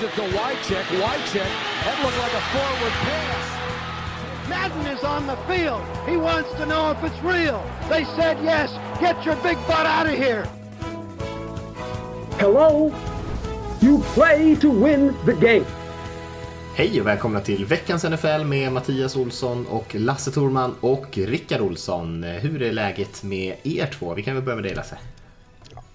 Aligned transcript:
Gives 0.00 0.12
it 0.12 0.16
to 0.16 0.38
Wycheck. 0.38 0.84
Wycheck. 1.02 1.52
That 1.84 1.96
looked 2.02 2.18
like 2.18 2.32
a 2.32 2.44
forward 2.52 2.94
pass. 3.04 4.48
Madden 4.48 4.86
is 4.86 5.04
on 5.04 5.26
the 5.26 5.36
field. 5.46 5.82
He 6.08 6.16
wants 6.16 6.50
to 6.54 6.66
know 6.66 6.90
if 6.90 7.04
it's 7.04 7.22
real. 7.22 7.62
They 7.88 8.04
said 8.16 8.38
yes. 8.42 8.70
Get 9.00 9.26
your 9.26 9.36
big 9.36 9.58
butt 9.66 9.86
out 9.86 10.06
of 10.06 10.14
here. 10.14 10.44
Hello? 12.38 12.92
You 13.80 13.98
play 14.14 14.56
to 14.56 14.70
win 14.70 15.14
the 15.26 15.34
game. 15.34 15.66
Hej 16.74 17.00
och 17.00 17.06
välkomna 17.06 17.40
till 17.40 17.64
veckans 17.64 18.04
NFL 18.04 18.44
med 18.44 18.72
Mattias 18.72 19.16
Olsson 19.16 19.66
och 19.66 19.94
Lasse 19.94 20.30
Thorman 20.30 20.74
och 20.80 21.18
Rickard 21.18 21.60
Olsson. 21.60 22.22
Hur 22.22 22.62
är 22.62 22.72
läget 22.72 23.22
med 23.22 23.56
er 23.62 23.86
två? 23.86 24.14
Vi 24.14 24.22
kan 24.22 24.34
väl 24.34 24.44
börja 24.44 24.56
med 24.56 24.64
dig 24.64 24.74
Lasse. 24.74 24.98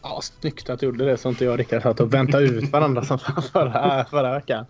Ja, 0.08 0.22
snyggt 0.22 0.70
att 0.70 0.80
du 0.80 0.86
gjorde 0.86 1.05
det 1.05 1.18
så 1.18 1.30
inte 1.30 1.45
jag 1.45 1.52
och 1.52 1.58
Rickard 1.58 1.82
satt 1.82 2.00
och 2.00 2.13
väntade 2.13 2.44
ut 2.44 2.72
varandra 2.72 3.02
som 3.02 3.20
förra, 3.54 4.05
förra 4.05 4.34
veckan. 4.34 4.66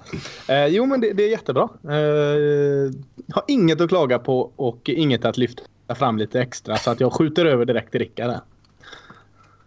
Eh, 0.47 0.65
jo, 0.65 0.85
men 0.85 1.01
det, 1.01 1.13
det 1.13 1.23
är 1.23 1.29
jättebra. 1.29 1.63
Eh, 1.83 2.91
har 3.33 3.43
inget 3.47 3.81
att 3.81 3.89
klaga 3.89 4.19
på 4.19 4.51
och 4.55 4.89
inget 4.89 5.25
att 5.25 5.37
lyfta 5.37 5.63
fram 5.95 6.17
lite 6.17 6.41
extra 6.41 6.77
så 6.77 6.91
att 6.91 6.99
jag 6.99 7.13
skjuter 7.13 7.45
över 7.45 7.65
direkt 7.65 7.91
till 7.91 7.99
Rickard. 7.99 8.35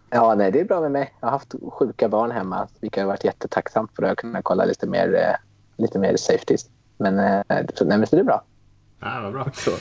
Ja, 0.09 0.35
nej, 0.35 0.51
det 0.51 0.59
är 0.59 0.65
bra 0.65 0.81
med 0.81 0.91
mig. 0.91 1.13
Jag 1.19 1.27
har 1.27 1.31
haft 1.31 1.55
sjuka 1.71 2.09
barn 2.09 2.31
hemma, 2.31 2.67
vilket 2.79 3.01
har 3.01 3.07
varit 3.07 3.23
jättetacksamt 3.23 3.91
för 3.95 4.03
att 4.03 4.17
kunna 4.17 4.41
kolla 4.41 4.65
lite 4.65 4.87
mer, 4.87 5.15
eh, 5.15 5.35
lite 5.83 5.99
mer 5.99 6.15
safeties. 6.17 6.65
Men, 6.97 7.19
eh, 7.19 7.65
så, 7.75 7.85
nej, 7.85 7.97
men 7.97 8.07
så 8.07 8.15
det 8.15 8.21
är 8.21 8.23
bra. 8.25 8.43
Ja, 8.99 9.19
vad 9.23 9.33
bra. 9.33 9.47
Så. 9.53 9.71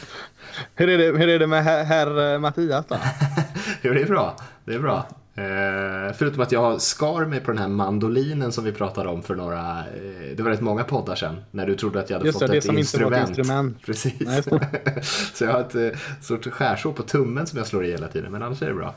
Hur, 0.75 0.89
är 0.89 0.99
det, 0.99 1.19
hur 1.19 1.29
är 1.29 1.39
det 1.39 1.47
med 1.47 1.65
herr, 1.65 1.85
herr 1.85 2.39
Mattias 2.39 2.87
då? 2.87 2.97
jo, 3.83 3.93
det 3.93 4.03
är 4.03 4.07
bra. 4.07 4.37
Det 4.65 4.75
är 4.75 4.79
bra. 4.79 5.07
Eh, 5.39 6.13
förutom 6.13 6.43
att 6.43 6.53
jag 6.53 6.83
skar 6.83 7.25
mig 7.25 7.41
på 7.41 7.51
den 7.51 7.61
här 7.61 7.69
mandolinen 7.69 8.53
som 8.53 8.65
vi 8.65 8.73
pratade 8.73 9.09
om 9.09 9.23
för 9.23 9.35
några, 9.35 9.79
eh, 9.79 10.37
det 10.37 10.43
var 10.43 10.51
rätt 10.51 10.61
många 10.61 10.85
poddar 10.85 11.15
sedan, 11.15 11.37
när 11.51 11.67
du 11.67 11.75
trodde 11.75 12.01
att 12.01 12.11
jag 12.11 12.17
hade 12.17 12.27
Just 12.27 12.39
fått 12.39 12.51
det, 12.51 12.57
ett, 12.57 12.63
det 12.63 12.67
som 12.67 12.79
instrument. 12.79 13.31
Ett 13.31 13.39
instrument. 13.39 13.83
Precis. 13.87 14.21
Nej, 14.21 14.43
så 15.35 15.45
jag 15.45 15.53
har 15.53 15.61
ett 15.61 15.75
eh, 15.75 16.01
sorts 16.21 16.49
skärsår 16.49 16.93
på 16.93 17.03
tummen 17.03 17.47
som 17.47 17.59
jag 17.59 17.67
slår 17.67 17.85
i 17.85 17.91
hela 17.91 18.09
tiden, 18.09 18.33
men 18.33 18.43
annars 18.43 18.63
är 18.63 18.67
det 18.67 18.75
bra. 18.75 18.95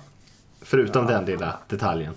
Förutom 0.61 1.05
ja. 1.05 1.11
den 1.11 1.25
lilla 1.25 1.57
detaljen. 1.67 2.13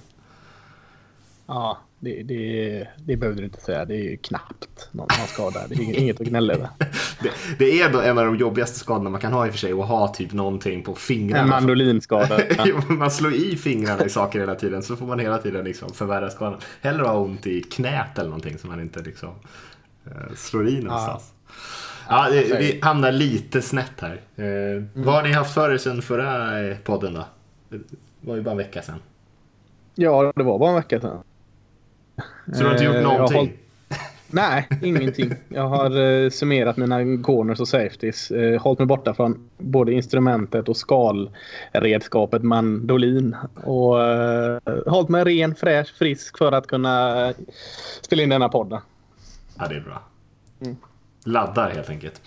Ja, 1.47 1.79
det, 1.99 2.23
det, 2.23 2.89
det 2.97 3.17
behöver 3.17 3.39
du 3.39 3.45
inte 3.45 3.61
säga. 3.61 3.85
Det 3.85 3.95
är 3.95 4.11
ju 4.11 4.17
knappt 4.17 4.89
någon 4.93 5.07
har 5.11 5.27
skada. 5.27 5.61
Det 5.69 5.75
är 5.75 5.99
inget 5.99 6.21
att 6.21 6.27
gnälla 6.27 6.55
över. 6.55 6.69
det, 7.23 7.31
det 7.59 7.81
är 7.81 8.03
en 8.03 8.19
av 8.19 8.25
de 8.25 8.37
jobbigaste 8.37 8.79
skadorna 8.79 9.11
man 9.11 9.21
kan 9.21 9.33
ha 9.33 9.47
i 9.47 9.49
och 9.49 9.53
för 9.53 9.59
sig. 9.59 9.73
Att 9.73 9.89
ha 9.89 10.09
typ 10.09 10.33
någonting 10.33 10.83
på 10.83 10.95
fingrarna. 10.95 11.43
En 11.43 11.49
mandolinskada. 11.49 12.41
man 12.89 13.11
slår 13.11 13.35
i 13.35 13.57
fingrarna 13.57 14.05
i 14.05 14.09
saker 14.09 14.41
hela 14.41 14.55
tiden. 14.55 14.83
Så 14.83 14.97
får 14.97 15.07
man 15.07 15.19
hela 15.19 15.39
tiden 15.39 15.65
liksom 15.65 15.93
förvärra 15.93 16.31
skadan. 16.31 16.61
Hellre 16.81 17.07
ha 17.07 17.19
ont 17.19 17.47
i 17.47 17.63
knät 17.63 18.19
eller 18.19 18.29
någonting 18.29 18.59
som 18.59 18.71
man 18.71 18.81
inte 18.81 19.03
liksom 19.03 19.31
uh, 20.07 20.35
slår 20.35 20.69
i 20.69 20.81
någonstans. 20.81 21.33
Ja. 21.37 21.45
Ja, 22.09 22.29
det, 22.31 22.59
vi 22.59 22.81
hamnar 22.83 23.13
lite 23.13 23.63
snett 23.63 24.01
här. 24.01 24.21
Mm. 24.37 24.89
Vad 24.95 25.15
har 25.15 25.23
ni 25.23 25.33
haft 25.33 25.55
för 25.55 25.71
er 25.71 25.79
sedan 25.79 26.03
förra 26.03 26.77
podden 26.85 27.15
då? 27.15 27.25
Det 27.69 27.81
var 28.21 28.37
ju 28.37 28.43
bara 28.43 28.51
en 28.51 28.57
vecka 28.57 28.83
sedan. 28.83 28.99
Ja, 29.95 30.33
det 30.37 30.43
var 30.43 30.59
bara 30.59 30.71
en 30.71 30.77
vecka 30.77 31.01
sedan. 31.01 31.23
Så 32.53 32.59
du 32.59 32.65
har 32.65 32.73
inte 32.73 32.85
gjort 32.85 33.03
någonting? 33.03 33.39
Håll... 33.39 33.49
Nej, 34.35 34.69
ingenting. 34.83 35.35
Jag 35.49 35.69
har 35.69 35.99
uh, 35.99 36.31
summerat 36.31 36.77
mina 36.77 37.23
corners 37.23 37.61
och 37.61 37.69
safeties. 37.69 38.31
Uh, 38.31 38.61
hållit 38.61 38.79
mig 38.79 38.87
borta 38.87 39.15
från 39.15 39.51
både 39.59 39.93
instrumentet 39.93 40.69
och 40.69 40.77
skalredskapet 40.77 42.43
mandolin. 42.43 43.37
Och 43.55 43.97
uh, 43.97 44.59
hållit 44.87 45.09
mig 45.09 45.25
ren, 45.25 45.55
fräsch, 45.55 45.95
frisk 45.99 46.39
för 46.39 46.53
att 46.53 46.67
kunna 46.67 47.29
uh, 47.29 47.35
spela 48.01 48.23
in 48.23 48.29
denna 48.29 48.49
podden. 48.49 48.81
Ja, 49.59 49.67
det 49.69 49.77
är 49.77 49.81
bra. 49.81 50.03
Mm. 50.61 50.77
Laddar 51.25 51.71
helt 51.71 51.91
enkelt. 51.91 52.21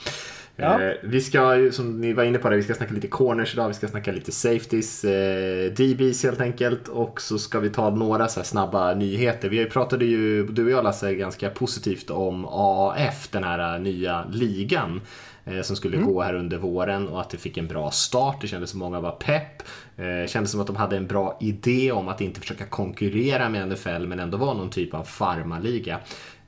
Ja. 0.59 0.81
Eh, 0.81 0.93
vi 1.03 1.21
ska, 1.21 1.69
som 1.71 2.01
ni 2.01 2.13
var 2.13 2.23
inne 2.23 2.37
på, 2.37 2.49
det, 2.49 2.55
vi 2.55 2.63
ska 2.63 2.73
snacka 2.73 2.93
lite 2.93 3.07
corners 3.07 3.53
idag, 3.53 3.67
vi 3.67 3.73
ska 3.73 3.87
snacka 3.87 4.11
lite 4.11 4.31
safeties, 4.31 5.03
eh, 5.03 5.71
DBs 5.71 6.23
helt 6.23 6.41
enkelt 6.41 6.87
och 6.87 7.21
så 7.21 7.39
ska 7.39 7.59
vi 7.59 7.69
ta 7.69 7.89
några 7.89 8.27
så 8.27 8.43
snabba 8.43 8.93
nyheter. 8.93 9.49
Vi 9.49 9.65
pratade 9.65 10.05
ju, 10.05 10.47
du 10.47 10.65
och 10.65 10.71
jag 10.71 10.83
Lasse, 10.83 11.13
ganska 11.13 11.49
positivt 11.49 12.09
om 12.09 12.45
AAF, 12.45 13.27
den 13.31 13.43
här 13.43 13.79
nya 13.79 14.25
ligan 14.31 15.01
eh, 15.45 15.61
som 15.61 15.75
skulle 15.75 15.97
mm. 15.97 16.09
gå 16.09 16.21
här 16.21 16.33
under 16.33 16.57
våren 16.57 17.07
och 17.07 17.21
att 17.21 17.29
det 17.29 17.37
fick 17.37 17.57
en 17.57 17.67
bra 17.67 17.91
start. 17.91 18.41
Det 18.41 18.47
kändes 18.47 18.69
som 18.69 18.79
många 18.79 18.99
var 18.99 19.11
pepp. 19.11 19.63
Det 19.95 20.29
kändes 20.29 20.51
som 20.51 20.61
att 20.61 20.67
de 20.67 20.75
hade 20.75 20.97
en 20.97 21.07
bra 21.07 21.37
idé 21.41 21.91
om 21.91 22.07
att 22.07 22.21
inte 22.21 22.39
försöka 22.39 22.65
konkurrera 22.65 23.49
med 23.49 23.67
NFL 23.67 24.07
men 24.07 24.19
ändå 24.19 24.37
vara 24.37 24.53
någon 24.53 24.69
typ 24.69 24.93
av 24.93 25.03
farmaliga. 25.03 25.99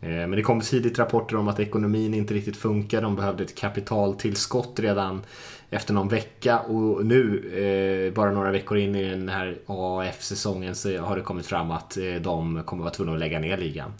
Eh, 0.02 0.10
men 0.10 0.32
det 0.32 0.42
kom 0.42 0.62
tidigt 0.62 1.00
rapporter 1.00 1.36
om 1.36 1.48
att 1.48 1.60
ekonomin 1.60 2.14
inte 2.14 2.34
riktigt 2.34 2.58
funkar. 2.58 3.02
De 3.02 3.16
behövde 3.16 3.44
ett 3.44 3.56
kapitaltillskott 3.56 4.80
redan 4.80 5.22
efter 5.70 5.94
någon 5.94 6.08
vecka 6.08 6.60
och 6.60 7.06
nu, 7.06 8.08
eh, 8.08 8.14
bara 8.14 8.32
några 8.32 8.52
veckor 8.52 8.78
in 8.78 8.96
i 8.96 9.10
den 9.10 9.30
här 9.30 9.58
AF-säsongen 9.66 10.76
så 10.76 10.98
har 10.98 11.16
det 11.16 11.22
kommit 11.22 11.46
fram 11.46 11.72
att 11.72 11.98
eh, 11.98 12.16
de 12.22 12.64
kommer 12.64 12.84
vara 12.84 12.94
tvungna 12.94 13.14
att 13.14 13.20
lägga 13.20 13.40
ner 13.40 13.58
ligan. 13.58 13.94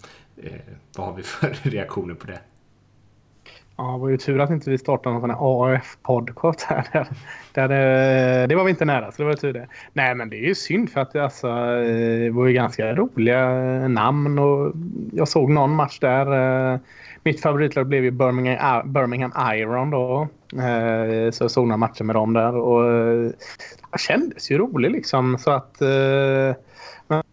Vad 0.96 1.06
har 1.06 1.14
vi 1.14 1.22
för 1.22 1.48
reaktioner 1.70 2.14
på 2.14 2.26
det? 2.26 2.40
Ja, 3.80 3.92
det 3.92 3.98
var 3.98 4.08
ju 4.08 4.16
tur 4.16 4.40
att 4.40 4.50
inte 4.50 4.70
vi 4.70 4.78
startade 4.78 5.12
någon 5.12 5.20
sån 5.20 5.30
här 5.30 5.38
AF-podcast 5.40 6.62
här. 6.62 7.08
Där 7.52 7.68
det, 7.68 8.46
det 8.46 8.54
var 8.54 8.64
vi 8.64 8.70
inte 8.70 8.84
nära, 8.84 9.12
så 9.12 9.22
det 9.22 9.28
var 9.28 9.34
tur 9.34 9.52
det. 9.52 9.66
Nej, 9.92 10.14
men 10.14 10.30
det 10.30 10.36
är 10.36 10.46
ju 10.46 10.54
synd 10.54 10.90
för 10.90 11.00
att 11.00 11.12
det, 11.12 11.24
alltså, 11.24 11.48
eh, 11.48 12.20
det 12.20 12.30
var 12.30 12.46
ju 12.46 12.52
ganska 12.52 12.94
roliga 12.94 13.48
namn 13.88 14.38
och 14.38 14.72
jag 15.12 15.28
såg 15.28 15.50
någon 15.50 15.74
match 15.74 15.98
där. 15.98 16.72
Eh, 16.72 16.78
mitt 17.22 17.40
favoritlag 17.40 17.86
blev 17.86 18.04
ju 18.04 18.10
Birmingham, 18.10 18.80
eh, 18.80 18.92
Birmingham 18.92 19.32
Iron 19.54 19.90
då. 19.90 20.28
Så 21.32 21.44
jag 21.44 21.50
såg 21.50 21.66
några 21.66 21.76
matcher 21.76 22.04
med 22.04 22.16
dem 22.16 22.32
där 22.32 22.56
och 22.56 22.82
det 23.92 23.98
kändes 23.98 24.50
ju 24.50 24.58
roligt 24.58 24.92
liksom. 24.92 25.38
Så 25.38 25.50
att 25.50 25.82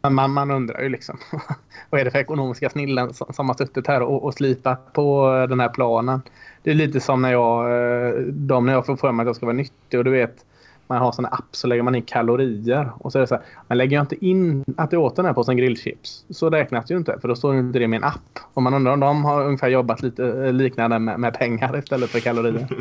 man, 0.09 0.31
man 0.31 0.51
undrar 0.51 0.81
ju 0.81 0.89
liksom 0.89 1.17
vad 1.89 2.01
är 2.01 2.05
det 2.05 2.11
för 2.11 2.19
ekonomiska 2.19 2.69
snillen 2.69 3.13
som, 3.13 3.33
som 3.33 3.49
har 3.49 3.55
suttit 3.55 3.87
här 3.87 4.01
och, 4.01 4.23
och 4.23 4.33
slipat 4.33 4.93
på 4.93 5.29
den 5.49 5.59
här 5.59 5.69
planen. 5.69 6.21
Det 6.63 6.71
är 6.71 6.75
lite 6.75 6.99
som 6.99 7.21
när 7.21 7.31
jag, 7.31 7.65
eh, 7.71 8.21
de, 8.21 8.65
när 8.65 8.73
jag 8.73 8.85
får 8.85 8.95
för 8.95 9.11
mig 9.11 9.23
att 9.23 9.27
jag 9.27 9.35
ska 9.35 9.45
vara 9.45 9.55
nyttig 9.55 9.97
och 9.99 10.03
du 10.03 10.11
vet 10.11 10.45
man 10.87 10.97
har 10.97 11.11
sådana 11.11 11.35
app 11.35 11.55
så 11.55 11.67
lägger 11.67 11.83
man 11.83 11.95
in 11.95 12.01
kalorier 12.01 12.91
och 12.99 13.11
så 13.11 13.17
är 13.17 13.21
det 13.21 13.27
så 13.27 13.35
här, 13.35 13.43
men 13.67 13.77
lägger 13.77 13.97
jag 13.97 14.03
inte 14.03 14.25
in 14.25 14.65
att 14.77 14.91
jag 14.91 15.01
åt 15.01 15.15
den 15.15 15.25
här 15.25 15.33
påsen 15.33 15.57
grillchips 15.57 16.25
så 16.29 16.49
räknas 16.49 16.85
det 16.85 16.93
ju 16.93 16.97
inte 16.97 17.19
för 17.21 17.27
då 17.27 17.35
står 17.35 17.53
det 17.53 17.59
inte 17.59 17.79
det 17.79 17.87
med 17.87 17.97
en 17.97 18.03
app. 18.03 18.39
Och 18.53 18.63
man 18.63 18.73
undrar 18.73 18.93
om 18.93 18.99
de 18.99 19.25
har 19.25 19.45
ungefär 19.45 19.69
jobbat 19.69 20.01
lite 20.01 20.27
eh, 20.27 20.53
liknande 20.53 20.99
med, 20.99 21.19
med 21.19 21.33
pengar 21.33 21.77
istället 21.77 22.09
för 22.09 22.19
kalorier. 22.19 22.67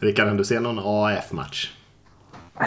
Rickard, 0.00 0.36
du 0.36 0.44
ser 0.44 0.60
någon 0.60 0.78
AF-match? 0.78 1.83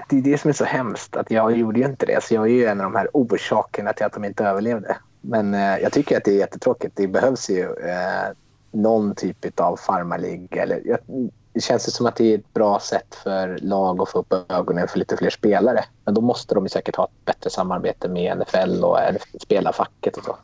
Det 0.09 0.17
är 0.17 0.21
det 0.21 0.37
som 0.37 0.49
är 0.49 0.53
så 0.53 0.65
hemskt. 0.65 1.15
Att 1.15 1.31
jag 1.31 1.57
gjorde 1.57 1.79
ju 1.79 1.85
inte 1.85 2.05
det. 2.05 2.23
Så 2.23 2.33
jag 2.33 2.43
är 2.43 2.51
ju 2.51 2.65
en 2.65 2.81
av 2.81 2.91
de 2.91 2.95
här 2.95 3.09
orsakerna 3.13 3.93
till 3.93 4.05
att 4.05 4.13
de 4.13 4.25
inte 4.25 4.43
överlevde. 4.43 4.97
Men 5.21 5.53
eh, 5.53 5.77
jag 5.77 5.91
tycker 5.91 6.17
att 6.17 6.23
det 6.23 6.31
är 6.31 6.39
jättetråkigt. 6.39 6.95
Det 6.95 7.07
behövs 7.07 7.49
ju 7.49 7.63
eh, 7.63 8.29
någon 8.71 9.15
typ 9.15 9.59
av 9.59 9.77
farmarlig. 9.77 10.57
Eller, 10.57 10.81
jag, 10.85 10.99
det 11.53 11.61
känns 11.61 11.95
som 11.95 12.05
att 12.05 12.15
det 12.15 12.33
är 12.33 12.37
ett 12.37 12.53
bra 12.53 12.79
sätt 12.79 13.15
för 13.23 13.57
lag 13.61 14.01
att 14.01 14.09
få 14.09 14.19
upp 14.19 14.33
ögonen 14.51 14.87
för 14.87 14.99
lite 14.99 15.17
fler 15.17 15.29
spelare. 15.29 15.85
Men 16.05 16.13
då 16.13 16.21
måste 16.21 16.55
de 16.55 16.69
säkert 16.69 16.95
ha 16.95 17.05
ett 17.05 17.25
bättre 17.25 17.49
samarbete 17.49 18.09
med 18.09 18.37
NFL 18.37 18.83
och 18.83 18.97
spelarfacket 19.41 20.17
och 20.17 20.23
så. 20.23 20.37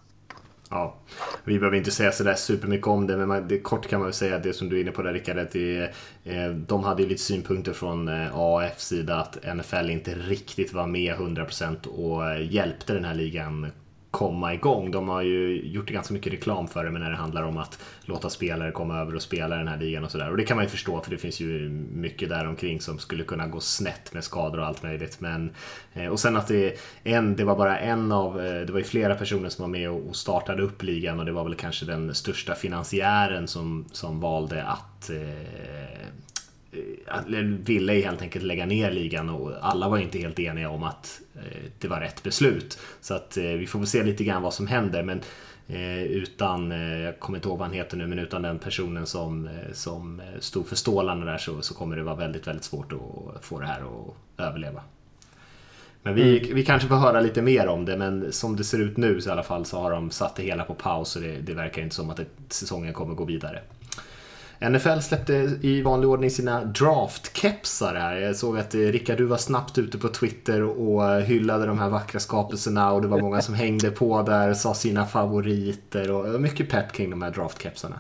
Ja, 0.73 0.95
vi 1.44 1.59
behöver 1.59 1.78
inte 1.78 1.91
säga 1.91 2.11
sådär 2.11 2.34
supermycket 2.34 2.88
om 2.88 3.07
det, 3.07 3.17
men 3.17 3.28
man, 3.28 3.47
det, 3.47 3.59
kort 3.59 3.88
kan 3.88 4.00
man 4.00 4.06
väl 4.06 4.13
säga 4.13 4.39
det 4.39 4.53
som 4.53 4.69
du 4.69 4.78
är 4.78 4.81
inne 4.81 4.91
på 4.91 5.01
där 5.01 5.13
Rickard, 5.13 5.38
att 5.38 5.51
det, 5.51 5.81
eh, 6.24 6.50
de 6.50 6.83
hade 6.83 7.03
ju 7.03 7.09
lite 7.09 7.21
synpunkter 7.21 7.74
från 7.74 8.07
eh, 8.07 8.38
AAF 8.38 8.80
sida 8.80 9.15
att 9.15 9.56
NFL 9.56 9.89
inte 9.89 10.15
riktigt 10.15 10.74
var 10.74 10.88
med 10.88 11.15
100% 11.15 11.88
och 11.88 12.30
eh, 12.30 12.53
hjälpte 12.53 12.94
den 12.94 13.06
här 13.06 13.15
ligan 13.15 13.71
komma 14.13 14.54
igång. 14.54 14.92
De 14.92 15.10
har 15.10 15.21
ju 15.21 15.62
gjort 15.63 15.89
ganska 15.89 16.13
mycket 16.13 16.33
reklam 16.33 16.68
för 16.68 16.83
det 16.83 16.92
men 16.92 17.01
när 17.01 17.10
det 17.10 17.15
handlar 17.15 17.44
om 17.44 17.57
att 17.57 17.80
låta 18.06 18.30
spelare 18.30 18.71
komma 18.71 19.00
över 19.00 19.15
och 19.15 19.21
spela 19.21 19.56
den 19.56 19.68
här 19.68 19.77
ligan 19.77 20.04
och 20.04 20.12
sådär. 20.12 20.31
Och 20.31 20.38
det 20.38 20.44
kan 20.44 20.57
man 20.57 20.65
ju 20.65 20.69
förstå 20.69 21.01
för 21.01 21.12
det 21.12 21.18
finns 21.18 21.39
ju 21.39 21.69
mycket 21.94 22.30
där 22.30 22.48
omkring 22.48 22.81
som 22.81 23.00
skulle 23.00 23.24
kunna 23.24 23.48
gå 23.48 23.60
snett 23.60 24.13
med 24.13 24.24
skador 24.24 24.60
och 24.60 24.65
allt 24.65 24.83
möjligt. 24.83 25.19
Men, 25.19 25.51
eh, 25.94 26.07
och 26.07 26.19
sen 26.19 26.38
att 26.38 26.48
det, 26.48 26.77
en, 27.04 27.36
det 27.36 27.44
var 27.44 27.56
bara 27.56 27.80
en 27.80 28.12
av, 28.12 28.45
eh, 28.45 28.62
det 28.62 28.71
var 28.71 28.80
ju 28.80 28.86
flera 28.86 29.15
personer 29.15 29.50
som 29.50 29.63
var 29.63 29.69
med 29.69 29.89
och 29.89 30.15
startade 30.15 30.63
upp 30.63 30.83
ligan 30.83 31.19
och 31.19 31.25
det 31.25 31.31
var 31.31 31.44
väl 31.44 31.56
kanske 31.56 31.86
den 31.86 32.15
största 32.15 32.56
finansiären 32.56 33.48
som, 33.48 33.86
som 33.92 34.19
valde 34.19 34.63
att 34.63 35.10
eh, 35.10 36.07
ville 37.66 37.94
helt 37.94 38.22
enkelt 38.22 38.46
lägga 38.46 38.66
ner 38.66 38.92
ligan 38.92 39.30
och 39.30 39.52
alla 39.62 39.90
var 39.90 39.98
inte 39.98 40.20
helt 40.20 40.40
eniga 40.40 40.70
om 40.70 40.84
att 40.84 41.22
det 41.80 41.88
var 41.88 42.00
rätt 42.00 42.24
beslut. 42.24 42.80
Så 43.02 43.14
att 43.14 43.38
vi 43.38 43.68
får 43.68 43.80
väl 43.80 43.88
se 43.88 44.04
lite 44.04 44.24
grann 44.24 44.42
vad 44.42 44.54
som 44.54 44.68
händer. 44.68 45.04
Men 45.04 45.22
utan, 46.10 46.72
jag 46.72 47.20
kommer 47.20 47.38
inte 47.38 47.48
ihåg 47.48 47.58
vad 47.58 47.68
han 47.68 47.75
heter 47.75 47.98
nu, 47.98 48.08
men 48.08 48.20
utan 48.20 48.42
den 48.42 48.60
personen 48.60 49.06
som, 49.06 49.50
som 49.74 50.22
stod 50.40 50.68
för 50.68 50.75
stålarna 50.75 51.25
där 51.25 51.38
så, 51.38 51.62
så 51.62 51.74
kommer 51.74 51.96
det 51.96 52.04
vara 52.04 52.16
väldigt, 52.16 52.48
väldigt 52.48 52.64
svårt 52.64 52.94
att 52.94 53.46
få 53.46 53.60
det 53.60 53.66
här 53.66 53.81
att 53.81 54.42
överleva. 54.48 54.81
Men 56.04 56.16
vi, 56.16 56.40
mm. 56.40 56.56
vi 56.56 56.66
kanske 56.66 56.88
får 56.88 56.96
höra 56.96 57.22
lite 57.22 57.42
mer 57.42 57.68
om 57.68 57.86
det, 57.86 57.98
men 57.98 58.31
som 58.31 58.56
det 58.56 58.64
ser 58.64 58.80
ut 58.80 58.98
nu 58.98 59.22
så 59.22 59.30
i 59.30 59.31
alla 59.31 59.44
fall 59.44 59.66
så 59.66 59.80
har 59.80 59.92
de 59.92 60.12
satt 60.12 60.36
det 60.36 60.44
hela 60.44 60.64
på 60.64 60.74
paus 60.74 61.16
och 61.16 61.22
det, 61.22 61.42
det 61.42 61.54
verkar 61.54 61.81
inte 61.81 61.96
som 61.96 62.10
att 62.10 62.18
det, 62.18 62.25
säsongen 62.50 62.94
kommer 62.94 63.16
gå 63.16 63.25
vidare. 63.25 63.62
NFL 64.69 65.00
släppte 65.00 65.33
i 65.62 65.81
vanlig 65.81 66.10
ordning 66.10 66.31
sina 66.31 66.65
draftkepsar 66.65 67.95
här. 67.95 68.15
Jag 68.15 68.36
såg 68.36 68.57
att 68.57 68.75
eh, 68.75 68.80
Rickard, 68.80 69.18
du 69.18 69.25
var 69.25 69.38
snabbt 69.38 69.77
ute 69.77 69.98
på 69.98 70.07
Twitter 70.07 70.63
och 70.63 71.21
hyllade 71.21 71.65
de 71.65 71.80
här 71.80 71.89
vackra 71.89 72.19
skapelserna 72.19 72.92
och 72.92 73.01
det 73.01 73.07
var 73.07 73.21
många 73.21 73.42
som 73.42 73.54
hängde 73.54 73.92
på 73.92 74.21
där, 74.21 74.54
sa 74.54 74.74
sina 74.74 75.06
favoriter 75.06 76.12
och 76.12 76.42
mycket 76.42 76.69
pepp 76.69 76.92
kring 76.92 77.10
de 77.10 77.21
här 77.21 77.31
draftkepsarna. 77.31 77.95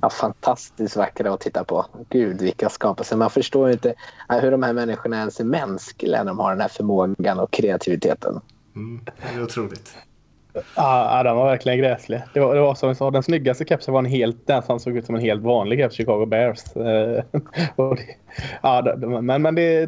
Ja, 0.00 0.10
fantastiskt 0.10 0.96
vackra 0.96 1.34
att 1.34 1.40
titta 1.40 1.64
på. 1.64 1.86
Gud, 2.08 2.42
vilka 2.42 2.68
skapelser. 2.68 3.16
Man 3.16 3.30
förstår 3.30 3.70
inte 3.70 3.94
hur 4.28 4.50
de 4.50 4.62
här 4.62 4.72
människorna 4.72 5.16
ens 5.18 5.40
är 5.40 5.44
mänskliga 5.44 6.18
när 6.18 6.30
de 6.30 6.38
har 6.38 6.50
den 6.50 6.60
här 6.60 6.68
förmågan 6.68 7.38
och 7.38 7.50
kreativiteten. 7.50 8.40
Mm, 8.74 9.04
det 9.04 9.36
är 9.38 9.42
otroligt. 9.42 9.94
Ja, 10.76 11.22
den 11.22 11.36
var 11.36 11.44
verkligen 11.44 11.78
gräslig. 11.78 12.22
Det 12.34 12.40
var, 12.40 12.54
det 12.54 12.60
var 12.60 12.74
som 12.74 12.88
jag 12.88 12.96
sa, 12.96 13.10
den 13.10 13.22
snyggaste 13.22 13.64
kepsen 13.64 13.94
var 13.94 14.00
en 14.00 14.06
helt, 14.06 14.46
den 14.46 14.62
som 14.62 14.80
såg 14.80 14.96
ut 14.96 15.06
som 15.06 15.14
en 15.14 15.20
helt 15.20 15.42
vanlig 15.42 15.78
keps, 15.78 15.94
Chicago 15.94 16.26
Bears. 16.26 16.76
Eh, 16.76 17.24
och 17.76 17.96
det, 17.96 18.02
ja, 18.62 18.96
men, 19.22 19.42
men 19.42 19.54
det, 19.54 19.86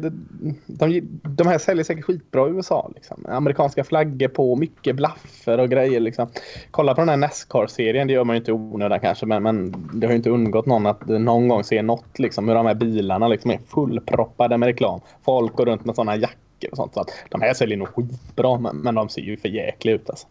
de, 0.65 1.01
de 1.23 1.47
här 1.47 1.57
säljer 1.57 1.83
säkert 1.83 2.05
skitbra 2.05 2.47
i 2.47 2.51
USA. 2.51 2.91
Liksom. 2.95 3.25
Amerikanska 3.29 3.83
flaggor 3.83 4.27
på, 4.27 4.55
mycket 4.55 4.95
blaffer 4.95 5.59
och 5.59 5.69
grejer. 5.69 5.99
Liksom. 5.99 6.27
Kolla 6.71 6.95
på 6.95 7.01
den 7.01 7.09
här 7.09 7.17
Nascar-serien, 7.17 8.07
det 8.07 8.13
gör 8.13 8.23
man 8.23 8.35
ju 8.35 8.37
inte 8.37 8.51
i 8.51 8.53
onödan 8.53 8.99
kanske, 8.99 9.25
men, 9.25 9.43
men 9.43 9.89
det 9.93 10.07
har 10.07 10.11
ju 10.11 10.17
inte 10.17 10.29
undgått 10.29 10.65
någon 10.65 10.85
att 10.85 11.07
någon 11.07 11.47
gång 11.47 11.63
se 11.63 11.81
något, 11.81 12.19
liksom, 12.19 12.47
hur 12.47 12.55
de 12.55 12.65
här 12.65 12.75
bilarna 12.75 13.27
liksom 13.27 13.51
är 13.51 13.59
fullproppade 13.67 14.57
med 14.57 14.67
reklam. 14.67 14.99
Folk 15.25 15.53
går 15.53 15.65
runt 15.65 15.85
med 15.85 15.95
sådana 15.95 16.15
jackor 16.15 16.71
och 16.71 16.77
sånt. 16.77 16.93
Så 16.93 16.99
att 16.99 17.09
de 17.29 17.41
här 17.41 17.53
säljer 17.53 17.77
nog 17.77 17.87
skitbra, 17.87 18.59
men, 18.59 18.77
men 18.77 18.95
de 18.95 19.09
ser 19.09 19.21
ju 19.21 19.37
för 19.37 19.49
jäkliga 19.49 19.95
ut 19.95 20.09
alltså. 20.09 20.27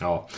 Ja. 0.00 0.28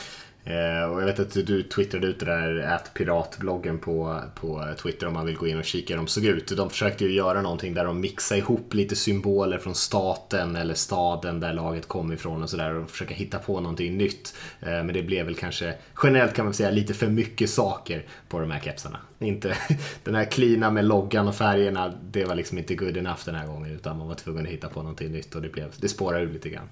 Eh, 0.45 0.91
och 0.91 1.01
jag 1.01 1.07
vet 1.07 1.19
att 1.19 1.33
du 1.33 1.63
twittrade 1.63 2.07
ut 2.07 2.21
det 2.21 2.27
där 2.27 2.59
att 2.61 2.95
piratbloggen 2.95 3.79
på, 3.79 4.21
på 4.35 4.75
Twitter 4.83 5.07
om 5.07 5.13
man 5.13 5.27
vill 5.27 5.37
gå 5.37 5.47
in 5.47 5.59
och 5.59 5.65
kika 5.65 5.95
hur 5.95 5.97
de 5.97 6.07
såg 6.07 6.25
ut. 6.25 6.57
De 6.57 6.71
försökte 6.71 7.05
ju 7.05 7.13
göra 7.13 7.43
någonting 7.43 7.75
där 7.75 7.85
de 7.85 8.01
mixade 8.01 8.39
ihop 8.39 8.75
lite 8.75 8.97
symboler 8.97 9.59
från 9.59 9.75
staten 9.75 10.57
eller 10.57 10.75
staden 10.75 11.41
där 11.41 11.53
laget 11.53 11.89
kom 11.89 12.13
ifrån 12.13 12.43
och 12.43 12.51
sådär 12.51 12.75
och 12.75 12.91
försöka 12.91 13.15
hitta 13.15 13.39
på 13.39 13.61
någonting 13.61 13.97
nytt. 13.97 14.35
Eh, 14.61 14.69
men 14.69 14.93
det 14.93 15.03
blev 15.03 15.27
väl 15.27 15.35
kanske 15.35 15.75
generellt 16.03 16.35
kan 16.35 16.45
man 16.45 16.55
säga 16.55 16.71
lite 16.71 16.95
för 16.95 17.07
mycket 17.07 17.51
saker 17.51 18.05
på 18.29 18.41
de 18.41 18.51
här 18.51 18.61
kepsarna. 18.61 18.99
Inte 19.19 19.57
den 20.05 20.15
här 20.15 20.25
klina 20.25 20.71
med 20.71 20.85
loggan 20.85 21.29
och 21.29 21.35
färgerna, 21.35 21.95
det 22.11 22.25
var 22.25 22.35
liksom 22.35 22.59
inte 22.59 22.75
good 22.75 22.97
enough 22.97 23.21
den 23.25 23.35
här 23.35 23.47
gången 23.47 23.75
utan 23.75 23.99
man 23.99 24.09
var 24.09 24.15
tvungen 24.15 24.47
att 24.47 24.53
hitta 24.53 24.69
på 24.69 24.83
någonting 24.83 25.13
nytt 25.13 25.35
och 25.35 25.43
det, 25.43 25.49
blev, 25.49 25.73
det 25.77 25.89
spårade 25.89 26.25
ur 26.25 26.33
lite 26.33 26.49
grann. 26.49 26.69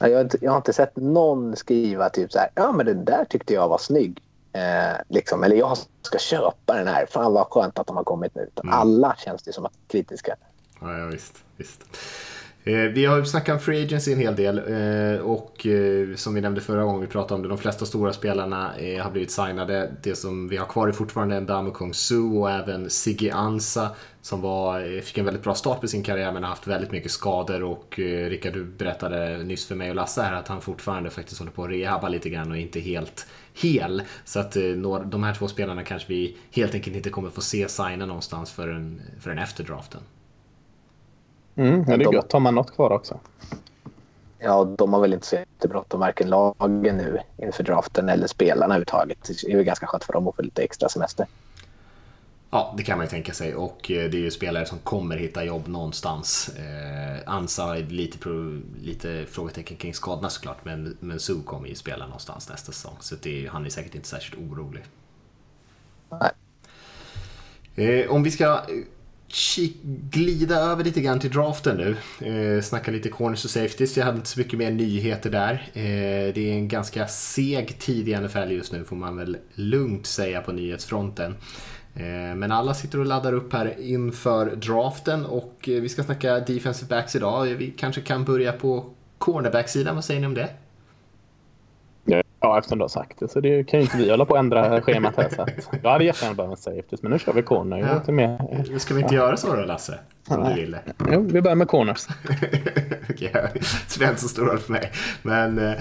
Jag 0.00 0.14
har, 0.14 0.20
inte, 0.20 0.38
jag 0.40 0.50
har 0.50 0.56
inte 0.56 0.72
sett 0.72 0.96
någon 0.96 1.56
skriva 1.56 2.08
typ 2.08 2.32
så 2.32 2.38
här, 2.38 2.50
ja 2.54 2.72
men 2.72 2.86
den 2.86 3.04
där 3.04 3.24
tyckte 3.24 3.54
jag 3.54 3.68
var 3.68 3.78
snygg. 3.78 4.22
Eh, 4.52 4.96
liksom, 5.08 5.44
eller 5.44 5.56
jag 5.56 5.78
ska 6.02 6.18
köpa 6.18 6.74
den 6.74 6.88
här, 6.88 7.06
fan 7.06 7.32
vad 7.32 7.46
skönt 7.46 7.78
att 7.78 7.86
de 7.86 7.96
har 7.96 8.04
kommit 8.04 8.34
nu. 8.34 8.50
Mm. 8.62 8.74
Alla 8.74 9.16
känns 9.18 9.42
det 9.42 9.52
som 9.52 9.66
att 9.66 9.72
kritiska. 9.88 10.36
Ja, 10.80 10.98
ja 10.98 11.06
visst. 11.06 11.34
visst. 11.56 11.80
Eh, 12.68 12.78
vi 12.78 13.04
har 13.04 13.24
snackat 13.24 13.54
om 13.54 13.60
Free 13.60 13.84
Agency 13.84 14.12
en 14.12 14.18
hel 14.18 14.36
del 14.36 14.58
eh, 14.58 15.20
och 15.20 15.66
eh, 15.66 16.14
som 16.14 16.34
vi 16.34 16.40
nämnde 16.40 16.60
förra 16.60 16.84
gången 16.84 17.00
vi 17.00 17.06
pratade 17.06 17.34
om 17.34 17.42
det, 17.42 17.48
de 17.48 17.58
flesta 17.58 17.86
stora 17.86 18.12
spelarna 18.12 18.72
har 19.02 19.10
blivit 19.10 19.30
signade. 19.30 19.92
Det 20.02 20.16
som 20.16 20.48
vi 20.48 20.56
har 20.56 20.66
kvar 20.66 20.88
är 20.88 20.92
fortfarande 20.92 21.40
Ndamo 21.40 21.70
Kung 21.70 21.94
Su 21.94 22.20
och 22.20 22.50
även 22.50 22.90
Sigge 22.90 23.34
Ansa 23.34 23.90
som 24.22 24.40
var, 24.40 25.00
fick 25.00 25.18
en 25.18 25.24
väldigt 25.24 25.42
bra 25.42 25.54
start 25.54 25.80
på 25.80 25.88
sin 25.88 26.02
karriär 26.02 26.32
men 26.32 26.42
har 26.42 26.50
haft 26.50 26.66
väldigt 26.66 26.92
mycket 26.92 27.10
skador 27.10 27.62
och 27.62 27.94
Rickard 27.98 28.52
du 28.52 28.64
berättade 28.64 29.38
nyss 29.38 29.66
för 29.66 29.74
mig 29.74 29.90
och 29.90 29.96
Lasse 29.96 30.22
här 30.22 30.32
att 30.32 30.48
han 30.48 30.60
fortfarande 30.60 31.10
faktiskt 31.10 31.38
håller 31.38 31.52
på 31.52 31.64
att 31.64 31.70
rehabba 31.70 32.08
lite 32.08 32.30
grann 32.30 32.50
och 32.50 32.56
inte 32.56 32.80
helt 32.80 33.26
hel. 33.54 34.02
Så 34.24 34.40
att 34.40 34.56
de 35.04 35.22
här 35.22 35.34
två 35.34 35.48
spelarna 35.48 35.84
kanske 35.84 36.08
vi 36.08 36.36
helt 36.50 36.74
enkelt 36.74 36.96
inte 36.96 37.10
kommer 37.10 37.30
få 37.30 37.40
se 37.40 37.68
signa 37.68 38.06
någonstans 38.06 38.52
förrän, 38.52 39.00
förrän 39.20 39.38
efter 39.38 39.64
draften. 39.64 40.00
Mm, 41.56 41.84
ja, 41.88 41.96
det 41.96 42.02
är 42.02 42.04
de, 42.04 42.14
gött. 42.14 42.32
Har 42.32 42.40
man 42.40 42.54
något 42.54 42.74
kvar 42.74 42.90
också? 42.90 43.20
Ja, 44.38 44.64
de 44.78 44.92
har 44.92 45.00
väl 45.00 45.12
inte 45.12 45.26
så 45.26 45.36
jättebråttom, 45.36 46.00
varken 46.00 46.28
lagen 46.28 46.96
nu 46.96 47.18
inför 47.36 47.62
draften 47.64 48.08
eller 48.08 48.26
spelarna 48.26 48.64
överhuvudtaget. 48.64 49.18
Det 49.42 49.52
är 49.52 49.56
ju 49.56 49.64
ganska 49.64 49.86
skönt 49.86 50.04
för 50.04 50.12
dem 50.12 50.28
att 50.28 50.36
få 50.36 50.42
lite 50.42 50.62
extra 50.62 50.88
semester. 50.88 51.26
Ja, 52.50 52.74
det 52.76 52.82
kan 52.82 52.98
man 52.98 53.06
ju 53.06 53.10
tänka 53.10 53.32
sig. 53.32 53.54
Och 53.54 53.90
eh, 53.90 54.10
det 54.10 54.16
är 54.16 54.20
ju 54.20 54.30
spelare 54.30 54.66
som 54.66 54.78
kommer 54.78 55.16
hitta 55.16 55.44
jobb 55.44 55.68
någonstans. 55.68 56.48
Eh, 56.48 57.34
Ansa 57.34 57.74
lite, 57.74 58.18
lite 58.82 59.26
frågetecken 59.26 59.76
kring 59.76 59.94
skadorna 59.94 60.30
såklart, 60.30 60.64
men, 60.64 60.96
men 61.00 61.20
Su 61.20 61.42
kommer 61.42 61.68
ju 61.68 61.74
spela 61.74 62.04
någonstans 62.04 62.48
nästa 62.48 62.72
säsong. 62.72 62.96
Så 63.00 63.14
det 63.22 63.46
är, 63.46 63.48
han 63.48 63.66
är 63.66 63.70
säkert 63.70 63.94
inte 63.94 64.08
särskilt 64.08 64.50
orolig. 64.50 64.84
Nej. 66.10 66.30
Eh, 67.74 68.10
om 68.10 68.22
vi 68.22 68.30
ska 68.30 68.60
glida 70.10 70.56
över 70.56 70.84
lite 70.84 71.00
grann 71.00 71.20
till 71.20 71.30
draften 71.30 71.76
nu. 71.76 71.96
Eh, 72.26 72.62
snacka 72.62 72.90
lite 72.90 73.08
corners 73.08 73.44
och 73.44 73.50
safeties. 73.50 73.96
Jag 73.96 74.04
hade 74.04 74.16
inte 74.16 74.28
så 74.28 74.40
mycket 74.40 74.58
mer 74.58 74.70
nyheter 74.70 75.30
där. 75.30 75.52
Eh, 75.72 76.34
det 76.34 76.50
är 76.50 76.52
en 76.52 76.68
ganska 76.68 77.08
seg 77.08 77.78
tid 77.78 78.08
i 78.08 78.16
NFL 78.16 78.50
just 78.50 78.72
nu 78.72 78.84
får 78.84 78.96
man 78.96 79.16
väl 79.16 79.36
lugnt 79.54 80.06
säga 80.06 80.40
på 80.40 80.52
nyhetsfronten. 80.52 81.34
Eh, 81.94 82.36
men 82.36 82.52
alla 82.52 82.74
sitter 82.74 83.00
och 83.00 83.06
laddar 83.06 83.32
upp 83.32 83.52
här 83.52 83.80
inför 83.80 84.56
draften 84.56 85.26
och 85.26 85.68
eh, 85.68 85.80
vi 85.80 85.88
ska 85.88 86.02
snacka 86.02 86.40
defensive 86.40 86.88
backs 86.88 87.16
idag. 87.16 87.44
Vi 87.44 87.74
kanske 87.76 88.00
kan 88.00 88.24
börja 88.24 88.52
på 88.52 88.90
cornerback-sidan. 89.18 89.94
Vad 89.94 90.04
säger 90.04 90.20
ni 90.20 90.26
om 90.26 90.34
det? 90.34 90.48
Ja, 92.46 92.58
eftersom 92.58 92.78
du 92.78 92.84
har 92.84 92.88
sagt 92.88 93.18
det. 93.18 93.28
Så 93.28 93.40
det 93.40 93.64
kan 93.64 93.80
ju 93.80 93.84
inte 93.84 93.96
vi 93.96 94.10
hålla 94.10 94.24
på 94.24 94.34
att 94.34 94.38
ändra 94.38 94.82
schemat 94.82 95.16
här. 95.16 95.28
Så 95.28 95.42
att 95.42 95.50
jag 95.82 95.90
hade 95.90 96.04
jättegärna 96.04 96.34
behövt 96.34 96.58
safeties, 96.58 97.02
men 97.02 97.12
nu 97.12 97.18
kör 97.18 97.32
vi 97.32 97.42
corner. 97.42 98.00
Ja. 98.06 98.12
Med. 98.12 98.38
Ska 98.78 98.94
vi 98.94 99.02
inte 99.02 99.14
ja. 99.14 99.20
göra 99.20 99.36
så 99.36 99.56
då, 99.56 99.64
Lasse? 99.64 99.98
Om 100.28 100.44
du 100.44 100.54
vill 100.54 100.76
Jo, 101.12 101.28
vi 101.32 101.42
börjar 101.42 101.54
med 101.54 101.68
corners. 101.68 102.06
Okej, 103.10 103.30
det 103.54 103.64
spelar 103.64 104.10
inte 104.10 104.22
så 104.22 104.28
stor 104.28 104.46
roll 104.46 104.58
för 104.58 104.72
mig. 104.72 104.92
Men 105.22 105.58
äh, 105.58 105.74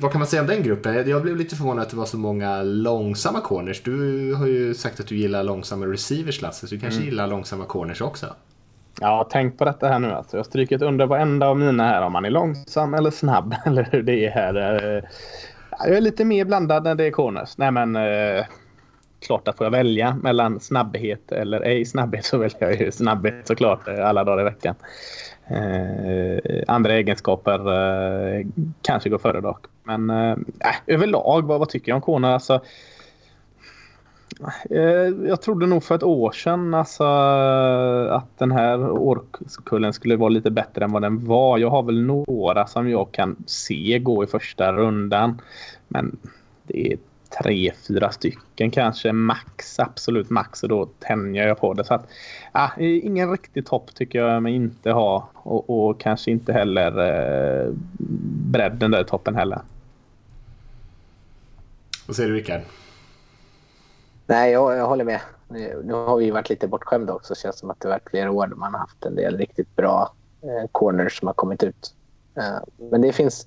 vad 0.00 0.12
kan 0.12 0.18
man 0.18 0.26
säga 0.26 0.42
om 0.42 0.48
den 0.48 0.62
gruppen? 0.62 1.08
Jag 1.08 1.22
blev 1.22 1.36
lite 1.36 1.56
förvånad 1.56 1.82
att 1.82 1.90
det 1.90 1.96
var 1.96 2.06
så 2.06 2.18
många 2.18 2.62
långsamma 2.62 3.40
corners. 3.40 3.82
Du 3.82 4.34
har 4.34 4.46
ju 4.46 4.74
sagt 4.74 5.00
att 5.00 5.06
du 5.06 5.16
gillar 5.16 5.42
långsamma 5.42 5.86
receivers, 5.86 6.42
Lasse, 6.42 6.66
så 6.66 6.74
du 6.74 6.80
kanske 6.80 6.98
mm. 6.98 7.08
gillar 7.08 7.26
långsamma 7.26 7.64
corners 7.64 8.00
också? 8.00 8.26
Ja, 9.00 9.28
tänk 9.30 9.58
på 9.58 9.64
detta 9.64 9.88
här 9.88 9.98
nu. 9.98 10.12
Alltså. 10.12 10.36
Jag 10.36 10.38
har 10.38 10.44
strykit 10.44 10.82
under 10.82 11.06
varenda 11.06 11.48
av 11.48 11.58
mina 11.58 11.84
här 11.84 12.02
om 12.02 12.12
man 12.12 12.24
är 12.24 12.30
långsam 12.30 12.94
eller 12.94 13.10
snabb 13.10 13.54
eller 13.66 13.88
hur 13.92 14.02
det 14.02 14.26
är 14.26 14.30
här. 14.30 14.54
Eh, 14.96 15.04
jag 15.86 15.96
är 15.96 16.00
lite 16.00 16.24
mer 16.24 16.44
blandad 16.44 16.84
när 16.84 16.94
det 16.94 17.04
är 17.04 17.10
corners. 17.10 17.58
Nej, 17.58 17.70
men 17.70 17.96
eh, 17.96 18.44
klart 19.26 19.48
att 19.48 19.56
får 19.56 19.66
jag 19.66 19.70
välja 19.70 20.18
mellan 20.22 20.60
snabbhet 20.60 21.32
eller 21.32 21.60
ej 21.60 21.84
snabbhet 21.84 22.24
så 22.24 22.38
väljer 22.38 22.56
jag 22.60 22.80
ju 22.80 22.92
snabbhet 22.92 23.46
såklart 23.46 23.88
eh, 23.88 24.08
alla 24.08 24.24
dagar 24.24 24.40
i 24.40 24.44
veckan. 24.44 24.74
Eh, 25.46 26.62
andra 26.66 26.92
egenskaper 26.92 27.72
eh, 27.72 28.46
kanske 28.82 29.08
går 29.08 29.18
före 29.18 29.40
dock. 29.40 29.66
Men 29.84 30.10
eh, 30.10 30.32
äh, 30.32 30.76
överlag, 30.86 31.46
vad, 31.46 31.58
vad 31.58 31.68
tycker 31.68 31.92
jag 31.92 31.96
om 31.96 32.02
corner? 32.02 32.28
Alltså, 32.28 32.60
Eh, 34.70 35.28
jag 35.28 35.42
trodde 35.42 35.66
nog 35.66 35.84
för 35.84 35.94
ett 35.94 36.02
år 36.02 36.32
sedan 36.32 36.74
alltså, 36.74 37.04
att 38.10 38.38
den 38.38 38.52
här 38.52 38.90
årskullen 38.90 39.92
skulle 39.92 40.16
vara 40.16 40.28
lite 40.28 40.50
bättre 40.50 40.84
än 40.84 40.92
vad 40.92 41.02
den 41.02 41.26
var. 41.26 41.58
Jag 41.58 41.70
har 41.70 41.82
väl 41.82 42.02
några 42.02 42.66
som 42.66 42.90
jag 42.90 43.12
kan 43.12 43.36
se 43.46 43.98
gå 43.98 44.24
i 44.24 44.26
första 44.26 44.72
rundan. 44.72 45.40
Men 45.88 46.16
det 46.62 46.92
är 46.92 46.98
tre, 47.42 47.72
fyra 47.88 48.10
stycken 48.10 48.70
kanske 48.70 49.12
max, 49.12 49.78
absolut 49.78 50.30
max 50.30 50.62
och 50.62 50.68
då 50.68 50.86
tänjer 50.98 51.48
jag 51.48 51.60
på 51.60 51.74
det. 51.74 51.84
Så 51.84 51.94
att, 51.94 52.08
ah, 52.52 52.70
ingen 52.78 53.30
riktig 53.30 53.66
topp 53.66 53.94
tycker 53.94 54.18
jag 54.18 54.42
mig 54.42 54.54
inte 54.54 54.90
ha 54.90 55.28
och, 55.34 55.88
och 55.88 56.00
kanske 56.00 56.30
inte 56.30 56.52
heller 56.52 56.90
eh, 57.66 57.72
bredden 58.50 58.90
där 58.90 59.00
i 59.00 59.04
toppen 59.04 59.36
heller. 59.36 59.60
Vad 62.06 62.16
säger 62.16 62.30
du 62.30 62.36
Rickard? 62.36 62.60
Nej, 64.28 64.52
jag, 64.52 64.76
jag 64.76 64.86
håller 64.86 65.04
med. 65.04 65.20
Nu, 65.48 65.82
nu, 65.84 65.92
har 65.92 66.16
vi 66.16 66.30
varit 66.30 66.50
lite 66.50 66.68
bortskämda 66.68 67.14
också. 67.14 67.34
Det 67.34 67.40
känns 67.40 67.58
som 67.58 67.70
att 67.70 67.80
det 67.80 67.88
har 67.88 67.94
varit 67.94 68.10
flera 68.10 68.30
år 68.30 68.46
där 68.46 68.56
man 68.56 68.72
har 68.72 68.80
haft 68.80 69.04
en 69.04 69.14
del 69.14 69.36
riktigt 69.36 69.76
bra 69.76 70.12
eh, 70.42 70.68
corners 70.72 71.18
som 71.18 71.26
har 71.26 71.34
kommit 71.34 71.62
ut. 71.62 71.94
Eh, 72.34 72.86
men 72.90 73.00
det 73.00 73.12
finns, 73.12 73.46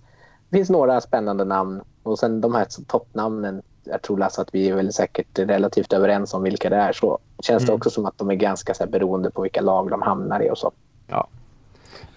det 0.49 0.57
finns 0.57 0.69
några 0.69 1.01
spännande 1.01 1.45
namn. 1.45 1.81
Och 2.03 2.19
sen 2.19 2.41
de 2.41 2.55
här 2.55 2.67
toppnamnen. 2.87 3.61
Jag 3.83 4.01
tror 4.01 4.17
Lasse 4.17 4.41
att 4.41 4.55
vi 4.55 4.69
är 4.69 4.75
väl 4.75 4.93
säkert 4.93 5.39
relativt 5.39 5.93
överens 5.93 6.33
om 6.33 6.43
vilka 6.43 6.69
det 6.69 6.75
är. 6.75 6.93
Så 6.93 7.19
känns 7.43 7.63
mm. 7.63 7.67
det 7.67 7.73
också 7.73 7.89
som 7.89 8.05
att 8.05 8.17
de 8.17 8.31
är 8.31 8.35
ganska 8.35 8.73
så 8.73 8.83
här, 8.83 8.91
beroende 8.91 9.31
på 9.31 9.41
vilka 9.41 9.61
lag 9.61 9.89
de 9.89 10.01
hamnar 10.01 10.43
i 10.43 10.49
och 10.49 10.57
så. 10.57 10.71
Ja. 11.07 11.27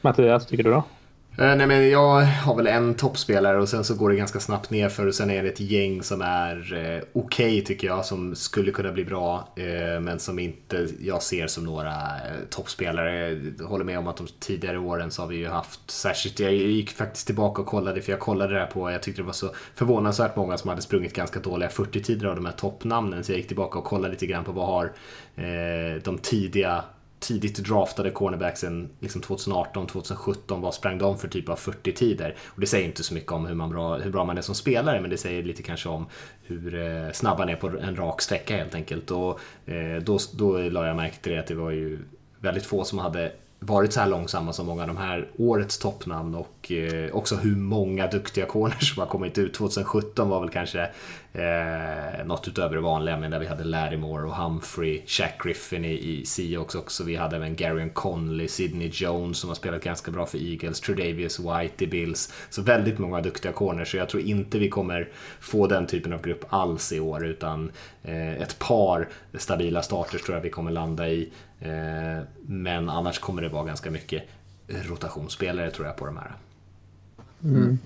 Mattias, 0.01 0.47
tycker 0.47 0.65
du 0.65 0.71
då? 0.71 0.83
Eh, 1.39 1.57
nej 1.57 1.67
men 1.67 1.91
jag 1.91 2.21
har 2.21 2.57
väl 2.57 2.67
en 2.67 2.95
toppspelare 2.95 3.61
och 3.61 3.69
sen 3.69 3.85
så 3.85 3.95
går 3.95 4.11
det 4.11 4.17
ganska 4.17 4.41
snabbt 4.41 4.71
ner 4.71 4.89
för 4.89 5.07
och 5.07 5.15
sen 5.15 5.31
är 5.31 5.43
det 5.43 5.49
ett 5.49 5.61
gäng 5.61 6.03
som 6.03 6.23
är 6.23 6.75
eh, 6.75 7.03
okej 7.13 7.47
okay, 7.47 7.61
tycker 7.61 7.87
jag 7.87 8.05
som 8.05 8.35
skulle 8.35 8.71
kunna 8.71 8.93
bli 8.93 9.05
bra 9.05 9.49
eh, 9.57 10.01
men 10.01 10.19
som 10.19 10.39
inte 10.39 10.89
jag 11.01 11.23
ser 11.23 11.47
som 11.47 11.65
några 11.65 11.91
eh, 11.91 12.45
toppspelare. 12.51 13.41
Jag 13.59 13.67
håller 13.67 13.85
med 13.85 13.99
om 13.99 14.09
att 14.09 14.17
de 14.17 14.27
tidigare 14.41 14.79
åren 14.79 15.11
så 15.11 15.23
har 15.23 15.29
vi 15.29 15.37
ju 15.37 15.49
haft 15.49 15.91
särskilt, 15.91 16.41
jag 16.41 16.53
gick 16.53 16.91
faktiskt 16.91 17.27
tillbaka 17.27 17.63
och 17.63 17.69
kollade 17.69 18.03
för 18.03 18.13
jag 18.13 18.21
kollade 18.21 18.55
det 18.55 18.61
här 18.61 18.67
på, 18.67 18.91
jag 18.91 19.03
tyckte 19.03 19.23
det 19.23 19.27
var 19.27 19.33
så 19.33 19.51
förvånansvärt 19.75 20.37
många 20.37 20.59
som 20.59 20.69
hade 20.69 20.83
sprungit 20.83 21.15
ganska 21.15 21.41
dåliga 21.41 21.69
40-tider 21.69 22.27
av 22.27 22.35
de 22.35 22.47
här 22.47 22.53
toppnamnen 22.53 23.25
så 23.25 23.33
jag 23.33 23.39
gick 23.39 23.49
tillbaka 23.49 23.79
och 23.79 23.85
kollade 23.85 24.13
lite 24.13 24.27
grann 24.27 24.45
på 24.45 24.53
vad 24.53 24.67
har 24.67 24.85
eh, 25.37 26.03
de 26.05 26.19
tidiga 26.19 26.85
tidigt 27.25 27.59
draftade 27.59 28.11
cornerbacksen 28.11 28.91
liksom 29.01 29.21
2018, 29.21 29.87
2017, 29.87 30.61
vad 30.61 30.75
sprang 30.75 30.99
de 30.99 31.19
för 31.19 31.29
typ 31.29 31.49
av 31.49 31.59
40-tider? 31.59 32.37
Och 32.47 32.61
det 32.61 32.67
säger 32.67 32.87
inte 32.87 33.03
så 33.03 33.15
mycket 33.15 33.33
om 33.33 33.47
hur, 33.47 33.55
man 33.55 33.71
bra, 33.71 33.97
hur 33.97 34.11
bra 34.11 34.25
man 34.25 34.39
är 34.39 34.43
som 34.43 34.55
spelare, 34.55 35.01
men 35.01 35.11
det 35.11 35.17
säger 35.17 35.43
lite 35.43 35.63
kanske 35.63 35.89
om 35.89 36.07
hur 36.43 36.75
eh, 36.75 37.13
snabb 37.13 37.39
man 37.39 37.49
är 37.49 37.57
på 37.57 37.69
en 37.69 37.97
rak 37.97 38.23
sträcka 38.23 38.57
helt 38.57 38.75
enkelt. 38.75 39.11
Och 39.11 39.41
eh, 39.67 40.03
då, 40.03 40.19
då 40.33 40.59
la 40.59 40.87
jag 40.87 40.97
märke 40.97 41.17
till 41.17 41.33
det 41.33 41.39
att 41.39 41.47
det 41.47 41.55
var 41.55 41.71
ju 41.71 41.99
väldigt 42.39 42.67
få 42.67 42.85
som 42.85 42.99
hade 42.99 43.33
varit 43.67 43.93
så 43.93 44.01
här 44.01 44.09
långsamma 44.09 44.53
som 44.53 44.67
många 44.67 44.83
av 44.83 44.89
de 44.89 44.97
här 44.97 45.29
årets 45.37 45.79
toppnamn 45.79 46.35
och 46.35 46.73
eh, 46.73 47.15
också 47.15 47.37
hur 47.37 47.57
många 47.57 48.07
duktiga 48.07 48.47
corners 48.47 48.95
som 48.95 49.01
har 49.01 49.07
kommit 49.07 49.39
ut. 49.39 49.55
2017 49.55 50.29
var 50.29 50.41
väl 50.41 50.51
kanske 50.51 50.81
eh, 51.33 52.27
något 52.27 52.49
utöver 52.49 52.77
det 52.77 52.83
vanliga 52.83 53.17
men 53.17 53.31
där 53.31 53.39
vi 53.39 53.47
hade 53.47 53.65
Lattimore 53.65 54.25
och 54.25 54.37
Humphrey, 54.37 55.03
Shaq 55.07 55.43
Griffin 55.43 55.85
i, 55.85 55.93
i 55.93 56.27
Seahawks 56.27 56.75
också. 56.75 57.05
Vi 57.05 57.17
hade 57.17 57.37
även 57.37 57.57
Gary 57.57 57.91
Conley, 57.91 58.49
Sidney 58.49 58.91
Jones 58.93 59.39
som 59.39 59.51
har 59.51 59.55
spelat 59.55 59.83
ganska 59.83 60.11
bra 60.11 60.27
för 60.27 60.39
Eagles, 60.39 60.81
Tredavious 60.81 61.41
White 61.41 61.85
i 61.85 61.87
Bills. 61.87 62.33
Så 62.51 62.63
väldigt 62.63 62.99
många 62.99 63.21
duktiga 63.21 63.53
corners 63.53 63.91
så 63.91 63.97
jag 63.97 64.09
tror 64.09 64.23
inte 64.23 64.59
vi 64.59 64.69
kommer 64.69 65.09
få 65.41 65.67
den 65.67 65.87
typen 65.87 66.13
av 66.13 66.23
grupp 66.23 66.45
alls 66.49 66.93
i 66.93 67.01
år 67.01 67.27
utan 67.27 67.73
eh, 68.03 68.43
ett 68.43 68.59
par 68.59 69.09
stabila 69.39 69.83
starters 69.83 70.23
tror 70.23 70.37
jag 70.37 70.43
vi 70.43 70.51
kommer 70.51 70.71
landa 70.71 71.09
i. 71.09 71.33
Eh, 71.65 72.23
men 72.47 72.89
annars 72.89 73.19
kommer 73.19 73.43
det 73.43 73.49
vara 73.49 73.65
ganska 73.65 73.91
mycket 73.91 74.23
rotationsspelare 74.69 75.71
tror 75.71 75.87
jag 75.87 75.97
på 75.97 76.07
de 76.07 76.17
här. 76.17 76.33
Mm. 77.45 77.79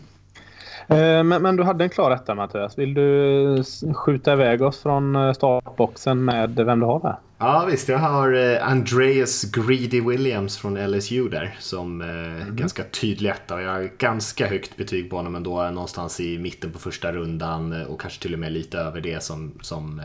Eh, 0.88 1.24
men, 1.24 1.42
men, 1.42 1.56
du 1.56 1.62
hade 1.62 1.84
en 1.84 1.90
klar 1.90 2.10
etta 2.10 2.34
Mattias. 2.34 2.78
Vill 2.78 2.94
du 2.94 3.62
skjuta 3.94 4.32
iväg 4.32 4.62
oss 4.62 4.82
från 4.82 5.16
eh, 5.16 5.32
startboxen 5.32 6.24
med 6.24 6.54
vem 6.56 6.80
du 6.80 6.86
har 6.86 7.00
där? 7.00 7.16
Ja 7.38 7.66
visst, 7.70 7.88
jag 7.88 7.98
har 7.98 8.58
Andreas 8.62 9.44
Greedy 9.44 10.00
Williams 10.00 10.58
från 10.58 10.90
LSU 10.90 11.28
där 11.28 11.56
som 11.58 12.00
mm. 12.00 12.56
ganska 12.56 12.82
tydlig 12.84 13.30
etta. 13.30 13.62
Jag 13.62 13.72
har 13.72 13.90
ganska 13.98 14.46
högt 14.46 14.76
betyg 14.76 15.10
på 15.10 15.16
honom 15.16 15.34
ändå, 15.34 15.70
någonstans 15.70 16.20
i 16.20 16.38
mitten 16.38 16.72
på 16.72 16.78
första 16.78 17.12
rundan 17.12 17.86
och 17.86 18.00
kanske 18.00 18.22
till 18.22 18.32
och 18.34 18.40
med 18.40 18.52
lite 18.52 18.78
över 18.78 19.00
det 19.00 19.22
som, 19.22 19.52
som 19.60 20.02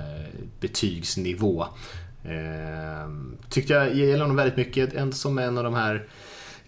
betygsnivå. 0.59 1.65
Ehm, 2.25 3.37
tyckte 3.49 3.73
jag 3.73 3.95
gillade 3.95 4.23
honom 4.23 4.35
väldigt 4.35 4.57
mycket, 4.57 4.93
en, 4.93 5.13
som 5.13 5.37
en 5.37 5.57
av 5.57 5.63
de 5.63 5.73
här 5.73 6.07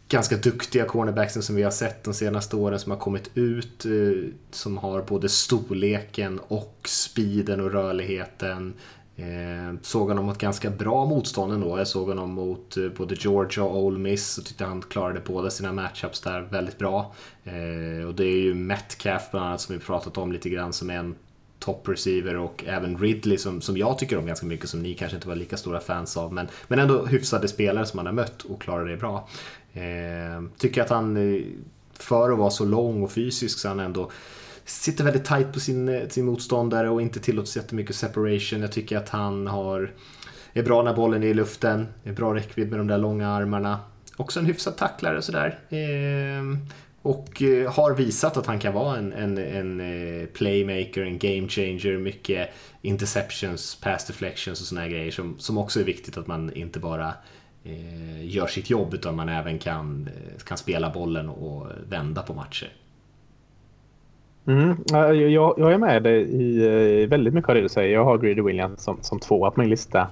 ganska 0.10 0.38
duktiga 0.38 0.86
cornerbacksen 0.86 1.44
som 1.44 1.56
vi 1.56 1.64
har 1.64 1.72
sett 1.72 2.04
de 2.04 2.14
senaste 2.14 2.56
åren 2.56 2.80
som 2.80 2.92
har 2.92 3.00
kommit 3.00 3.32
ut. 3.34 3.86
Eh, 3.86 4.30
som 4.52 4.78
har 4.78 5.02
både 5.02 5.30
storleken 5.30 6.40
och 6.40 6.80
speeden 6.86 7.62
och 7.62 7.72
rörligheten. 7.72 8.74
Ehm, 9.18 9.80
såg 9.82 10.08
honom 10.08 10.26
mot 10.26 10.38
ganska 10.38 10.70
bra 10.70 11.06
motstånd 11.06 11.54
ändå. 11.54 11.78
Jag 11.78 11.88
såg 11.88 12.08
honom 12.08 12.32
mot 12.32 12.78
eh, 12.78 12.90
både 12.90 13.16
Georgia 13.16 13.64
och 13.64 13.84
Ole 13.84 14.00
Miss 14.00 14.38
och 14.38 14.46
tyckte 14.46 14.66
han 14.66 14.82
klarade 14.82 15.22
båda 15.26 15.50
sina 15.50 15.74
matchups 15.74 16.22
där 16.22 16.42
väldigt 16.42 16.78
bra. 16.78 17.16
Ehm, 17.44 18.08
och 18.08 18.16
det 18.16 18.26
är 18.26 18.38
ju 18.38 18.54
Metcalf 18.54 19.24
bland 19.32 19.46
annat 19.46 19.62
som 19.62 19.76
vi 19.76 19.82
pratat 19.82 20.18
om 20.18 20.32
lite 20.32 20.50
grann 20.50 20.74
som 20.74 20.90
en 20.90 21.16
top 21.66 21.90
receiver 21.90 22.38
och 22.38 22.64
även 22.68 22.98
Ridley 22.98 23.38
som, 23.38 23.62
som 23.62 23.78
jag 23.78 24.00
tycker 24.00 24.18
om 24.18 24.26
ganska 24.26 24.46
mycket 24.46 24.70
som 24.70 24.82
ni 24.82 24.94
kanske 24.94 25.16
inte 25.16 25.28
var 25.28 25.36
lika 25.36 25.58
stora 25.58 25.80
fans 25.80 26.18
av 26.18 26.34
men, 26.34 26.48
men 26.68 26.80
ändå 26.80 27.06
hyfsade 27.06 27.48
spelare 27.48 27.86
som 27.86 28.00
han 28.00 28.06
har 28.06 28.14
mött 28.14 28.42
och 28.42 28.62
klarar 28.62 28.86
det 28.86 28.98
bra. 28.98 29.28
Eh, 29.74 30.44
tycker 30.58 30.82
att 30.82 30.90
han 30.90 31.18
eh, 31.18 31.42
för 31.94 32.32
att 32.32 32.38
vara 32.38 32.50
så 32.50 32.66
lång 32.66 33.04
och 33.04 33.12
fysisk 33.12 33.60
så 33.60 33.68
han 33.68 33.80
ändå 33.80 34.12
sitter 34.66 35.04
väldigt 35.04 35.26
tight 35.26 35.54
på 35.54 35.60
sin, 35.60 35.90
eh, 35.90 36.08
sin 36.08 36.26
motståndare 36.26 36.90
och 36.90 37.02
inte 37.02 37.20
tillåts 37.20 37.56
jättemycket 37.56 37.96
separation. 37.96 38.62
Jag 38.62 38.72
tycker 38.72 38.98
att 38.98 39.10
han 39.10 39.48
har, 39.48 39.92
är 40.54 40.64
bra 40.64 40.84
när 40.84 40.94
bollen 40.94 41.24
är 41.24 41.28
i 41.28 41.34
luften, 41.34 41.88
är 42.04 42.14
bra 42.14 42.36
räckvidd 42.36 42.70
med 42.70 42.80
de 42.80 42.88
där 42.88 42.98
långa 42.98 43.30
armarna. 43.30 43.80
Också 44.18 44.40
en 44.40 44.46
hyfsad 44.46 44.78
tacklare 44.78 45.22
sådär. 45.22 45.60
Eh, 45.70 46.58
och 47.06 47.42
eh, 47.42 47.72
har 47.72 47.96
visat 47.96 48.38
att 48.38 48.46
han 48.46 48.60
kan 48.60 48.74
vara 48.74 48.98
en, 48.98 49.14
en, 49.14 49.38
en 49.38 49.80
eh, 49.80 50.26
playmaker, 50.26 51.02
en 51.02 51.18
game 51.18 51.48
changer, 51.48 51.98
mycket 51.98 52.50
interceptions, 52.82 53.76
pass 53.76 54.08
deflections 54.08 54.62
och 54.62 54.68
sådana 54.68 54.88
grejer 54.88 55.12
som, 55.12 55.40
som 55.40 55.58
också 55.58 55.80
är 55.80 55.84
viktigt 55.84 56.18
att 56.18 56.28
man 56.28 56.54
inte 56.54 56.80
bara 56.80 57.14
eh, 57.64 58.26
gör 58.26 58.48
sitt 58.48 58.70
jobb 58.70 58.94
utan 58.94 59.16
man 59.16 59.30
även 59.30 59.60
kan, 59.60 60.08
eh, 60.08 60.44
kan 60.44 60.58
spela 60.58 60.90
bollen 60.90 61.30
och 61.30 61.68
vända 61.90 62.22
på 62.22 62.34
matcher. 62.34 62.70
Mm, 64.48 64.78
jag, 65.32 65.60
jag 65.60 65.74
är 65.74 65.78
med 65.78 66.04
dig 66.04 66.44
i 66.44 67.06
väldigt 67.06 67.34
mycket 67.34 67.50
av 67.50 67.56
det 67.56 67.62
du 67.62 67.70
säger. 67.70 67.94
Jag 67.94 68.06
har 68.06 68.18
Greedy 68.18 68.42
Williams 68.42 68.84
som, 68.84 68.98
som 69.02 69.20
tvåa 69.20 69.52
på 69.52 69.60
min 69.60 69.70
lista. 69.70 70.08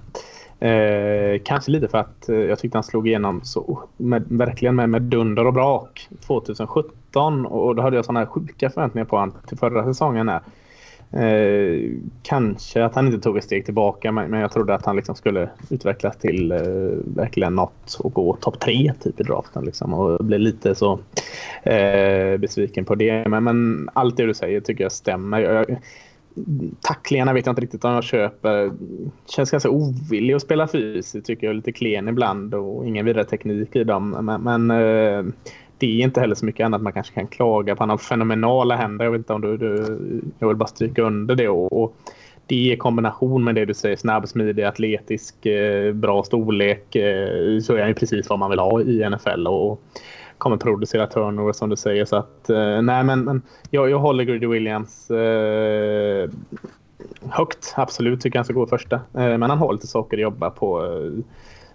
Eh, 0.59 1.41
kanske 1.43 1.71
lite 1.71 1.87
för 1.87 1.97
att 1.97 2.29
eh, 2.29 2.35
jag 2.35 2.59
tyckte 2.59 2.77
han 2.77 2.83
slog 2.83 3.07
igenom 3.07 3.41
så 3.43 3.83
med, 3.97 4.23
verkligen 4.27 4.75
med, 4.75 4.89
med 4.89 5.01
dunder 5.01 5.47
och 5.47 5.53
brak 5.53 6.09
2017 6.27 7.45
och 7.45 7.75
då 7.75 7.81
hade 7.81 7.95
jag 7.95 8.05
sådana 8.05 8.19
här 8.19 8.27
sjuka 8.27 8.69
förväntningar 8.69 9.05
på 9.05 9.17
honom 9.17 9.35
till 9.47 9.57
förra 9.57 9.83
säsongen. 9.83 10.29
Här. 10.29 10.41
Eh, 11.13 11.91
kanske 12.23 12.85
att 12.85 12.95
han 12.95 13.07
inte 13.07 13.19
tog 13.19 13.37
ett 13.37 13.43
steg 13.43 13.65
tillbaka 13.65 14.11
men, 14.11 14.31
men 14.31 14.39
jag 14.39 14.51
trodde 14.51 14.75
att 14.75 14.85
han 14.85 14.95
liksom 14.95 15.15
skulle 15.15 15.49
utvecklas 15.69 16.17
till 16.17 16.51
eh, 16.51 16.59
verkligen 17.15 17.55
något 17.55 17.93
och 17.99 18.13
gå 18.13 18.35
topp 18.35 18.59
tre 18.59 18.93
typ 19.03 19.19
i 19.19 19.23
draften. 19.23 19.65
Liksom, 19.65 19.93
och 19.93 20.25
blev 20.25 20.39
lite 20.39 20.75
så 20.75 20.99
eh, 21.63 22.37
besviken 22.37 22.85
på 22.85 22.95
det. 22.95 23.27
Men, 23.27 23.43
men 23.43 23.89
allt 23.93 24.17
det 24.17 24.25
du 24.25 24.33
säger 24.33 24.59
tycker 24.61 24.83
jag 24.83 24.91
stämmer. 24.91 25.39
Jag, 25.39 25.77
tacklingarna 26.81 27.33
vet 27.33 27.45
jag 27.45 27.51
inte 27.51 27.61
riktigt 27.61 27.85
om 27.85 27.91
jag 27.91 28.03
köper. 28.03 28.71
Känns 29.25 29.51
ganska 29.51 29.69
ovillig 29.69 30.33
att 30.33 30.41
spela 30.41 30.67
fysiskt 30.67 31.27
tycker 31.27 31.47
jag. 31.47 31.55
Lite 31.55 31.71
klen 31.71 32.07
ibland 32.07 32.53
och 32.53 32.87
ingen 32.87 33.05
vidare 33.05 33.25
teknik 33.25 33.75
i 33.75 33.83
dem. 33.83 34.09
Men, 34.09 34.41
men 34.41 34.71
eh, 34.71 35.33
det 35.77 35.87
är 35.87 36.03
inte 36.03 36.19
heller 36.19 36.35
så 36.35 36.45
mycket 36.45 36.65
annat 36.65 36.81
man 36.81 36.93
kanske 36.93 37.13
kan 37.13 37.27
klaga 37.27 37.75
på. 37.75 37.83
Han 37.83 37.89
har 37.89 37.97
fenomenala 37.97 38.75
händer. 38.75 39.05
Jag 39.05 39.11
vet 39.11 39.19
inte 39.19 39.33
om 39.33 39.41
du, 39.41 39.57
du 39.57 39.99
jag 40.39 40.47
vill 40.47 40.57
bara 40.57 40.67
stryka 40.67 41.01
under 41.01 41.35
det. 41.35 41.49
Och, 41.49 41.83
och 41.83 41.95
det 42.47 42.55
i 42.55 42.77
kombination 42.77 43.43
med 43.43 43.55
det 43.55 43.65
du 43.65 43.73
säger, 43.73 43.95
snabb, 43.95 44.27
smidig, 44.27 44.63
atletisk, 44.63 45.45
eh, 45.45 45.93
bra 45.93 46.23
storlek 46.23 46.95
eh, 46.95 47.59
så 47.59 47.73
är 47.75 47.79
han 47.79 47.87
ju 47.87 47.93
precis 47.93 48.29
vad 48.29 48.39
man 48.39 48.49
vill 48.49 48.59
ha 48.59 48.81
i 48.81 49.09
NFL. 49.09 49.47
Och, 49.47 49.81
kommer 50.43 50.57
producera 50.57 51.07
turnover 51.07 51.53
som 51.53 51.69
du 51.69 51.75
säger. 51.75 52.05
Så 52.05 52.15
att, 52.15 52.49
eh, 52.49 52.81
nej, 52.81 53.03
men, 53.03 53.23
men 53.23 53.41
jag, 53.69 53.89
jag 53.89 53.99
håller 53.99 54.23
Greedy 54.23 54.47
Williams 54.47 55.11
eh, 55.11 56.29
högt. 57.29 57.73
Absolut 57.75 58.21
tycker 58.21 58.37
jag 58.37 58.39
han 58.39 58.45
ska 58.45 58.53
gå 58.53 58.67
första. 58.67 58.95
Eh, 58.95 59.37
men 59.37 59.41
han 59.43 59.57
har 59.57 59.73
lite 59.73 59.87
saker 59.87 60.17
att 60.17 60.21
jobba 60.21 60.49
på. 60.49 60.85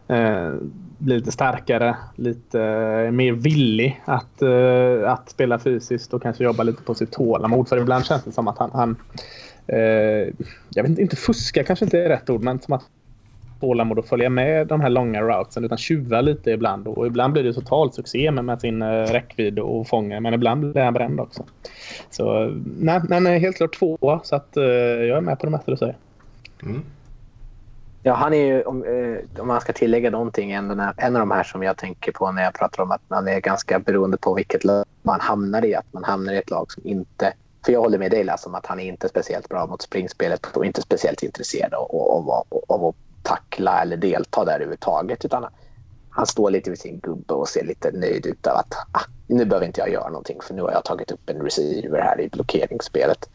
Eh, 0.08 0.16
eh 0.16 0.52
bli 0.98 1.16
lite 1.16 1.32
starkare, 1.32 1.96
lite 2.16 2.62
eh, 2.62 3.10
mer 3.10 3.32
villig 3.32 4.02
att, 4.04 4.42
eh, 4.42 5.12
att 5.12 5.30
spela 5.30 5.58
fysiskt 5.58 6.14
och 6.14 6.22
kanske 6.22 6.44
jobba 6.44 6.62
lite 6.62 6.82
på 6.82 6.94
sitt 6.94 7.12
tålamod. 7.12 7.68
För 7.68 7.76
ibland 7.76 8.04
känns 8.04 8.24
det 8.24 8.32
som 8.32 8.48
att 8.48 8.58
han, 8.58 8.70
han 8.72 8.96
eh, 9.66 10.34
jag 10.70 10.82
vet 10.82 10.88
inte, 10.88 11.02
inte 11.02 11.16
fuska 11.16 11.64
kanske 11.64 11.84
inte 11.84 11.98
är 11.98 12.08
rätt 12.08 12.30
ord, 12.30 12.42
men 12.42 12.60
som 12.60 12.72
att 12.72 12.84
tålamod 13.60 13.98
att 13.98 14.08
följa 14.08 14.30
med 14.30 14.66
de 14.66 14.80
här 14.80 14.88
långa 14.88 15.22
routsen 15.22 15.64
utan 15.64 15.78
tjuva 15.78 16.20
lite 16.20 16.50
ibland. 16.50 16.88
Och 16.88 17.06
ibland 17.06 17.32
blir 17.32 17.42
det 17.42 17.52
totalt 17.52 17.94
succé 17.94 18.30
med, 18.30 18.44
med 18.44 18.60
sin 18.60 18.82
uh, 18.82 19.06
räckvidd 19.06 19.58
och 19.58 19.88
fånga 19.88 20.20
men 20.20 20.34
ibland 20.34 20.72
blir 20.72 20.82
han 20.82 20.94
bränd 20.94 21.20
också. 21.20 21.44
Så 22.10 22.54
nej, 22.78 23.00
men 23.08 23.26
helt 23.26 23.56
klart 23.56 23.78
två 23.78 24.20
så 24.22 24.36
att 24.36 24.56
uh, 24.56 24.64
jag 24.64 25.16
är 25.16 25.20
med 25.20 25.38
på 25.38 25.46
det 25.46 25.52
mesta 25.52 25.70
du 25.70 25.76
säger. 25.76 25.96
Mm. 26.62 26.82
Ja, 28.02 28.14
han 28.14 28.34
är 28.34 28.44
ju, 28.44 28.62
om, 28.62 28.84
eh, 28.84 29.40
om 29.40 29.48
man 29.48 29.60
ska 29.60 29.72
tillägga 29.72 30.10
någonting, 30.10 30.52
en, 30.52 30.80
en 30.96 31.16
av 31.16 31.20
de 31.20 31.30
här 31.30 31.42
som 31.42 31.62
jag 31.62 31.76
tänker 31.76 32.12
på 32.12 32.32
när 32.32 32.42
jag 32.42 32.54
pratar 32.54 32.82
om 32.82 32.90
att 32.90 33.02
man 33.08 33.28
är 33.28 33.40
ganska 33.40 33.78
beroende 33.78 34.16
på 34.16 34.34
vilket 34.34 34.64
lag 34.64 34.84
man 35.02 35.20
hamnar 35.20 35.64
i. 35.64 35.74
Att 35.74 35.92
man 35.92 36.04
hamnar 36.04 36.32
i 36.32 36.36
ett 36.36 36.50
lag 36.50 36.72
som 36.72 36.86
inte... 36.86 37.32
För 37.64 37.72
jag 37.72 37.80
håller 37.80 37.98
med 37.98 38.10
dig 38.10 38.24
Lasse 38.24 38.48
om 38.48 38.54
att 38.54 38.66
han 38.66 38.80
är 38.80 38.84
inte 38.84 39.08
speciellt 39.08 39.48
bra 39.48 39.66
mot 39.66 39.82
springspelet 39.82 40.56
och 40.56 40.66
inte 40.66 40.82
speciellt 40.82 41.22
intresserad 41.22 41.74
av, 41.74 41.96
av, 41.96 42.30
av, 42.30 42.46
av 42.68 42.84
att 42.84 42.94
tackla 43.28 43.82
eller 43.82 43.96
delta 43.96 44.44
där 44.44 44.54
överhuvudtaget. 44.54 45.24
Utan 45.24 45.46
han 46.10 46.26
står 46.26 46.50
lite 46.50 46.70
vid 46.70 46.78
sin 46.78 46.98
gubbe 46.98 47.34
och 47.34 47.48
ser 47.48 47.64
lite 47.64 47.90
nöjd 47.92 48.26
ut 48.26 48.46
av 48.46 48.56
att 48.56 48.74
ah, 48.92 49.04
nu 49.26 49.44
behöver 49.44 49.66
inte 49.66 49.80
jag 49.80 49.90
göra 49.90 50.08
någonting 50.08 50.38
för 50.42 50.54
nu 50.54 50.62
har 50.62 50.72
jag 50.72 50.84
tagit 50.84 51.10
upp 51.10 51.30
en 51.30 51.42
receiver 51.42 52.00
här 52.00 52.20
i 52.20 52.28
blockeringsspelet. 52.28 53.28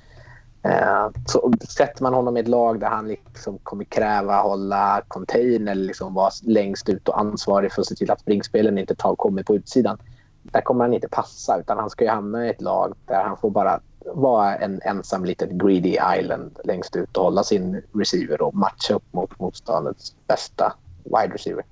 Eh, 0.63 1.09
så 1.27 1.53
sätter 1.69 2.03
man 2.03 2.13
honom 2.13 2.37
i 2.37 2.39
ett 2.39 2.47
lag 2.47 2.79
där 2.79 2.87
han 2.87 3.07
liksom 3.07 3.57
kommer 3.57 3.83
kräva 3.83 4.41
hålla 4.41 5.01
container 5.07 5.71
eller 5.71 5.85
liksom 5.85 6.13
vara 6.13 6.31
längst 6.43 6.89
ut 6.89 7.09
och 7.09 7.19
ansvarig 7.19 7.71
för 7.71 7.81
att 7.81 7.87
se 7.87 7.95
till 7.95 8.11
att 8.11 8.21
springspelen 8.21 8.77
inte 8.77 8.95
tar, 8.95 9.15
kommer 9.15 9.43
på 9.43 9.55
utsidan. 9.55 9.97
där 10.43 10.61
kommer 10.61 10.83
han 10.83 10.93
inte 10.93 11.07
passa 11.07 11.59
utan 11.59 11.77
han 11.77 11.89
ska 11.89 12.03
ju 12.03 12.09
hamna 12.09 12.45
i 12.45 12.49
ett 12.49 12.61
lag 12.61 12.93
där 13.05 13.23
han 13.23 13.37
får 13.37 13.49
bara 13.49 13.79
vara 14.05 14.55
en 14.55 14.81
ensam 14.85 15.25
liten 15.25 15.57
greedy 15.57 15.97
island 16.19 16.59
längst 16.63 16.95
ut 16.95 17.17
och 17.17 17.23
hålla 17.23 17.43
sin 17.43 17.81
receiver 17.93 18.41
och 18.41 18.55
matcha 18.55 18.93
upp 18.93 19.13
mot 19.13 19.39
motståndets 19.39 20.15
bästa 20.27 20.73
wide 21.03 21.33
receiver. 21.33 21.63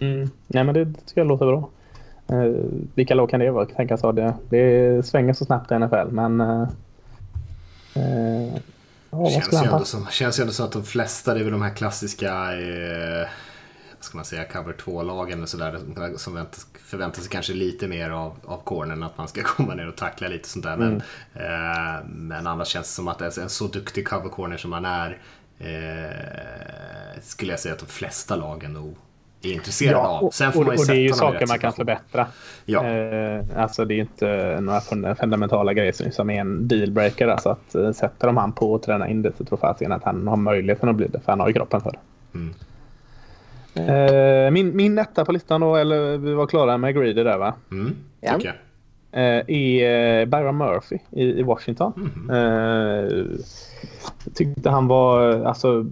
Mm. 0.00 0.30
Nej, 0.46 0.64
men 0.64 0.74
det 0.74 0.84
tycker 0.84 1.20
jag 1.20 1.26
låter 1.26 1.46
bra. 1.46 1.68
Eh, 2.26 2.64
vilka 2.94 3.14
lag 3.14 3.30
kan 3.30 3.40
det 3.40 3.50
vara? 3.50 3.66
Tänkas 3.66 4.02
ha 4.02 4.12
det. 4.12 4.34
Det 4.48 5.06
svänger 5.06 5.32
så 5.32 5.44
snabbt 5.44 5.72
i 5.72 5.78
NFL, 5.78 6.10
men... 6.10 6.40
Eh, 6.40 6.68
eh, 7.94 8.54
ja, 9.10 9.30
känns, 9.30 9.52
ju 9.52 9.66
ändå 9.66 9.84
som, 9.84 10.06
känns 10.06 10.38
ju 10.38 10.40
ändå 10.40 10.52
som 10.52 10.66
att 10.66 10.72
de 10.72 10.84
flesta, 10.84 11.34
det 11.34 11.40
är 11.40 11.44
väl 11.44 11.52
de 11.52 11.62
här 11.62 11.74
klassiska... 11.74 12.32
Eh, 12.52 13.28
ska 14.04 14.18
man 14.18 14.24
säga, 14.24 14.44
cover 14.44 14.72
2-lagen 14.72 15.42
och 15.42 15.48
sådär 15.48 15.78
som 16.16 16.34
väntas, 16.34 16.66
förväntar 16.84 17.20
sig 17.20 17.30
kanske 17.30 17.52
lite 17.52 17.88
mer 17.88 18.10
av, 18.10 18.36
av 18.44 18.60
cornern, 18.64 19.02
att 19.02 19.18
man 19.18 19.28
ska 19.28 19.42
komma 19.44 19.74
ner 19.74 19.88
och 19.88 19.96
tackla 19.96 20.28
lite 20.28 20.48
sånt 20.48 20.64
där. 20.64 20.76
Men, 20.76 21.02
mm. 21.34 21.94
eh, 21.96 22.04
men 22.06 22.46
annars 22.46 22.68
känns 22.68 22.86
det 22.86 22.92
som 22.94 23.08
att 23.08 23.38
en, 23.38 23.48
så 23.48 23.66
duktig 23.66 24.08
cover 24.08 24.28
corner 24.28 24.56
som 24.56 24.70
man 24.70 24.84
är 24.84 25.18
eh, 25.58 27.20
skulle 27.22 27.52
jag 27.52 27.60
säga 27.60 27.74
att 27.74 27.80
de 27.80 27.86
flesta 27.86 28.36
lagen 28.36 28.72
nog 28.72 28.96
är 29.42 29.52
intresserade 29.52 29.96
ja, 29.96 30.20
av. 30.22 30.30
Sen 30.30 30.52
får 30.52 30.60
och, 30.60 30.66
man 30.66 30.76
ju 30.76 30.80
och 30.80 30.86
det 30.86 30.92
är 30.92 31.00
ju 31.00 31.08
saker 31.08 31.46
man 31.46 31.58
kan 31.58 31.72
förbättra. 31.72 32.26
Ja. 32.64 32.86
Eh, 32.86 33.44
alltså 33.56 33.84
det 33.84 33.94
är 33.94 33.98
inte 33.98 34.58
några 34.60 35.14
fundamentala 35.14 35.72
grejer 35.72 36.10
som 36.10 36.30
är 36.30 36.40
en 36.40 36.68
dealbreaker. 36.68 37.28
Alltså 37.28 37.48
att 37.48 37.74
eh, 37.74 37.92
sätter 37.92 38.26
de 38.26 38.36
han 38.36 38.52
på 38.52 38.72
och 38.72 38.82
tränar 38.82 39.06
in 39.06 39.22
det 39.22 39.32
så 39.38 39.44
tror 39.44 39.58
fasiken 39.58 39.92
att 39.92 40.04
han 40.04 40.28
har 40.28 40.36
möjligheten 40.36 40.88
att 40.88 40.96
bli 40.96 41.06
det. 41.06 41.20
För 41.20 41.32
han 41.32 41.40
har 41.40 41.48
ju 41.48 41.54
kroppen 41.54 41.80
för 41.80 41.92
det. 41.92 41.98
Mm. 42.38 42.54
Eh, 43.74 44.50
min, 44.50 44.76
min 44.76 44.98
etta 44.98 45.24
på 45.24 45.32
listan 45.32 45.60
då, 45.60 45.76
eller 45.76 46.18
vi 46.18 46.34
var 46.34 46.46
klara 46.46 46.78
med 46.78 46.94
Greedy 46.94 47.22
där 47.22 47.38
va? 47.38 47.54
Mm, 47.70 47.96
ja. 48.20 48.36
Okay. 48.36 48.52
Eh, 49.12 49.42
är 49.46 50.20
eh, 50.20 50.26
Byron 50.26 50.56
Murphy 50.56 50.98
i, 51.10 51.24
i 51.24 51.42
Washington. 51.42 52.10
Mm. 52.28 53.38
Tyckte 54.34 54.70
han 54.70 54.86
var 54.86 55.44
alltså 55.44 55.86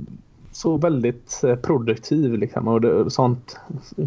så 0.53 0.77
väldigt 0.77 1.41
produktiv 1.62 2.39
liksom. 2.39 2.69
Och 2.69 2.81
det, 2.81 3.11
sånt 3.11 3.61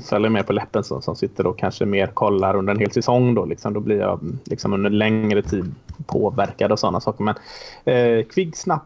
följer 0.10 0.30
med 0.30 0.48
på 0.48 0.54
läppen 0.54 0.84
som, 0.84 1.02
som 1.02 1.16
sitter 1.16 1.48
och 1.48 1.58
kanske 1.58 1.86
mer 1.86 2.08
kollar 2.08 2.56
under 2.56 2.74
en 2.74 2.80
hel 2.80 2.92
säsong 2.92 3.34
då. 3.36 3.46
Liksom. 3.46 3.74
Då 3.74 3.80
blir 3.80 4.00
jag 4.00 4.20
liksom 4.44 4.74
under 4.74 4.90
längre 4.90 5.42
tid 5.42 5.76
påverkad 6.06 6.72
av 6.72 6.76
sådana 6.76 7.00
saker. 7.00 7.24
Men 7.24 7.36
eh, 7.86 8.26
kvigg, 8.26 8.56
snabb, 8.58 8.82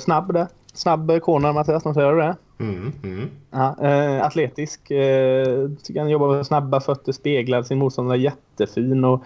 snabb 0.00 0.32
där. 0.32 0.46
Snabb 0.78 1.20
corner 1.22 1.52
Mattias, 1.52 1.82
säger 1.82 2.12
du 2.12 2.18
det? 2.18 2.36
Mm, 2.58 2.92
mm. 3.02 3.30
Ja, 3.50 3.76
eh, 3.82 4.26
atletisk. 4.26 4.90
Eh, 4.90 5.68
tycker 5.82 6.00
han 6.00 6.08
jobbar 6.08 6.36
med 6.36 6.46
snabba 6.46 6.80
fötter, 6.80 7.12
speglar 7.12 7.62
sin 7.62 7.78
motståndare 7.78 8.18
jättefin. 8.18 9.04
Och, 9.04 9.24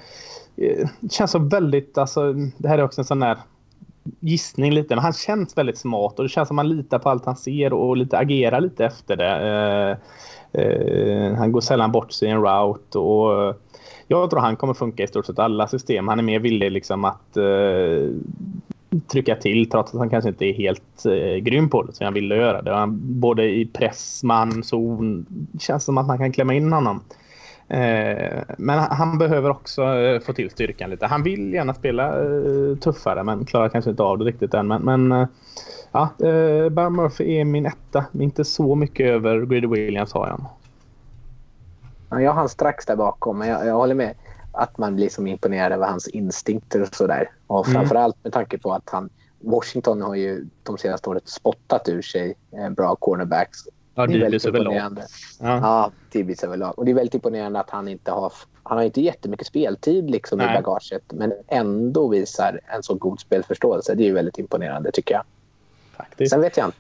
eh, 0.57 0.89
känns 1.11 1.31
så 1.31 1.39
väldigt, 1.39 1.99
alltså, 1.99 2.33
det 2.33 2.69
här 2.69 2.79
är 2.79 2.85
också 2.85 3.01
en 3.01 3.05
sån 3.05 3.21
där 3.21 3.39
gissning 4.21 4.73
lite, 4.73 4.95
men 4.95 5.05
han 5.05 5.13
känns 5.13 5.59
väldigt 5.59 5.79
smart 5.79 6.19
och 6.19 6.23
det 6.23 6.29
känns 6.29 6.49
som 6.49 6.59
att 6.59 6.67
man 6.67 6.77
litar 6.77 6.99
på 6.99 7.09
allt 7.09 7.25
han 7.25 7.37
ser 7.37 7.73
och 7.73 7.97
lite 7.97 8.19
agerar 8.19 8.61
lite 8.61 8.85
efter 8.85 9.17
det. 9.17 9.37
Eh, 10.53 10.63
eh, 10.63 11.35
han 11.35 11.53
går 11.53 11.61
sällan 11.61 11.93
bort 11.93 12.13
sig 12.13 12.29
i 12.29 12.31
en 12.31 12.43
route 12.43 12.99
och 12.99 13.57
jag 14.07 14.31
tror 14.31 14.41
han 14.41 14.57
kommer 14.57 14.75
funka 14.75 15.03
i 15.03 15.07
stort 15.07 15.27
sett 15.27 15.39
alla 15.39 15.69
system. 15.69 16.09
Han 16.09 16.19
är 16.19 16.23
mer 16.23 16.39
villig 16.39 16.73
liksom 16.73 17.05
att 17.05 17.37
eh, 17.37 18.09
trycka 19.01 19.37
till 19.37 19.71
trots 19.71 19.95
att 19.95 19.99
han 19.99 20.11
kanske 20.11 20.29
inte 20.29 20.45
är 20.45 20.53
helt 20.53 21.07
eh, 21.07 21.37
grym 21.43 21.69
på 21.69 21.83
det 21.83 21.93
som 21.93 22.05
han 22.05 22.15
ville 22.15 22.37
göra 22.37 22.63
det. 22.63 22.75
Han, 22.75 23.01
både 23.21 23.45
i 23.45 23.67
press, 23.67 24.23
man, 24.25 24.63
zon. 24.63 25.27
känns 25.61 25.85
som 25.85 25.99
att 25.99 26.07
man 26.07 26.19
kan 26.19 26.33
klämma 26.33 26.55
in 26.55 26.73
honom. 26.73 27.01
Eh, 27.69 28.43
men 28.59 28.79
han 28.79 29.19
behöver 29.19 29.51
också 29.51 29.83
eh, 29.83 30.21
få 30.21 30.33
till 30.33 30.51
styrkan 30.51 30.91
lite. 30.91 31.07
Han 31.07 31.23
vill 31.23 31.53
gärna 31.53 31.75
spela 31.75 32.09
eh, 32.09 32.77
tuffare 32.77 33.23
men 33.23 33.45
klarar 33.45 33.69
kanske 33.69 33.91
inte 33.91 34.03
av 34.03 34.19
det 34.19 34.25
riktigt 34.25 34.55
än. 34.55 34.69
Men, 34.69 34.83
men 34.83 35.13
eh, 35.13 35.29
ja, 35.93 36.03
eh, 36.03 36.69
Barry 36.69 36.91
Murphy 36.91 37.41
är 37.41 37.45
min 37.45 37.67
etta. 37.67 38.05
Inte 38.13 38.45
så 38.45 38.75
mycket 38.75 39.07
över 39.07 39.41
Greedy 39.41 39.67
Williams 39.67 40.13
har 40.13 40.29
jag. 40.29 40.45
Ja, 42.11 42.21
jag 42.21 42.31
har 42.31 42.39
han 42.39 42.49
strax 42.49 42.87
där 42.87 42.97
bakom 42.97 43.39
men 43.39 43.49
jag, 43.49 43.67
jag 43.67 43.75
håller 43.75 43.95
med 43.95 44.15
att 44.53 44.79
man 44.79 44.97
blir 44.97 45.09
som 45.09 45.27
imponerad 45.27 45.73
över 45.73 45.87
hans 45.87 46.09
instinkter 46.09 46.83
och 46.83 46.95
sådär. 46.95 47.31
Och 47.47 47.69
mm. 47.69 47.81
framförallt 47.81 48.17
med 48.25 48.33
tanke 48.33 48.59
på 48.59 48.73
att 48.73 48.91
han 48.91 49.11
Washington 49.41 50.03
har 50.03 50.15
ju 50.15 50.47
de 50.63 50.79
senaste 50.79 51.11
åren 51.11 51.21
spottat 51.25 51.89
ur 51.89 52.03
sig 52.03 52.35
bra 52.77 52.97
cornerbacks 52.97 53.65
Ja, 53.95 54.07
DBs 54.07 54.47
överlag. 54.47 54.75
Ja, 54.75 55.01
ja 55.41 55.91
DBs 56.13 56.45
överlag. 56.45 56.79
Och 56.79 56.85
det 56.85 56.91
är 56.91 56.95
väldigt 56.95 57.15
imponerande 57.15 57.61
att 57.61 57.71
han 57.71 57.89
inte 57.89 58.11
har... 58.11 58.33
Han 58.63 58.79
har 58.79 58.85
inte 58.85 59.01
jättemycket 59.01 59.47
speltid 59.47 60.11
liksom 60.11 60.41
i 60.41 60.45
bagaget 60.45 61.03
men 61.13 61.33
ändå 61.49 62.09
visar 62.09 62.61
en 62.67 62.83
så 62.83 62.95
god 62.95 63.21
spelförståelse. 63.21 63.95
Det 63.95 64.03
är 64.03 64.07
ju 64.07 64.13
väldigt 64.13 64.39
imponerande 64.39 64.93
tycker 64.93 65.15
jag. 65.15 65.25
Faktiskt. 65.97 66.31
Sen 66.31 66.41
vet 66.41 66.57
jag, 66.57 66.67
inte, 66.67 66.79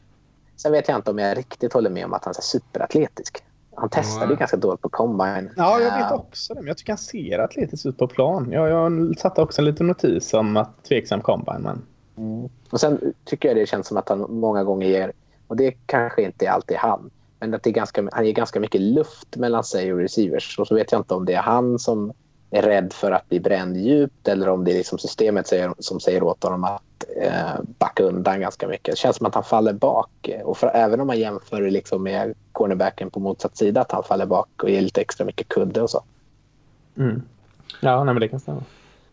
sen 0.56 0.72
vet 0.72 0.88
jag 0.88 0.98
inte 0.98 1.10
om 1.10 1.18
jag 1.18 1.38
riktigt 1.38 1.72
håller 1.72 1.90
med 1.90 2.04
om 2.04 2.12
att 2.12 2.24
han 2.24 2.34
är 2.38 2.42
superatletisk. 2.42 3.44
Han 3.74 3.88
testade 3.88 4.32
ju 4.32 4.36
ganska 4.36 4.56
dåligt 4.56 4.80
på 4.80 4.88
combine. 4.88 5.50
Ja, 5.56 5.80
jag 5.80 5.98
vet 5.98 6.12
också 6.12 6.54
det. 6.54 6.60
Men 6.60 6.66
jag 6.66 6.76
tycker 6.76 6.92
han 6.92 6.98
ser 6.98 7.38
atletisk 7.38 7.86
ut 7.86 7.98
på 7.98 8.08
plan. 8.08 8.52
Jag, 8.52 8.68
jag 8.68 9.18
satte 9.18 9.42
också 9.42 9.60
en 9.60 9.64
liten 9.64 9.86
notis 9.86 10.34
om 10.34 10.56
att 10.56 10.84
tveksam 10.84 11.20
combine. 11.20 11.60
Men... 11.62 11.82
Mm. 12.16 12.48
Och 12.70 12.80
sen 12.80 13.14
tycker 13.24 13.48
jag 13.48 13.56
det 13.56 13.66
känns 13.66 13.86
som 13.86 13.96
att 13.96 14.08
han 14.08 14.26
många 14.28 14.64
gånger 14.64 14.86
ger 14.86 15.12
och 15.46 15.56
det 15.56 15.74
kanske 15.86 16.22
inte 16.22 16.46
är 16.46 16.50
alltid 16.50 16.76
han. 16.76 17.10
Men 17.40 17.54
att 17.54 17.62
det 17.62 17.70
är 17.70 17.74
ganska, 17.74 18.08
han 18.12 18.26
ger 18.26 18.32
ganska 18.32 18.60
mycket 18.60 18.80
luft 18.80 19.36
mellan 19.36 19.64
sig 19.64 19.92
och 19.92 19.98
receivers. 19.98 20.58
Och 20.58 20.66
så 20.66 20.74
vet 20.74 20.92
jag 20.92 21.00
inte 21.00 21.14
om 21.14 21.24
det 21.24 21.34
är 21.34 21.42
han 21.42 21.78
som 21.78 22.12
är 22.52 22.62
rädd 22.62 22.92
för 22.92 23.12
att 23.12 23.28
bli 23.28 23.40
bränd 23.40 23.76
djupt 23.76 24.28
eller 24.28 24.48
om 24.48 24.64
det 24.64 24.70
är 24.70 24.74
liksom 24.74 24.98
systemet 24.98 25.46
säger, 25.46 25.74
som 25.78 26.00
säger 26.00 26.22
åt 26.22 26.42
honom 26.42 26.64
att 26.64 27.04
eh, 27.22 27.62
backa 27.78 28.02
undan 28.02 28.40
ganska 28.40 28.68
mycket. 28.68 28.92
Det 28.92 28.98
känns 28.98 29.16
som 29.16 29.26
att 29.26 29.34
han 29.34 29.44
faller 29.44 29.72
bak. 29.72 30.30
Och 30.44 30.58
för, 30.58 30.70
även 30.74 31.00
om 31.00 31.06
man 31.06 31.18
jämför 31.18 31.70
liksom 31.70 32.02
med 32.02 32.34
cornerbacken 32.52 33.10
på 33.10 33.20
motsatt 33.20 33.56
sida 33.56 33.80
att 33.80 33.92
han 33.92 34.04
faller 34.04 34.26
bak 34.26 34.48
och 34.62 34.70
ger 34.70 34.80
lite 34.80 35.00
extra 35.00 35.24
mycket 35.26 35.48
kudde 35.48 35.82
och 35.82 35.90
så. 35.90 36.04
Mm. 36.96 37.22
Ja, 37.80 38.04
nej, 38.04 38.14
men 38.14 38.20
det 38.20 38.28
kan 38.28 38.40
stämma. 38.40 38.62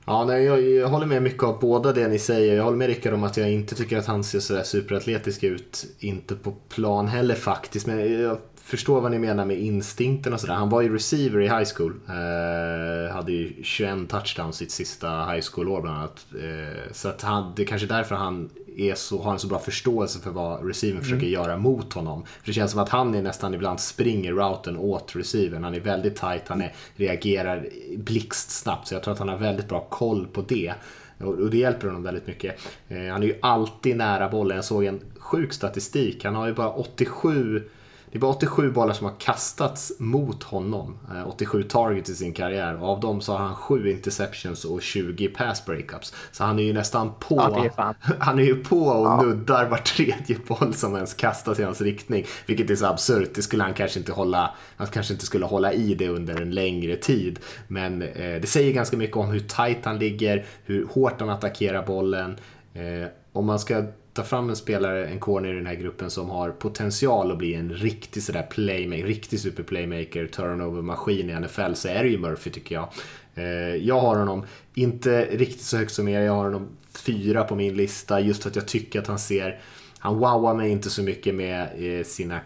Ja, 0.05 0.25
nej, 0.25 0.43
jag, 0.43 0.61
jag, 0.61 0.87
håller 0.87 1.05
med 1.05 1.23
mycket 1.23 1.43
av 1.43 1.59
båda 1.59 1.91
det 1.91 2.07
ni 2.07 2.19
säger. 2.19 2.55
Jag 2.55 2.63
håller 2.63 2.77
med 2.77 2.87
Rickard 2.87 3.13
om 3.13 3.23
att 3.23 3.37
jag 3.37 3.51
inte 3.51 3.75
tycker 3.75 3.97
att 3.97 4.05
han 4.05 4.23
ser 4.23 4.39
sådär 4.39 4.63
superatletisk 4.63 5.43
ut. 5.43 5.85
Inte 5.99 6.35
på 6.35 6.51
plan 6.69 7.07
heller 7.07 7.35
faktiskt. 7.35 7.87
Men 7.87 8.21
jag 8.21 8.37
förstår 8.69 9.01
vad 9.01 9.11
ni 9.11 9.19
menar 9.19 9.45
med 9.45 9.59
instinkten 9.59 10.33
och 10.33 10.39
sådär. 10.39 10.53
Han 10.53 10.69
var 10.69 10.81
ju 10.81 10.93
receiver 10.93 11.39
i 11.39 11.43
high 11.43 11.69
school. 11.75 11.93
Eh, 12.07 13.13
hade 13.13 13.31
ju 13.31 13.63
21 13.63 14.09
touchdowns 14.09 14.55
sitt 14.55 14.71
sista 14.71 15.25
high 15.25 15.45
school-år 15.53 15.81
bland 15.81 15.97
annat. 15.97 16.25
Eh, 16.33 16.91
så 16.91 17.09
att 17.09 17.21
han, 17.21 17.53
det 17.55 17.61
är 17.61 17.65
kanske 17.65 17.87
därför 17.87 18.15
han 18.15 18.49
är 18.77 18.95
så, 18.95 19.21
har 19.21 19.33
en 19.33 19.39
så 19.39 19.47
bra 19.47 19.59
förståelse 19.59 20.19
för 20.19 20.31
vad 20.31 20.67
receiven 20.67 21.01
försöker 21.01 21.27
mm. 21.27 21.33
göra 21.33 21.57
mot 21.57 21.93
honom. 21.93 22.25
För 22.25 22.45
det 22.45 22.53
känns 22.53 22.71
som 22.71 22.79
att 22.79 22.89
han 22.89 23.15
är 23.15 23.21
nästan 23.21 23.53
ibland 23.53 23.79
springer 23.79 24.33
routen 24.33 24.77
åt 24.77 25.15
receiven. 25.15 25.63
Han 25.63 25.75
är 25.75 25.79
väldigt 25.79 26.15
tight, 26.15 26.43
han 26.47 26.61
är, 26.61 26.73
reagerar 26.95 27.69
blixtsnabbt. 27.97 28.87
Så 28.87 28.95
jag 28.95 29.03
tror 29.03 29.13
att 29.13 29.19
han 29.19 29.29
har 29.29 29.37
väldigt 29.37 29.69
bra 29.69 29.87
koll 29.89 30.27
på 30.27 30.41
det. 30.41 30.73
Och 31.17 31.49
det 31.49 31.57
hjälper 31.57 31.87
honom 31.87 32.03
väldigt 32.03 32.27
mycket. 32.27 32.55
Eh, 32.87 33.11
han 33.11 33.23
är 33.23 33.27
ju 33.27 33.35
alltid 33.41 33.97
nära 33.97 34.29
bollen. 34.29 34.55
Jag 34.55 34.65
såg 34.65 34.85
en 34.85 34.99
sjuk 35.17 35.53
statistik. 35.53 36.25
Han 36.25 36.35
har 36.35 36.47
ju 36.47 36.53
bara 36.53 36.69
87 36.69 37.63
det 38.11 38.17
är 38.17 38.19
bara 38.19 38.31
87 38.31 38.71
bollar 38.71 38.93
som 38.93 39.05
har 39.05 39.19
kastats 39.19 39.91
mot 39.99 40.43
honom. 40.43 40.97
87 41.27 41.59
eh, 41.59 41.65
targets 41.65 42.09
i 42.09 42.15
sin 42.15 42.33
karriär. 42.33 42.83
Och 42.83 42.89
av 42.89 42.99
dem 42.99 43.21
så 43.21 43.31
har 43.31 43.39
han 43.39 43.55
7 43.55 43.91
interceptions 43.91 44.65
och 44.65 44.81
20 44.81 45.27
pass 45.27 45.65
breakups. 45.65 46.13
Så 46.31 46.43
han 46.43 46.59
är 46.59 46.63
ju 46.63 46.73
nästan 46.73 47.11
på. 47.19 47.69
Ja, 47.75 47.95
han 48.19 48.39
är 48.39 48.43
ju 48.43 48.63
på 48.63 48.81
och 48.81 49.07
ja. 49.07 49.21
nuddar 49.21 49.69
var 49.69 49.77
tredje 49.77 50.37
boll 50.47 50.73
som 50.73 50.95
ens 50.95 51.13
kastas 51.13 51.59
i 51.59 51.63
hans 51.63 51.81
riktning. 51.81 52.25
Vilket 52.45 52.69
är 52.69 52.75
så 52.75 52.85
absurt. 52.85 53.29
Det 53.35 53.41
skulle 53.41 53.63
han 53.63 53.73
kanske 53.73 53.99
inte 53.99 54.11
hålla. 54.11 54.55
Han 54.77 54.87
kanske 54.87 55.13
inte 55.13 55.25
skulle 55.25 55.45
hålla 55.45 55.73
i 55.73 55.93
det 55.95 56.09
under 56.09 56.41
en 56.41 56.51
längre 56.51 56.95
tid. 56.95 57.39
Men 57.67 58.01
eh, 58.01 58.41
det 58.41 58.47
säger 58.47 58.73
ganska 58.73 58.97
mycket 58.97 59.17
om 59.17 59.29
hur 59.29 59.39
tight 59.39 59.85
han 59.85 59.99
ligger, 59.99 60.45
hur 60.63 60.85
hårt 60.85 61.19
han 61.19 61.29
attackerar 61.29 61.85
bollen. 61.85 62.37
Eh, 62.73 63.09
om 63.33 63.45
man 63.45 63.59
ska 63.59 63.83
ta 64.13 64.23
fram 64.23 64.49
en 64.49 64.55
spelare, 64.55 65.07
en 65.07 65.19
corner 65.19 65.53
i 65.53 65.55
den 65.55 65.65
här 65.65 65.75
gruppen 65.75 66.09
som 66.09 66.29
har 66.29 66.49
potential 66.51 67.31
att 67.31 67.37
bli 67.37 67.53
en 67.53 67.73
riktig 67.73 68.23
sådär 68.23 68.47
playmaker, 68.49 69.05
riktig 69.05 69.39
super 69.39 69.63
playmaker, 69.63 70.27
turnover-maskin 70.27 71.29
i 71.29 71.39
NFL 71.39 71.73
så 71.73 71.87
är 71.87 72.03
det 72.03 72.09
ju 72.09 72.17
Murphy 72.17 72.49
tycker 72.49 72.75
jag. 72.75 72.89
Eh, 73.35 73.75
jag 73.75 73.99
har 73.99 74.15
honom 74.15 74.45
inte 74.73 75.25
riktigt 75.25 75.61
så 75.61 75.77
högt 75.77 75.91
som 75.91 76.07
er, 76.07 76.21
jag 76.21 76.33
har 76.33 76.43
honom 76.43 76.67
fyra 76.93 77.43
på 77.43 77.55
min 77.55 77.73
lista 77.73 78.19
just 78.19 78.43
för 78.43 78.49
att 78.49 78.55
jag 78.55 78.67
tycker 78.67 78.99
att 78.99 79.07
han 79.07 79.19
ser, 79.19 79.59
han 79.99 80.17
wowar 80.17 80.53
mig 80.53 80.71
inte 80.71 80.89
så 80.89 81.03
mycket 81.03 81.35
med 81.35 81.67
eh, 81.77 82.03
sina 82.03 82.41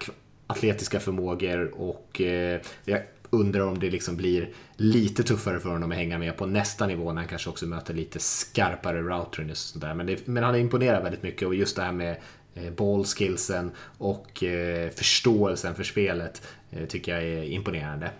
atletiska 0.47 0.99
förmågor 0.99 1.81
och 1.81 2.21
eh, 2.21 2.61
jag 2.85 3.01
undrar 3.29 3.67
om 3.67 3.79
det 3.79 3.89
liksom 3.89 4.17
blir 4.17 4.49
lite 4.83 5.23
tuffare 5.23 5.59
för 5.59 5.69
honom 5.69 5.91
att 5.91 5.97
hänga 5.97 6.17
med 6.17 6.37
på 6.37 6.45
nästa 6.45 6.87
nivå 6.87 7.11
när 7.13 7.21
han 7.21 7.27
kanske 7.27 7.49
också 7.49 7.65
möter 7.65 7.93
lite 7.93 8.19
skarpare 8.19 9.01
routern 9.01 9.49
och 9.51 9.57
sådär. 9.57 9.93
Men, 9.93 10.17
men 10.25 10.43
han 10.43 10.55
imponerar 10.55 11.01
väldigt 11.03 11.23
mycket 11.23 11.47
och 11.47 11.55
just 11.55 11.75
det 11.75 11.81
här 11.81 11.91
med 11.91 12.15
eh, 12.53 12.71
bollskillsen 12.73 13.71
och 13.97 14.43
eh, 14.43 14.89
förståelsen 14.89 15.75
för 15.75 15.83
spelet 15.83 16.41
eh, 16.71 16.85
tycker 16.85 17.11
jag 17.11 17.23
är 17.23 17.43
imponerande. 17.43 18.11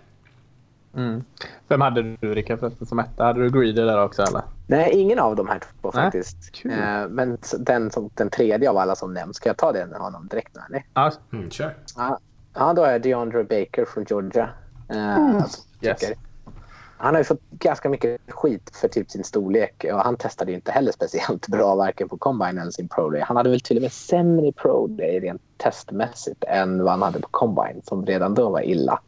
Mm. 0.96 1.24
Vem 1.68 1.80
hade 1.80 2.02
du 2.02 2.34
Rickard 2.34 2.60
förresten 2.60 2.86
som 2.86 2.98
etta? 2.98 3.24
Hade 3.24 3.40
du 3.42 3.50
Greedy 3.50 3.82
där 3.82 4.02
också 4.04 4.22
eller? 4.22 4.42
Nej, 4.66 4.90
ingen 4.92 5.18
av 5.18 5.36
de 5.36 5.48
här 5.48 5.58
två 5.58 5.90
Nej, 5.94 6.04
faktiskt. 6.04 6.52
kul. 6.52 6.70
Eh, 6.72 7.08
men 7.08 7.38
den, 7.58 7.90
som, 7.90 8.10
den 8.14 8.30
tredje 8.30 8.70
av 8.70 8.76
alla 8.78 8.96
som 8.96 9.14
nämns, 9.14 9.36
ska 9.36 9.48
jag 9.48 9.56
ta 9.56 9.72
den 9.72 9.92
honom 9.92 10.28
direkt 10.28 10.54
nu? 10.54 10.60
eller? 10.68 10.84
Ja, 10.94 11.12
Mm, 11.32 11.50
kör. 11.50 11.74
Ja, 11.96 12.18
ja, 12.54 12.72
då 12.72 12.82
är 12.84 12.92
jag 12.92 13.02
DeAndre 13.02 13.44
Baker 13.44 13.84
från 13.84 14.04
Georgia. 14.08 14.48
Eh, 14.88 14.96
jag 14.98 15.44
Yes. 15.82 16.00
tycker- 16.00 16.16
Han 16.96 17.14
har 17.14 17.20
ju 17.20 17.24
fått 17.24 17.50
ganska 17.50 17.88
mycket 17.88 18.20
skit 18.28 18.76
för 18.76 18.88
typ 18.88 19.10
sin 19.10 19.24
storlek 19.24 19.84
och 19.92 19.98
han 19.98 20.16
testade 20.16 20.50
ju 20.50 20.54
inte 20.54 20.72
heller 20.72 20.92
speciellt 20.92 21.48
bra 21.48 21.74
varken 21.74 22.08
på 22.08 22.16
Combine 22.18 22.58
eller 22.58 22.70
sin 22.70 22.88
Pro 22.88 23.10
Day. 23.10 23.22
Han 23.26 23.36
hade 23.36 23.50
väl 23.50 23.60
till 23.60 23.76
och 23.76 23.82
med 23.82 23.92
sämre 23.92 24.52
Pro 24.52 24.86
Day 24.86 25.20
rent 25.20 25.42
testmässigt 25.56 26.44
än 26.44 26.82
vad 26.82 26.92
han 26.92 27.02
hade 27.02 27.20
på 27.20 27.28
Combine 27.30 27.82
som 27.84 28.06
redan 28.06 28.34
då 28.34 28.50
var 28.50 28.60
illa. 28.60 29.00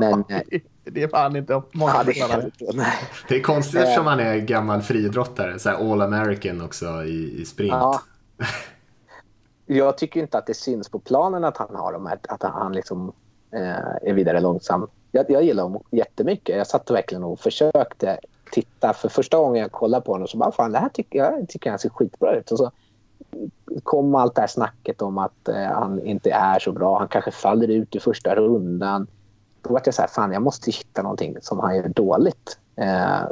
Men 0.00 0.24
eh, 0.28 0.60
det 0.84 1.02
är 1.02 1.08
fan 1.08 1.36
inte 1.36 1.62
många 1.72 1.92
ja, 1.96 2.02
det 2.04 2.12
kan 2.12 2.44
inte, 2.44 2.64
nej. 2.74 2.92
Det 3.28 3.36
är 3.36 3.42
konstigt 3.42 3.80
eftersom 3.80 4.06
han 4.06 4.20
är 4.20 4.36
gammal 4.36 4.82
friidrottare. 4.82 5.58
Så 5.58 5.68
här 5.68 5.92
all 5.92 6.02
American 6.02 6.60
också 6.60 7.04
i, 7.04 7.40
i 7.40 7.44
sprint. 7.44 7.72
Ja. 7.72 8.02
Jag 9.66 9.98
tycker 9.98 10.20
inte 10.20 10.38
att 10.38 10.46
det 10.46 10.54
syns 10.54 10.88
på 10.88 10.98
planen 10.98 11.44
att 11.44 11.56
han 11.56 11.76
har 11.76 11.92
de 11.92 12.06
här, 12.06 12.18
att 12.28 12.42
han 12.42 12.72
liksom 12.72 13.12
eh, 13.52 14.08
är 14.10 14.12
vidare 14.12 14.40
långsam. 14.40 14.86
Jag, 15.14 15.30
jag 15.30 15.42
gillar 15.42 15.62
honom 15.62 15.82
jättemycket. 15.90 16.56
Jag 16.56 16.66
satt 16.66 16.90
verkligen 16.90 17.24
och 17.24 17.40
försökte 17.40 18.18
titta. 18.50 18.92
För 18.92 19.08
första 19.08 19.36
gången 19.36 19.62
jag 19.62 19.72
kollade 19.72 20.04
på 20.04 20.12
honom 20.12 20.28
så 20.28 20.36
bara 20.36 20.52
fan 20.52 20.72
det 20.72 20.78
här 20.78 20.88
tycker 20.88 21.18
jag 21.18 21.48
tycker 21.48 21.70
han 21.70 21.78
ser 21.78 21.88
skitbra 21.88 22.36
ut. 22.36 22.50
Och 22.50 22.58
så 22.58 22.70
kom 23.82 24.14
allt 24.14 24.34
det 24.34 24.40
här 24.40 24.48
snacket 24.48 25.02
om 25.02 25.18
att 25.18 25.48
eh, 25.48 25.64
han 25.64 26.06
inte 26.06 26.30
är 26.30 26.58
så 26.58 26.72
bra. 26.72 26.98
Han 26.98 27.08
kanske 27.08 27.30
faller 27.30 27.68
ut 27.68 27.94
i 27.94 28.00
första 28.00 28.34
rundan. 28.34 29.06
Då 29.62 29.72
var 29.72 29.82
jag 29.84 29.94
så 29.94 30.02
här, 30.02 30.08
fan 30.08 30.32
jag 30.32 30.42
måste 30.42 30.70
hitta 30.70 31.02
någonting 31.02 31.36
som 31.40 31.60
han 31.60 31.76
gör 31.76 31.88
dåligt. 31.88 32.58
Eh, 32.76 33.22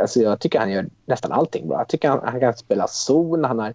alltså, 0.00 0.20
jag 0.20 0.40
tycker 0.40 0.58
han 0.58 0.70
gör 0.70 0.86
nästan 1.06 1.32
allting 1.32 1.68
bra. 1.68 1.78
Jag 1.78 1.88
tycker 1.88 2.08
han, 2.08 2.20
han 2.24 2.40
kan 2.40 2.54
spela 2.54 2.86
zon. 2.86 3.44
Han 3.44 3.58
har 3.58 3.74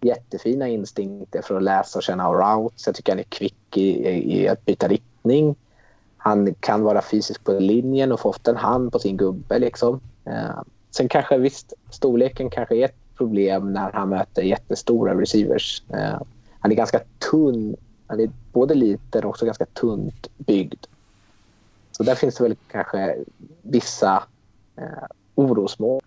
jättefina 0.00 0.68
instinkter 0.68 1.42
för 1.42 1.56
att 1.56 1.62
läsa 1.62 1.98
och 1.98 2.02
känna 2.02 2.32
routes. 2.32 2.86
Jag 2.86 2.94
tycker 2.94 3.12
han 3.12 3.18
är 3.18 3.22
kvick 3.22 3.76
i, 3.76 4.08
i, 4.08 4.42
i 4.42 4.48
att 4.48 4.64
byta 4.64 4.88
riktning. 4.88 5.56
Han 6.18 6.54
kan 6.54 6.82
vara 6.82 7.02
fysisk 7.02 7.44
på 7.44 7.52
linjen 7.52 8.12
och 8.12 8.20
få 8.20 8.28
ofta 8.28 8.50
en 8.50 8.56
hand 8.56 8.92
på 8.92 8.98
sin 8.98 9.16
gubbe. 9.16 9.58
Liksom. 9.58 10.00
Eh, 10.24 10.62
sen 10.90 11.08
kanske 11.08 11.38
visst, 11.38 11.72
storleken 11.90 12.50
kanske 12.50 12.76
är 12.76 12.84
ett 12.84 13.16
problem 13.16 13.72
när 13.72 13.92
han 13.92 14.08
möter 14.08 14.42
jättestora 14.42 15.20
receivers. 15.20 15.82
Eh, 15.88 16.20
han 16.60 16.72
är 16.72 16.76
ganska 16.76 17.00
tunn. 17.30 17.76
Han 18.06 18.20
är 18.20 18.30
både 18.52 18.74
liten 18.74 19.24
och 19.24 19.30
också 19.30 19.44
ganska 19.44 19.66
tunt 19.66 20.28
byggd. 20.36 20.84
Så 21.92 22.02
där 22.02 22.14
finns 22.14 22.34
det 22.34 22.44
väl 22.44 22.56
kanske 22.68 23.16
vissa 23.62 24.22
eh, 24.76 25.06
orosmål 25.34 26.02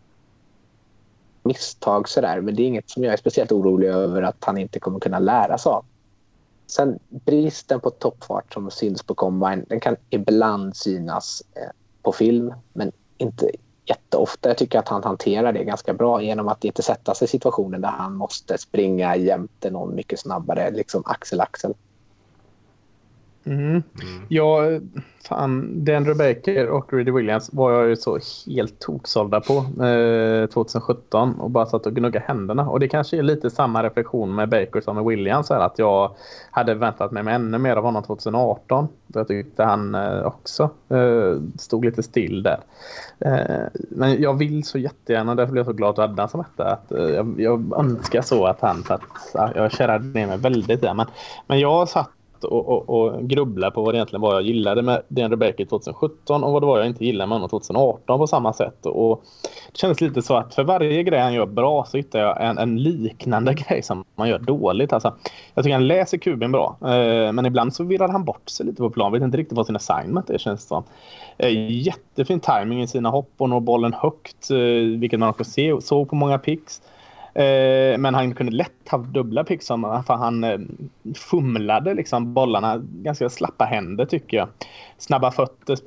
misstag 1.43 2.09
sådär. 2.09 2.41
Men 2.41 2.55
det 2.55 2.63
är 2.63 2.67
inget 2.67 2.89
som 2.89 3.03
jag 3.03 3.13
är 3.13 3.17
speciellt 3.17 3.51
orolig 3.51 3.87
över 3.87 4.21
att 4.21 4.43
han 4.43 4.57
inte 4.57 4.79
kommer 4.79 4.99
kunna 4.99 5.19
lära 5.19 5.57
sig 5.57 5.69
av. 5.69 5.85
Sen 6.71 6.99
bristen 7.09 7.79
på 7.79 7.89
toppfart 7.89 8.53
som 8.53 8.71
syns 8.71 9.03
på 9.03 9.15
combine, 9.15 9.65
den 9.69 9.79
kan 9.79 9.95
ibland 10.09 10.75
synas 10.75 11.43
eh, 11.55 11.69
på 12.01 12.11
film, 12.11 12.53
men 12.73 12.91
inte 13.17 13.51
jätteofta. 13.85 14.49
Jag 14.49 14.57
tycker 14.57 14.79
att 14.79 14.87
han 14.87 15.03
hanterar 15.03 15.53
det 15.53 15.63
ganska 15.63 15.93
bra 15.93 16.21
genom 16.21 16.47
att 16.47 16.63
inte 16.63 16.83
sätta 16.83 17.13
sig 17.15 17.25
i 17.25 17.27
situationer 17.27 17.79
där 17.79 17.89
han 17.89 18.15
måste 18.15 18.57
springa 18.57 19.15
jämte 19.15 19.71
någon 19.71 19.95
mycket 19.95 20.19
snabbare, 20.19 20.71
liksom 20.71 21.03
axel-axel. 21.05 21.73
Mm. 23.43 23.83
Ja, 24.27 24.61
fan, 25.27 25.83
Denver 25.85 26.13
Baker 26.13 26.69
och 26.69 26.89
Greedy 26.89 27.11
Williams 27.11 27.53
var 27.53 27.71
jag 27.71 27.89
ju 27.89 27.95
så 27.95 28.19
helt 28.47 28.79
toksålda 28.79 29.41
på 29.41 29.83
eh, 29.85 30.49
2017 30.49 31.39
och 31.39 31.49
bara 31.49 31.65
satt 31.65 31.85
och 31.85 31.95
gnuggade 31.95 32.25
händerna. 32.27 32.69
Och 32.69 32.79
det 32.79 32.87
kanske 32.87 33.17
är 33.17 33.23
lite 33.23 33.49
samma 33.49 33.83
reflektion 33.83 34.35
med 34.35 34.49
Baker 34.49 34.81
som 34.81 34.95
med 34.95 35.05
Williams 35.05 35.49
här, 35.49 35.59
att 35.59 35.79
jag 35.79 36.11
hade 36.51 36.73
väntat 36.73 37.11
mig 37.11 37.33
ännu 37.33 37.57
mer 37.57 37.75
av 37.75 37.83
honom 37.83 38.03
2018. 38.03 38.87
Jag 39.07 39.27
tyckte 39.27 39.63
han 39.63 39.95
eh, 39.95 40.21
också 40.21 40.69
eh, 40.89 41.41
stod 41.59 41.85
lite 41.85 42.03
still 42.03 42.43
där. 42.43 42.59
Eh, 43.19 43.65
men 43.89 44.21
jag 44.21 44.37
vill 44.37 44.63
så 44.63 44.77
jättegärna, 44.77 45.35
därför 45.35 45.51
blev 45.51 45.65
jag 45.65 45.73
så 45.73 45.77
glad 45.77 45.89
att 45.89 45.95
du 45.95 46.01
hade 46.01 46.21
han 46.21 46.29
som 46.29 46.41
etta, 46.41 46.65
att 46.65 46.91
eh, 46.91 47.05
jag, 47.05 47.35
jag 47.37 47.79
önskar 47.79 48.21
så 48.21 48.45
att 48.45 48.61
han, 48.61 48.83
för 48.83 48.93
att 48.93 49.01
ja, 49.33 49.51
jag 49.55 49.71
kärrade 49.71 50.05
ner 50.05 50.27
mig 50.27 50.37
väldigt 50.37 50.81
där. 50.81 50.93
Men, 50.93 51.07
men 51.47 51.59
jag 51.59 51.89
satt 51.89 52.09
och, 52.43 52.69
och, 52.69 52.89
och 52.89 53.29
grubbla 53.29 53.71
på 53.71 53.81
vad 53.81 53.93
det 53.93 53.97
egentligen 53.97 54.21
var 54.21 54.33
jag 54.33 54.41
gillade 54.41 54.81
med 54.81 55.01
den 55.07 55.31
Rebecca 55.31 55.65
2017 55.65 56.43
och 56.43 56.51
vad 56.51 56.61
det 56.61 56.65
var 56.65 56.77
jag 56.77 56.87
inte 56.87 57.05
gillade 57.05 57.27
med 57.27 57.35
honom 57.35 57.49
2018 57.49 58.19
på 58.19 58.27
samma 58.27 58.53
sätt. 58.53 58.85
Och 58.85 59.23
det 59.71 59.77
kändes 59.77 60.01
lite 60.01 60.21
så 60.21 60.35
att 60.35 60.53
för 60.55 60.63
varje 60.63 61.03
grej 61.03 61.19
han 61.19 61.33
gör 61.33 61.45
bra 61.45 61.85
så 61.85 61.97
hittar 61.97 62.19
jag 62.19 62.45
en, 62.45 62.57
en 62.57 62.83
liknande 62.83 63.53
grej 63.67 63.81
som 63.81 64.03
man 64.15 64.29
gör 64.29 64.39
dåligt. 64.39 64.93
Alltså, 64.93 65.13
jag 65.53 65.63
tycker 65.63 65.73
han 65.73 65.87
läser 65.87 66.17
kuben 66.17 66.51
bra, 66.51 66.77
eh, 66.81 67.31
men 67.31 67.45
ibland 67.45 67.73
så 67.73 67.83
virrar 67.83 68.09
han 68.09 68.25
bort 68.25 68.49
sig 68.49 68.65
lite 68.65 68.77
på 68.77 68.89
plan. 68.89 69.11
Vet 69.11 69.23
inte 69.23 69.37
riktigt 69.37 69.57
vad 69.57 69.65
sin 69.65 69.75
assignment 69.75 70.29
är 70.29 70.37
känns 70.37 70.61
det 70.61 70.67
som. 70.67 70.83
Eh, 71.37 71.71
jättefin 71.71 72.39
timing 72.39 72.81
i 72.81 72.87
sina 72.87 73.09
hopp 73.09 73.31
och 73.37 73.49
når 73.49 73.59
bollen 73.59 73.93
högt, 73.93 74.51
eh, 74.51 74.99
vilket 74.99 75.19
man 75.19 75.29
också 75.29 75.43
såg 75.81 76.09
på 76.09 76.15
många 76.15 76.37
picks. 76.37 76.81
Eh, 77.33 77.97
men 77.97 78.15
han 78.15 78.35
kunde 78.35 78.51
lätt 78.51 78.89
ha 78.89 78.97
dubbla 78.97 79.43
picks 79.43 79.67
för 79.67 80.13
han 80.13 80.43
eh, 80.43 80.59
fumlade 81.15 81.93
liksom 81.93 82.33
bollarna. 82.33 82.81
Ganska 82.93 83.29
slappa 83.29 83.65
händer 83.65 84.05
tycker 84.05 84.37
jag. 84.37 84.47
Snabba 84.97 85.31
fötter. 85.31 85.77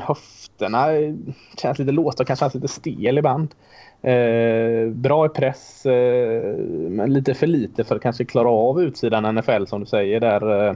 Höfterna 0.00 0.92
eh, 0.92 1.14
känns 1.58 1.78
lite 1.78 1.92
låsta 1.92 2.22
och 2.22 2.26
kanske 2.26 2.44
känns 2.44 2.54
lite 2.54 2.68
stel 2.68 3.18
ibland. 3.18 3.54
Eh, 4.02 4.88
bra 4.88 5.26
i 5.26 5.28
press, 5.28 5.86
eh, 5.86 6.56
men 6.90 7.12
lite 7.12 7.34
för 7.34 7.46
lite 7.46 7.84
för 7.84 7.96
att 7.96 8.02
kanske 8.02 8.24
klara 8.24 8.48
av 8.48 8.82
utsidan 8.82 9.34
NFL 9.34 9.66
som 9.66 9.80
du 9.80 9.86
säger 9.86 10.20
där. 10.20 10.68
Eh. 10.68 10.74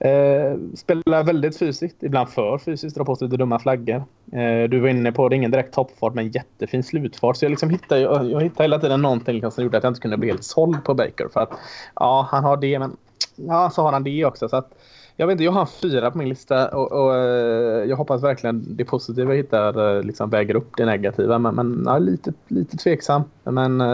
Eh, 0.00 0.56
spelar 0.74 1.24
väldigt 1.24 1.58
fysiskt, 1.58 2.02
ibland 2.02 2.28
för 2.28 2.58
fysiskt, 2.58 2.96
drar 2.96 3.04
på 3.04 3.16
sig 3.16 3.26
lite 3.26 3.36
dumma 3.36 3.58
flaggor. 3.58 4.04
Eh, 4.32 4.68
du 4.70 4.80
var 4.80 4.88
inne 4.88 5.12
på 5.12 5.28
det, 5.28 5.36
ingen 5.36 5.50
direkt 5.50 5.74
toppfart 5.74 6.14
men 6.14 6.28
jättefin 6.28 6.82
slutfart. 6.82 7.36
Så 7.36 7.44
jag, 7.44 7.50
liksom 7.50 7.70
hittade, 7.70 8.00
jag, 8.00 8.30
jag 8.30 8.42
hittade 8.42 8.64
hela 8.64 8.78
tiden 8.78 9.02
någonting 9.02 9.34
liksom 9.34 9.50
som 9.50 9.64
gjorde 9.64 9.78
att 9.78 9.84
jag 9.84 9.90
inte 9.90 10.00
kunde 10.00 10.16
bli 10.16 10.28
helt 10.28 10.44
såld 10.44 10.84
på 10.84 10.94
Baker. 10.94 11.28
För 11.32 11.40
att 11.40 11.50
ja, 11.94 12.28
han 12.30 12.44
har 12.44 12.56
det 12.56 12.78
men 12.78 12.96
ja, 13.36 13.70
så 13.70 13.82
har 13.82 13.92
han 13.92 14.04
det 14.04 14.24
också. 14.24 14.48
Så 14.48 14.56
att, 14.56 14.74
jag 15.16 15.26
vet 15.26 15.32
inte, 15.32 15.44
jag 15.44 15.52
har 15.52 15.60
en 15.60 15.66
fyra 15.66 16.10
på 16.10 16.18
min 16.18 16.28
lista 16.28 16.68
och, 16.68 16.92
och 16.92 17.16
eh, 17.16 17.84
jag 17.84 17.96
hoppas 17.96 18.22
verkligen 18.22 18.64
det 18.76 18.84
positiva 18.84 19.30
jag 19.30 19.36
hittar 19.36 19.96
eh, 19.96 20.02
liksom 20.02 20.30
väger 20.30 20.56
upp 20.56 20.76
det 20.76 20.86
negativa. 20.86 21.38
Men, 21.38 21.54
men 21.54 21.82
ja, 21.86 21.98
lite, 21.98 22.32
lite 22.48 22.76
tveksam. 22.76 23.22
Men 23.44 23.80
eh, 23.80 23.86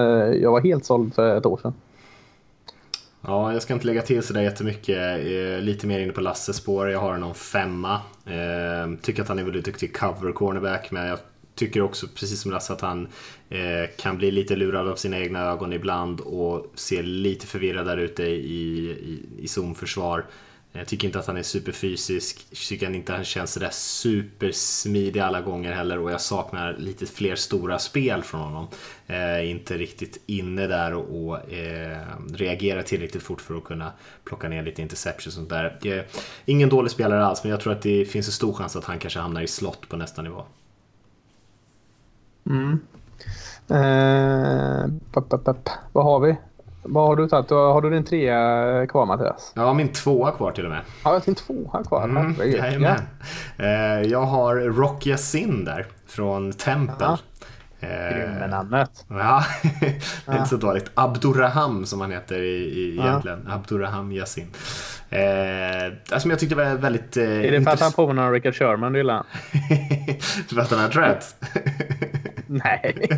jag 0.43 0.53
var 0.53 0.61
helt 0.61 0.85
såld 0.85 1.15
för 1.15 1.37
ett 1.37 1.47
år 1.47 1.57
sedan. 1.63 1.75
Ja, 3.27 3.53
jag 3.53 3.63
ska 3.63 3.75
inte 3.75 3.87
lägga 3.87 4.03
till 4.03 4.23
sådär 4.23 4.43
jättemycket. 4.43 4.99
Eh, 4.99 5.61
lite 5.61 5.87
mer 5.87 6.01
inne 6.01 6.13
på 6.13 6.21
Lasses 6.21 6.57
spår. 6.57 6.91
Jag 6.91 7.01
har 7.01 7.19
någon 7.19 7.35
femma. 7.35 7.95
Eh, 8.27 8.99
tycker 9.03 9.23
att 9.23 9.29
han 9.29 9.39
är 9.39 9.45
väldigt 9.45 9.65
duktig 9.65 9.97
cover 9.97 10.33
cornerback, 10.33 10.91
men 10.91 11.07
jag 11.07 11.19
tycker 11.55 11.83
också, 11.83 12.07
precis 12.09 12.41
som 12.41 12.51
Lasse, 12.51 12.73
att 12.73 12.81
han 12.81 13.09
eh, 13.49 13.91
kan 13.99 14.19
bli 14.19 14.31
lite 14.31 14.57
lurad 14.57 14.89
av 14.89 14.97
sina 14.97 15.19
egna 15.19 15.41
ögon 15.41 15.73
ibland 15.73 16.21
och 16.21 16.73
ser 16.75 17.03
lite 17.03 17.47
förvirrad 17.47 17.87
där 17.87 17.97
ute 17.97 18.23
i, 18.23 18.91
i, 18.91 19.23
i 19.39 19.49
zonförsvar. 19.49 20.25
Jag 20.77 20.87
tycker 20.87 21.09
inte 21.09 21.19
att 21.19 21.27
han 21.27 21.37
är 21.37 21.43
superfysisk, 21.43 22.47
jag 22.51 22.59
tycker 22.59 22.91
inte 22.91 23.13
att 23.13 23.19
han 23.19 23.25
känns 23.25 23.53
sådär 23.53 23.71
supersmidig 23.71 25.21
alla 25.21 25.41
gånger 25.41 25.73
heller 25.73 25.99
och 25.99 26.11
jag 26.11 26.21
saknar 26.21 26.77
lite 26.79 27.07
fler 27.07 27.37
stora 27.37 27.79
spel 27.79 28.23
från 28.23 28.41
honom. 28.41 28.67
Eh, 29.07 29.51
inte 29.51 29.77
riktigt 29.79 30.23
inne 30.27 30.67
där 30.67 30.95
och, 30.95 31.27
och 31.27 31.53
eh, 31.53 31.99
reagerar 32.33 32.83
tillräckligt 32.83 33.23
fort 33.23 33.41
för 33.41 33.57
att 33.57 33.65
kunna 33.65 33.93
plocka 34.25 34.49
ner 34.49 34.63
lite 34.63 34.83
interceptions 34.83 35.27
och 35.27 35.33
sånt 35.33 35.49
där. 35.49 35.79
Eh, 35.85 36.05
ingen 36.45 36.69
dålig 36.69 36.91
spelare 36.91 37.27
alls, 37.27 37.45
men 37.45 37.51
jag 37.51 37.61
tror 37.61 37.73
att 37.73 37.83
det 37.83 38.05
finns 38.05 38.27
en 38.27 38.33
stor 38.33 38.53
chans 38.53 38.77
att 38.77 38.85
han 38.85 38.99
kanske 38.99 39.21
hamnar 39.21 39.43
i 39.43 39.47
slott 39.47 39.89
på 39.89 39.97
nästa 39.97 40.23
nivå. 40.23 40.45
Mm. 42.47 42.81
Eh, 43.69 44.87
pop, 45.13 45.29
pop, 45.29 45.45
pop. 45.45 45.69
Vad 45.93 46.05
har 46.05 46.21
vi? 46.21 46.37
Vad 46.87 47.07
har 47.07 47.17
du 47.17 47.29
tagit? 47.29 47.51
Har 47.51 47.83
du 47.83 47.91
din 47.91 48.05
trea 48.05 48.87
kvar 48.87 49.07
Mattias? 49.07 49.53
Jag 49.55 49.63
har 49.63 49.75
min 49.75 49.89
tvåa 49.89 50.31
kvar 50.31 50.53
till 50.53 50.65
och 50.65 50.71
med. 50.71 50.81
Ja, 51.05 51.21
din 51.25 51.35
tvåa 51.35 51.85
kvar. 51.85 52.05
Mm, 52.05 52.35
jajamän. 52.39 53.01
Eh, 53.59 54.03
jag 54.11 54.23
har 54.23 54.57
Rock 54.57 55.07
Yassin 55.07 55.65
där, 55.65 55.87
från 56.07 56.53
Temple. 56.53 56.97
Ja. 57.01 57.19
Eh, 57.81 58.17
Grym 58.19 58.31
med 58.35 58.51
namnet. 58.51 58.91
Ja, 59.09 59.45
det 59.81 60.33
är 60.33 60.37
inte 60.37 60.49
så 60.49 60.57
dåligt. 60.57 60.91
Abdurraham 60.95 61.87
som 61.87 62.01
han 62.01 62.11
heter 62.13 62.43
i, 62.43 62.57
i 62.57 62.97
Ja. 62.99 63.07
egentligen. 63.09 63.49
Abdurraham 63.51 64.13
Yassin. 64.13 64.51
Eh, 65.11 65.21
alltså, 66.13 66.29
men 66.29 66.31
jag 66.31 66.39
tyckte 66.39 66.55
var 66.55 66.75
väldigt... 66.75 67.17
Eh, 67.17 67.25
Är 67.25 67.51
det 67.53 67.63
för 67.63 67.71
att 67.71 67.81
han 67.81 67.93
påminner 67.93 68.27
om 68.27 68.33
Richard 68.33 68.55
Sherman 68.55 68.93
du 68.93 68.99
gillar? 68.99 69.23
för 70.55 70.61
att 70.61 70.71
han 70.71 70.81
har 70.81 70.89
dreads? 70.89 71.37
Nej. 72.65 73.09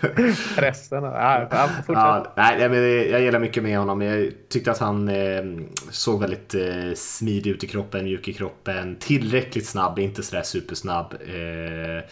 Pressen. 0.56 1.02
Ja, 1.04 1.48
ja, 1.88 2.32
nej, 2.36 2.68
men 2.68 2.78
jag 3.10 3.22
gillar 3.22 3.38
mycket 3.38 3.62
med 3.62 3.78
honom. 3.78 4.02
Jag 4.02 4.32
tyckte 4.48 4.70
att 4.70 4.78
han 4.78 5.08
eh, 5.08 5.42
såg 5.90 6.20
väldigt 6.20 6.54
eh, 6.54 6.94
smidig 6.94 7.50
ut 7.50 7.64
i 7.64 7.66
kroppen, 7.66 8.04
mjuk 8.04 8.28
i 8.28 8.32
kroppen. 8.32 8.96
Tillräckligt 9.00 9.66
snabb, 9.66 9.98
inte 9.98 10.22
sådär 10.22 10.42
supersnabb. 10.42 11.14
Eh, 11.26 12.04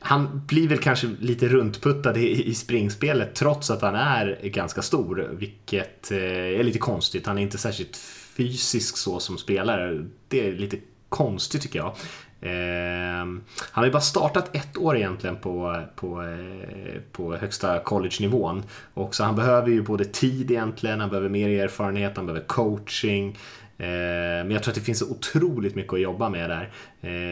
han 0.00 0.46
blir 0.46 0.68
väl 0.68 0.78
kanske 0.78 1.06
lite 1.20 1.48
runtputtad 1.48 2.16
i, 2.16 2.48
i 2.48 2.54
springspelet 2.54 3.34
trots 3.34 3.70
att 3.70 3.82
han 3.82 3.94
är 3.94 4.38
ganska 4.42 4.82
stor, 4.82 5.28
vilket 5.32 6.10
eh, 6.10 6.18
är 6.60 6.62
lite 6.62 6.78
konstigt. 6.78 7.26
Han 7.26 7.38
är 7.38 7.42
inte 7.42 7.58
särskilt 7.58 7.96
fysisk 8.36 8.96
så 8.96 9.20
som 9.20 9.38
spelare. 9.38 10.06
Det 10.28 10.46
är 10.46 10.52
lite 10.52 10.76
konstigt 11.08 11.62
tycker 11.62 11.78
jag. 11.78 11.96
Ehm, 12.42 13.42
han 13.56 13.82
har 13.82 13.84
ju 13.84 13.90
bara 13.90 14.00
startat 14.00 14.56
ett 14.56 14.76
år 14.76 14.96
egentligen 14.96 15.36
på, 15.36 15.82
på, 15.96 16.22
eh, 16.22 17.00
på 17.12 17.36
högsta 17.36 17.78
college-nivån. 17.78 18.62
Och 18.94 19.14
så 19.14 19.24
han 19.24 19.36
behöver 19.36 19.68
ju 19.68 19.82
både 19.82 20.04
tid 20.04 20.50
egentligen, 20.50 21.00
han 21.00 21.10
behöver 21.10 21.28
mer 21.28 21.48
erfarenhet, 21.48 22.16
han 22.16 22.26
behöver 22.26 22.46
coaching. 22.46 23.38
Ehm, 23.78 24.46
men 24.46 24.50
jag 24.50 24.62
tror 24.62 24.72
att 24.72 24.78
det 24.78 24.84
finns 24.84 25.02
otroligt 25.02 25.74
mycket 25.74 25.92
att 25.92 26.00
jobba 26.00 26.28
med 26.28 26.50
där. 26.50 26.70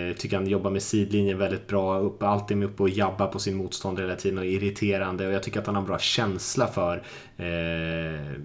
Jag 0.09 0.17
tycker 0.17 0.37
han 0.37 0.47
jobbar 0.47 0.71
med 0.71 0.83
sidlinjen 0.83 1.39
väldigt 1.39 1.67
bra, 1.67 1.99
upp, 1.99 2.23
alltid 2.23 2.63
uppe 2.65 2.83
och 2.83 2.89
jabbar 2.89 3.27
på 3.27 3.39
sin 3.39 3.57
motståndare 3.57 4.07
hela 4.07 4.17
tiden 4.17 4.39
och 4.39 4.47
irriterande. 4.47 5.27
Och 5.27 5.33
jag 5.33 5.43
tycker 5.43 5.61
att 5.61 5.67
han 5.67 5.75
har 5.75 5.83
en 5.83 5.89
bra 5.89 5.99
känsla 5.99 6.67
för 6.67 7.03
eh, 7.37 8.41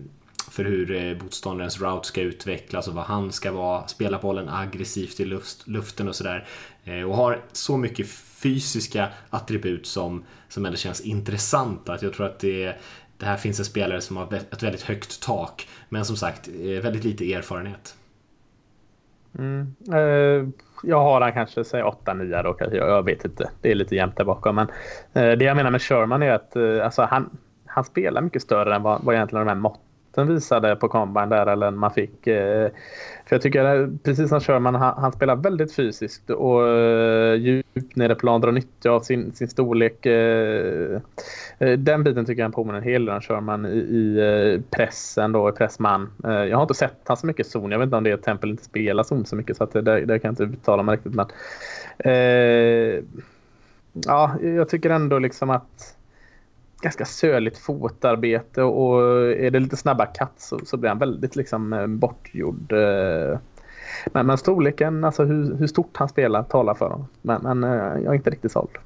för 0.53 0.63
hur 0.63 0.95
eh, 0.95 1.23
motståndarens 1.23 1.81
route 1.81 2.07
ska 2.07 2.21
utvecklas 2.21 2.87
och 2.87 2.93
vad 2.93 3.03
han 3.03 3.31
ska 3.31 3.51
vara, 3.51 3.87
spela 3.87 4.19
bollen 4.19 4.49
aggressivt 4.49 5.19
i 5.19 5.25
luft, 5.25 5.67
luften 5.67 6.07
och 6.07 6.15
sådär. 6.15 6.47
Eh, 6.83 7.01
och 7.01 7.15
har 7.15 7.41
så 7.51 7.77
mycket 7.77 8.07
fysiska 8.43 9.07
attribut 9.29 9.85
som, 9.85 10.23
som 10.47 10.65
ändå 10.65 10.77
känns 10.77 11.01
intressanta. 11.01 11.93
Att 11.93 12.01
jag 12.01 12.13
tror 12.13 12.25
att 12.25 12.39
det, 12.39 12.73
det 13.17 13.25
här 13.25 13.37
finns 13.37 13.59
en 13.59 13.65
spelare 13.65 14.01
som 14.01 14.17
har 14.17 14.33
ett 14.33 14.63
väldigt 14.63 14.81
högt 14.81 15.23
tak, 15.23 15.67
men 15.89 16.05
som 16.05 16.15
sagt 16.15 16.47
eh, 16.47 16.83
väldigt 16.83 17.03
lite 17.03 17.33
erfarenhet. 17.33 17.95
Mm. 19.39 19.75
Eh, 19.93 20.49
jag 20.83 20.99
har 20.99 21.21
han 21.21 21.33
kanske 21.33 21.63
säg 21.63 21.83
8-9 21.83 22.43
då 22.43 22.53
kanske. 22.53 22.77
Jag, 22.77 22.89
jag 22.89 23.03
vet 23.03 23.25
inte. 23.25 23.49
Det 23.61 23.71
är 23.71 23.75
lite 23.75 23.95
jämnt 23.95 24.17
där 24.17 24.25
bakom. 24.25 24.55
Men 24.55 24.67
eh, 25.13 25.37
det 25.37 25.45
jag 25.45 25.55
menar 25.55 25.71
med 25.71 25.81
Sherman 25.81 26.23
är 26.23 26.31
att 26.31 26.55
eh, 26.55 26.85
alltså, 26.85 27.01
han, 27.01 27.37
han 27.65 27.83
spelar 27.83 28.21
mycket 28.21 28.41
större 28.41 28.75
än 28.75 28.83
vad, 28.83 29.03
vad 29.03 29.15
egentligen 29.15 29.45
de 29.45 29.51
här 29.51 29.59
måtten 29.59 29.92
den 30.15 30.27
visade 30.27 30.75
på 30.75 30.87
combine 30.87 31.29
där 31.29 31.45
eller 31.45 31.71
man 31.71 31.91
fick. 31.91 32.27
Eh, 32.27 32.69
för 33.25 33.35
jag 33.35 33.41
tycker 33.41 33.97
precis 34.03 34.29
som 34.29 34.39
Sherman, 34.39 34.75
han, 34.75 34.93
han 34.97 35.11
spelar 35.11 35.35
väldigt 35.35 35.75
fysiskt 35.75 36.29
och 36.29 36.67
eh, 36.67 37.35
djupt 37.35 37.95
nere 37.95 38.15
på 38.15 38.19
plan, 38.19 38.41
drar 38.41 38.51
nytta 38.51 38.89
av 38.89 39.01
sin, 39.01 39.31
sin 39.33 39.47
storlek. 39.47 40.05
Eh, 40.05 40.99
den 41.77 42.03
biten 42.03 42.25
tycker 42.25 42.41
jag 42.41 42.45
han 42.45 42.51
påminner 42.51 42.77
en 42.77 42.83
hel 42.83 43.05
del 43.05 43.15
om 43.15 43.21
Sherman 43.21 43.65
i, 43.65 43.69
i 43.69 44.61
pressen 44.69 45.31
då, 45.31 45.49
i 45.49 45.51
pressman. 45.51 46.09
Jag 46.23 46.57
har 46.57 46.61
inte 46.61 46.73
sett 46.73 47.01
han 47.05 47.17
så 47.17 47.27
mycket 47.27 47.47
zon. 47.47 47.71
Jag 47.71 47.79
vet 47.79 47.85
inte 47.85 47.97
om 47.97 48.03
det 48.03 48.09
är 48.09 48.13
att 48.13 48.23
Tempel 48.23 48.49
inte 48.49 48.63
spelar 48.63 49.03
zon 49.03 49.25
så 49.25 49.35
mycket 49.35 49.57
så 49.57 49.63
att 49.63 49.71
det, 49.71 49.81
det 49.81 50.19
kan 50.19 50.29
jag 50.29 50.31
inte 50.31 50.43
uttala 50.43 50.83
mig 50.83 50.95
riktigt. 50.95 51.13
Men, 51.13 51.25
eh, 51.99 53.03
ja, 53.93 54.35
jag 54.41 54.69
tycker 54.69 54.89
ändå 54.89 55.19
liksom 55.19 55.49
att 55.49 55.95
ganska 56.83 57.05
söligt 57.05 57.57
fotarbete 57.57 58.63
och 58.63 59.01
är 59.31 59.51
det 59.51 59.59
lite 59.59 59.77
snabba 59.77 60.05
katt 60.05 60.33
så, 60.37 60.59
så 60.65 60.77
blir 60.77 60.89
han 60.89 60.99
väldigt 60.99 61.35
liksom 61.35 61.73
eh, 61.73 61.87
bortgjord. 61.87 62.71
Eh. 62.71 63.39
Men, 64.05 64.25
men 64.27 64.37
storleken, 64.37 65.03
alltså 65.03 65.23
hur, 65.23 65.55
hur 65.55 65.67
stort 65.67 65.97
han 65.97 66.09
spelar 66.09 66.43
talar 66.43 66.73
för 66.73 66.89
honom. 66.89 67.07
Men, 67.21 67.41
men 67.41 67.63
eh, 67.63 68.03
jag 68.03 68.05
är 68.05 68.13
inte 68.13 68.29
riktigt 68.29 68.51
såld. 68.51 68.77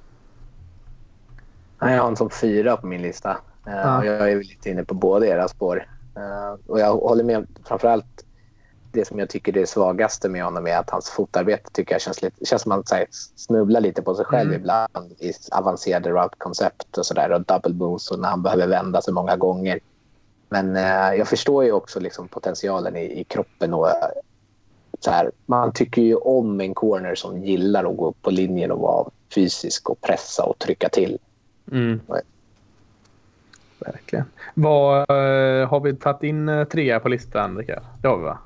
Jag 1.79 1.88
har 1.88 1.97
honom 1.97 2.15
som 2.15 2.29
fyra 2.29 2.77
på 2.77 2.88
min 2.88 3.01
lista. 3.01 3.38
Ja. 3.65 4.05
Jag 4.05 4.31
är 4.31 4.36
lite 4.38 4.69
inne 4.69 4.83
på 4.83 4.93
båda 4.93 5.27
era 5.27 5.47
spår. 5.47 5.86
Och 6.67 6.79
jag 6.79 6.93
håller 6.93 7.23
med 7.23 7.47
framförallt 7.65 8.25
det 8.97 9.05
som 9.05 9.19
jag 9.19 9.29
tycker 9.29 9.57
är 9.57 9.62
det 9.62 9.67
svagaste 9.67 10.29
med 10.29 10.43
honom 10.43 10.67
är 10.67 10.77
att 10.77 10.89
hans 10.89 11.10
fotarbete 11.10 11.69
tycker 11.71 11.93
jag 11.93 12.01
känns, 12.01 12.21
lite, 12.21 12.45
känns 12.45 12.62
som 12.62 12.71
att 12.71 12.91
han 12.91 13.05
snubblar 13.36 13.81
lite 13.81 14.01
på 14.01 14.15
sig 14.15 14.25
själv 14.25 14.49
mm. 14.49 14.62
ibland 14.62 15.12
i 15.19 15.33
avancerade 15.51 16.10
route-koncept 16.10 16.97
och 16.97 17.05
sådär 17.05 17.31
och 17.31 17.41
double 17.41 17.73
moves 17.73 18.12
och 18.12 18.19
när 18.19 18.29
han 18.29 18.41
behöver 18.41 18.67
vända 18.67 19.01
sig 19.01 19.13
många 19.13 19.36
gånger. 19.36 19.79
Men 20.49 20.75
eh, 20.75 21.17
jag 21.17 21.27
förstår 21.27 21.63
ju 21.63 21.71
också 21.71 21.99
liksom 21.99 22.27
potentialen 22.27 22.95
i, 22.95 23.19
i 23.19 23.23
kroppen 23.23 23.73
och 23.73 23.88
så 24.99 25.12
här, 25.12 25.31
man 25.45 25.73
tycker 25.73 26.01
ju 26.01 26.15
om 26.15 26.62
en 26.62 26.73
corner 26.73 27.15
som 27.15 27.43
gillar 27.43 27.86
att 27.86 27.97
gå 27.97 28.10
upp 28.10 28.21
på 28.21 28.31
linjen 28.31 28.71
och 28.71 28.79
vara 28.79 29.10
fysisk 29.36 29.89
och 29.89 30.01
pressa 30.01 30.43
och 30.43 30.60
trycka 30.60 30.89
till. 30.89 31.17
Mm. 31.71 31.99
Verkligen. 33.79 34.25
Vad, 34.53 35.12
uh, 35.12 35.67
har 35.67 35.79
vi 35.79 35.95
tagit 35.95 36.23
in 36.23 36.49
uh, 36.49 36.65
trea 36.65 36.99
på 36.99 37.10
listan, 37.10 37.57
Rickard? 37.57 37.83
Det 38.01 38.07
har 38.07 38.17
vi, 38.17 38.23
va? 38.23 38.38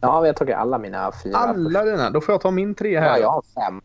Ja, 0.00 0.08
har 0.08 0.32
tagit 0.32 0.56
alla 0.56 0.78
mina 0.78 1.12
fyra. 1.24 1.36
Alla 1.36 1.84
dina? 1.84 2.10
Då 2.10 2.20
får 2.20 2.32
jag 2.32 2.40
ta 2.40 2.50
min 2.50 2.74
tre 2.74 3.00
här. 3.00 3.06
Ja, 3.06 3.18
jag 3.18 3.30
har 3.30 3.42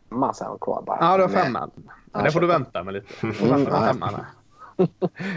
femma 0.09 0.33
sen 0.33 0.57
kvar 0.61 0.83
bara. 0.85 0.97
Ja, 1.01 1.17
du 1.17 1.23
har 1.23 1.29
femma. 1.29 1.69
Ja, 2.13 2.21
det 2.21 2.31
får 2.31 2.41
du 2.41 2.47
vänta 2.47 2.83
med 2.83 2.93
lite. 2.93 3.07
Mm, 3.43 3.67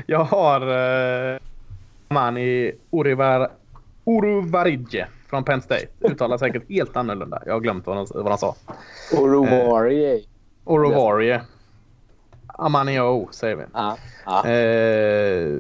jag 0.06 0.24
har 0.24 0.68
uh, 0.68 1.38
Mani 2.08 2.72
Urivar, 2.90 3.50
Uruvarije 4.04 5.06
från 5.28 5.44
Penn 5.44 5.62
State. 5.62 5.86
Uttalar 6.00 6.38
säkert 6.38 6.70
helt 6.70 6.96
annorlunda. 6.96 7.42
Jag 7.46 7.52
har 7.52 7.60
glömt 7.60 7.86
vad 7.86 7.96
han, 7.96 8.06
vad 8.14 8.28
han 8.28 8.38
sa. 8.38 8.54
Uruvarije. 9.12 10.14
Uh, 10.14 10.22
Uruvarije. 10.64 11.42
Amanio 12.46 13.28
säger 13.30 13.56
vi. 13.56 13.64
Ja, 13.72 13.96
ja. 14.26 14.48
Eh, 14.48 15.58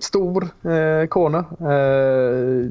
stor 0.00 0.44
eh, 0.44 1.06
corner. 1.08 1.44
Eh, 1.60 2.70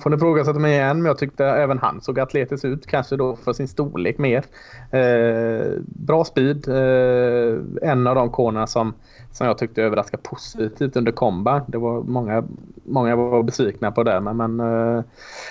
får 0.00 0.10
ni 0.10 0.18
fråga 0.18 0.52
mig 0.52 0.72
igen, 0.72 0.96
men 0.96 1.06
jag 1.06 1.18
tyckte 1.18 1.44
även 1.44 1.78
han 1.78 2.00
såg 2.00 2.20
atletisk 2.20 2.64
ut. 2.64 2.86
Kanske 2.86 3.16
då 3.16 3.36
för 3.36 3.52
sin 3.52 3.68
storlek 3.68 4.18
mer. 4.18 4.44
Eh, 4.90 5.72
bra 5.84 6.24
speed. 6.24 6.68
Eh, 6.68 7.58
en 7.90 8.06
av 8.06 8.14
de 8.14 8.30
cornerna 8.30 8.66
som, 8.66 8.94
som 9.32 9.46
jag 9.46 9.58
tyckte 9.58 9.82
överraskade 9.82 10.22
positivt 10.22 10.96
under 10.96 11.12
komba. 11.12 11.62
Det 11.66 11.78
var 11.78 12.02
många, 12.02 12.44
många 12.84 13.16
var 13.16 13.42
besvikna 13.42 13.92
på 13.92 14.02
det, 14.02 14.20
men, 14.20 14.36
men 14.36 14.60
eh, 14.60 15.04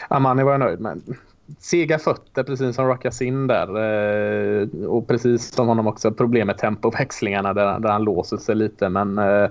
Amani 0.08 0.44
var 0.44 0.52
jag 0.52 0.60
nöjd 0.60 0.80
med 0.80 1.02
sega 1.60 2.00
fötter 2.00 2.44
precis 2.44 2.76
som 2.76 2.88
Rakasin 2.88 3.48
där. 3.48 3.68
Eh, 3.68 4.68
och 4.88 5.08
precis 5.08 5.54
som 5.54 5.68
honom 5.68 5.88
också 5.88 6.12
problem 6.12 6.48
med 6.48 6.58
tempoväxlingarna 6.58 7.54
där, 7.54 7.80
där 7.80 7.90
han 7.90 8.04
låser 8.04 8.38
sig 8.38 8.56
lite. 8.56 8.90
Men 8.90 9.18
eh, 9.18 9.50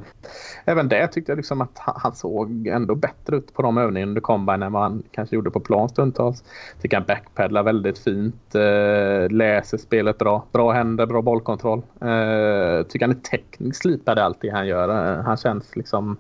även 0.64 0.88
det 0.88 1.08
tyckte 1.08 1.32
jag 1.32 1.36
liksom 1.36 1.60
att 1.60 1.78
han, 1.78 1.94
han, 1.98 2.14
såg 2.14 2.66
ändå 2.66 2.94
bättre 2.94 3.36
ut 3.36 3.54
på 3.54 3.62
de 3.62 3.78
övningarna 3.78 4.10
under 4.10 4.20
combine 4.20 4.62
än 4.62 4.72
vad 4.72 4.82
han 4.82 5.02
kanske 5.10 5.36
gjorde 5.36 5.50
på 5.50 5.60
plan 5.60 5.88
stundtals. 5.88 6.44
Tycker 6.80 6.96
han 6.96 7.06
backpedlar 7.06 7.62
väldigt 7.62 7.98
fint. 7.98 8.54
Eh, 8.54 9.30
läser 9.30 9.78
spelet 9.78 10.18
bra. 10.18 10.46
Bra 10.52 10.72
händer, 10.72 11.06
bra 11.06 11.22
bollkontroll. 11.22 11.82
Eh, 12.00 12.86
tycker 12.86 13.06
han 13.06 13.16
är 13.16 13.20
tekniskt 13.30 13.82
slipad 13.82 14.18
i 14.18 14.20
allt 14.20 14.40
det 14.40 14.50
han 14.50 14.66
gör. 14.66 14.88
Eh, 14.88 15.24
han 15.24 15.36
känns 15.36 15.76
liksom 15.76 16.16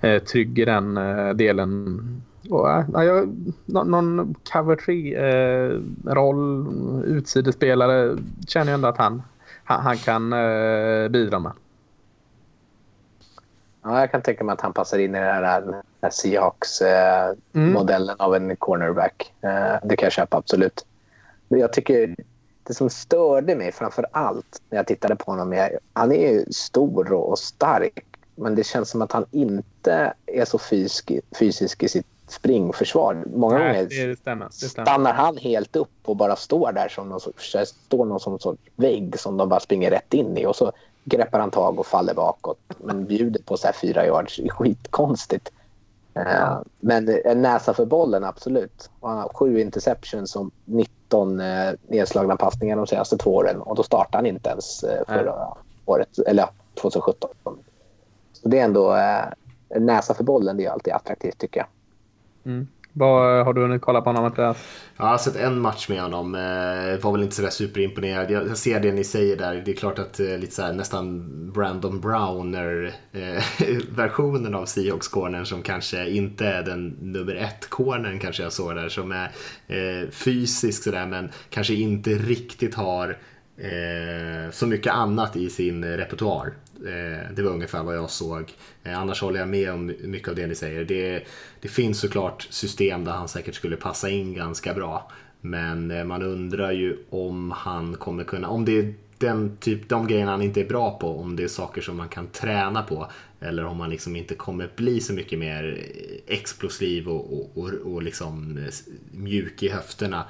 eh, 0.00 0.22
trygg 0.22 0.58
i 0.58 0.64
den 0.64 0.96
eh, 0.96 1.30
delen 1.30 2.22
och, 2.48 2.68
ja, 2.68 3.04
jag, 3.04 3.36
någon 3.66 4.34
cover 4.52 4.76
3-roll, 4.76 6.66
eh, 6.66 7.10
utsidespelare, 7.10 8.16
känner 8.48 8.66
jag 8.66 8.74
ändå 8.74 8.88
att 8.88 8.98
han, 8.98 9.22
han, 9.64 9.82
han 9.82 9.96
kan 9.96 10.32
eh, 10.32 11.08
bidra 11.08 11.38
med. 11.38 11.52
Ja, 13.82 14.00
jag 14.00 14.10
kan 14.10 14.22
tänka 14.22 14.44
mig 14.44 14.52
att 14.52 14.60
han 14.60 14.72
passar 14.72 14.98
in 14.98 15.14
i 15.14 15.18
den 15.18 15.28
här, 15.28 15.82
här 16.02 16.10
Seahawks-modellen 16.10 18.08
eh, 18.08 18.14
mm. 18.14 18.26
av 18.26 18.34
en 18.34 18.56
cornerback. 18.56 19.32
Eh, 19.40 19.74
det 19.82 19.96
kan 19.96 20.06
jag 20.06 20.12
köpa, 20.12 20.36
absolut. 20.36 20.86
Jag 21.48 21.72
tycker 21.72 22.16
det 22.62 22.74
som 22.74 22.90
störde 22.90 23.54
mig 23.54 23.72
framför 23.72 24.06
allt 24.12 24.62
när 24.70 24.78
jag 24.78 24.86
tittade 24.86 25.16
på 25.16 25.30
honom 25.30 25.52
är 25.52 25.78
han 25.92 26.12
är 26.12 26.44
stor 26.52 27.12
och 27.12 27.38
stark 27.38 28.04
men 28.34 28.54
det 28.54 28.64
känns 28.64 28.90
som 28.90 29.02
att 29.02 29.12
han 29.12 29.24
inte 29.30 30.12
är 30.26 30.44
så 30.44 30.58
fysisk, 30.58 31.12
fysisk 31.38 31.82
i 31.82 31.88
sitt 31.88 32.06
springförsvar. 32.32 33.24
Många 33.34 33.58
Nej, 33.58 33.66
gånger 33.66 34.08
det 34.08 34.16
stämmer, 34.16 34.46
det 34.46 34.52
stämmer. 34.52 34.86
stannar 34.86 35.12
han 35.12 35.36
helt 35.36 35.76
upp 35.76 35.90
och 36.04 36.16
bara 36.16 36.36
står 36.36 36.72
där 36.72 36.88
som 36.88 37.08
någon 37.08 37.20
sorts, 37.20 37.56
står 37.64 38.04
någon 38.04 38.20
som 38.20 38.38
sorts 38.38 38.62
vägg 38.76 39.18
som 39.18 39.36
de 39.36 39.48
bara 39.48 39.60
springer 39.60 39.90
rätt 39.90 40.14
in 40.14 40.36
i 40.36 40.46
och 40.46 40.56
så 40.56 40.72
greppar 41.04 41.38
han 41.40 41.50
tag 41.50 41.78
och 41.78 41.86
faller 41.86 42.14
bakåt. 42.14 42.58
Men 42.78 43.06
bjuder 43.06 43.42
på 43.42 43.56
så 43.56 43.66
här 43.66 43.74
fyra 43.74 44.06
yards. 44.06 44.40
Skitkonstigt. 44.48 45.52
Uh, 46.16 46.60
men 46.80 47.08
en 47.24 47.42
näsa 47.42 47.74
för 47.74 47.86
bollen, 47.86 48.24
absolut. 48.24 48.90
Och 49.00 49.08
han 49.08 49.18
har 49.18 49.28
sju 49.34 49.60
interceptions 49.60 50.36
och 50.36 50.50
19 50.64 51.40
uh, 51.40 51.72
nedslagna 51.88 52.36
passningar 52.36 52.76
de 52.76 52.86
senaste 52.86 53.16
två 53.16 53.34
åren. 53.34 53.60
Och 53.60 53.76
då 53.76 53.82
startade 53.82 54.18
han 54.18 54.26
inte 54.26 54.50
ens 54.50 54.84
uh, 54.84 54.90
förra 55.08 55.36
Nej. 55.36 55.54
året, 55.86 56.18
eller 56.26 56.48
2017. 56.80 57.30
Så 58.32 58.48
det 58.48 58.58
är 58.58 58.64
ändå 58.64 58.92
en 59.68 59.86
näsa 59.86 60.14
för 60.14 60.24
bollen. 60.24 60.56
Det 60.56 60.66
är 60.66 60.70
alltid 60.70 60.92
attraktivt 60.92 61.38
tycker 61.38 61.60
jag. 61.60 61.66
Mm. 62.44 62.66
Vad 62.92 63.38
eh, 63.38 63.44
har 63.44 63.52
du 63.52 63.60
hunnit 63.60 63.82
kolla 63.82 64.00
på 64.00 64.08
honom 64.08 64.22
Mattias? 64.22 64.56
Jag 64.96 65.04
har 65.04 65.18
sett 65.18 65.36
en 65.36 65.60
match 65.60 65.88
med 65.88 66.02
honom. 66.02 66.34
Eh, 66.34 66.40
var 67.02 67.12
väl 67.12 67.22
inte 67.22 67.34
sådär 67.34 67.50
superimponerad. 67.50 68.30
Jag, 68.30 68.56
ser 68.56 68.80
det 68.80 68.92
ni 68.92 69.04
säger 69.04 69.36
där. 69.36 69.62
Det 69.64 69.70
är 69.70 69.76
klart 69.76 69.98
att 69.98 70.20
eh, 70.20 70.38
lite 70.38 70.54
såhär, 70.54 70.72
nästan 70.72 71.26
Brandon 71.52 72.00
Browner-versionen 72.00 74.54
av 74.58 74.64
Seahawks-cornern 74.64 75.44
som 75.44 75.62
kanske 75.62 76.10
inte 76.10 76.46
är 76.46 76.62
den 76.62 76.96
nummer 77.00 77.34
ett-cornern 77.34 78.18
kanske 78.18 78.42
jag 78.42 78.52
såg 78.52 78.74
där. 78.74 78.88
Som 78.88 79.12
är 79.12 79.30
fysisk 80.10 80.82
sådär 80.82 81.06
men 81.06 81.30
kanske 81.50 81.74
inte 81.74 82.10
riktigt 82.10 82.74
har 82.74 83.18
så 84.50 84.66
mycket 84.66 84.92
annat 84.92 85.36
i 85.36 85.50
sin 85.50 85.84
repertoar. 85.84 86.52
Eh, 86.86 87.34
det 87.34 87.42
var 87.42 87.50
ungefär 87.50 87.82
vad 87.82 87.96
jag 87.96 88.10
såg. 88.10 88.52
Eh, 88.82 88.98
annars 88.98 89.22
håller 89.22 89.40
jag 89.40 89.48
med 89.48 89.72
om 89.72 89.94
mycket 90.00 90.28
av 90.28 90.34
det 90.34 90.46
ni 90.46 90.54
säger. 90.54 90.84
Det, 90.84 91.24
det 91.60 91.68
finns 91.68 92.00
såklart 92.00 92.46
system 92.50 93.04
där 93.04 93.12
han 93.12 93.28
säkert 93.28 93.54
skulle 93.54 93.76
passa 93.76 94.10
in 94.10 94.34
ganska 94.34 94.74
bra. 94.74 95.10
Men 95.40 95.90
eh, 95.90 96.04
man 96.04 96.22
undrar 96.22 96.72
ju 96.72 96.96
om 97.10 97.50
han 97.50 97.96
kommer 97.96 98.24
kunna, 98.24 98.48
om 98.48 98.64
det 98.64 98.78
är 98.78 98.94
den 99.18 99.56
typ, 99.56 99.88
de 99.88 100.06
grejerna 100.06 100.30
han 100.30 100.42
inte 100.42 100.60
är 100.60 100.68
bra 100.68 100.98
på, 100.98 101.20
om 101.20 101.36
det 101.36 101.42
är 101.42 101.48
saker 101.48 101.82
som 101.82 101.96
man 101.96 102.08
kan 102.08 102.26
träna 102.26 102.82
på. 102.82 103.10
Eller 103.40 103.64
om 103.64 103.80
han 103.80 103.90
liksom 103.90 104.16
inte 104.16 104.34
kommer 104.34 104.70
bli 104.76 105.00
så 105.00 105.12
mycket 105.12 105.38
mer 105.38 105.86
explosiv 106.26 107.08
och, 107.08 107.32
och, 107.32 107.50
och, 107.54 107.68
och 107.68 108.02
liksom 108.02 108.66
mjuk 109.10 109.62
i 109.62 109.68
höfterna 109.68 110.24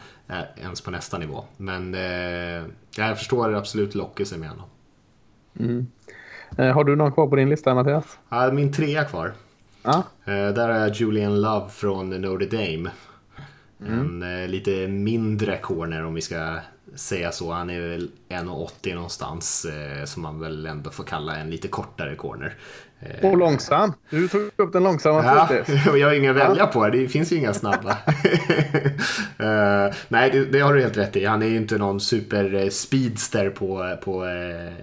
ens 0.56 0.80
på 0.80 0.90
nästa 0.90 1.18
nivå. 1.18 1.44
Men 1.56 1.94
eh, 1.94 2.64
jag 2.96 3.18
förstår 3.18 3.54
absolut 3.54 3.94
lockelsen 3.94 4.40
med 4.40 4.48
honom. 4.48 4.68
Mm. 5.58 5.86
Eh, 6.58 6.72
har 6.72 6.84
du 6.84 6.96
någon 6.96 7.12
kvar 7.12 7.26
på 7.26 7.36
din 7.36 7.48
lista 7.48 7.74
Mattias? 7.74 8.18
Ja, 8.28 8.52
min 8.52 8.72
trea 8.72 9.04
kvar. 9.04 9.32
Ah. 9.82 10.02
där 10.24 10.68
har 10.68 10.78
jag 10.78 10.94
Julian 10.94 11.40
Love 11.40 11.68
från 11.68 12.10
Notre 12.10 12.46
Dame. 12.46 12.90
Mm. 13.86 14.00
En 14.00 14.42
eh, 14.42 14.48
lite 14.48 14.88
mindre 14.88 15.58
corner 15.58 16.04
om 16.04 16.14
vi 16.14 16.20
ska 16.20 16.58
säga 16.94 17.32
så. 17.32 17.52
Han 17.52 17.70
är 17.70 17.80
väl 17.80 18.10
1,80 18.28 18.94
någonstans 18.94 19.66
som 20.04 20.22
man 20.22 20.40
väl 20.40 20.66
ändå 20.66 20.90
får 20.90 21.04
kalla 21.04 21.36
en 21.36 21.50
lite 21.50 21.68
kortare 21.68 22.14
corner. 22.14 22.54
Och 23.22 23.38
långsam. 23.38 23.92
Du 24.10 24.28
tog 24.28 24.50
upp 24.56 24.72
den 24.72 24.82
långsamma 24.82 25.24
ja, 25.24 25.48
Jag 25.96 26.08
har 26.08 26.14
inga 26.14 26.30
att 26.30 26.36
välja 26.36 26.66
på. 26.66 26.88
Det 26.88 27.08
finns 27.08 27.32
ju 27.32 27.36
inga 27.36 27.54
snabba. 27.54 27.90
uh, 27.90 27.96
nej, 30.08 30.30
det, 30.30 30.44
det, 30.44 30.60
har 30.60 30.74
du 30.74 30.80
helt 30.80 30.96
rätt 30.96 31.16
i. 31.16 31.24
Han 31.24 31.42
är 31.42 31.46
ju 31.46 31.56
inte 31.56 31.78
någon 31.78 32.00
super 32.00 32.70
speedster 32.70 33.50
på, 33.50 33.96
på 34.04 34.24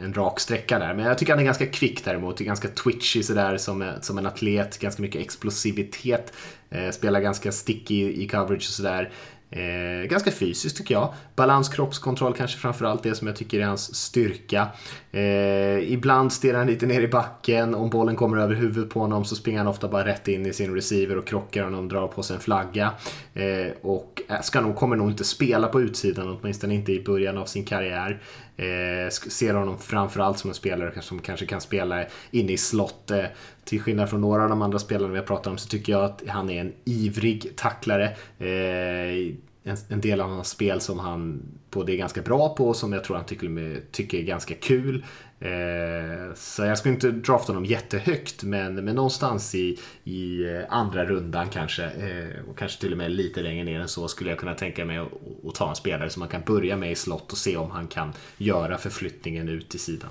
en 0.02 0.14
rak 0.14 0.40
sträcka 0.40 0.80
där. 0.80 0.94
Men 0.94 1.06
jag 1.06 1.18
tycker 1.18 1.34
han 1.34 1.40
är 1.40 1.46
ganska 1.46 1.66
kvick 1.66 2.06
däremot. 2.06 2.40
Ganska 2.40 2.68
twitchy 2.68 3.24
sådär 3.24 3.58
som, 3.58 3.92
som 4.02 4.18
en 4.18 4.26
atlet. 4.26 4.80
Ganska 4.80 5.02
mycket 5.02 5.22
explosivitet. 5.22 6.34
Uh, 6.76 6.92
spelar 6.92 7.20
ganska 7.20 7.52
sticky 7.52 8.24
i 8.24 8.28
coverage 8.28 8.56
och 8.56 8.64
sådär. 8.64 9.12
Eh, 9.50 10.10
ganska 10.10 10.32
fysiskt 10.32 10.78
tycker 10.78 10.96
jag. 10.96 11.14
Balans, 11.38 11.70
kroppskontroll 11.70 12.34
kanske 12.34 12.58
framförallt 12.58 13.04
det 13.04 13.16
som 13.16 13.28
jag 13.28 13.36
tycker 13.36 13.60
är 13.60 13.66
hans 13.66 13.96
styrka. 13.96 14.68
Eh, 15.12 15.94
ibland 15.94 16.34
stirrar 16.34 16.58
han 16.58 16.68
lite 16.68 16.86
ner 16.86 17.02
i 17.02 17.08
backen. 17.08 17.76
Om 17.76 17.90
bollen 17.90 18.16
kommer 18.16 18.38
över 18.38 18.56
huvudet 18.56 18.90
på 18.90 19.00
honom 19.00 19.26
så 19.26 19.36
springer 19.36 19.58
han 19.58 19.68
ofta 19.68 19.88
bara 19.88 20.06
rätt 20.06 20.28
in 20.28 20.46
i 20.46 20.54
sin 20.54 20.76
receiver 20.76 21.18
och 21.18 21.28
krockar 21.28 21.64
honom 21.64 21.80
och 21.80 21.90
drar 21.90 22.08
på 22.08 22.24
sig 22.24 22.36
en 22.36 22.42
flagga. 22.42 22.92
Eh, 23.34 23.72
och 23.82 24.22
ska 24.42 24.62
nog, 24.62 24.76
kommer 24.76 24.96
nog 24.96 25.10
inte 25.10 25.24
spela 25.24 25.68
på 25.68 25.82
utsidan, 25.82 26.38
åtminstone 26.42 26.74
inte 26.74 26.92
i 26.92 27.04
början 27.04 27.38
av 27.38 27.46
sin 27.46 27.66
karriär. 27.66 28.22
Eh, 28.58 29.10
ser 29.10 29.54
honom 29.54 29.78
framförallt 29.80 30.40
som 30.40 30.50
en 30.50 30.56
spelare 30.56 31.02
som 31.02 31.20
kanske 31.20 31.46
kan 31.46 31.62
spela 31.62 32.04
inne 32.32 32.52
i 32.52 32.58
slott. 32.58 33.12
Eh, 33.12 33.26
till 33.64 33.82
skillnad 33.82 34.10
från 34.10 34.22
några 34.22 34.44
av 34.44 34.50
de 34.50 34.62
andra 34.62 34.80
spelarna 34.80 35.14
vi 35.14 35.20
har 35.20 35.26
pratat 35.26 35.48
om 35.48 35.58
så 35.58 35.70
tycker 35.70 35.94
jag 35.94 36.04
att 36.04 36.24
han 36.28 36.50
är 36.50 36.62
en 36.62 36.74
ivrig 36.86 37.56
tacklare. 37.56 38.06
Eh, 38.40 39.36
en, 39.68 39.78
en, 39.90 40.02
del 40.02 40.22
av 40.22 40.30
hans 40.30 40.50
spel 40.50 40.82
som 40.82 41.00
han 41.00 41.42
både 41.70 41.94
är 41.94 41.98
ganska 41.98 42.22
bra 42.22 42.56
på 42.56 42.68
och 42.68 42.76
som 42.76 42.94
jag 42.94 43.04
tror 43.04 43.18
han 43.18 43.26
tycker, 43.26 43.82
tycker 43.92 44.18
är 44.18 44.24
ganska 44.24 44.56
kul. 44.56 45.06
Eh, 45.40 46.34
så 46.36 46.64
jag 46.64 46.78
skulle 46.78 46.94
inte 46.94 47.12
drafta 47.12 47.54
honom 47.54 47.66
jättehögt 47.66 48.44
men, 48.44 48.76
men 48.76 48.96
någonstans 48.96 49.56
i, 49.56 49.80
i 50.04 50.44
eh, 50.44 50.64
andra 50.70 51.06
rundan 51.06 51.50
kanske 51.50 51.84
eh, 51.84 52.50
och 52.50 52.58
kanske 52.58 52.82
till 52.82 52.92
och 52.92 52.98
med 52.98 53.12
lite 53.12 53.42
längre 53.42 53.64
ner 53.64 53.80
än 53.80 53.88
så 53.88 54.08
skulle 54.08 54.30
jag 54.30 54.40
kunna 54.40 54.54
tänka 54.54 54.86
mig 54.86 54.98
att, 54.98 55.08
att 55.48 55.56
ta 55.56 55.70
en 55.70 55.76
spelare 55.76 56.10
som 56.10 56.20
man 56.20 56.30
kan 56.30 56.42
börja 56.46 56.78
med 56.78 56.92
i 56.92 56.96
slott 56.96 57.32
och 57.32 57.38
se 57.38 57.58
om 57.58 57.72
han 57.72 57.88
kan 57.88 58.14
göra 58.38 58.78
förflyttningen 58.78 59.50
ut 59.50 59.70
till 59.70 59.80
sidan. 59.80 60.10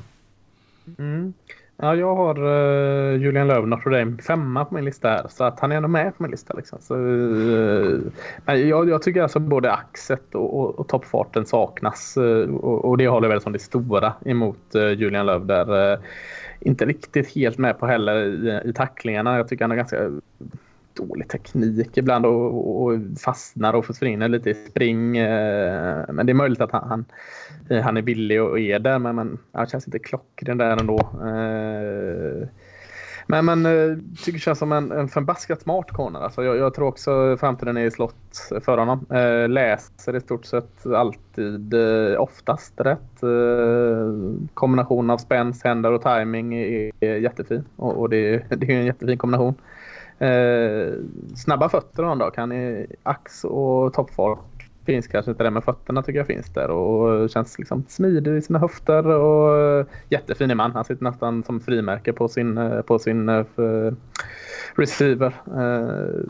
Mm. 0.99 1.33
Ja, 1.79 1.95
jag 1.95 2.15
har 2.15 2.45
uh, 2.45 3.23
Julian 3.23 3.47
Löw, 3.47 3.67
Notre 3.67 3.99
Dame, 3.99 4.23
femma 4.23 4.65
på 4.65 4.75
min 4.75 4.85
lista 4.85 5.09
här. 5.09 5.27
Så 5.29 5.45
att 5.45 5.61
han 5.61 5.73
är 5.73 5.77
ändå 5.77 5.89
med 5.89 6.17
på 6.17 6.23
min 6.23 6.31
lista. 6.31 6.55
Liksom. 6.55 6.79
Så, 6.81 6.97
uh, 6.97 8.01
jag, 8.47 8.89
jag, 8.89 9.03
tycker 9.03 9.23
alltså 9.23 9.39
både 9.39 9.73
axet 9.73 10.35
och, 10.35 10.61
och, 10.61 10.79
och 10.79 10.89
toppfarten 10.89 11.47
saknas. 11.47 12.17
Uh, 12.17 12.55
och, 12.55 12.85
och, 12.85 12.99
det 12.99 13.09
håller 13.09 13.29
väl 13.29 13.41
som 13.41 13.53
det 13.53 13.59
stora 13.59 14.13
emot 14.25 14.75
Julian 14.75 15.27
Löw. 15.27 15.47
Där 15.47 15.99
inte 16.61 16.85
riktigt 16.85 17.35
helt 17.35 17.59
med 17.59 17.79
på 17.79 17.87
heller 17.87 18.25
i, 18.25 18.69
i 18.69 18.73
tacklingarna. 18.73 19.37
Jag 19.37 19.49
tycker 19.49 19.65
han 19.65 19.73
är 19.73 19.77
ganska 19.77 20.11
dålig 20.97 21.29
teknik 21.29 21.97
ibland 21.97 22.27
och, 22.27 22.83
och 22.83 22.99
fastnar 23.21 23.75
och 23.75 23.85
försvinner 23.85 24.29
lite 24.29 24.51
i 24.51 24.55
spring. 24.55 25.17
Eh, 25.17 26.05
men 26.09 26.27
det 26.27 26.33
är 26.33 26.35
möjligt 26.35 26.61
att 26.61 26.73
han, 26.73 26.89
han 26.89 27.05
eh, 27.71 27.83
han 27.83 27.97
är 27.97 28.03
billig 28.03 28.43
och 28.43 28.61
är 28.61 28.79
där 28.79 28.99
men, 28.99 29.17
men 29.17 29.39
han 29.53 29.67
känns 29.67 29.87
inte 29.87 29.99
klockren 29.99 30.59
där 30.59 30.77
ändå. 30.77 30.99
Eh, 30.99 32.49
men, 33.29 33.45
men 33.45 33.65
tycker 34.17 34.33
det 34.33 34.39
känns 34.39 34.59
som 34.59 34.73
en, 34.73 34.93
en 34.93 35.09
förbaskat 35.09 35.63
smart 35.63 35.91
corner. 35.91 36.21
Alltså 36.21 36.45
jag, 36.45 36.57
jag 36.57 36.75
tror 36.75 36.89
också 36.89 37.37
framtiden 37.41 37.77
är 37.77 37.85
i 37.85 37.91
slott 37.91 38.51
för 38.65 38.79
honom. 38.79 39.07
Eh, 39.11 39.49
läser 39.49 40.17
i 40.17 40.21
stort 40.21 40.45
sett 40.45 40.87
alltid, 40.87 41.75
eh, 41.75 42.21
oftast 42.21 42.73
rätt. 42.77 43.23
Eh, 43.23 44.13
kombination 44.55 45.11
av 45.11 45.19
spänst, 45.19 45.65
händer 45.65 45.93
och 45.93 46.03
timing 46.03 46.55
är, 46.55 46.93
är 47.01 47.17
jättefin. 47.17 47.65
Och, 47.77 48.01
och 48.01 48.09
det, 48.11 48.45
det, 48.57 48.67
är 48.67 48.79
en 48.79 48.87
jättefin 48.87 49.19
kombination. 49.19 49.55
Eh, 50.19 50.93
snabba 51.37 51.69
fötter 51.69 52.03
har 52.03 52.09
han 52.09 52.19
dock. 52.19 52.37
Han 52.37 52.53
är 52.53 52.87
ax 53.03 53.45
och 53.45 53.93
toppfart 53.93 54.57
finns 54.87 55.07
kanske 55.07 55.31
inte 55.31 55.45
det, 55.45 55.51
men 55.51 55.63
fötterna 55.63 56.03
tycker 56.03 56.19
jag 56.19 56.27
finns 56.27 56.53
där 56.53 56.71
och 56.71 57.31
känns 57.31 57.59
liksom 57.59 57.85
smidig 57.89 58.37
i 58.37 58.43
sina 58.43 58.59
höfter 58.59 59.07
och 59.07 59.59
eh, 59.59 59.87
jättefin 60.09 60.51
i 60.51 60.55
man. 60.55 60.73
Han 60.73 60.85
sitter 60.85 61.05
nästan 61.05 61.45
som 61.45 61.61
frimärke 61.61 62.13
på 62.13 62.29
sin, 62.29 62.59
eh, 62.59 62.81
på 62.81 62.99
sin 62.99 63.29
eh, 63.29 63.45
receiver. 64.75 65.35
Eh, 65.47 66.25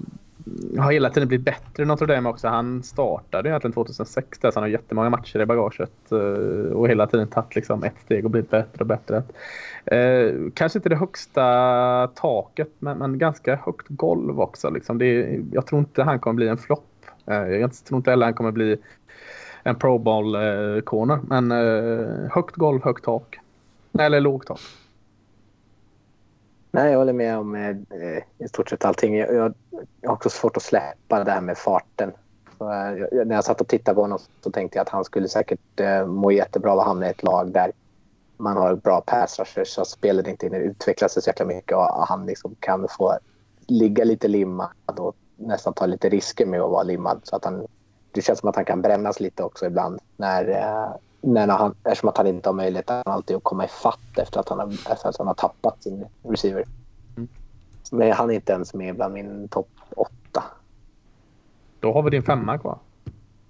har 0.79 0.93
hela 0.93 1.11
tiden 1.11 1.29
blivit 1.29 1.45
bättre 1.45 1.83
i 1.83 1.87
Notre 1.87 2.15
Dame 2.15 2.29
också. 2.29 2.49
Han 2.49 2.83
startade 2.83 3.49
egentligen 3.49 3.73
2006 3.73 4.39
där, 4.39 4.51
så 4.51 4.57
han 4.57 4.63
har 4.63 4.69
jättemånga 4.69 5.11
matcher 5.11 5.41
i 5.41 5.47
bagaget 5.47 6.13
eh, 6.13 6.73
och 6.73 6.89
hela 6.89 7.07
tiden 7.07 7.29
tagit 7.29 7.55
liksom 7.55 7.85
ett 7.85 8.01
steg 8.05 8.25
och 8.25 8.31
blivit 8.31 8.51
bättre 8.51 8.81
och 8.81 8.87
bättre. 8.87 9.23
Eh, 9.85 10.35
kanske 10.55 10.79
inte 10.79 10.89
det 10.89 10.97
högsta 10.97 12.09
taket, 12.15 12.71
men, 12.79 12.99
men 12.99 13.19
ganska 13.19 13.57
högt 13.57 13.87
golv 13.89 14.41
också. 14.41 14.71
Liksom. 14.71 14.99
Det 14.99 15.07
är, 15.07 15.43
jag 15.53 15.67
tror 15.67 15.79
inte 15.79 16.03
han 16.03 16.19
kommer 16.19 16.35
bli 16.35 16.49
en 16.49 16.59
flopp 16.59 16.93
Eh, 17.27 17.49
jag 17.49 17.75
tror 17.75 17.99
inte 17.99 18.11
heller 18.11 18.27
han 18.27 18.35
kommer 18.35 18.53
bli 18.53 18.77
en 19.63 19.75
pro 19.75 19.99
ball 19.99 20.35
eh, 20.35 20.81
corner. 20.81 21.19
Men 21.23 21.53
eh, 21.53 22.31
högt 22.31 22.57
golv, 22.57 22.85
högt 22.85 23.05
tak. 23.05 23.39
Eller 23.99 24.21
lågt 24.21 24.47
tak. 24.47 24.61
Nej, 26.77 26.91
jag 26.93 26.99
håller 26.99 27.13
med 27.13 27.39
om 27.39 27.55
eh, 27.55 27.69
eh, 27.69 28.23
i 28.39 28.49
stort 28.49 28.69
sett 28.69 28.85
allting. 28.85 29.17
Jag, 29.17 29.35
jag, 29.35 29.55
jag, 30.01 30.11
har 30.11 30.15
också 30.15 30.31
svårt 30.31 30.57
att 30.57 30.63
släppa 30.63 31.25
det 31.25 31.31
här 31.31 31.41
med 31.41 31.59
farten. 31.59 32.13
Så, 32.59 32.73
eh, 32.73 33.07
jag, 33.13 33.27
när 33.27 33.35
jag 33.35 33.45
satt 33.45 33.61
och 33.61 33.69
tittade 33.69 33.95
på 33.95 34.01
honom 34.01 34.19
så 34.41 34.51
tänkte 34.51 34.79
jag 34.79 34.83
att 34.83 34.89
han 34.89 35.05
skulle 35.05 35.29
säkert 35.29 35.81
eh, 35.81 36.07
må 36.07 36.31
jättebra 36.31 36.73
av 36.73 36.79
att 36.79 36.87
hamna 36.87 37.07
i 37.07 37.11
ett 37.11 37.23
lag 37.23 37.53
där 37.53 37.73
man 38.37 38.57
har 38.57 38.75
bra 38.75 39.01
pass 39.01 39.39
rushers 39.39 39.69
så 39.69 39.85
spelet 39.85 40.27
inte 40.27 40.47
hinner 40.47 40.61
utveckla 40.61 41.09
sig 41.09 41.23
så 41.23 41.31
jäkla 41.31 41.47
mycket 41.47 41.77
och 41.77 42.07
han 42.09 42.27
liksom 42.27 42.55
kan 42.61 42.87
få 42.89 43.19
ligga 43.67 44.05
lite 44.05 44.29
limmad 44.29 44.71
och 44.87 45.17
nästan 45.37 45.73
ta 45.73 45.87
lite 45.87 46.09
risker 46.09 46.47
med 46.47 46.61
att 46.61 46.71
vara 46.71 46.83
limmad. 46.83 47.21
Så 47.23 47.37
att 47.37 47.45
han, 47.45 47.67
det 48.13 48.23
känns 48.23 48.39
som 48.39 48.49
att 48.49 48.57
han 48.57 48.65
kan 48.65 48.83
brännas 48.83 49.21
lite 49.21 49.43
också 49.43 49.67
ibland. 49.67 50.01
När, 50.17 50.49
eh, 50.49 50.97
när 51.21 51.49
han, 51.49 51.75
eftersom 51.85 52.09
att 52.09 52.17
han 52.17 52.27
inte 52.27 52.49
har 52.49 52.55
möjlighet 52.55 52.91
att 52.91 53.07
alltid 53.07 53.43
komma 53.43 53.65
ifatt 53.65 54.19
efter 54.19 54.41
att 54.41 54.49
han 54.49 54.59
har, 54.59 54.67
efter 54.93 55.09
att 55.09 55.19
han 55.19 55.27
har 55.27 55.35
tappat 55.35 55.83
sin 55.83 56.05
receiver. 56.23 56.65
Mm. 57.17 57.29
Men 57.91 58.13
han 58.13 58.31
är 58.31 58.35
inte 58.35 58.53
ens 58.53 58.75
med 58.75 58.97
bland 58.97 59.15
min 59.15 59.49
topp 59.49 59.69
åtta. 59.97 60.45
Då 61.81 61.93
har 61.93 62.03
vi 62.03 62.11
din 62.11 62.23
femma 62.23 62.59
kvar. 62.59 62.79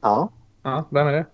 Ja. 0.01 0.29
ja 0.63 0.85
vem 0.91 1.07
är 1.07 1.13
det? 1.13 1.27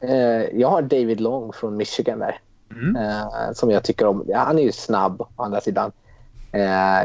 Eh, 0.00 0.60
jag 0.60 0.68
har 0.68 0.82
David 0.82 1.20
Long 1.20 1.52
från 1.52 1.76
Michigan 1.76 2.18
där. 2.18 2.40
Mm. 2.70 2.96
Eh, 2.96 3.52
som 3.52 3.70
jag 3.70 3.84
tycker 3.84 4.06
om. 4.06 4.24
Ja, 4.26 4.38
han 4.38 4.58
är 4.58 4.62
ju 4.62 4.72
snabb 4.72 5.20
å 5.20 5.42
andra 5.42 5.60
sidan. 5.60 5.92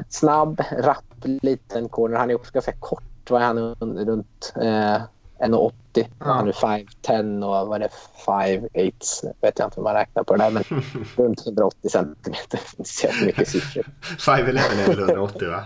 snabb, 0.10 0.62
rapp 0.72 1.06
liten 1.24 1.90
corner. 1.90 2.18
Han 2.18 2.30
är 2.30 2.36
också 2.36 2.52
ganska 2.54 2.74
kort. 2.80 3.30
Vad 3.30 3.42
är 3.42 3.46
han? 3.46 3.76
Runt 4.06 4.54
eh, 4.62 5.02
1,80. 5.42 5.72
Ja. 5.94 6.06
Han 6.20 6.48
är 6.48 6.52
5'10 6.52 7.44
och 7.44 7.68
vad 7.68 7.82
är 7.82 7.90
det? 7.90 7.94
5'8. 8.26 9.34
Vet 9.42 9.60
jag 9.60 9.68
inte 9.68 9.76
hur 9.76 9.84
man 9.84 9.94
räknar 9.94 10.24
på 10.24 10.36
det 10.36 10.44
där. 10.44 10.52
Men 10.52 10.64
runt 11.16 11.46
180 11.46 11.90
centimeter. 11.90 12.58
Finns 12.78 13.06
mycket 13.26 13.48
siffror. 13.48 13.86
5'11 14.02 14.38
är 14.40 14.88
väl 14.88 15.00
180 15.00 15.50
va? 15.50 15.64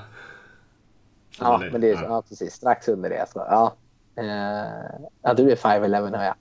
Ja, 1.40 1.62
men 1.72 1.82
det 1.82 1.92
är, 1.92 2.04
ja. 2.04 2.24
precis. 2.30 2.54
Strax 2.54 2.88
under 2.88 3.10
det. 3.10 3.26
Så, 3.34 3.40
ja. 3.50 3.76
Eh, 4.18 5.06
ja, 5.22 5.34
du 5.34 5.52
är 5.52 5.56
5'11 5.56 6.18
hör 6.18 6.24
jag. 6.24 6.36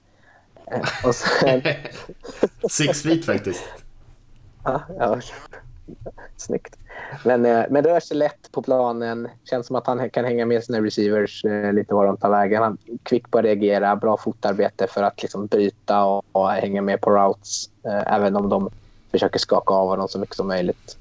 Eh, 0.67 1.07
och 1.07 1.15
sen, 1.15 1.63
Six 2.71 3.03
feet 3.03 3.25
faktiskt. 3.25 3.65
ja, 4.65 4.83
ja, 4.99 5.21
snyggt. 6.37 6.79
Men, 7.25 7.47
eh, 7.47 7.65
men 7.71 7.85
rör 7.85 8.01
sig 8.01 8.17
lätt 8.17 8.53
på 8.53 8.63
planen. 8.63 9.29
Känns 9.45 9.67
som 9.67 9.77
att 9.77 9.87
han 9.87 10.11
kan 10.11 10.25
hänga 10.25 10.47
med 10.47 10.65
sina 10.65 10.81
receivers 10.81 11.45
eh, 11.45 11.73
lite 11.73 11.95
var 11.95 12.07
de 12.07 12.17
tar 12.17 12.31
vägen. 12.31 12.63
Han 12.63 12.79
är 12.87 12.99
kvick 13.03 13.31
på 13.31 13.39
att 13.39 13.45
reagera, 13.45 13.97
bra 13.97 14.17
fotarbete 14.17 14.87
för 14.87 15.03
att 15.03 15.23
liksom 15.23 15.47
bryta 15.47 16.05
och, 16.05 16.25
och 16.33 16.51
hänga 16.51 16.83
med 16.83 17.01
på 17.01 17.11
routes. 17.11 17.71
Eh, 17.83 18.13
även 18.13 18.37
om 18.37 18.49
de 18.49 18.71
försöker 19.11 19.39
skaka 19.39 19.75
av 19.75 19.89
honom 19.89 20.09
så 20.09 20.19
mycket 20.19 20.37
som 20.37 20.49
möjligt. 20.49 20.99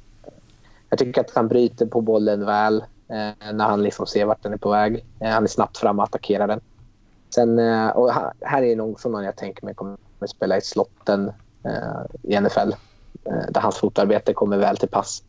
Jag 0.90 1.00
tycker 1.00 1.22
att 1.22 1.32
han 1.36 1.48
bryter 1.48 1.86
på 1.86 2.02
bollen 2.02 2.46
väl 2.46 2.84
eh, 3.08 3.54
när 3.54 3.66
han 3.66 3.84
liksom 3.84 4.08
ser 4.08 4.26
vart 4.26 4.44
den 4.44 4.54
är 4.54 4.58
på 4.58 4.70
väg. 4.70 5.06
Eh, 5.20 5.30
han 5.30 5.44
är 5.44 5.48
snabbt 5.48 5.78
fram 5.78 6.00
och 6.00 6.06
attackerar 6.06 6.48
den. 6.48 6.60
Sen, 7.36 7.60
eh, 7.60 7.90
och 7.90 8.12
här, 8.42 8.64
är 8.64 8.76
nog 8.76 9.00
som 9.00 9.12
någon 9.12 9.24
jag 9.24 9.36
tänker 9.36 9.66
mig 9.66 9.74
kommer 9.74 9.98
spela 10.28 10.58
i 10.58 10.62
slotten 10.62 11.32
i 12.22 12.40
NFL. 12.40 12.72
Eh, 13.26 13.52
där 13.52 13.62
hans 13.62 13.78
fotarbete 13.78 14.34
kommer 14.34 14.58
väl 14.58 14.78
till 14.78 14.90
pass. 14.90 15.24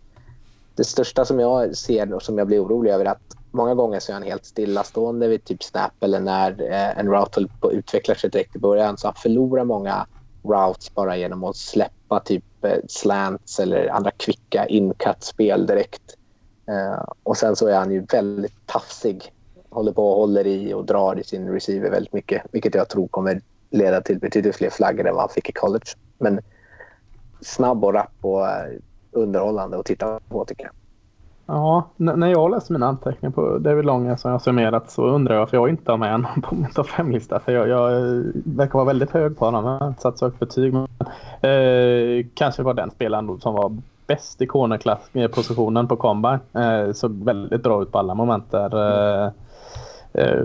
Det 0.75 0.85
största 0.85 1.25
som 1.25 1.41
jag 1.41 1.77
ser 1.77 2.15
och 2.15 2.23
som 2.23 2.39
jag 2.39 2.47
blir 2.47 2.65
orolig 2.65 2.91
över 2.91 3.05
är 3.05 3.11
att 3.11 3.37
många 3.51 3.75
gånger 3.75 4.01
så 4.01 4.13
är 4.13 4.15
han 4.15 4.23
helt 4.23 4.45
stillastående 4.45 5.29
vid 5.29 5.45
typ 5.45 5.63
snap 5.63 5.93
eller 6.01 6.21
när 6.21 6.63
eh, 6.63 6.99
en 6.99 7.09
route 7.09 7.41
håller 7.41 7.49
på 7.61 8.15
sig 8.15 8.31
direkt 8.31 8.57
i 8.57 8.59
början. 8.59 8.97
Så 8.97 9.07
han 9.07 9.15
förlorar 9.15 9.65
många 9.65 10.07
routes 10.43 10.95
bara 10.95 11.17
genom 11.17 11.45
att 11.45 11.57
släppa 11.57 12.21
typ 12.21 12.65
eh, 12.65 12.79
slants 12.89 13.61
eller 13.61 13.89
andra 13.89 14.11
kvicka 14.11 14.67
incut-spel 14.67 15.67
direkt. 15.67 16.17
Och 17.23 17.37
sen 17.37 17.57
så 17.57 17.69
är 17.69 17.77
han 17.77 17.93
ju 17.93 18.07
väldigt 18.13 18.67
tafsig. 18.67 19.33
Håller 19.71 19.93
på 19.93 20.11
och 20.11 20.17
håller 20.17 20.47
i 20.47 20.75
och 20.75 20.85
drar 20.85 21.21
i 21.21 21.25
sin 21.25 21.49
receiver 21.49 21.91
väldigt 21.91 22.13
mycket. 22.13 22.43
Vilket 22.53 22.75
jag 22.75 22.89
tror 22.89 23.09
kommer 23.09 23.41
leda 23.71 24.01
till 24.01 24.19
betydligt 24.19 24.57
fler 24.57 24.71
flaggor 24.71 25.07
än 25.07 25.15
vad 25.15 25.23
han 25.23 25.29
fick 25.29 25.49
i 25.49 25.53
college. 25.53 25.87
Men 26.19 26.41
snabb 27.41 27.85
och 27.85 27.95
rapp 27.95 28.15
och 28.21 28.47
eh, 28.47 28.79
underhållande 29.13 29.79
att 29.79 29.87
titta 29.87 30.21
på 30.29 30.45
tycker 30.45 30.65
jag. 30.65 30.73
Ja, 31.47 31.89
när 31.97 32.27
jag 32.27 32.51
läser 32.51 32.73
mina 32.73 32.87
anteckningar 32.87 33.33
på 33.33 33.59
David 33.59 33.85
Long 33.85 34.17
som 34.17 34.29
jag 34.29 34.35
har 34.35 34.39
summerat 34.41 34.91
så 34.91 35.07
undrar 35.07 35.35
jag 35.35 35.41
varför 35.41 35.57
jag 35.57 35.69
inte 35.69 35.91
har 35.91 35.99
med 35.99 36.13
honom 36.13 36.43
på 36.43 36.55
min 36.55 36.71
topp 36.71 36.87
5-lista. 36.87 37.41
För 37.41 37.53
jag, 37.53 37.69
jag 37.69 37.93
eh, 37.93 38.23
verkar 38.45 38.73
vara 38.73 38.85
väldigt 38.85 39.11
hög 39.11 39.39
på 39.39 39.45
honom. 39.45 39.65
Jag 39.65 39.79
har 39.79 39.89
inte 39.89 40.03
satt 40.03 40.19
så 40.19 40.25
högt 40.25 40.39
betyg. 40.39 40.73
Men, 40.73 40.89
eh, 41.41 42.27
kanske 42.35 42.63
var 42.63 42.75
den 42.75 42.91
spelaren 42.91 43.41
som 43.41 43.55
var 43.55 43.77
bäst 44.07 44.43
i 44.43 44.47
cornerklass-positionen 44.47 45.89
på 45.89 45.97
Combine. 45.97 46.39
Eh, 46.53 46.93
såg 46.93 47.25
väldigt 47.25 47.63
bra 47.63 47.83
ut 47.83 47.93
på 47.93 47.99
alla 47.99 48.15
moment 48.15 48.51
där. 48.51 48.77
Eh, 49.25 49.31
eh, 50.13 50.45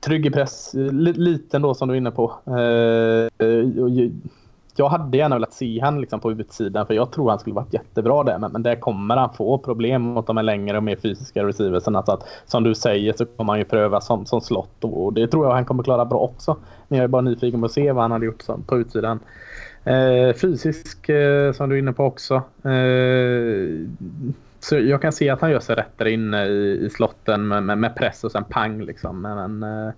trygg 0.00 0.26
i 0.26 0.30
press, 0.30 0.70
liten 1.00 1.62
då 1.62 1.74
som 1.74 1.88
du 1.88 1.94
är 1.94 1.98
inne 1.98 2.10
på. 2.10 2.32
Eh, 2.46 3.46
eh 3.46 3.82
och 3.82 3.90
jag 4.76 4.88
hade 4.88 5.18
gärna 5.18 5.36
velat 5.36 5.52
se 5.52 5.80
han 5.80 6.00
liksom 6.00 6.20
på 6.20 6.32
utsidan 6.32 6.86
för 6.86 6.94
jag 6.94 7.12
tror 7.12 7.30
han 7.30 7.38
skulle 7.38 7.54
varit 7.54 7.74
jättebra 7.74 8.22
där. 8.22 8.38
Men, 8.38 8.52
men 8.52 8.62
där 8.62 8.76
kommer 8.76 9.16
han 9.16 9.34
få 9.34 9.58
problem 9.58 10.02
mot 10.02 10.26
de 10.26 10.36
här 10.36 10.44
längre 10.44 10.76
och 10.76 10.82
mer 10.82 10.96
fysiska 10.96 11.44
receiversen. 11.44 11.96
Alltså 11.96 12.12
att, 12.12 12.28
som 12.46 12.64
du 12.64 12.74
säger 12.74 13.12
så 13.12 13.26
kommer 13.26 13.52
han 13.52 13.58
ju 13.58 13.64
pröva 13.64 14.00
som, 14.00 14.26
som 14.26 14.40
slott 14.40 14.84
och, 14.84 15.04
och 15.04 15.12
det 15.12 15.28
tror 15.28 15.46
jag 15.46 15.52
han 15.52 15.64
kommer 15.64 15.82
klara 15.82 16.04
bra 16.04 16.18
också. 16.18 16.56
Men 16.88 16.98
jag 16.98 17.04
är 17.04 17.08
bara 17.08 17.22
nyfiken 17.22 17.60
på 17.60 17.66
att 17.66 17.72
se 17.72 17.92
vad 17.92 18.04
han 18.04 18.12
hade 18.12 18.26
gjort 18.26 18.42
som, 18.42 18.62
på 18.62 18.78
utsidan. 18.78 19.18
Eh, 19.84 20.34
fysisk 20.34 21.08
eh, 21.08 21.52
som 21.52 21.68
du 21.68 21.74
är 21.74 21.78
inne 21.78 21.92
på 21.92 22.04
också. 22.04 22.34
Eh, 22.64 23.88
så 24.60 24.78
jag 24.78 25.02
kan 25.02 25.12
se 25.12 25.30
att 25.30 25.40
han 25.40 25.50
gör 25.50 25.60
sig 25.60 25.76
rätt 25.76 25.98
där 25.98 26.06
inne 26.06 26.46
i, 26.46 26.84
i 26.86 26.90
slotten 26.90 27.48
med, 27.48 27.62
med, 27.62 27.78
med 27.78 27.96
press 27.96 28.24
och 28.24 28.32
sen 28.32 28.44
pang 28.44 28.82
liksom. 28.82 29.22
Men, 29.22 29.58
men 29.58 29.86
eh, 29.86 29.92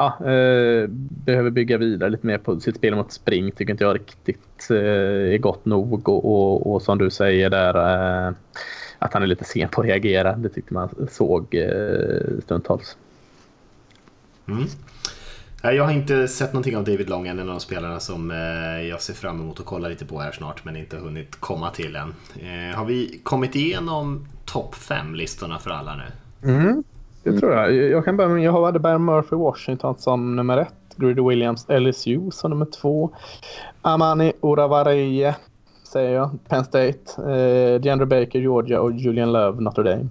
ja, 0.00 0.30
eh, 0.30 0.86
behöver 1.24 1.50
bygga 1.50 1.78
vidare 1.78 2.10
lite 2.10 2.26
mer 2.26 2.38
på 2.38 2.60
sitt 2.60 2.76
spel 2.76 2.94
mot 2.94 3.12
spring. 3.12 3.50
Tycker 3.50 3.70
inte 3.72 3.84
jag 3.84 3.94
riktigt 3.94 4.70
eh, 4.70 5.34
är 5.34 5.38
gott 5.38 5.64
nog. 5.64 6.08
Och, 6.08 6.24
och, 6.24 6.72
och 6.74 6.82
som 6.82 6.98
du 6.98 7.10
säger 7.10 7.50
där 7.50 7.74
eh, 8.26 8.34
att 8.98 9.12
han 9.12 9.22
är 9.22 9.26
lite 9.26 9.44
sen 9.44 9.68
på 9.68 9.80
att 9.80 9.86
reagera. 9.86 10.36
Det 10.36 10.48
tyckte 10.48 10.74
man 10.74 10.88
såg 11.10 11.54
eh, 11.54 12.42
stundtals. 12.44 12.96
Mm. 14.48 14.64
Jag 15.62 15.84
har 15.84 15.92
inte 15.92 16.28
sett 16.28 16.52
någonting 16.52 16.76
av 16.76 16.84
David 16.84 17.08
Long 17.08 17.26
än, 17.26 17.38
en 17.38 17.48
av 17.48 17.54
de 17.54 17.60
spelarna 17.60 18.00
som 18.00 18.30
eh, 18.30 18.88
jag 18.88 19.02
ser 19.02 19.14
fram 19.14 19.40
emot 19.40 19.60
att 19.60 19.66
kolla 19.66 19.88
lite 19.88 20.04
på 20.06 20.20
här 20.20 20.32
snart 20.32 20.64
men 20.64 20.76
inte 20.76 20.96
hunnit 20.96 21.36
komma 21.40 21.70
till 21.70 21.96
än. 21.96 22.14
Eh, 22.40 22.76
har 22.76 22.84
vi 22.84 23.20
kommit 23.22 23.56
igenom 23.56 24.26
topp 24.44 24.74
5-listorna 24.74 25.58
för 25.58 25.70
alla 25.70 25.96
nu? 25.96 26.04
Det 27.22 27.40
tror 27.40 27.52
jag. 27.52 27.74
Jag 27.74 28.04
kan 28.04 28.16
börja 28.16 28.30
med, 28.30 28.42
jag 28.42 28.64
hade 28.64 28.78
Bayern 28.78 29.04
Murphy 29.04 29.36
Washington 29.36 29.98
som 29.98 30.36
nummer 30.36 30.58
ett. 30.58 30.74
Greedy 30.96 31.22
Williams 31.22 31.66
LSU 31.68 32.30
som 32.30 32.50
nummer 32.50 32.66
två. 32.66 33.10
Amani 33.82 34.32
Oravaraye 34.40 35.36
säger 35.82 36.14
jag. 36.14 36.30
Penn 36.48 36.64
State. 36.64 36.98
Eh, 37.18 37.80
DeAndre 37.80 38.06
Baker 38.06 38.38
Georgia 38.38 38.80
och 38.80 38.92
Julian 38.92 39.32
Love 39.32 39.60
Notre 39.60 39.82
Dame. 39.82 40.08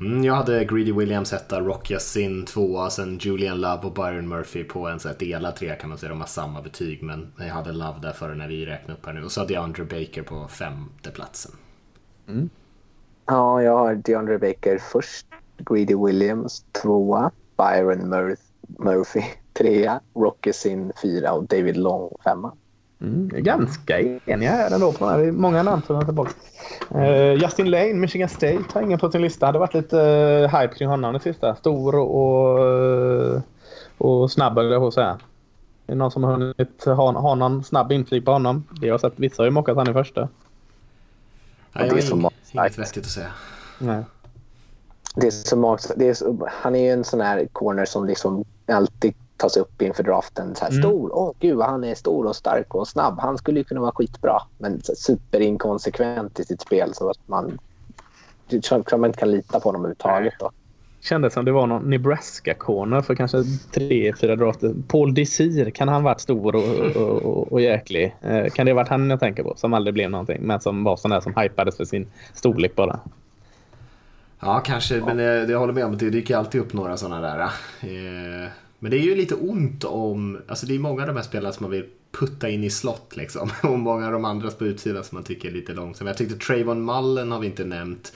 Mm, 0.00 0.24
jag 0.24 0.34
hade 0.34 0.64
Greedy 0.64 0.92
Williams 0.92 1.32
etta, 1.32 1.60
Rock 1.60 1.90
Yassin 1.90 2.44
tvåa, 2.44 2.90
sen 2.90 3.18
Julian 3.18 3.60
Love 3.60 3.82
och 3.82 3.92
Byron 3.92 4.28
Murphy 4.28 4.64
på 4.64 4.88
en 4.88 5.00
så 5.00 5.08
här 5.08 5.16
delad 5.18 5.56
trea 5.56 5.74
kan 5.74 5.88
man 5.88 5.98
säga. 5.98 6.10
De 6.10 6.20
har 6.20 6.26
samma 6.26 6.62
betyg 6.62 7.02
men 7.02 7.32
jag 7.38 7.46
hade 7.46 7.72
Love 7.72 7.98
där 8.02 8.12
före 8.12 8.34
när 8.34 8.48
vi 8.48 8.66
räknade 8.66 8.92
upp 8.92 9.06
här 9.06 9.12
nu. 9.12 9.24
Och 9.24 9.32
så 9.32 9.40
hade 9.40 9.52
jag 9.52 9.64
Andre 9.64 9.84
Baker 9.84 10.22
på 10.22 10.48
femte 10.48 11.10
platsen. 11.10 11.52
Ja, 13.26 13.62
jag 13.62 13.78
har 13.78 13.94
DeAndre 13.94 14.38
Baker 14.38 14.78
först. 14.78 15.26
Greedy 15.70 15.94
Williams 15.94 16.64
tvåa. 16.82 17.30
Byron 17.56 18.14
Mur- 18.14 18.36
Murphy 18.78 19.22
trea. 19.52 20.00
Rocky 20.14 20.52
Sin 20.52 20.92
fyra 21.02 21.32
och 21.32 21.44
David 21.44 21.76
Long 21.76 22.10
femma. 22.24 22.52
Mm, 23.00 23.28
jag 23.30 23.38
är 23.38 23.44
ganska 23.44 24.00
eniga 24.00 24.50
här 24.50 24.74
ändå. 24.74 24.92
På, 24.92 25.06
det 25.06 25.26
är 25.26 25.32
många 25.32 25.62
namn 25.62 25.82
som 25.86 25.96
jag 25.96 26.04
tillbaka. 26.04 26.30
Uh, 26.94 27.32
Justin 27.32 27.70
Lane, 27.70 27.94
Michigan 27.94 28.28
State, 28.28 28.64
har 28.74 28.82
ingen 28.82 28.98
på 28.98 29.10
sin 29.10 29.22
lista. 29.22 29.40
Det 29.40 29.46
hade 29.46 29.58
varit 29.58 29.74
lite 29.74 29.96
uh, 29.96 30.60
hype 30.60 30.74
kring 30.74 30.88
honom 30.88 31.12
det 31.12 31.20
sista. 31.20 31.54
Stor 31.54 31.94
och, 31.94 32.22
och, 32.22 32.68
eh, 32.68 33.40
och 33.98 34.30
snabb, 34.30 34.58
eller 34.58 34.72
jag 34.72 34.82
på 34.82 34.86
att 34.86 34.94
säga. 34.94 35.18
Är 35.86 35.92
det 35.92 35.94
någon 35.94 36.10
som 36.10 36.24
har 36.24 36.32
hunnit 36.32 36.84
ha, 36.84 37.12
ha 37.12 37.34
någon 37.34 37.64
snabb 37.64 37.92
inflik 37.92 38.24
på 38.24 38.32
honom? 38.32 38.64
Vi 38.80 38.88
har 38.88 38.98
sett 38.98 39.12
vissa 39.16 39.42
har 39.42 39.44
ju 39.44 39.50
mockat 39.50 39.76
han 39.76 39.90
i 39.90 39.92
första. 39.92 40.20
Nej, 40.20 40.28
det 41.72 41.86
jag 41.86 41.98
är 41.98 42.02
så 42.02 42.16
har 42.16 42.32
inget 42.52 42.78
vettigt 42.78 43.04
att 43.04 43.10
säga. 43.10 43.30
Nej. 43.78 44.04
Det 45.14 45.26
är 45.26 45.30
så 45.30 45.56
magstarkt. 45.56 45.98
det 45.98 46.08
är 46.08 46.14
så, 46.14 46.48
han 46.52 46.74
är 46.74 46.84
ju 46.84 46.90
en 46.90 47.04
sån 47.04 47.20
här 47.20 47.48
corner 47.52 47.84
som 47.84 48.06
liksom 48.06 48.44
alltid 48.66 49.14
tas 49.36 49.56
upp 49.56 49.82
inför 49.82 50.02
draften. 50.02 50.54
Så 50.54 50.64
här, 50.64 50.70
Mm. 50.70 50.82
Stor. 50.82 51.10
Åh 51.14 51.32
gud, 51.38 51.56
vad 51.56 51.66
han 51.66 51.84
är 51.84 51.94
stor 51.94 52.26
och 52.26 52.36
stark 52.36 52.74
och 52.74 52.88
snabb. 52.88 53.18
Han 53.20 53.38
skulle 53.38 53.60
ju 53.60 53.64
kunna 53.64 53.80
vara 53.80 53.92
skitbra. 53.92 54.38
Men 54.58 54.82
så, 54.82 54.94
superinkonsekvent 54.94 56.40
i 56.40 56.44
sitt 56.44 56.60
spel 56.60 56.94
så 56.94 57.10
att 57.10 57.28
man 57.28 57.58
att 58.70 58.90
man 58.90 59.04
inte 59.04 59.18
kan 59.18 59.30
lita 59.30 59.60
på 59.60 59.68
honom 59.68 59.80
överhuvudtaget. 59.80 60.34
Då. 60.40 60.50
Kändes 61.00 61.32
som 61.32 61.44
det 61.44 61.52
var 61.52 61.66
någon 61.66 61.90
Nebraska-corner 61.90 63.00
för 63.00 63.14
kanske 63.14 63.42
tre, 63.74 64.12
fyra 64.20 64.36
drafter. 64.36 64.74
Paul 64.88 65.14
Desir, 65.14 65.70
kan 65.70 65.88
han 65.88 66.02
varit 66.02 66.20
stor 66.20 66.54
och, 66.54 66.96
och, 66.96 67.22
och, 67.22 67.52
och 67.52 67.60
jäklig? 67.60 68.16
Eh, 68.20 68.46
kan 68.46 68.66
det 68.66 68.72
ha 68.72 68.76
varit 68.76 68.88
han 68.88 69.10
jag 69.10 69.20
tänker 69.20 69.42
på? 69.42 69.54
Som 69.56 69.74
aldrig 69.74 69.94
blev 69.94 70.10
någonting. 70.10 70.42
Men 70.42 70.60
som 70.60 70.84
var 70.84 70.96
sån 70.96 71.10
där 71.10 71.20
som 71.20 71.34
hypades 71.36 71.76
för 71.76 71.84
sin 71.84 72.06
storlek 72.34 72.76
bara. 72.76 73.00
Ja, 74.44 74.60
kanske, 74.60 75.00
men 75.00 75.16
det, 75.16 75.46
det 75.46 75.52
jag 75.52 75.58
håller 75.58 75.72
med 75.72 75.84
om 75.84 75.92
att 75.92 75.98
det 75.98 76.10
dyker 76.10 76.36
alltid 76.36 76.60
upp 76.60 76.72
några 76.72 76.96
sådana 76.96 77.20
där. 77.20 77.40
Eh, 77.80 78.50
men 78.78 78.90
det 78.90 78.96
är 78.96 79.02
ju 79.02 79.14
lite 79.14 79.34
ont 79.34 79.84
om, 79.84 80.38
alltså 80.48 80.66
det 80.66 80.74
är 80.74 80.78
många 80.78 81.02
av 81.02 81.08
de 81.08 81.16
här 81.16 81.22
spelarna 81.22 81.52
som 81.52 81.64
man 81.64 81.70
vill 81.70 81.84
putta 82.12 82.48
in 82.48 82.64
i 82.64 82.70
slott 82.70 83.16
liksom. 83.16 83.50
Och 83.62 83.78
många 83.78 84.06
av 84.06 84.12
de 84.12 84.24
andra 84.24 84.50
på 84.50 84.66
utsidan 84.66 85.04
som 85.04 85.16
man 85.16 85.24
tycker 85.24 85.48
är 85.48 85.52
lite 85.52 85.72
långsamma. 85.72 86.10
Jag 86.10 86.16
tyckte 86.16 86.46
Trayvon 86.46 86.84
Mullen 86.84 87.32
har 87.32 87.40
vi 87.40 87.46
inte 87.46 87.64
nämnt. 87.64 88.12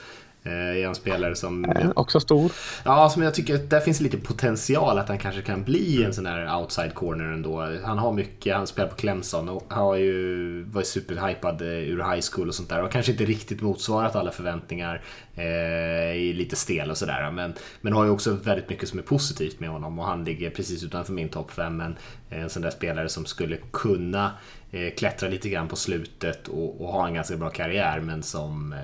Eh, 0.47 0.83
är 0.83 0.87
en 0.87 0.95
spelare 0.95 1.35
som... 1.35 1.65
Eh, 1.65 1.89
också 1.95 2.19
stor. 2.19 2.51
Ja, 2.85 3.09
som 3.09 3.21
jag 3.21 3.33
tycker 3.33 3.55
att 3.55 3.69
där 3.69 3.79
finns 3.79 3.99
lite 3.99 4.17
potential 4.17 4.97
att 4.97 5.07
han 5.07 5.17
kanske 5.17 5.41
kan 5.41 5.63
bli 5.63 6.03
en 6.03 6.13
sån 6.13 6.23
där 6.23 6.55
outside 6.55 6.93
corner 6.93 7.25
ändå. 7.25 7.77
Han 7.83 7.97
har 7.97 8.13
mycket, 8.13 8.55
han 8.55 8.67
spelar 8.67 8.89
på 8.89 8.95
Clemson 8.95 9.49
och 9.49 9.73
har 9.73 9.95
ju 9.95 10.63
varit 10.63 10.87
superhypad 10.87 11.61
eh, 11.61 11.67
ur 11.67 11.97
high 11.97 12.25
school 12.31 12.47
och 12.47 12.55
sånt 12.55 12.69
där 12.69 12.83
och 12.83 12.91
kanske 12.91 13.11
inte 13.11 13.25
riktigt 13.25 13.61
motsvarat 13.61 14.15
alla 14.15 14.31
förväntningar. 14.31 15.01
Eh, 15.35 16.35
lite 16.35 16.55
stel 16.55 16.91
och 16.91 16.97
sådär 16.97 17.31
men, 17.31 17.53
men 17.81 17.93
har 17.93 18.03
ju 18.03 18.09
också 18.09 18.31
väldigt 18.31 18.69
mycket 18.69 18.89
som 18.89 18.99
är 18.99 19.03
positivt 19.03 19.59
med 19.59 19.69
honom 19.69 19.99
och 19.99 20.05
han 20.05 20.23
ligger 20.23 20.49
precis 20.49 20.83
utanför 20.83 21.13
min 21.13 21.29
topp 21.29 21.51
5 21.51 21.77
men 21.77 21.95
en 22.29 22.49
sån 22.49 22.61
där 22.61 22.69
spelare 22.69 23.09
som 23.09 23.25
skulle 23.25 23.57
kunna 23.71 24.31
eh, 24.71 24.93
klättra 24.97 25.29
lite 25.29 25.49
grann 25.49 25.67
på 25.67 25.75
slutet 25.75 26.47
och, 26.47 26.81
och 26.81 26.87
ha 26.87 27.07
en 27.07 27.13
ganska 27.13 27.37
bra 27.37 27.49
karriär 27.49 27.99
men 27.99 28.23
som 28.23 28.73
eh, 28.73 28.79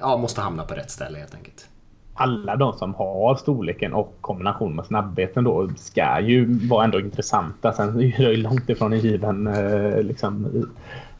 ja, 0.00 0.16
måste 0.16 0.40
hamna 0.40 0.64
på 0.64 0.74
rätt 0.74 0.90
ställe 0.90 1.18
helt 1.18 1.34
enkelt. 1.34 1.68
Alla 2.14 2.56
de 2.56 2.72
som 2.72 2.94
har 2.94 3.36
storleken 3.36 3.92
och 3.92 4.16
kombination 4.20 4.76
med 4.76 4.86
snabbheten 4.86 5.44
då 5.44 5.70
ska 5.76 6.20
ju 6.20 6.68
vara 6.68 6.84
ändå 6.84 7.00
intressanta. 7.00 7.72
Sen 7.72 8.00
är 8.00 8.18
det 8.18 8.36
långt 8.36 8.70
ifrån 8.70 8.92
en 8.92 9.00
given 9.00 9.46
eh, 9.46 10.02
liksom, 10.02 10.46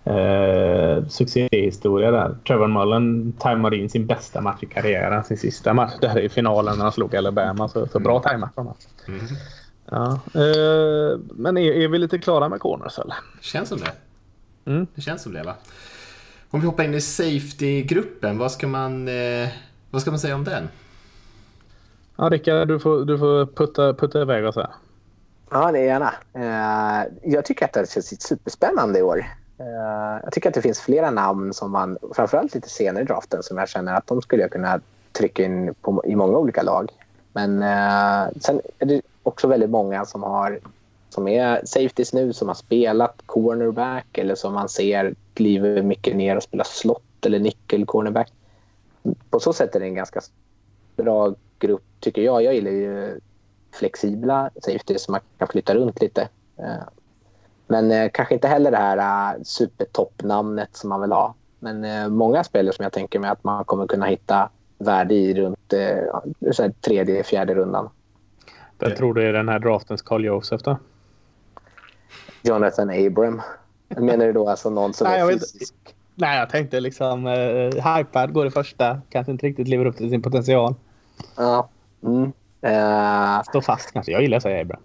eh, 0.04 1.06
succéhistoria 1.08 2.10
där. 2.10 2.36
Trevor 2.46 2.66
Mullen 2.66 3.32
tajmade 3.32 3.76
in 3.76 3.90
sin 3.90 4.06
bästa 4.06 4.40
match 4.40 4.62
i 4.62 4.66
karriären, 4.66 5.24
sin 5.24 5.38
sista 5.38 5.74
match 5.74 5.92
där 6.00 6.18
i 6.18 6.28
finalen 6.28 6.76
när 6.76 6.82
han 6.82 6.92
slog 6.92 7.16
Alabama. 7.16 7.68
Så, 7.68 7.86
så 7.86 7.98
bra 7.98 8.20
tajmat 8.20 8.54
från 8.54 8.66
honom. 8.66 8.80
Mm. 9.08 9.20
Ja, 9.90 10.20
eh, 10.34 11.18
men 11.30 11.58
är, 11.58 11.72
är 11.72 11.88
vi 11.88 11.98
lite 11.98 12.18
klara 12.18 12.48
med 12.48 12.60
corners 12.60 12.98
eller? 12.98 13.16
Känns 13.40 13.68
som 13.68 13.78
det. 13.78 13.92
Mm. 14.70 14.86
Det 14.94 15.00
känns 15.00 15.22
som 15.22 15.32
det 15.32 15.42
va? 15.42 15.54
Om 16.50 16.60
vi 16.60 16.66
hoppar 16.66 16.84
in 16.84 16.94
i 16.94 17.00
safety-gruppen, 17.00 18.38
vad 18.38 18.52
ska 18.52 18.66
man, 18.66 19.08
eh, 19.08 19.48
vad 19.90 20.02
ska 20.02 20.10
man 20.10 20.20
säga 20.20 20.34
om 20.34 20.44
den? 20.44 20.68
Ja, 22.16 22.24
Rickard, 22.24 22.68
du 22.68 22.78
får, 22.78 23.04
du 23.04 23.18
får 23.18 23.46
putta, 23.46 23.94
putta 23.94 24.22
iväg 24.22 24.44
oss 24.44 24.56
här. 24.56 24.70
Ja, 25.50 25.72
det 25.72 25.78
är 25.78 25.84
gärna. 25.84 26.14
Eh, 26.32 27.12
jag 27.22 27.44
tycker 27.44 27.64
att 27.64 27.72
det 27.72 27.90
känns 27.90 28.22
superspännande 28.22 28.98
i 28.98 29.02
år. 29.02 29.18
Eh, 29.58 30.20
jag 30.22 30.32
tycker 30.32 30.48
att 30.48 30.54
det 30.54 30.62
finns 30.62 30.80
flera 30.80 31.10
namn 31.10 31.52
som 31.52 31.70
man, 31.70 31.98
framförallt 32.14 32.54
lite 32.54 32.68
senare 32.68 33.02
i 33.02 33.06
draften, 33.06 33.42
som 33.42 33.58
jag 33.58 33.68
känner 33.68 33.94
att 33.94 34.06
de 34.06 34.22
skulle 34.22 34.42
jag 34.42 34.52
kunna 34.52 34.80
trycka 35.12 35.44
in 35.44 35.74
på, 35.82 36.04
i 36.06 36.16
många 36.16 36.38
olika 36.38 36.62
lag. 36.62 36.90
Men 37.38 37.62
eh, 37.62 38.32
sen 38.40 38.60
är 38.78 38.86
det 38.86 39.02
också 39.22 39.48
väldigt 39.48 39.70
många 39.70 40.04
som 40.04 40.22
har 40.22 40.60
som 41.08 41.28
är 41.28 41.60
safeties 41.64 42.12
nu, 42.12 42.32
som 42.32 42.48
har 42.48 42.54
spelat 42.54 43.22
cornerback 43.26 44.18
eller 44.18 44.34
som 44.34 44.54
man 44.54 44.68
ser 44.68 45.14
kliver 45.34 45.82
mycket 45.82 46.16
ner 46.16 46.36
och 46.36 46.42
spelar 46.42 46.64
slott 46.64 47.26
eller 47.26 47.38
nickel 47.38 47.86
cornerback. 47.86 48.32
På 49.30 49.40
så 49.40 49.52
sätt 49.52 49.76
är 49.76 49.80
det 49.80 49.86
en 49.86 49.94
ganska 49.94 50.20
bra 50.96 51.34
grupp, 51.58 51.84
tycker 52.00 52.22
jag. 52.22 52.42
Jag 52.42 52.54
gillar 52.54 52.70
ju 52.70 53.20
flexibla 53.72 54.50
safeties 54.62 55.02
som 55.02 55.12
man 55.12 55.20
kan 55.38 55.48
flytta 55.48 55.74
runt 55.74 56.00
lite. 56.00 56.28
Eh, 56.56 56.88
men 57.66 57.90
eh, 57.90 58.10
kanske 58.12 58.34
inte 58.34 58.48
heller 58.48 58.70
det 58.70 58.76
här 58.76 59.34
eh, 59.34 59.42
supertoppnamnet 59.42 60.76
som 60.76 60.88
man 60.88 61.00
vill 61.00 61.12
ha. 61.12 61.34
Men 61.58 61.84
eh, 61.84 62.08
många 62.08 62.44
spelare 62.44 62.74
som 62.74 62.82
jag 62.82 62.92
tänker 62.92 63.18
mig 63.18 63.30
att 63.30 63.44
man 63.44 63.64
kommer 63.64 63.86
kunna 63.86 64.06
hitta 64.06 64.50
värde 64.78 65.14
i 65.14 65.34
runt 65.34 65.72
eh, 65.72 66.52
så 66.52 66.62
här 66.62 66.70
tredje, 66.80 67.22
fjärde 67.24 67.54
rundan. 67.54 67.90
Jag 68.78 68.96
tror 68.96 69.14
det 69.14 69.24
är 69.24 69.32
den 69.32 69.48
här 69.48 69.58
draftens 69.58 70.02
Carl 70.02 70.24
Josef 70.24 70.62
då. 70.62 70.76
Jonathan 72.42 72.90
Abram. 72.90 73.42
Menar 73.88 74.26
du 74.26 74.32
då 74.32 74.48
alltså 74.48 74.70
någon 74.70 74.94
som 74.94 75.06
Nej, 75.08 75.20
är 75.20 75.26
vet- 75.26 75.34
fysisk? 75.34 75.74
Nej, 76.14 76.38
jag 76.38 76.50
tänkte 76.50 76.80
liksom 76.80 77.26
eh, 77.26 77.94
hypad, 77.96 78.32
går 78.32 78.46
i 78.46 78.50
första, 78.50 79.00
kanske 79.10 79.32
inte 79.32 79.46
riktigt 79.46 79.68
lever 79.68 79.84
upp 79.84 79.96
till 79.96 80.10
sin 80.10 80.22
potential. 80.22 80.74
Ja. 81.36 81.68
Mm. 82.02 82.32
Eh, 82.60 83.42
Står 83.42 83.60
fast 83.60 83.92
kanske. 83.92 84.12
Jag 84.12 84.22
gillar 84.22 84.36
att 84.36 84.42
säga 84.42 84.60
Abraham. 84.60 84.82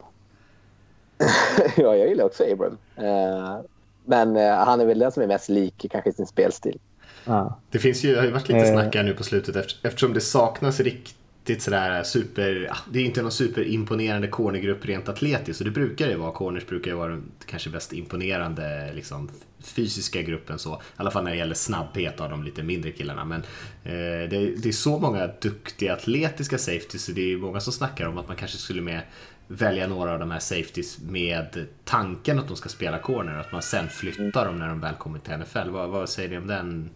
ja, 1.77 1.95
jag 1.95 2.07
gillar 2.09 2.25
också 2.25 2.43
Abram. 2.51 2.77
Eh, 2.95 3.57
men 4.05 4.35
eh, 4.37 4.55
han 4.55 4.81
är 4.81 4.85
väl 4.85 4.99
den 4.99 5.11
som 5.11 5.23
är 5.23 5.27
mest 5.27 5.49
lik 5.49 5.85
kanske 5.91 6.09
i 6.09 6.13
sin 6.13 6.25
spelstil. 6.27 6.79
Ja. 7.25 7.59
Det 7.71 7.79
finns 7.79 8.03
ju, 8.05 8.11
det 8.13 8.19
har 8.19 8.25
ju 8.25 8.31
varit 8.31 8.47
lite 8.47 8.59
Eh. 8.67 8.73
snack 8.73 8.95
här 8.95 9.03
nu 9.03 9.13
på 9.13 9.23
slutet 9.23 9.55
efter- 9.55 9.87
eftersom 9.87 10.13
det 10.13 10.21
saknas 10.21 10.79
riktigt 10.79 11.61
sådär 11.61 12.03
super, 12.03 12.65
ja, 12.69 12.75
det 12.91 12.99
är 12.99 13.03
inte 13.03 13.21
någon 13.21 13.31
superimponerande 13.31 14.27
cornergrupp 14.27 14.85
rent 14.85 15.09
atletiskt 15.09 15.61
och 15.61 15.65
det 15.65 15.71
brukar 15.71 16.07
det 16.07 16.15
vara. 16.15 16.31
Corners 16.31 16.65
brukar 16.67 16.91
ju 16.91 16.97
vara 16.97 17.09
den 17.11 17.23
kanske 17.45 17.69
bäst 17.69 17.93
imponerande 17.93 18.93
liksom, 18.93 19.29
fysiska 19.63 20.21
gruppen 20.21 20.59
så. 20.59 20.73
I 20.73 20.77
alla 20.95 21.11
fall 21.11 21.23
när 21.23 21.31
det 21.31 21.37
gäller 21.37 21.55
snabbhet 21.55 22.21
av 22.21 22.29
de 22.29 22.43
lite 22.43 22.63
mindre 22.63 22.91
killarna. 22.91 23.25
Men 23.25 23.41
eh, 23.83 24.29
det, 24.29 24.55
det 24.57 24.69
är 24.69 24.71
så 24.71 24.99
många 24.99 25.27
duktiga 25.41 25.93
atletiska 25.93 26.57
safeties 26.57 27.03
så 27.05 27.11
det 27.11 27.33
är 27.33 27.37
många 27.37 27.59
som 27.59 27.73
snackar 27.73 28.05
om 28.07 28.17
att 28.17 28.27
man 28.27 28.37
kanske 28.37 28.57
skulle 28.57 28.81
med 28.81 29.01
välja 29.47 29.87
några 29.87 30.13
av 30.13 30.19
de 30.19 30.31
här 30.31 30.39
safeties 30.39 30.99
med 31.01 31.65
tanken 31.85 32.39
att 32.39 32.47
de 32.47 32.57
ska 32.57 32.69
spela 32.69 32.99
corner 32.99 33.33
och 33.33 33.39
att 33.39 33.51
man 33.51 33.61
sen 33.61 33.87
flyttar 33.89 34.45
dem 34.45 34.59
när 34.59 34.67
de 34.67 34.79
väl 34.79 34.95
kommer 34.95 35.19
till 35.19 35.33
NFL. 35.37 35.69
Vad, 35.69 35.89
vad 35.89 36.09
säger 36.09 36.29
ni 36.29 36.37
om 36.37 36.47
den 36.47 36.89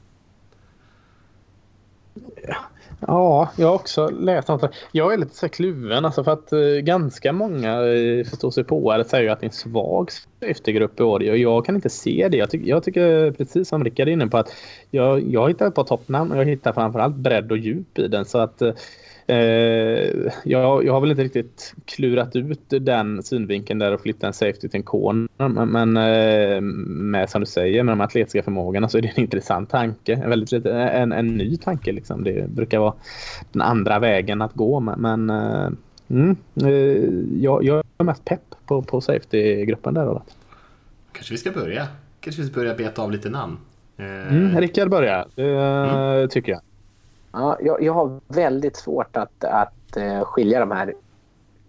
Ja, 3.08 3.50
jag 3.58 3.68
har 3.68 3.76
också 3.76 4.10
läst 4.10 4.48
något. 4.48 4.76
Jag 4.92 5.14
är 5.14 5.18
lite 5.18 5.36
så 5.36 5.50
kluven 5.50 6.06
alltså 6.06 6.24
för 6.24 6.32
att 6.32 6.54
eh, 6.54 6.60
ganska 6.60 7.34
många 7.34 7.84
eh, 7.86 8.26
förstår 8.26 8.52
sig 8.52 8.64
på 8.64 8.98
det 8.98 9.06
säger 9.06 9.32
att 9.32 9.40
det 9.40 9.44
är 9.44 9.48
en 9.48 9.54
svag 9.54 10.10
eftergrupp 10.40 11.00
i 11.00 11.04
år. 11.04 11.24
Jag, 11.24 11.38
jag 11.38 11.66
kan 11.66 11.76
inte 11.76 11.90
se 11.90 12.28
det. 12.32 12.38
Jag, 12.38 12.50
tycker- 12.50 12.70
jag 12.70 12.84
tycker 12.84 13.32
precis 13.32 13.68
som 13.70 13.84
Rickard 13.84 14.08
är 14.08 14.12
inne 14.12 14.28
på 14.28 14.38
att 14.38 14.54
jag, 14.92 15.24
jag 15.34 15.48
hittar 15.48 15.68
ett 15.68 15.76
par 15.76 15.84
toppnamn 15.84 16.32
och 16.32 16.38
jag 16.38 16.46
hittar 16.46 16.74
framförallt 16.74 17.16
bredd 17.16 17.52
och 17.52 17.58
djup 17.58 18.00
i 18.00 18.08
den. 18.08 18.26
Så 18.26 18.38
att 18.38 18.62
eh, 18.62 18.74
jag, 20.44 20.86
jag 20.86 20.94
har 20.94 21.02
väl 21.02 21.12
inte 21.12 21.24
riktigt 21.24 21.74
klurat 21.86 22.36
ut 22.36 22.60
den 22.70 23.24
synvinkeln 23.24 23.80
där 23.80 23.94
och 23.94 24.02
flytta 24.02 24.28
en 24.28 24.34
safety 24.34 24.68
till 24.68 24.78
en 24.78 24.84
corner. 24.84 25.48
Men, 25.66 25.98
eh, 25.98 26.62
med 26.62 27.30
som 27.30 27.42
du 27.42 27.46
säger 27.46 27.84
med 27.84 27.92
de 27.92 28.02
atletiska 28.02 28.44
förmågorna 28.44 28.90
så 28.90 28.98
är 28.98 29.02
det 29.02 29.08
en 29.08 29.20
intressant 29.24 29.70
tanke. 29.70 30.14
En, 30.14 30.30
väldigt 30.30 30.66
en, 30.66 31.12
en 31.12 31.28
ny 31.28 31.58
tanke 31.58 31.92
liksom. 31.92 32.24
Det 32.24 32.50
brukar 32.50 32.80
vara 32.80 32.94
den 33.52 33.62
andra 33.62 34.00
vägen 34.00 34.42
att 34.42 34.54
gå. 34.54 34.80
Men, 34.80 35.30
eh, 35.30 35.70
mm, 36.10 36.36
eh, 36.64 37.42
jag, 37.44 37.64
jag 37.64 37.84
är 37.98 38.04
mest 38.04 38.26
pepp 38.26 38.56
på, 38.66 38.82
på 38.82 39.02
safety-gruppen 39.02 39.94
där. 39.94 40.06
Då. 40.06 40.24
Kanske 41.12 41.34
vi 41.34 41.38
ska 41.38 41.52
börja. 41.52 41.88
Kanske 42.20 42.42
vi 42.42 42.48
ska 42.48 42.60
börja 42.60 42.76
beta 42.76 43.02
av 43.02 43.12
lite 43.12 43.30
namn. 43.30 43.58
Eh, 43.98 44.06
Mm, 44.06 44.60
Rickard 44.60 44.90
börjar, 44.90 45.28
det 46.22 46.28
tycker 46.28 46.52
jag. 46.52 46.62
Ja, 47.40 47.58
jag, 47.62 47.82
jag 47.84 47.94
har 47.94 48.20
väldigt 48.28 48.76
svårt 48.76 49.18
att, 49.18 49.44
att 49.44 49.98
eh, 49.98 50.22
skilja 50.24 50.60
de 50.60 50.72
här 50.72 50.94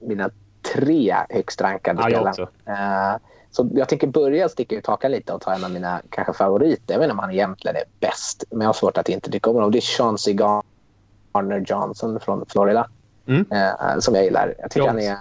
mina 0.01 0.31
tre 0.75 1.17
högst 1.29 1.61
rankade 1.61 2.03
Ja, 2.03 2.11
jag 2.11 2.35
spelarna. 2.35 2.51
också. 2.51 2.71
Eh, 2.71 3.17
så 3.51 3.69
jag 3.73 3.89
tänker 3.89 4.07
börja 4.07 4.49
sticka 4.49 4.77
ut 4.77 4.87
hakan 4.87 5.11
lite 5.11 5.33
och 5.33 5.41
ta 5.41 5.55
en 5.55 5.65
av 5.65 5.71
mina 5.71 6.03
kanske 6.11 6.33
favoriter. 6.33 6.95
Jag 6.95 6.99
vet 6.99 7.05
inte 7.05 7.13
om 7.13 7.19
han 7.19 7.31
egentligen 7.31 7.77
är 7.77 7.85
bäst, 8.01 8.45
men 8.51 8.61
jag 8.61 8.69
har 8.69 8.73
svårt 8.73 8.99
att 8.99 9.09
inte 9.09 9.31
tycka 9.31 9.51
om 9.51 9.57
honom. 9.57 9.71
Det 9.71 9.79
är 9.79 9.97
Chauncey 9.99 10.35
Garner 10.35 11.65
Johnson 11.67 12.21
från 12.21 12.45
Florida. 12.49 12.89
Mm. 13.27 13.47
Eh, 13.51 13.99
som 13.99 14.15
jag 14.15 14.25
gillar. 14.25 14.55
Jag 14.59 14.71
tycker 14.71 14.87
han 14.87 14.99
är 14.99 15.17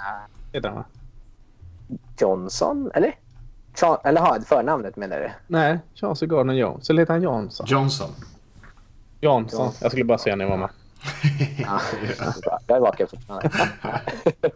Heter 0.54 0.70
han, 0.70 0.78
va? 0.78 0.86
Johnson, 2.20 2.92
eller? 2.94 3.16
Cha- 3.76 4.02
eller 4.04 4.22
ha, 4.22 4.38
förnamnet 4.46 4.96
menar 4.96 5.20
du? 5.20 5.30
Nej, 5.48 5.80
Charles 5.96 6.20
Gardner 6.22 6.54
Jones. 6.54 6.90
Eller 6.90 7.02
heter 7.02 7.14
han 7.14 7.24
Jansson? 7.24 7.66
Johnson. 7.70 8.10
Jansson. 9.22 9.72
Jag 9.82 9.92
skulle 9.92 10.06
bara 10.06 10.18
säga 10.18 10.36
när 10.36 10.46
jag 10.46 10.50
var 10.50 10.58
med. 10.58 10.70
Ja, 11.58 11.80
jag 12.68 12.78
är 12.78 12.82
vaken 12.82 13.08
fortfarande. 13.08 13.50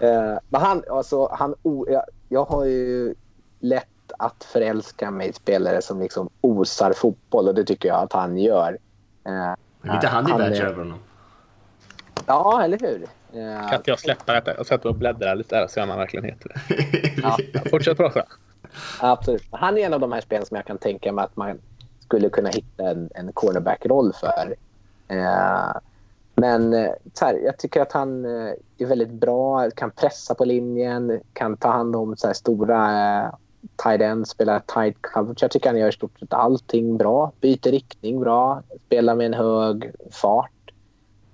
Eh, 0.00 0.38
Men 0.48 0.60
han, 0.60 0.82
alltså, 0.90 1.28
han, 1.32 1.54
o- 1.62 1.86
jag, 1.88 2.02
jag 2.28 2.44
har 2.44 2.64
ju 2.64 3.14
lätt 3.60 3.86
att 4.18 4.44
förälska 4.44 5.10
mig 5.10 5.28
i 5.28 5.32
spelare 5.32 5.82
som 5.82 6.00
liksom 6.00 6.28
osar 6.40 6.92
fotboll 6.92 7.48
och 7.48 7.54
det 7.54 7.64
tycker 7.64 7.88
jag 7.88 8.02
att 8.02 8.12
han 8.12 8.38
gör. 8.38 8.78
Eh, 9.26 9.32
Men 9.80 9.90
honey 9.90 10.06
han 10.06 10.26
är- 10.26 10.30
badger 10.38 10.64
över 10.66 10.78
honom. 10.78 10.98
Ja, 12.26 12.62
eller 12.62 12.78
hur? 12.78 13.02
Eh, 13.32 13.68
Kan 13.68 13.74
inte 13.78 13.90
jag 13.90 13.98
släppa 14.00 14.32
detta? 14.32 14.56
Jag 14.56 14.66
sätter 14.66 14.88
och 14.88 14.94
bläddrar 14.94 15.34
lite 15.36 15.56
där 15.60 15.66
så 15.66 15.80
han 15.80 15.88
verkligen 15.88 16.24
heter 16.24 16.48
det. 16.68 16.74
Ja. 17.22 17.36
Fortsätt 17.70 17.96
prata. 17.96 18.22
Absolut. 19.00 19.42
Han 19.50 19.78
är 19.78 19.86
en 19.86 19.92
av 19.94 20.00
de 20.00 20.12
här 20.12 20.20
spelen 20.20 20.46
som 20.46 20.56
jag 20.56 20.66
kan 20.66 20.78
tänka 20.78 21.12
mig 21.12 21.24
att 21.24 21.36
man 21.36 21.58
skulle 22.06 22.28
kunna 22.28 22.48
hitta 22.48 22.90
en, 22.90 23.10
en 23.14 23.32
cornerback-roll 23.32 24.12
för. 24.12 24.54
Eh, 25.08 25.76
men 26.34 26.72
eh, 26.74 26.90
här, 27.20 27.34
jag 27.44 27.58
tycker 27.58 27.80
att 27.82 27.92
han 27.92 28.24
eh, 28.24 28.52
är 28.78 28.86
väldigt 28.86 29.12
bra, 29.12 29.70
kan 29.70 29.90
pressa 29.90 30.34
på 30.34 30.44
linjen, 30.44 31.20
kan 31.32 31.56
ta 31.56 31.68
hand 31.70 31.96
om 31.96 32.16
så 32.16 32.26
här, 32.26 32.34
stora 32.34 32.80
eh, 33.22 33.30
tight 33.82 34.00
ends, 34.00 34.30
spela 34.30 34.60
tight 34.60 34.96
coverage. 35.00 35.42
Jag 35.42 35.50
tycker 35.50 35.70
han 35.70 35.78
gör 35.78 35.88
i 35.88 35.92
stort 35.92 36.18
sett 36.18 36.32
allting 36.32 36.96
bra. 36.96 37.32
Byter 37.40 37.70
riktning 37.70 38.20
bra, 38.20 38.62
spelar 38.86 39.14
med 39.14 39.26
en 39.26 39.34
hög 39.34 39.90
fart. 40.10 40.50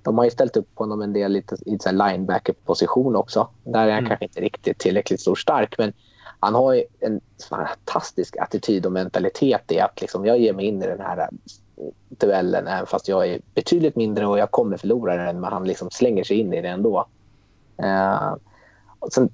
De 0.03 0.19
har 0.19 0.25
ju 0.25 0.31
ställt 0.31 0.57
upp 0.57 0.69
honom 0.75 1.03
en 1.03 1.13
del 1.13 1.33
lite, 1.33 1.57
i 1.67 1.79
linebacker-position 1.93 3.17
också. 3.17 3.49
Där 3.65 3.87
är 3.87 3.91
han 3.91 3.99
Mm. 3.99 4.09
kanske 4.09 4.25
inte 4.25 4.41
riktigt 4.41 4.79
tillräckligt 4.79 5.21
stor 5.21 5.35
stark, 5.35 5.75
men 5.79 5.93
han 6.43 6.55
har 6.55 6.85
en 7.01 7.21
fantastisk 7.49 8.37
attityd 8.37 8.87
och 8.87 8.93
mentalitet 8.93 9.73
i 9.73 9.81
att 9.81 10.01
liksom, 10.01 10.27
jag 10.27 10.39
ger 10.39 10.53
mig 10.53 10.67
in 10.67 10.83
i 10.83 10.87
den 10.87 11.01
här 11.01 11.19
eh, 11.19 11.29
duellen 12.09 12.67
även 12.67 12.87
fast 12.87 13.09
jag 13.09 13.27
är 13.27 13.41
betydligt 13.55 13.97
mindre 13.97 14.27
och 14.27 14.39
jag 14.39 14.51
kommer 14.51 14.77
förlora 14.77 15.17
den 15.17 15.41
men 15.41 15.53
han 15.53 15.65
liksom 15.65 15.91
slänger 15.91 16.25
sig 16.25 16.37
in 16.37 16.53
i 16.53 16.63
det 16.63 16.69
ändå. 16.69 17.07
Uh, 17.83 18.35
och 18.99 19.13
sen 19.13 19.29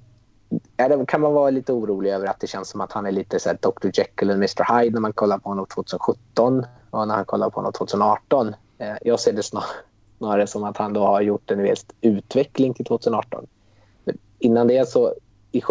är 0.77 0.89
det, 0.89 1.05
kan 1.05 1.21
man 1.21 1.33
vara 1.33 1.49
lite 1.49 1.73
orolig 1.73 2.11
över 2.11 2.27
att 2.27 2.39
det 2.39 2.47
känns 2.47 2.69
som 2.69 2.81
att 2.81 2.91
han 2.91 3.05
är 3.05 3.11
lite 3.11 3.39
så 3.39 3.49
här 3.49 3.57
Dr 3.61 3.89
Jekyll 3.93 4.29
och 4.29 4.35
Mr 4.35 4.79
Hyde 4.79 4.93
när 4.93 5.01
man 5.01 5.13
kollar 5.13 5.37
på 5.37 5.49
honom 5.49 5.65
2017 5.65 6.65
och 6.89 7.07
när 7.07 7.15
han 7.15 7.25
kollar 7.25 7.49
på 7.49 7.55
honom 7.55 7.73
2018. 7.73 8.47
Uh, 8.47 8.53
eh, 8.77 8.97
jag 9.01 9.19
ser 9.19 9.33
det 9.33 9.43
snar, 9.43 9.63
snarare 10.17 10.47
som 10.47 10.63
att 10.63 10.77
han 10.77 10.93
då 10.93 11.01
har 11.01 11.21
gjort 11.21 11.51
en 11.51 11.63
viss 11.63 11.85
utveckling 12.01 12.73
till 12.73 12.85
2018. 12.85 13.47
Men 14.03 14.17
innan 14.39 14.67
det 14.67 14.89
så 14.89 15.13
i 15.51 15.61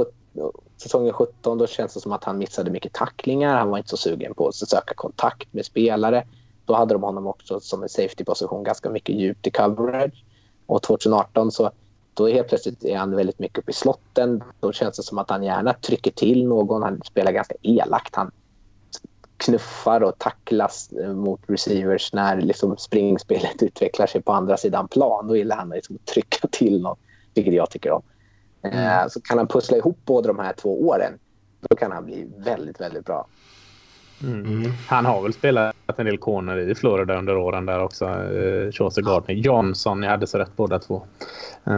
säsongen 0.79 1.13
17 1.13 1.59
då 1.59 1.67
känns 1.67 1.95
det 1.95 2.01
som 2.01 2.13
att 2.13 2.25
han 2.25 2.39
missade 2.39 2.71
mycket 2.71 2.93
tacklingar. 2.93 3.59
Han 3.59 3.71
var 3.71 3.79
inte 3.79 3.91
så 3.91 3.97
sugen 3.97 4.35
på 4.35 4.49
att 4.49 4.55
söka 4.55 4.95
kontakt 4.95 5.53
med 5.53 5.65
spelare. 5.65 6.27
Då 6.65 6.75
hade 6.75 6.95
de 6.95 7.03
honom 7.03 7.27
också 7.27 7.61
som 7.61 7.83
en 7.83 7.89
safety-position 7.89 8.65
ganska 8.65 8.91
mycket 8.91 9.15
djupt 9.15 9.47
i 9.47 9.51
coverage. 9.51 10.25
Och 10.67 10.83
2018 10.83 11.53
så 11.53 11.71
då 12.15 12.29
är 12.29 12.35
helt 12.35 12.49
plötsligt 12.49 12.85
är 12.85 12.97
han 12.97 13.17
väldigt 13.17 13.39
mycket 13.39 13.59
uppe 13.59 13.71
i 13.71 13.75
slotten. 13.75 14.43
Då 14.61 14.73
känns 14.73 14.97
det 14.97 15.03
som 15.03 15.19
att 15.19 15.31
han 15.31 15.43
gärna 15.43 15.73
trycker 15.73 16.11
till 16.11 16.47
någon. 16.47 16.83
Han 16.83 17.01
spelar 17.05 17.33
ganska 17.33 17.55
elakt. 17.63 18.17
Han 18.17 18.31
knuffar 19.37 20.01
och 20.01 20.19
tacklas 20.19 20.91
mot 21.15 21.41
receivers 21.47 22.13
när 22.13 22.41
liksom 22.41 22.77
springspelet 22.77 23.63
utvecklar 23.63 24.07
sig 24.07 24.23
på 24.23 24.33
andra 24.33 24.57
sidan 24.57 24.89
plan. 24.89 25.29
Då 25.29 25.37
gillar 25.37 25.57
han 25.57 25.69
liksom 25.69 25.97
att 25.97 26.07
trycka 26.07 26.49
till 26.49 26.83
någon, 26.83 26.97
vilket 27.35 27.55
jag 27.55 27.71
tycker 27.71 27.91
om. 27.91 28.03
Mm. 28.63 29.09
Så 29.09 29.21
kan 29.21 29.39
han 29.39 29.47
pussla 29.47 29.77
ihop 29.77 29.99
båda 30.05 30.27
de 30.27 30.39
här 30.39 30.53
två 30.53 30.89
åren, 30.89 31.13
då 31.69 31.77
kan 31.77 31.93
han 31.93 32.05
bli 32.05 32.29
väldigt, 32.37 32.81
väldigt 32.81 33.05
bra. 33.05 33.27
Mm. 34.23 34.47
Mm. 34.47 34.73
Han 34.89 35.07
har 35.07 35.23
väl 35.23 35.33
spelat 35.33 35.75
en 35.97 36.07
del 36.07 36.19
corner 36.19 36.57
i 36.57 36.75
Florida 36.75 37.19
under 37.19 37.37
åren 37.37 37.67
där 37.67 37.83
också. 37.83 38.05
Uh, 38.07 38.73
Chaucer 38.73 39.03
Gardner. 39.03 39.35
Johnson, 39.35 40.03
jag 40.03 40.11
hade 40.11 40.27
så 40.27 40.39
rätt 40.39 40.57
båda 40.57 40.79
två. 40.79 41.03
Uh, 41.69 41.75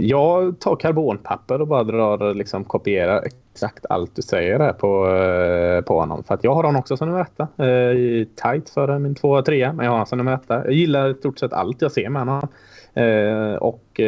jag 0.00 0.60
tar 0.60 0.76
karbonpapper 0.76 1.60
och 1.60 1.66
bara 1.66 1.84
drar, 1.84 2.34
liksom 2.34 2.64
kopierar 2.64 3.22
exakt 3.22 3.86
allt 3.90 4.16
du 4.16 4.22
säger 4.22 4.58
där 4.58 4.72
på, 4.72 5.06
uh, 5.06 5.80
på 5.80 6.00
honom. 6.00 6.24
För 6.24 6.34
att 6.34 6.44
jag 6.44 6.54
har 6.54 6.62
honom 6.62 6.80
också 6.80 6.96
som 6.96 7.08
nummer 7.08 7.20
etta. 7.20 7.64
Uh, 7.64 8.24
tight 8.24 8.70
för 8.70 8.98
min 8.98 9.14
tvåa 9.14 9.42
trea, 9.42 9.72
men 9.72 9.84
jag 9.84 9.90
har 9.90 9.96
honom 9.96 10.06
som 10.06 10.18
nummer 10.18 10.34
etta. 10.34 10.54
Jag 10.54 10.72
gillar 10.72 11.10
i 11.10 11.14
stort 11.14 11.38
sett 11.38 11.52
allt 11.52 11.82
jag 11.82 11.92
ser 11.92 12.08
med 12.08 12.22
honom. 12.22 12.48
Uh, 12.96 13.54
och 13.54 14.00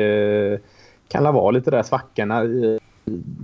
kan 1.14 1.24
det 1.24 1.32
vara 1.32 1.50
lite 1.50 1.70
där 1.70 1.82
svackorna 1.82 2.42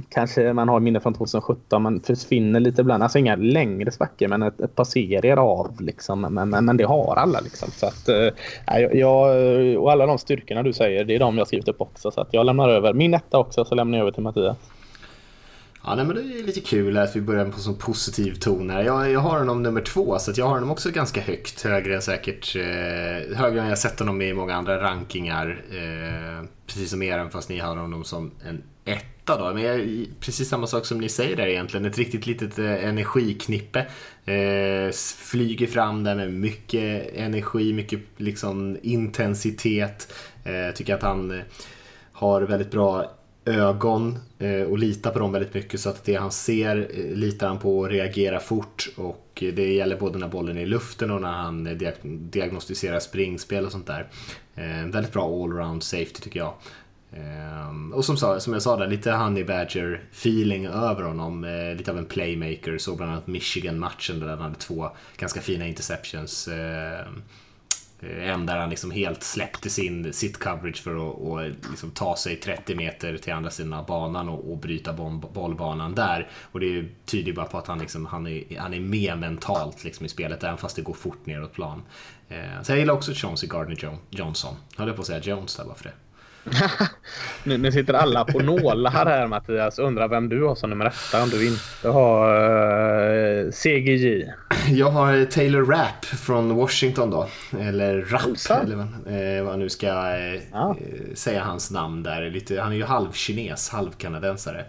kanske 0.08 0.52
man 0.52 0.68
har 0.68 0.80
minne 0.80 1.00
från 1.00 1.14
2017. 1.14 1.82
Man 1.82 2.00
försvinner 2.00 2.60
lite 2.60 2.80
ibland. 2.80 3.02
Alltså 3.02 3.18
inga 3.18 3.36
längre 3.36 3.90
svackor 3.90 4.28
men 4.28 4.42
ett, 4.42 4.60
ett 4.60 4.74
par 4.74 4.84
serier 4.84 5.36
av. 5.36 5.80
Liksom. 5.80 6.20
Men, 6.20 6.50
men, 6.50 6.64
men 6.64 6.76
det 6.76 6.84
har 6.84 7.16
alla. 7.16 7.40
Liksom. 7.40 7.70
Så 7.70 7.86
att, 7.86 8.08
äh, 8.08 8.80
jag, 8.92 9.28
och 9.78 9.92
alla 9.92 10.06
de 10.06 10.18
styrkorna 10.18 10.62
du 10.62 10.72
säger, 10.72 11.04
det 11.04 11.14
är 11.14 11.18
de 11.18 11.38
jag 11.38 11.46
skrivit 11.46 11.68
upp 11.68 11.80
också. 11.80 12.10
Så 12.10 12.20
att 12.20 12.28
jag 12.30 12.46
lämnar 12.46 12.68
över 12.68 12.92
min 12.92 13.14
etta 13.14 13.38
också 13.38 13.64
så 13.64 13.74
lämnar 13.74 13.98
jag 13.98 14.02
över 14.02 14.12
till 14.12 14.22
Mattias. 14.22 14.56
Ja, 15.84 15.94
nej, 15.94 16.04
men 16.04 16.16
det 16.16 16.22
är 16.22 16.44
lite 16.44 16.60
kul 16.60 16.96
att 16.96 17.16
vi 17.16 17.20
börjar 17.20 17.44
på 17.44 17.52
en 17.52 17.58
sån 17.58 17.78
positiv 17.78 18.34
ton 18.34 18.70
här. 18.70 18.82
Jag, 18.82 19.10
jag 19.10 19.20
har 19.20 19.38
honom 19.38 19.62
nummer 19.62 19.80
två, 19.80 20.18
så 20.18 20.32
jag 20.36 20.44
har 20.44 20.54
honom 20.54 20.70
också 20.70 20.90
ganska 20.90 21.20
högt. 21.20 21.62
Högre 21.62 21.94
än 21.94 22.02
säkert, 22.02 22.56
eh, 22.56 23.36
högre 23.36 23.60
än 23.60 23.68
jag 23.68 23.78
sett 23.78 23.98
honom 23.98 24.22
i 24.22 24.34
många 24.34 24.54
andra 24.54 24.82
rankingar. 24.82 25.64
Eh, 25.70 26.46
precis 26.66 26.90
som 26.90 27.02
er, 27.02 27.28
fast 27.28 27.48
ni 27.48 27.58
har 27.58 27.76
honom 27.76 28.04
som 28.04 28.30
en 28.44 28.62
etta 28.84 29.38
då. 29.38 29.54
Men 29.54 29.62
jag, 29.62 30.06
precis 30.20 30.48
samma 30.48 30.66
sak 30.66 30.86
som 30.86 30.98
ni 30.98 31.08
säger 31.08 31.36
där 31.36 31.46
egentligen. 31.46 31.86
Ett 31.86 31.98
riktigt 31.98 32.26
litet 32.26 32.58
eh, 32.58 32.84
energiknippe. 32.84 33.86
Eh, 34.24 34.92
flyger 35.16 35.66
fram 35.66 36.04
där 36.04 36.14
med 36.14 36.32
mycket 36.32 37.14
energi, 37.14 37.72
mycket 37.72 38.00
liksom 38.16 38.78
intensitet. 38.82 40.12
Eh, 40.44 40.74
tycker 40.74 40.94
att 40.94 41.02
han 41.02 41.30
eh, 41.30 41.44
har 42.12 42.42
väldigt 42.42 42.70
bra 42.70 43.16
ögon 43.44 44.18
eh, 44.38 44.62
och 44.62 44.78
litar 44.78 45.10
på 45.10 45.18
dem 45.18 45.32
väldigt 45.32 45.54
mycket 45.54 45.80
så 45.80 45.88
att 45.88 46.04
det 46.04 46.14
han 46.14 46.32
ser 46.32 46.88
eh, 46.94 47.16
litar 47.16 47.48
han 47.48 47.58
på 47.58 47.78
och 47.78 47.88
reagerar 47.88 48.38
fort 48.38 48.88
och 48.96 49.44
det 49.54 49.72
gäller 49.72 49.96
både 49.96 50.18
när 50.18 50.28
bollen 50.28 50.56
är 50.56 50.60
i 50.60 50.66
luften 50.66 51.10
och 51.10 51.20
när 51.20 51.32
han 51.32 51.66
eh, 51.66 51.92
diagnostiserar 52.04 53.00
springspel 53.00 53.66
och 53.66 53.72
sånt 53.72 53.86
där. 53.86 54.06
Väldigt 54.86 55.12
bra 55.12 55.44
allround 55.44 55.82
safety 55.82 56.20
tycker 56.20 56.40
jag. 56.40 56.54
Och 57.94 58.04
som, 58.04 58.16
som 58.16 58.52
jag 58.52 58.62
sa 58.62 58.76
där, 58.76 58.86
lite 58.86 59.12
Honey 59.12 59.44
Badger 59.44 60.04
feeling 60.12 60.66
över 60.66 61.02
honom. 61.02 61.46
Lite 61.78 61.90
av 61.90 61.98
en 61.98 62.04
playmaker. 62.04 62.78
Såg 62.78 62.96
bland 62.96 63.12
annat 63.12 63.26
Michigan-matchen 63.26 64.20
där 64.20 64.28
han 64.28 64.38
hade 64.38 64.54
två 64.54 64.90
ganska 65.16 65.40
fina 65.40 65.66
interceptions. 65.66 66.48
Eh, 68.02 68.30
en 68.30 68.46
där 68.46 68.56
han 68.56 68.70
liksom 68.70 68.90
helt 68.90 69.22
släppte 69.22 69.70
sin, 69.70 70.12
sitt 70.12 70.38
coverage 70.38 70.82
för 70.82 70.94
att 70.94 71.14
och 71.14 71.40
liksom 71.70 71.90
ta 71.90 72.16
sig 72.16 72.36
30 72.36 72.74
meter 72.74 73.16
till 73.16 73.32
andra 73.32 73.50
sidan 73.50 73.72
av 73.72 73.86
banan 73.86 74.28
och, 74.28 74.52
och 74.52 74.58
bryta 74.58 74.92
bollbanan 75.32 75.94
där. 75.94 76.28
Och 76.42 76.60
det 76.60 76.84
tyder 77.06 77.32
bara 77.32 77.46
på 77.46 77.58
att 77.58 77.66
han, 77.66 77.78
liksom, 77.78 78.06
han, 78.06 78.26
är, 78.26 78.58
han 78.58 78.74
är 78.74 78.80
med 78.80 79.18
mentalt 79.18 79.84
liksom, 79.84 80.06
i 80.06 80.08
spelet, 80.08 80.44
även 80.44 80.58
fast 80.58 80.76
det 80.76 80.82
går 80.82 80.94
fort 80.94 81.26
neråt 81.26 81.52
plan. 81.52 81.82
Eh, 82.28 82.62
så 82.62 82.72
jag 82.72 82.78
gillar 82.78 82.94
också 82.94 83.12
Chauncey 83.14 83.48
Gardner 83.48 83.98
Johnson. 84.10 84.54
Höll 84.76 84.86
Jag 84.88 84.96
på 84.96 85.00
att 85.00 85.06
säga 85.06 85.20
Jones 85.20 85.56
där 85.56 85.64
bara 85.64 85.74
för 85.74 85.84
det 85.84 85.92
nu, 87.44 87.58
nu, 87.58 87.72
sitter 87.72 87.94
alla 87.94 88.24
på 88.24 88.38
nålar 88.38 88.90
här 88.90 89.26
Mattias. 89.26 89.78
Undrar 89.78 90.08
vem 90.08 90.28
du 90.28 90.42
har 90.42 90.54
som 90.54 90.70
nummer 90.70 90.86
etta 90.86 91.22
om 91.22 91.28
du 91.28 91.46
inte 91.46 91.88
har 91.88 92.34
uh, 92.34 93.46
eh, 93.46 93.50
CGJ. 93.50 94.32
Jag 94.68 94.90
har 94.90 95.24
Taylor 95.24 95.64
Rapp 95.64 96.04
från 96.04 96.56
Washington 96.56 97.10
då. 97.10 97.28
Eller 97.60 98.00
Rapp 98.00 98.62
eller 98.62 98.76
vad, 98.76 99.38
eh, 99.38 99.44
vad 99.44 99.58
nu 99.58 99.68
ska 99.68 99.86
eh, 99.86 100.40
ah. 100.52 100.74
säga 101.14 101.44
hans 101.44 101.70
namn 101.70 102.02
där. 102.02 102.30
Lite, 102.30 102.60
han 102.60 102.72
är 102.72 102.76
ju 102.76 102.84
halvkines, 102.84 103.68
halvkanadensare. 103.68 104.64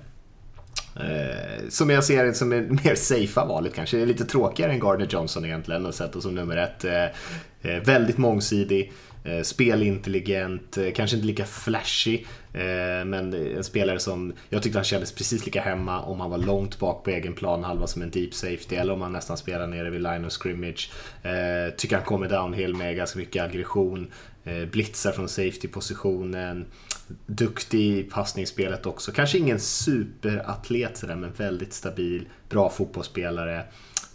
Eh, 0.95 1.69
som 1.69 1.89
jag 1.89 2.03
ser 2.03 2.25
det 2.25 2.33
som 2.33 2.51
är 2.51 2.61
mer 2.61 2.95
safea 2.95 3.45
valet 3.45 3.75
kanske. 3.75 3.97
Det 3.97 4.03
är 4.03 4.07
lite 4.07 4.25
tråkigare 4.25 4.71
än 4.71 4.79
Gardner 4.79 5.07
Johnson 5.09 5.45
egentligen 5.45 5.85
att 5.85 5.95
sätta 5.95 6.21
som 6.21 6.35
nummer 6.35 6.57
ett. 6.57 6.85
Eh, 6.85 7.03
eh 7.61 7.83
väldigt 7.85 8.17
mångsidig. 8.17 8.91
Eh, 9.23 9.41
spelintelligent, 9.41 10.77
eh, 10.77 10.91
kanske 10.95 11.15
inte 11.15 11.27
lika 11.27 11.45
flashig, 11.45 12.27
eh, 12.53 13.05
men 13.05 13.33
en 13.33 13.63
spelare 13.63 13.99
som 13.99 14.33
jag 14.49 14.63
tyckte 14.63 14.77
han 14.77 14.85
kändes 14.85 15.11
precis 15.11 15.45
lika 15.45 15.61
hemma 15.61 16.01
om 16.01 16.19
han 16.19 16.29
var 16.29 16.37
långt 16.37 16.79
bak 16.79 17.03
på 17.03 17.09
egen 17.09 17.33
plan 17.33 17.63
halva 17.63 17.87
som 17.87 18.01
en 18.01 18.11
deep 18.11 18.33
safety 18.33 18.75
eller 18.75 18.93
om 18.93 19.01
han 19.01 19.11
nästan 19.11 19.37
spelar 19.37 19.67
nere 19.67 19.89
vid 19.89 20.01
line 20.01 20.25
of 20.25 20.31
scrimmage. 20.31 20.91
Tycker 21.77 21.95
han 21.95 22.05
kommer 22.05 22.29
downhill 22.29 22.75
med 22.75 22.95
ganska 22.95 23.19
mycket 23.19 23.43
aggression, 23.43 24.11
blitzar 24.71 25.11
från 25.11 25.29
safety-positionen, 25.29 26.65
duktig 27.25 27.97
i 27.97 28.03
passningsspelet 28.03 28.85
också. 28.85 29.11
Kanske 29.11 29.37
ingen 29.37 29.59
superatlet 29.59 30.97
sådär, 30.97 31.15
men 31.15 31.31
väldigt 31.31 31.73
stabil, 31.73 32.25
bra 32.49 32.69
fotbollsspelare. 32.69 33.63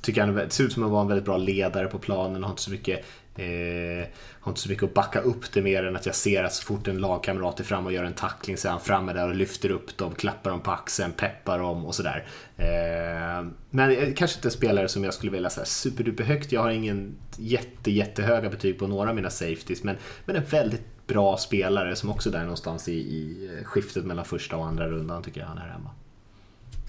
Tycker 0.01 0.21
han 0.23 0.51
ser 0.51 0.65
ut 0.65 0.73
som 0.73 0.83
att 0.83 0.91
vara 0.91 1.03
en 1.03 1.09
väldigt 1.09 1.25
bra 1.25 1.37
ledare 1.37 1.87
på 1.87 1.99
planen, 1.99 2.43
har 2.43 2.51
inte 2.51 2.63
så 2.63 2.71
mycket 2.71 3.05
Eh, 3.37 4.07
har 4.41 4.51
inte 4.51 4.61
så 4.61 4.69
mycket 4.69 4.85
att 4.85 4.95
backa 4.95 5.21
upp 5.21 5.53
det 5.53 5.63
mer 5.63 5.85
än 5.85 5.97
att 5.97 6.07
jag 6.07 6.15
ser 6.15 6.45
att 6.45 6.53
så 6.53 6.65
fort 6.65 6.89
en 6.89 6.99
lagkamrat 6.99 7.61
är 7.61 7.65
framme 7.65 7.87
och 7.87 7.93
gör 7.93 8.05
en 8.05 8.13
tackling 8.13 8.57
så 8.57 8.69
är 8.69 8.73
han 8.73 8.81
framme 8.81 9.13
där 9.13 9.29
och 9.29 9.35
lyfter 9.35 9.71
upp 9.71 9.97
dem, 9.97 10.15
klappar 10.15 10.51
dem 10.51 10.61
på 10.61 10.71
axeln, 10.71 11.13
peppar 11.13 11.59
dem 11.59 11.87
och 11.87 11.95
sådär. 11.95 12.27
Eh, 12.57 13.47
men 13.71 13.91
eh, 13.91 14.15
kanske 14.15 14.39
inte 14.39 14.49
en 14.49 14.53
spelare 14.53 14.89
som 14.89 15.05
jag 15.05 15.15
skulle 15.15 15.33
vilja 15.33 15.51
säga 15.51 15.65
superduper 15.65 16.25
högt. 16.25 16.53
Jag 16.53 16.63
har 16.63 16.71
ingen 16.71 17.17
jätte, 17.37 17.91
jättehöga 17.91 18.51
betyg 18.51 18.79
på 18.79 18.87
några 18.87 19.09
av 19.09 19.17
mina 19.17 19.31
safeties, 19.31 19.83
men, 19.83 19.97
men 20.25 20.37
en 20.37 20.45
väldigt 20.45 21.07
bra 21.07 21.37
spelare 21.37 21.97
som 21.97 22.11
också 22.11 22.31
där 22.31 22.43
någonstans 22.43 22.89
i, 22.89 22.93
i 22.93 23.51
skiftet 23.65 24.05
mellan 24.05 24.25
första 24.25 24.57
och 24.57 24.67
andra 24.67 24.89
rundan 24.89 25.23
tycker 25.23 25.41
jag 25.41 25.49
han 25.49 25.59
är 25.59 25.69
hemma. 25.69 25.91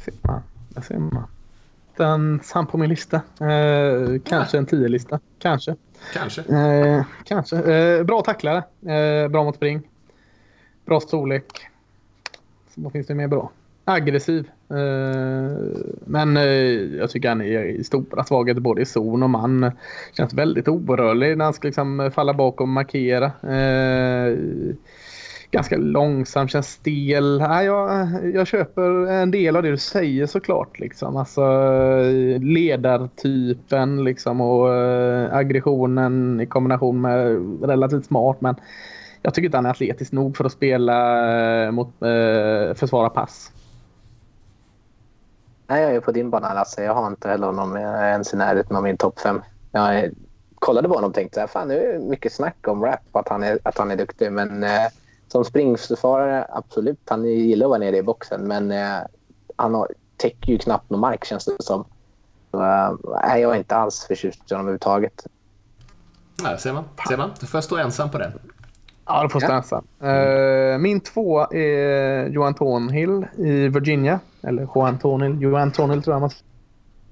Ser 0.05 0.13
man, 0.21 0.41
där 0.69 0.81
ser 0.81 0.99
man 0.99 1.27
någonstans 1.99 2.51
han 2.51 2.67
på 2.67 2.77
min 2.77 2.89
lista. 2.89 3.15
Eh, 3.41 4.21
kanske 4.25 4.57
en 4.57 4.65
tio-lista. 4.65 5.19
Kanske. 5.39 5.75
Kanske. 6.13 6.41
Eh, 6.41 7.05
kanske. 7.23 7.57
Eh, 7.57 8.03
bra 8.03 8.21
tacklare. 8.21 8.57
Eh, 8.93 9.27
bra 9.27 9.43
mot 9.43 9.55
spring. 9.55 9.81
Bra 10.85 10.99
storlek. 10.99 11.45
Vad 12.75 12.91
finns 12.91 13.07
det 13.07 13.15
mer 13.15 13.27
bra? 13.27 13.51
Aggressiv. 13.85 14.49
Eh, 14.69 15.57
men 16.05 16.37
eh, 16.37 16.43
jag 16.97 17.09
tycker 17.09 17.29
han 17.29 17.41
är 17.41 17.63
i 17.63 17.83
stora 17.83 18.23
svagheter 18.23 18.61
både 18.61 18.81
i 18.81 18.85
zon 18.85 19.23
och 19.23 19.29
man. 19.29 19.71
Känns 20.13 20.33
väldigt 20.33 20.67
orörlig 20.67 21.37
när 21.37 21.45
han 21.45 21.53
ska 21.53 21.67
liksom 21.67 22.11
falla 22.13 22.33
bakom 22.33 22.69
och 22.69 22.73
markera 22.73 23.31
ganska 25.51 25.77
långsam, 25.77 26.47
känns 26.47 26.67
stel. 26.67 27.39
Ja, 27.39 27.63
jag, 27.63 28.07
jag 28.33 28.47
köper 28.47 29.11
en 29.11 29.31
del 29.31 29.55
av 29.55 29.63
det 29.63 29.69
du 29.69 29.77
säger 29.77 30.25
såklart. 30.25 30.79
Liksom. 30.79 31.17
Alltså, 31.17 31.41
ledartypen 32.39 34.03
liksom, 34.03 34.41
och 34.41 34.75
eh, 34.75 35.35
aggressionen 35.35 36.41
i 36.41 36.45
kombination 36.45 37.01
med 37.01 37.39
relativt 37.69 38.05
smart. 38.05 38.41
Men 38.41 38.55
jag 39.21 39.33
tycker 39.33 39.45
inte 39.45 39.57
han 39.57 39.65
är 39.65 39.69
atletisk 39.69 40.11
nog 40.11 40.37
för 40.37 40.45
att 40.45 40.51
spela 40.51 41.65
eh, 41.65 41.71
mot 41.71 42.01
eh, 42.01 42.73
försvara 42.75 43.09
pass. 43.09 43.51
Nej, 45.67 45.81
jag 45.81 45.95
är 45.95 45.99
på 45.99 46.11
din 46.11 46.29
bana 46.29 46.53
Lasse. 46.53 46.83
Jag 46.83 46.93
har 46.93 47.07
inte 47.07 47.29
heller 47.29 47.47
honom 47.47 47.77
ens 47.77 48.33
i 48.33 48.37
närheten 48.37 48.75
av 48.75 48.83
min 48.83 48.97
topp 48.97 49.19
fem. 49.19 49.41
Jag 49.71 50.03
eh, 50.03 50.11
kollade 50.55 50.87
på 50.87 50.93
honom 50.93 51.09
och 51.09 51.15
tänkte 51.15 51.43
att 51.43 51.53
det 51.53 51.83
är 51.83 51.99
mycket 51.99 52.33
snack 52.33 52.67
om 52.67 52.85
rap 52.85 53.15
att 53.15 53.29
han 53.29 53.43
är, 53.43 53.59
att 53.63 53.77
han 53.77 53.91
är 53.91 53.95
duktig. 53.95 54.31
Men 54.31 54.63
eh, 54.63 54.87
som 55.27 55.45
springförsvarare, 55.45 56.47
absolut. 56.49 56.99
Han 57.05 57.25
gillar 57.25 57.65
att 57.65 57.69
vara 57.69 57.79
nere 57.79 57.97
i 57.97 58.03
boxen, 58.03 58.47
men 58.47 58.71
eh, 58.71 58.99
han 59.55 59.73
har, 59.73 59.87
täcker 60.17 60.51
ju 60.51 60.57
knappt 60.57 60.89
någon 60.89 60.99
mark 60.99 61.25
känns 61.25 61.45
det 61.45 61.63
som. 61.63 61.85
Så, 62.51 62.63
eh, 62.63 63.37
jag 63.37 63.53
är 63.53 63.55
inte 63.55 63.75
alls 63.75 64.05
förtjust 64.07 64.51
i 64.51 64.53
honom 64.53 64.65
överhuvudtaget. 64.65 65.27
Nej, 66.43 66.59
ser 66.59 66.73
man. 66.73 66.83
Ser 67.09 67.17
man. 67.17 67.31
Då 67.39 67.47
får 67.47 67.61
stå 67.61 67.77
ensam 67.77 68.11
på 68.11 68.17
den. 68.17 68.31
Ja, 69.05 69.23
du 69.23 69.29
får 69.29 69.39
stå 69.39 69.51
ja. 69.51 69.55
ensam. 69.55 69.87
Uh, 70.03 70.77
min 70.77 70.99
två 70.99 71.39
är 71.39 72.27
Johan 72.27 72.53
Thornhill 72.53 73.25
i 73.37 73.67
Virginia. 73.67 74.19
Eller 74.41 74.61
Johan 74.61 74.99
Thornhill. 74.99 75.41
Johan 75.41 75.71
Thornhill 75.71 76.03
tror 76.03 76.13
jag 76.13 76.21
man 76.21 76.29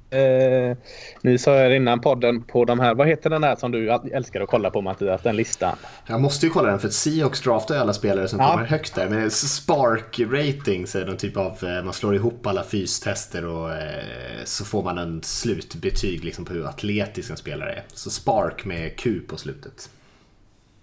Eh, 0.10 0.78
ni 1.22 1.38
sa 1.38 1.52
här 1.52 1.70
innan 1.70 2.02
podden 2.02 2.44
på 2.44 2.66
de 2.66 2.80
här, 2.80 2.96
vad 2.96 3.08
heter 3.08 3.30
den 3.30 3.42
där 3.42 3.56
som 3.56 3.72
du 3.72 3.92
älskar 3.92 4.42
att 4.42 4.50
kolla 4.50 4.70
på 4.70 4.82
Mattias, 4.82 5.22
den 5.22 5.36
listan? 5.36 5.78
Jag 6.08 6.22
måste 6.22 6.46
ju 6.46 6.50
kolla 6.50 6.70
den 6.70 6.80
för 6.80 6.88
att 6.88 6.94
Seahawks 6.94 7.42
draftar 7.42 7.78
alla 7.78 7.94
spelare 7.94 8.28
som 8.28 8.40
ja. 8.40 8.52
kommer 8.52 8.66
högt 8.66 8.96
där. 8.96 9.10
Men 9.10 9.32
Spark 9.32 10.20
ratings 10.20 10.96
är 10.96 11.06
någon 11.06 11.18
typ 11.18 11.38
av, 11.38 11.64
eh, 11.64 11.84
man 11.84 11.94
slår 11.94 12.16
ihop 12.16 12.48
alla 12.48 12.64
fystester 12.64 13.46
och 13.46 13.72
eh, 13.72 14.04
så 14.44 14.66
får 14.66 14.84
man 14.84 14.98
en 14.98 15.24
slutbetyg 15.24 16.24
liksom 16.24 16.46
på 16.46 16.54
hur 16.54 16.66
atletisk 16.66 17.30
en 17.30 17.38
spelare 17.38 17.74
är. 17.74 17.84
Så 17.88 18.10
Spark 18.10 18.66
med 18.66 18.98
Q 18.98 19.22
på 19.28 19.38
slutet. 19.38 19.90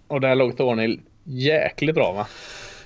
Och 0.07 0.21
där 0.21 0.35
låg 0.35 0.57
Thornhill 0.57 0.99
jäkligt 1.23 1.95
bra 1.95 2.11
va? 2.11 2.27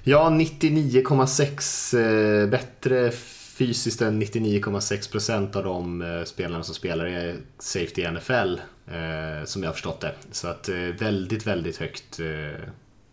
Ja, 0.04 0.30
99,6 0.30 2.44
eh, 2.44 2.50
bättre 2.50 3.12
fysiskt 3.58 4.02
än 4.02 4.22
99,6% 4.22 5.58
av 5.58 5.64
de 5.64 6.02
eh, 6.02 6.24
spelarna 6.24 6.64
som 6.64 6.76
spelar 6.76 7.08
i 7.08 7.36
Safety 7.60 8.02
i 8.02 8.12
NFL. 8.12 8.60
Eh, 8.88 9.46
som 9.46 9.64
jag 9.64 9.70
har 9.70 9.74
förstått 9.74 10.02
det. 10.02 10.12
Så 10.32 10.48
att 10.48 10.70
väldigt, 11.00 11.48
väldigt 11.48 11.78
högt. 11.78 12.20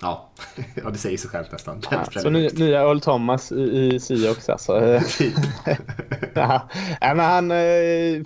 Ja, 0.00 0.28
ja 0.74 0.90
det 0.90 0.98
säger 0.98 1.18
sig 1.18 1.30
självt 1.30 1.52
nästan. 1.52 1.80
Ja, 1.90 1.96
väldigt, 1.96 2.22
så 2.22 2.30
väldigt 2.30 2.58
nya 2.58 2.80
Earl 2.80 3.00
Thomas 3.00 3.52
i, 3.52 3.90
i 3.94 4.00
Seahawks 4.00 4.48
alltså. 4.48 5.00
Typ. 5.18 5.34
ja. 6.34 6.68
men 7.00 7.18
han, 7.18 7.48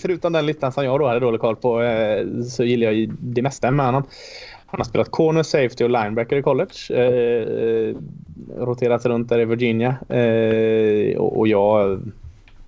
förutom 0.00 0.32
den 0.32 0.46
listan 0.46 0.72
som 0.72 0.84
jag 0.84 1.00
då 1.00 1.06
hade 1.06 1.20
dålig 1.20 1.40
koll 1.40 1.56
på 1.56 1.82
så 2.50 2.64
gillar 2.64 2.90
jag 2.90 3.14
det 3.20 3.42
mesta 3.42 3.70
med 3.70 3.86
honom. 3.86 4.06
Han 4.66 4.80
har 4.80 4.84
spelat 4.84 5.10
corner, 5.10 5.42
safety 5.42 5.84
och 5.84 5.90
linebacker 5.90 6.36
i 6.36 6.42
college. 6.42 6.74
Roterat 8.56 9.06
runt 9.06 9.28
där 9.28 9.40
i 9.40 9.44
Virginia. 9.44 9.96
Eh, 10.08 11.18
och, 11.18 11.38
och 11.38 11.48
jag, 11.48 12.00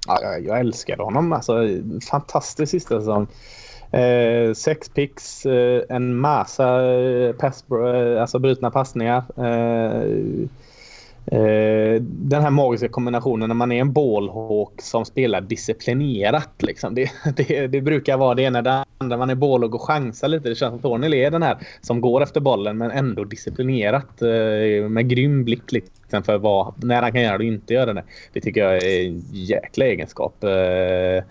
ja, 0.07 0.39
jag 0.39 0.61
älskade 0.61 1.03
honom. 1.03 1.33
Alltså, 1.33 1.69
fantastisk 2.11 2.71
sista 2.71 3.01
säsong. 3.01 3.27
Eh, 3.91 4.53
sex 4.53 4.89
picks, 4.89 5.47
eh, 5.47 5.83
en 5.89 6.17
massa 6.17 6.93
eh, 6.93 7.33
pass, 7.33 7.65
eh, 7.71 8.21
alltså 8.21 8.39
brutna 8.39 8.71
passningar. 8.71 9.25
Eh, 9.37 10.49
Eh, 11.33 12.03
den 12.03 12.43
här 12.43 12.51
magiska 12.51 12.89
kombinationen 12.89 13.49
när 13.49 13.55
man 13.55 13.73
är 13.73 13.81
en 13.81 13.93
ballhawk 13.93 14.83
som 14.83 15.05
spelar 15.05 15.41
disciplinerat. 15.41 16.63
Liksom. 16.63 16.95
Det, 16.95 17.11
det, 17.37 17.67
det, 17.67 17.81
brukar 17.81 18.17
vara 18.17 18.35
det 18.35 18.43
ena. 18.43 18.63
Det 18.63 18.85
andra 18.99 19.17
man 19.17 19.31
är 19.31 19.35
ballhawk 19.35 19.75
och 19.75 19.83
chansar 19.83 20.29
lite. 20.29 20.49
Det 20.49 20.55
känns 20.55 20.73
som 20.73 20.83
Tornel 20.83 21.15
är 21.15 21.31
den 21.31 21.43
här 21.43 21.59
som 21.81 22.01
går 22.01 22.23
efter 22.23 22.41
bollen 22.41 22.79
men 22.79 22.91
ändå 22.91 23.25
disciplinerat. 23.25 24.23
Eh, 24.23 24.89
med 24.89 25.09
grym 25.09 25.45
blick 25.45 25.73
liksom, 25.73 26.23
för 26.23 26.39
vad, 26.39 26.85
när 26.85 27.03
han 27.03 27.13
kan 27.13 27.23
göra 27.23 27.39
det 27.39 27.45
och 27.45 27.53
inte 27.53 27.75
göra 27.75 27.93
det. 27.93 28.05
Det 28.33 28.41
tycker 28.41 28.61
jag 28.61 28.77
är 28.77 29.07
en 29.07 29.25
jäkla 29.33 29.85
egenskap. 29.85 30.45
Eh, 30.45 31.25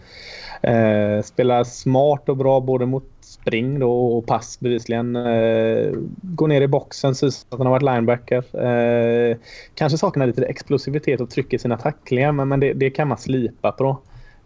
spelar 1.23 1.63
smart 1.63 2.29
och 2.29 2.37
bra 2.37 2.59
både 2.59 2.85
mot 2.85 3.18
spring 3.29 3.79
då 3.79 4.17
och 4.17 4.25
pass 4.25 4.59
bevisligen. 4.59 5.15
Eh, 5.15 5.91
går 6.21 6.47
ner 6.47 6.61
i 6.61 6.67
boxen, 6.67 7.15
syns 7.15 7.45
att 7.49 7.57
han 7.57 7.67
har 7.67 7.79
varit 7.79 7.95
linebacker. 7.95 8.65
Eh, 8.65 9.37
kanske 9.75 9.97
saknar 9.97 10.27
lite 10.27 10.45
explosivitet 10.45 11.21
och 11.21 11.29
tryck 11.29 11.53
i 11.53 11.59
sina 11.59 11.77
tacklingar 11.77 12.31
men, 12.31 12.47
men 12.47 12.59
det, 12.59 12.73
det, 12.73 12.89
kan 12.89 13.07
man 13.07 13.17
slipa 13.17 13.71
på. 13.71 13.89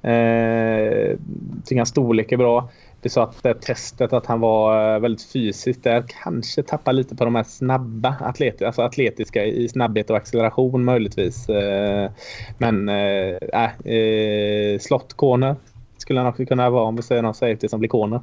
Eh, 0.08 1.18
tycker 1.66 1.76
hans 1.76 1.90
storlek 1.90 2.32
är 2.32 2.38
bra. 2.38 2.70
Det 3.02 3.10
sa 3.10 3.24
att 3.24 3.44
det 3.44 3.54
testet 3.54 4.14
att 4.14 4.26
han 4.26 4.40
var 4.40 4.94
eh, 4.96 5.00
väldigt 5.00 5.32
fysisk 5.32 5.84
där. 5.84 6.04
Kanske 6.24 6.64
tappar 6.64 6.94
lite 6.94 7.16
på 7.16 7.26
de 7.26 7.36
här 7.36 7.44
snabba 7.44 8.16
atlet, 8.22 8.62
alltså 8.62 8.82
atletiska 8.82 9.46
i 9.46 9.68
snabbhet 9.68 10.10
och 10.10 10.18
acceleration 10.18 10.86
möjligtvis. 10.86 11.50
Eh, 11.50 12.12
men 12.58 12.90
äh, 12.90 13.96
äh, 13.96 14.80
slott 14.80 15.14
corner 15.14 15.56
skulle 16.04 16.20
han 16.20 16.30
också 16.30 16.46
kunna 16.46 16.70
vara 16.70 16.84
om 16.84 16.96
vi 16.96 17.02
säger 17.02 17.22
någon 17.22 17.34
safety 17.34 17.68
som 17.68 17.80
blir 17.80 17.90
corner. 17.90 18.22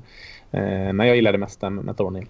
Eh, 0.51 0.92
men 0.92 1.07
jag 1.07 1.16
gillar 1.16 1.32
det 1.32 1.38
mesta 1.38 1.70
med 1.70 1.96
Thornhill. 1.96 2.26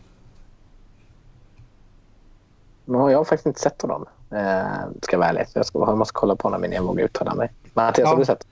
No, 2.85 3.11
jag 3.11 3.19
har 3.19 3.25
faktiskt 3.25 3.47
inte 3.47 3.61
sett 3.61 3.83
honom. 3.83 4.07
Eh, 4.31 4.67
ska 5.03 5.19
vara 5.19 5.29
ärlig. 5.29 5.47
Jag, 5.55 5.67
ska, 5.67 5.79
jag 5.79 5.99
måste 5.99 6.15
kolla 6.15 6.37
på 6.37 6.49
honom 6.49 6.65
innan 6.65 6.77
jag 6.77 6.83
vågar 6.83 7.05
uttala 7.05 7.35
mig. 7.35 7.53
Mattias, 7.75 8.07
ja. 8.07 8.11
har 8.11 8.17
du 8.17 8.25
sett? 8.25 8.47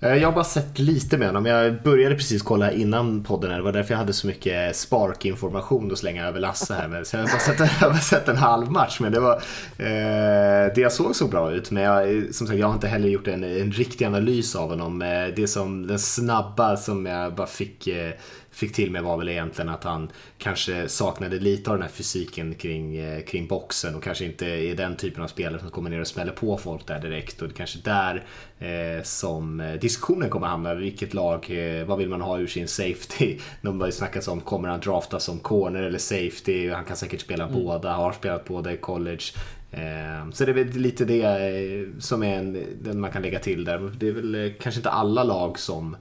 Eh, 0.00 0.14
jag 0.14 0.28
har 0.28 0.34
bara 0.34 0.44
sett 0.44 0.78
lite 0.78 1.18
med 1.18 1.28
honom. 1.28 1.46
Jag 1.46 1.82
började 1.82 2.14
precis 2.14 2.42
kolla 2.42 2.72
innan 2.72 3.24
podden. 3.24 3.50
Här. 3.50 3.58
Det 3.58 3.64
var 3.64 3.72
därför 3.72 3.94
jag 3.94 3.98
hade 3.98 4.12
så 4.12 4.26
mycket 4.26 4.76
Spark-information 4.76 5.92
att 5.92 5.98
slänga 5.98 6.26
över 6.26 6.40
Lasse 6.40 6.74
här. 6.74 7.04
Så 7.04 7.16
jag 7.16 7.22
har 7.22 7.28
bara 7.28 7.38
sett, 7.38 7.58
jag 7.80 7.90
bara 7.90 8.00
sett 8.00 8.28
en 8.28 8.36
halv 8.36 8.70
match. 8.70 9.00
Men 9.00 9.12
det, 9.12 9.20
var, 9.20 9.34
eh, 9.78 10.74
det 10.74 10.78
jag 10.78 10.92
såg 10.92 11.16
så 11.16 11.28
bra 11.28 11.52
ut. 11.52 11.70
Men 11.70 11.82
jag, 11.82 12.34
som 12.34 12.46
sagt, 12.46 12.58
jag 12.58 12.66
har 12.66 12.74
inte 12.74 12.88
heller 12.88 13.08
gjort 13.08 13.28
en, 13.28 13.44
en 13.44 13.72
riktig 13.72 14.04
analys 14.04 14.56
av 14.56 14.68
honom. 14.68 15.02
Eh, 15.02 15.26
det 15.36 15.48
som 15.48 15.86
den 15.86 15.98
snabba 15.98 16.76
som 16.76 17.06
jag 17.06 17.34
bara 17.34 17.46
fick 17.46 17.86
eh, 17.86 18.12
fick 18.50 18.72
till 18.72 18.90
mig 18.90 19.02
var 19.02 19.16
väl 19.16 19.28
egentligen 19.28 19.68
att 19.68 19.84
han 19.84 20.08
kanske 20.38 20.88
saknade 20.88 21.38
lite 21.38 21.70
av 21.70 21.76
den 21.76 21.82
här 21.82 21.90
fysiken 21.90 22.54
kring, 22.54 22.96
eh, 22.96 23.22
kring 23.22 23.46
boxen 23.46 23.94
och 23.94 24.02
kanske 24.02 24.24
inte 24.24 24.46
är 24.46 24.74
den 24.74 24.96
typen 24.96 25.22
av 25.22 25.28
spelare 25.28 25.60
som 25.60 25.70
kommer 25.70 25.90
ner 25.90 26.00
och 26.00 26.06
smäller 26.06 26.32
på 26.32 26.58
folk 26.58 26.86
där 26.86 27.00
direkt. 27.00 27.42
Och 27.42 27.48
det 27.48 27.54
är 27.54 27.56
kanske 27.56 27.78
där 27.78 28.24
eh, 28.58 29.02
som 29.02 29.60
eh, 29.60 29.74
diskussionen 29.74 30.30
kommer 30.30 30.46
hamna. 30.46 30.74
Vilket 30.74 31.14
lag, 31.14 31.46
eh, 31.50 31.84
vad 31.84 31.98
vill 31.98 32.08
man 32.08 32.20
ha 32.20 32.38
ur 32.38 32.46
sin 32.46 32.68
safety? 32.68 33.38
De 33.62 33.80
har 33.80 33.86
ju 33.86 33.92
snackats 33.92 34.28
om, 34.28 34.40
kommer 34.40 34.68
han 34.68 34.80
drafta 34.80 35.20
som 35.20 35.38
corner 35.38 35.82
eller 35.82 35.98
safety? 35.98 36.70
Han 36.70 36.84
kan 36.84 36.96
säkert 36.96 37.20
spela 37.20 37.44
mm. 37.44 37.62
båda, 37.62 37.92
har 37.92 38.12
spelat 38.12 38.44
båda 38.44 38.72
i 38.72 38.76
college. 38.76 39.24
Eh, 39.70 40.30
så 40.32 40.44
det 40.44 40.50
är 40.50 40.54
väl 40.54 40.68
lite 40.68 41.04
det 41.04 41.88
som 41.98 42.22
är 42.22 42.38
en, 42.38 42.66
den 42.82 43.00
man 43.00 43.12
kan 43.12 43.22
lägga 43.22 43.38
till 43.38 43.64
där. 43.64 43.92
Det 43.98 44.08
är 44.08 44.12
väl 44.12 44.54
kanske 44.60 44.78
inte 44.78 44.90
alla 44.90 45.24
lag 45.24 45.58
som 45.58 45.96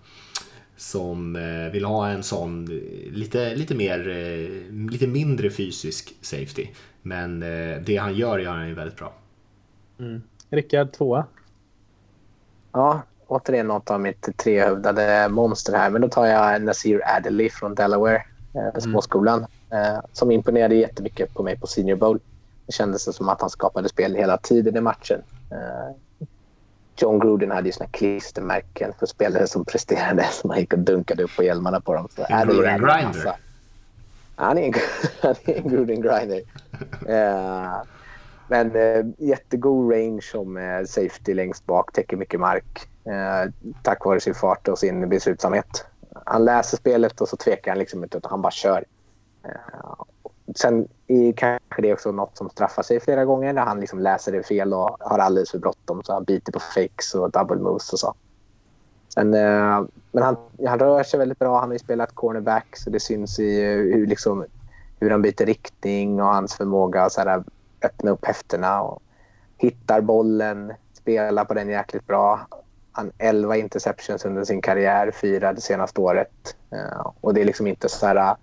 som 0.77 1.35
eh, 1.35 1.71
vill 1.71 1.85
ha 1.85 2.09
en 2.09 2.23
sån 2.23 2.65
lite, 3.11 3.55
lite, 3.55 3.75
mer, 3.75 4.09
eh, 4.09 4.73
lite 4.91 5.07
mindre 5.07 5.49
fysisk 5.49 6.15
safety. 6.21 6.67
Men 7.01 7.43
eh, 7.43 7.81
det 7.81 7.97
han 7.97 8.15
gör 8.15 8.39
gör 8.39 8.51
han 8.51 8.67
ju 8.67 8.73
väldigt 8.73 8.97
bra. 8.97 9.13
Mm. 9.99 10.21
Rickard, 10.49 10.91
tvåa? 10.91 11.25
Ja, 12.71 13.01
återigen 13.27 13.67
något 13.67 13.91
av 13.91 14.01
mitt 14.01 14.37
trehövdade 14.37 15.29
monster 15.29 15.77
här. 15.77 15.89
Men 15.89 16.01
då 16.01 16.09
tar 16.09 16.25
jag 16.25 16.61
Nasir 16.61 17.01
Adderley 17.05 17.49
från 17.49 17.75
Delaware, 17.75 18.23
eh, 18.53 18.79
småskolan. 18.81 19.45
Mm. 19.69 20.01
som 20.13 20.31
imponerade 20.31 20.75
jättemycket 20.75 21.33
på 21.33 21.43
mig 21.43 21.59
på 21.59 21.67
Senior 21.67 21.95
Bowl. 21.95 22.19
Det 22.65 22.71
kändes 22.71 23.15
som 23.15 23.29
att 23.29 23.41
han 23.41 23.49
skapade 23.49 23.89
spel 23.89 24.15
hela 24.15 24.37
tiden 24.37 24.77
i 24.77 24.81
matchen. 24.81 25.21
John 26.97 27.19
Gruden 27.19 27.51
hade 27.51 27.67
ju 27.67 27.71
såna 27.71 27.89
klistermärken 27.89 28.93
för 28.99 29.05
spelare 29.05 29.47
som 29.47 29.65
presterade 29.65 30.23
som 30.31 30.49
han 30.49 30.59
gick 30.59 30.73
och 30.73 30.79
dunkade 30.79 31.23
upp 31.23 31.35
på 31.35 31.43
hjälmarna 31.43 31.81
på 31.81 31.93
dem. 31.93 32.07
Så 32.15 32.25
en 32.29 32.47
Gruden 32.47 32.77
Grinder. 32.77 33.35
Han 34.35 34.57
är 34.57 34.61
en, 34.61 34.73
han 35.21 35.35
är 35.45 35.57
en 35.57 35.69
Gruden 35.69 36.01
Grinder. 36.01 36.41
uh, 37.09 37.83
men 38.47 38.75
uh, 38.75 39.05
jättegod 39.17 39.91
range 39.91 40.21
som 40.21 40.57
uh, 40.57 40.85
safety 40.85 41.33
längst 41.33 41.65
bak, 41.65 41.93
täcker 41.93 42.17
mycket 42.17 42.39
mark 42.39 42.87
uh, 43.07 43.51
tack 43.83 44.05
vare 44.05 44.19
sin 44.19 44.35
fart 44.35 44.67
och 44.67 44.79
sin 44.79 45.09
beslutsamhet. 45.09 45.85
Han 46.25 46.45
läser 46.45 46.77
spelet 46.77 47.21
och 47.21 47.29
så 47.29 47.37
tvekar 47.37 47.71
han 47.71 47.79
liksom 47.79 48.03
inte 48.03 48.17
utan 48.17 48.31
han 48.31 48.41
bara 48.41 48.51
kör. 48.51 48.83
Sen 50.55 50.87
är 51.07 51.31
kanske 51.31 51.81
det 51.81 51.93
också 51.93 52.11
något 52.11 52.37
som 52.37 52.49
straffar 52.49 52.83
sig 52.83 52.99
flera 52.99 53.25
gånger 53.25 53.53
när 53.53 53.61
han 53.61 53.79
liksom 53.79 53.99
läser 53.99 54.31
det 54.31 54.43
fel 54.43 54.73
och 54.73 54.97
har 54.99 55.19
alldeles 55.19 55.51
för 55.51 55.59
bråttom. 55.59 56.03
Så 56.03 56.13
han 56.13 56.23
biter 56.23 56.51
på 56.51 56.59
fakes 56.59 57.15
och 57.15 57.31
double 57.31 57.57
moves 57.57 57.93
och 57.93 57.99
så. 57.99 58.13
Sen, 59.13 59.33
eh, 59.33 59.81
men 60.11 60.23
han, 60.23 60.37
han 60.67 60.79
rör 60.79 61.03
sig 61.03 61.19
väldigt 61.19 61.39
bra. 61.39 61.59
Han 61.59 61.69
har 61.69 61.73
ju 61.73 61.79
spelat 61.79 62.15
cornerback 62.15 62.77
så 62.77 62.89
det 62.89 62.99
syns 62.99 63.39
i 63.39 63.63
eh, 63.63 63.69
hur, 63.69 64.07
liksom, 64.07 64.45
hur 64.99 65.09
han 65.09 65.21
byter 65.21 65.45
riktning 65.45 66.21
och 66.21 66.27
hans 66.27 66.55
förmåga 66.55 67.03
att 67.03 67.11
så 67.11 67.21
här, 67.21 67.43
öppna 67.81 68.11
upp 68.11 68.25
häftena 68.25 68.81
och 68.81 69.01
hittar 69.57 70.01
bollen, 70.01 70.73
spelar 70.93 71.45
på 71.45 71.53
den 71.53 71.69
jäkligt 71.69 72.07
bra. 72.07 72.47
Han 72.91 73.11
11 73.17 73.57
interceptions 73.57 74.25
under 74.25 74.43
sin 74.43 74.61
karriär, 74.61 75.11
fyra 75.11 75.53
det 75.53 75.61
senaste 75.61 76.01
året. 76.01 76.55
Eh, 76.71 77.11
och 77.21 77.33
det 77.33 77.41
är 77.41 77.45
liksom 77.45 77.67
inte 77.67 77.89
så 77.89 78.07
här 78.07 78.35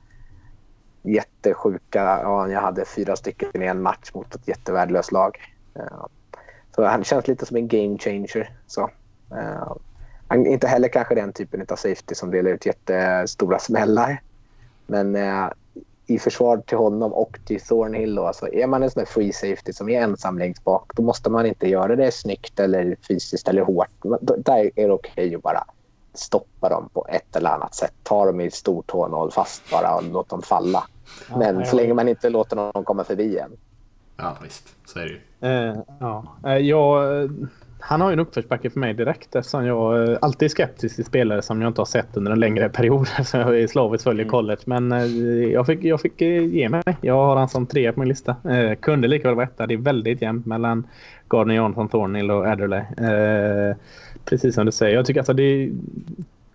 jättesjuka. 1.05 2.21
Ja, 2.23 2.49
jag 2.49 2.61
hade 2.61 2.85
fyra 2.85 3.17
stycken 3.17 3.63
i 3.63 3.67
en 3.67 3.83
match 3.83 4.11
mot 4.15 4.35
ett 4.35 4.49
jättevärdelöst 4.49 5.13
lag. 5.13 5.39
Eh, 5.75 6.07
så 6.75 6.85
han 6.85 7.05
känns 7.05 7.29
lite 7.29 7.47
som 7.47 7.57
en 7.57 7.69
game 7.69 7.99
changer. 7.99 8.51
Så, 8.67 8.91
eh, 9.31 9.77
han 10.29 10.47
är 10.47 10.51
inte 10.51 10.67
heller 10.67 10.89
kanske 10.89 11.15
den 11.15 11.33
typen 11.33 11.67
av 11.69 11.77
safety 11.77 12.15
som 12.15 12.31
delar 12.31 12.51
ut 12.51 12.67
jättestora 12.67 13.59
smällar. 13.59 14.23
Men 14.87 15.17
eh, 15.17 15.49
i 16.07 16.19
försvar 16.19 16.57
till 16.57 16.79
honom 16.79 17.13
och 17.13 17.39
till 17.45 17.61
Thornhill 17.61 18.15
då, 18.15 18.27
alltså 18.27 18.49
är 18.53 18.67
man 18.67 18.83
en 18.83 18.91
sån 18.91 19.01
där 19.01 19.07
free 19.07 19.33
safety 19.33 19.73
som 19.73 19.89
är 19.89 20.03
ensam 20.03 20.39
längst 20.39 20.65
bak 20.65 20.93
då 20.95 21.03
måste 21.03 21.31
man 21.31 21.47
inte 21.47 21.69
göra 21.69 21.97
det 21.97 22.13
snyggt 22.13 22.61
eller 22.61 22.97
fysiskt 23.09 23.49
eller 23.49 23.63
hårt. 23.63 23.89
Där 24.21 24.71
är 24.75 24.87
det 24.89 24.93
okej 24.93 25.13
okay 25.13 25.35
att 25.35 25.43
bara 25.43 25.65
stoppa 26.15 26.69
dem 26.69 26.89
på 26.93 27.07
ett 27.09 27.37
eller 27.37 27.51
annat 27.51 27.75
sätt. 27.75 27.93
Ta 28.03 28.27
dem 28.27 28.41
i 28.41 28.51
stortån 28.51 29.13
och 29.13 29.19
håll 29.19 29.31
fast 29.31 29.71
bara 29.71 29.95
och 29.95 30.03
låt 30.03 30.29
dem 30.29 30.43
falla. 30.43 30.85
Ja, 31.31 31.39
Men 31.39 31.67
så 31.67 31.77
länge 31.77 31.95
man 31.95 32.09
inte 32.09 32.31
låter 32.31 32.57
någon 32.57 32.85
komma 32.85 33.05
förbi 33.05 33.39
en. 33.39 33.51
Ja, 34.17 34.37
visst. 34.43 34.77
Så 34.85 34.99
är 34.99 35.05
det 35.05 35.11
ju. 35.11 35.21
Eh, 35.41 35.77
ja. 36.01 36.25
Eh, 36.47 36.57
jag 36.57 37.29
han 37.87 38.01
har 38.01 38.11
ju 38.11 38.13
en 38.13 38.21
uppförsbacke 38.21 38.71
för 38.71 38.81
mig 38.81 38.95
direkt 38.95 39.37
eftersom 39.37 39.67
jag 39.67 40.11
eh, 40.11 40.19
alltid 40.21 40.47
är 40.47 40.51
skeptisk 40.51 40.97
till 40.97 41.05
spelare 41.05 41.43
som 41.43 41.63
jag 41.63 41.71
inte 41.71 41.81
har 41.81 41.87
sett 41.87 42.17
under 42.17 42.33
en 42.33 42.41
längre 42.41 42.69
period. 42.73 43.09
Så 43.25 43.37
jag 43.37 43.61
är 43.61 43.67
slaviskt 43.67 44.05
följer 44.05 44.23
mm. 44.23 44.31
college. 44.31 44.61
Men 44.65 44.93
eh, 44.93 45.05
jag 45.53 45.67
fick, 45.67 45.85
jag 45.85 46.01
fick 46.01 46.23
eh, 46.23 46.45
ge 46.45 46.69
mig. 46.69 46.83
Jag 47.01 47.15
har 47.15 47.37
han 47.37 47.49
som 47.49 47.67
trea 47.67 47.93
på 47.93 48.01
min 48.01 48.09
lista. 48.09 48.37
Eh, 48.51 48.75
kunde 48.75 49.09
lika 49.09 49.29
väl 49.29 49.35
vara 49.35 49.47
etta. 49.47 49.67
Det 49.67 49.75
är 49.75 49.79
väldigt 49.79 50.23
jämnt 50.23 50.47
mellan 50.47 50.87
Gardner 51.29 51.55
Johnson, 51.55 51.89
Thornhill 51.89 52.31
och 52.31 52.47
Adderley. 52.47 52.81
Eh, 52.81 53.77
precis 54.25 54.55
som 54.55 54.67
du 54.67 54.73
säger. 54.73 54.95
Jag 54.95 55.07
tycker 55.07 55.21
alltså 55.21 55.33
det 55.33 55.71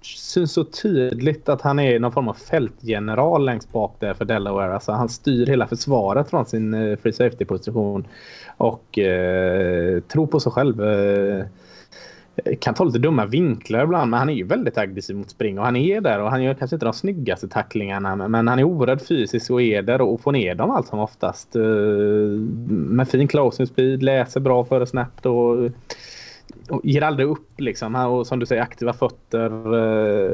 syns 0.02 0.54
så 0.54 0.64
tydligt 0.64 1.50
att 1.50 1.62
han 1.62 1.80
är 1.80 2.00
någon 2.00 2.12
form 2.12 2.28
av 2.28 2.34
fältgeneral 2.34 3.45
längst 3.45 3.72
bak 3.72 3.95
där 4.00 4.14
för 4.14 4.26
Delaware. 4.26 4.74
Alltså 4.74 4.91
han 4.91 5.10
styr 5.10 5.45
hela 5.45 5.68
försvaret 5.68 6.30
från 6.30 6.45
sin 6.45 6.74
eh, 6.74 6.97
free 6.97 7.14
safety-position 7.14 8.08
och 8.58 9.00
eh, 9.00 10.00
tror 10.00 10.28
på 10.28 10.39
sig 10.39 10.52
själv. 10.52 10.84
Eh, 10.84 11.45
kan 12.60 12.74
ta 12.74 12.84
lite 12.84 13.00
dumma 13.00 13.26
vinklar 13.26 13.84
ibland, 13.84 14.12
men 14.12 14.20
han 14.20 14.30
är 14.30 14.34
ju 14.34 14.43
väldigt 14.43 14.78
aggressiv 14.78 15.16
mot 15.16 15.30
spring 15.30 15.60
och 15.60 15.66
han 15.66 15.76
är 15.76 16.02
där 16.02 16.20
och 16.20 16.32
han 16.32 16.43
gör 16.43 16.54
kanske 16.54 16.76
inte 16.76 16.86
de 16.86 16.93
snyggaste 16.93 17.47
tacklingarna, 17.47 18.16
men 18.16 18.47
han 18.47 18.60
är 18.60 18.64
oerhört 18.64 19.08
fysisk 19.08 19.52
och 19.52 19.62
är 19.62 19.82
där 19.82 20.02
och 20.02 20.22
får 20.22 20.32
ner 20.32 20.56
dem 20.56 20.72
allt 20.72 20.88
som 20.88 21.00
oftast. 21.00 21.56
Eh, 21.56 21.62
med 22.70 23.10
fin 23.10 23.28
closing 23.28 23.68
speed, 23.68 24.04
läser 24.04 24.39
bra 24.39 24.66
före 24.66 24.86
snabbt 24.86 25.26
och 25.26 25.70
ger 26.84 27.01
aldrig 27.01 27.28
upp 27.28 27.59
liksom. 27.61 27.95
Och 27.95 28.28
som 28.28 28.39
du 28.39 28.45
säger, 28.45 28.61
aktiva 28.61 28.93
fötter. 28.93 29.76
Eh, 29.76 30.34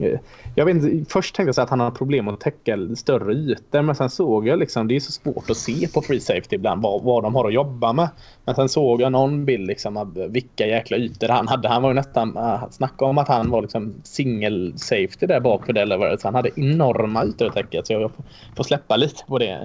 eh. 0.00 0.18
Jag 0.54 0.64
vet 0.64 0.76
inte, 0.76 1.10
först 1.12 1.34
tänkte 1.34 1.60
jag 1.60 1.64
att 1.64 1.70
han 1.70 1.80
har 1.80 1.90
problem 1.90 2.28
att 2.28 2.40
täcka 2.40 2.78
större 2.96 3.32
ytor. 3.32 3.82
Men 3.82 3.94
sen 3.94 4.10
såg 4.10 4.46
jag 4.46 4.58
liksom, 4.58 4.88
det 4.88 4.96
är 4.96 5.00
så 5.00 5.12
svårt 5.12 5.50
att 5.50 5.56
se 5.56 5.88
på 5.88 6.02
free 6.02 6.20
safety 6.20 6.56
ibland 6.56 6.82
vad, 6.82 7.02
vad 7.02 7.22
de 7.22 7.34
har 7.34 7.48
att 7.48 7.54
jobba 7.54 7.92
med. 7.92 8.08
Men 8.44 8.54
sen 8.54 8.68
såg 8.68 9.00
jag 9.00 9.12
någon 9.12 9.44
bild 9.44 9.66
liksom 9.66 9.96
av 9.96 10.14
vilka 10.14 10.66
jäkla 10.66 10.96
ytor 10.96 11.28
han 11.28 11.48
hade. 11.48 11.68
Han 11.68 11.82
var 11.82 11.90
ju 11.90 11.94
nästan, 11.94 12.36
eh, 12.36 12.70
snacka 12.70 13.04
om 13.04 13.18
att 13.18 13.28
han 13.28 13.50
var 13.50 13.62
liksom 13.62 13.94
single 14.02 14.78
safety 14.78 15.26
där 15.26 15.40
bak 15.40 15.66
för 15.66 15.72
Delaware. 15.72 16.18
Så 16.18 16.26
han 16.28 16.34
hade 16.34 16.50
enorma 16.56 17.24
ytor 17.24 17.46
att 17.46 17.54
täcka. 17.54 17.82
Så 17.84 17.92
jag 17.92 18.10
får 18.56 18.64
släppa 18.64 18.96
lite 18.96 19.24
på 19.26 19.38
det. 19.38 19.58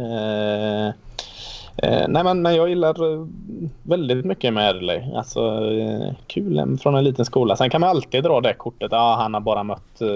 Eh, 1.84 2.06
nej, 2.08 2.24
men, 2.24 2.42
men 2.42 2.56
jag 2.56 2.70
gillar 2.70 3.14
eh, 3.14 3.28
väldigt 3.84 4.26
mycket 4.26 4.54
med 4.54 4.70
Adley. 4.70 5.14
Alltså, 5.16 5.72
eh, 5.72 6.14
kul 6.28 6.78
från 6.82 6.96
en 6.96 7.04
liten 7.04 7.26
skola. 7.26 7.56
Sen 7.56 7.70
kan 7.70 7.82
man 7.82 7.90
alltid 7.90 8.24
dra 8.24 8.42
det 8.42 8.54
kortet. 8.54 8.94
Ah, 8.94 9.16
han 9.16 9.34
har 9.34 9.42
bara 9.42 9.64
mött 9.64 10.02
eh, 10.02 10.08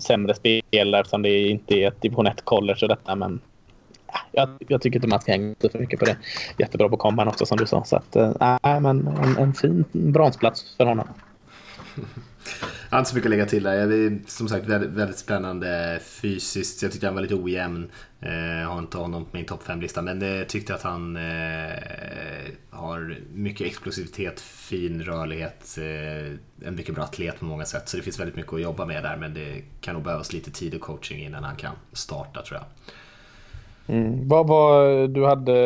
sämre 0.00 0.34
spelare 0.34 1.00
eftersom 1.00 1.22
det 1.22 1.48
inte 1.48 1.74
är 1.74 1.88
ett 1.88 2.02
division 2.02 2.26
1 2.26 2.44
college 2.44 2.78
och 2.82 2.88
detta. 2.88 3.14
Men 3.14 3.40
jag, 4.32 4.48
jag 4.68 4.82
tycker 4.82 4.96
inte 4.96 5.08
man 5.08 5.20
ska 5.20 5.32
hänga 5.32 5.54
för 5.72 5.78
mycket 5.78 5.98
på 5.98 6.04
det. 6.04 6.16
Jättebra 6.58 6.88
på 6.88 6.96
komban 6.96 7.28
också 7.28 7.46
som 7.46 7.58
du 7.58 7.66
sa. 7.66 7.84
Så 7.84 7.96
att, 7.96 8.16
äh, 8.16 8.80
men 8.80 8.86
en, 9.06 9.36
en 9.38 9.54
fin 9.54 9.84
bronsplats 9.92 10.76
för 10.76 10.84
honom. 10.84 11.08
Jag 12.90 12.96
har 12.96 13.00
inte 13.00 13.10
så 13.10 13.16
mycket 13.16 13.26
att 13.26 13.30
lägga 13.30 13.46
till 13.46 13.62
där. 13.62 13.74
Jag 13.74 13.92
är, 13.92 14.18
som 14.26 14.48
sagt 14.48 14.66
väldigt, 14.66 14.90
väldigt 14.90 15.18
spännande 15.18 16.00
fysiskt. 16.02 16.82
Jag 16.82 16.92
tyckte 16.92 17.06
han 17.06 17.14
var 17.14 17.22
lite 17.22 17.34
ojämn. 17.34 17.90
Jag 18.62 18.68
har 18.68 18.78
inte 18.78 18.98
honom 18.98 19.24
på 19.24 19.36
min 19.36 19.46
topp 19.46 19.62
5-lista 19.66 20.02
men 20.02 20.20
jag 20.20 20.48
tyckte 20.48 20.74
att 20.74 20.82
han 20.82 21.16
eh, 21.16 21.72
har 22.70 23.16
mycket 23.34 23.66
explosivitet, 23.66 24.40
fin 24.40 25.02
rörlighet, 25.02 25.78
eh, 25.78 26.66
en 26.68 26.74
mycket 26.74 26.94
bra 26.94 27.04
atlet 27.04 27.38
på 27.38 27.44
många 27.44 27.64
sätt. 27.64 27.88
Så 27.88 27.96
det 27.96 28.02
finns 28.02 28.20
väldigt 28.20 28.36
mycket 28.36 28.52
att 28.52 28.60
jobba 28.60 28.86
med 28.86 29.02
där 29.02 29.16
men 29.16 29.34
det 29.34 29.62
kan 29.80 29.94
nog 29.94 30.04
behövas 30.04 30.32
lite 30.32 30.50
tid 30.50 30.74
och 30.74 30.80
coaching 30.80 31.24
innan 31.24 31.44
han 31.44 31.56
kan 31.56 31.74
starta 31.92 32.42
tror 32.42 32.60
jag. 32.60 33.96
Mm. 33.96 34.28
Vad 34.28 34.46
var, 34.46 35.08
du 35.08 35.26
hade 35.26 35.58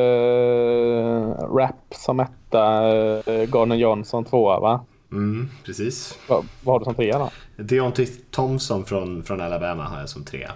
eh, 0.99 1.55
Rap 1.57 1.95
som 1.95 2.21
etta, 2.21 2.89
eh, 2.97 3.51
Garner 3.51 3.77
Johnson 3.77 4.25
tvåa 4.25 4.61
va? 4.61 4.81
Mm, 5.15 5.49
precis. 5.65 6.19
Vad, 6.27 6.47
vad 6.63 6.75
har 6.75 6.79
du 6.79 6.85
som 6.85 6.95
trea 6.95 7.19
då? 7.19 7.31
Deontay 7.57 8.07
Thompson 8.07 8.85
från, 8.85 9.25
från 9.25 9.41
Alabama 9.41 9.85
har 9.85 10.01
jag 10.01 10.09
som 10.09 10.25
trea. 10.25 10.53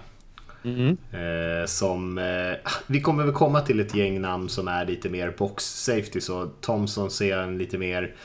Mm. 0.63 0.97
Eh, 1.11 1.65
som, 1.65 2.17
eh, 2.17 2.71
vi 2.87 3.01
kommer 3.01 3.23
väl 3.23 3.33
komma 3.33 3.61
till 3.61 3.79
ett 3.79 3.95
gäng 3.95 4.21
namn 4.21 4.49
som 4.49 4.67
är 4.67 4.85
lite 4.85 5.09
mer 5.09 5.35
box 5.37 5.63
safety 5.63 6.21
så 6.21 6.45
Thompson 6.61 7.11
ser 7.11 7.37
en 7.37 7.57
lite 7.57 7.77
mer 7.77 8.15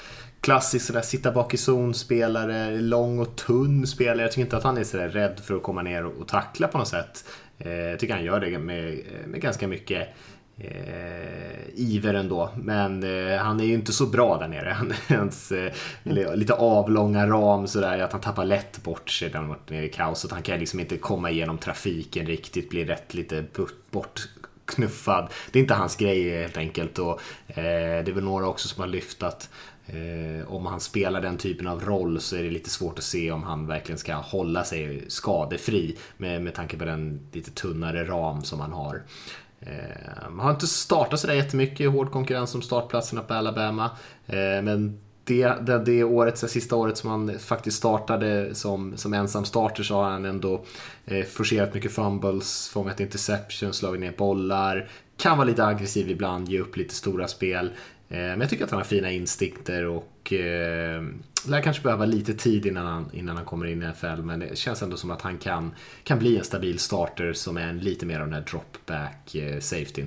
klassisk 0.41 0.87
sådär 0.87 1.01
sitta 1.01 1.33
bak 1.33 1.55
i 1.55 1.57
zon 1.57 1.95
spelare, 1.95 2.81
lång 2.81 3.19
och 3.19 3.37
tunn 3.37 3.87
spelare. 3.87 4.23
Jag 4.23 4.31
tycker 4.31 4.43
inte 4.43 4.57
att 4.57 4.63
han 4.63 4.79
är 4.79 4.85
sådär 4.85 5.09
rädd 5.09 5.41
för 5.45 5.55
att 5.55 5.63
komma 5.63 5.83
ner 5.83 6.05
och, 6.05 6.13
och 6.21 6.29
tackla 6.29 6.69
på 6.69 6.79
något 6.79 6.89
sätt. 6.89 7.25
Eh, 7.59 7.73
jag 7.73 7.99
tycker 7.99 8.15
han 8.15 8.25
gör 8.25 8.41
det 8.41 8.59
med, 8.59 8.99
med 9.27 9.41
ganska 9.41 9.69
mycket 9.69 10.09
eh, 10.59 11.69
iver 11.75 12.15
ändå. 12.15 12.51
Men 12.57 13.03
eh, 13.03 13.39
han 13.39 13.61
är 13.61 13.65
ju 13.65 13.75
inte 13.75 13.93
så 13.93 14.07
bra 14.07 14.39
där 14.39 14.49
nere. 14.49 14.69
Han 14.79 14.93
Hans 15.09 15.53
eh, 15.53 15.73
lite 16.35 16.55
avlånga 16.55 17.27
ram 17.27 17.67
sådär 17.67 17.99
att 17.99 18.13
han 18.13 18.21
tappar 18.21 18.45
lätt 18.45 18.83
bort 18.83 19.11
sig 19.11 19.31
när 19.31 19.37
han 19.37 19.49
varit 19.49 19.71
nere 19.71 19.85
i 19.85 19.89
kaoset. 19.89 20.31
Han 20.31 20.43
kan 20.43 20.59
liksom 20.59 20.81
inte 20.81 20.97
komma 20.97 21.31
igenom 21.31 21.59
trafiken 21.59 22.27
riktigt, 22.27 22.71
blir 22.71 22.87
rätt 22.87 23.15
lite 23.15 23.45
bortknuffad. 23.91 25.29
Det 25.51 25.59
är 25.59 25.61
inte 25.61 25.75
hans 25.75 25.97
grej 25.97 26.41
helt 26.41 26.57
enkelt. 26.57 26.99
Och, 26.99 27.21
eh, 27.47 28.05
det 28.05 28.11
är 28.11 28.15
väl 28.15 28.25
några 28.25 28.47
också 28.47 28.69
som 28.69 28.81
har 28.81 28.89
lyft 28.89 29.23
att 29.23 29.51
Eh, 29.87 30.53
om 30.53 30.67
han 30.67 30.81
spelar 30.81 31.21
den 31.21 31.39
typen 31.39 31.67
av 31.67 31.85
roll 31.85 32.21
så 32.21 32.37
är 32.37 32.43
det 32.43 32.51
lite 32.51 32.71
svårt 32.71 32.99
att 32.99 33.05
se 33.05 33.31
om 33.31 33.43
han 33.43 33.67
verkligen 33.67 33.99
ska 33.99 34.15
hålla 34.15 34.65
sig 34.65 35.05
skadefri 35.09 35.97
med, 36.17 36.43
med 36.43 36.55
tanke 36.55 36.77
på 36.77 36.85
den 36.85 37.29
lite 37.33 37.51
tunnare 37.51 38.05
ram 38.05 38.43
som 38.43 38.61
han 38.61 38.73
har. 38.73 39.03
Man 40.31 40.47
har 40.47 40.51
inte 40.51 40.67
startat 40.67 41.21
sådär 41.21 41.35
jättemycket 41.35 41.81
i 41.81 41.87
hård 41.87 42.11
konkurrens 42.13 42.55
om 42.55 42.63
startplatserna 42.63 43.23
på 43.23 43.35
Alabama. 43.35 43.91
Ehm, 44.27 44.65
men 44.65 45.01
det, 45.25 45.55
det, 45.61 45.79
det 45.79 46.05
året, 46.05 46.41
det 46.41 46.49
sista 46.49 46.77
året 46.77 46.99
som 46.99 47.11
han 47.11 47.39
faktiskt 47.39 47.77
startade 47.77 48.55
som, 48.55 48.97
som 48.97 49.15
ensam 49.15 49.45
starter 49.45 49.83
så 49.83 49.95
har 49.95 50.11
han 50.11 50.25
ändå 50.25 50.65
eh, 51.05 51.25
forcerat 51.25 51.75
mycket 51.75 51.93
fumbles, 51.93 52.69
fångat 52.69 53.01
interceptions, 53.01 53.77
slagit 53.77 54.01
ner 54.01 54.15
bollar. 54.17 54.89
Kan 55.17 55.39
vara 55.39 55.49
lite 55.49 55.65
aggressiv 55.65 56.11
ibland, 56.11 56.49
ge 56.49 56.61
upp 56.61 56.77
lite 56.77 56.95
stora 56.95 57.29
spel. 57.29 57.71
Eh, 58.15 58.19
men 58.19 58.41
jag 58.41 58.51
tycker 58.51 58.65
att 58.65 58.71
han 58.71 58.81
har 58.81 58.85
fina 58.85 59.11
instinkter 59.11 59.87
och 59.87 60.33
eh, 60.33 61.03
lär 61.49 61.61
kanske 61.63 61.83
behöva 61.83 62.05
lite 62.05 62.35
tid 62.35 62.67
innan 62.67 62.87
han, 62.87 63.11
innan 63.13 63.37
han 63.37 63.45
kommer 63.45 63.67
in 63.67 63.83
i 63.83 63.87
NFL. 63.87 64.23
Men 64.23 64.41
det 64.41 64.59
känns 64.59 64.83
ändå 64.83 64.97
som 64.97 65.11
att 65.11 65.23
han 65.23 65.39
kan, 65.39 65.75
kan 66.05 66.19
bli 66.19 66.39
en 66.39 66.45
stabil 66.45 66.79
starter 66.79 67.33
som 67.33 67.57
är 67.57 67.69
en 67.69 67.79
lite 67.79 68.07
mer 68.07 68.21
av 68.21 68.27
den 68.27 68.35
här 68.35 68.45
dropback 68.51 69.35
eh, 69.35 69.61
safetyn. 69.61 70.07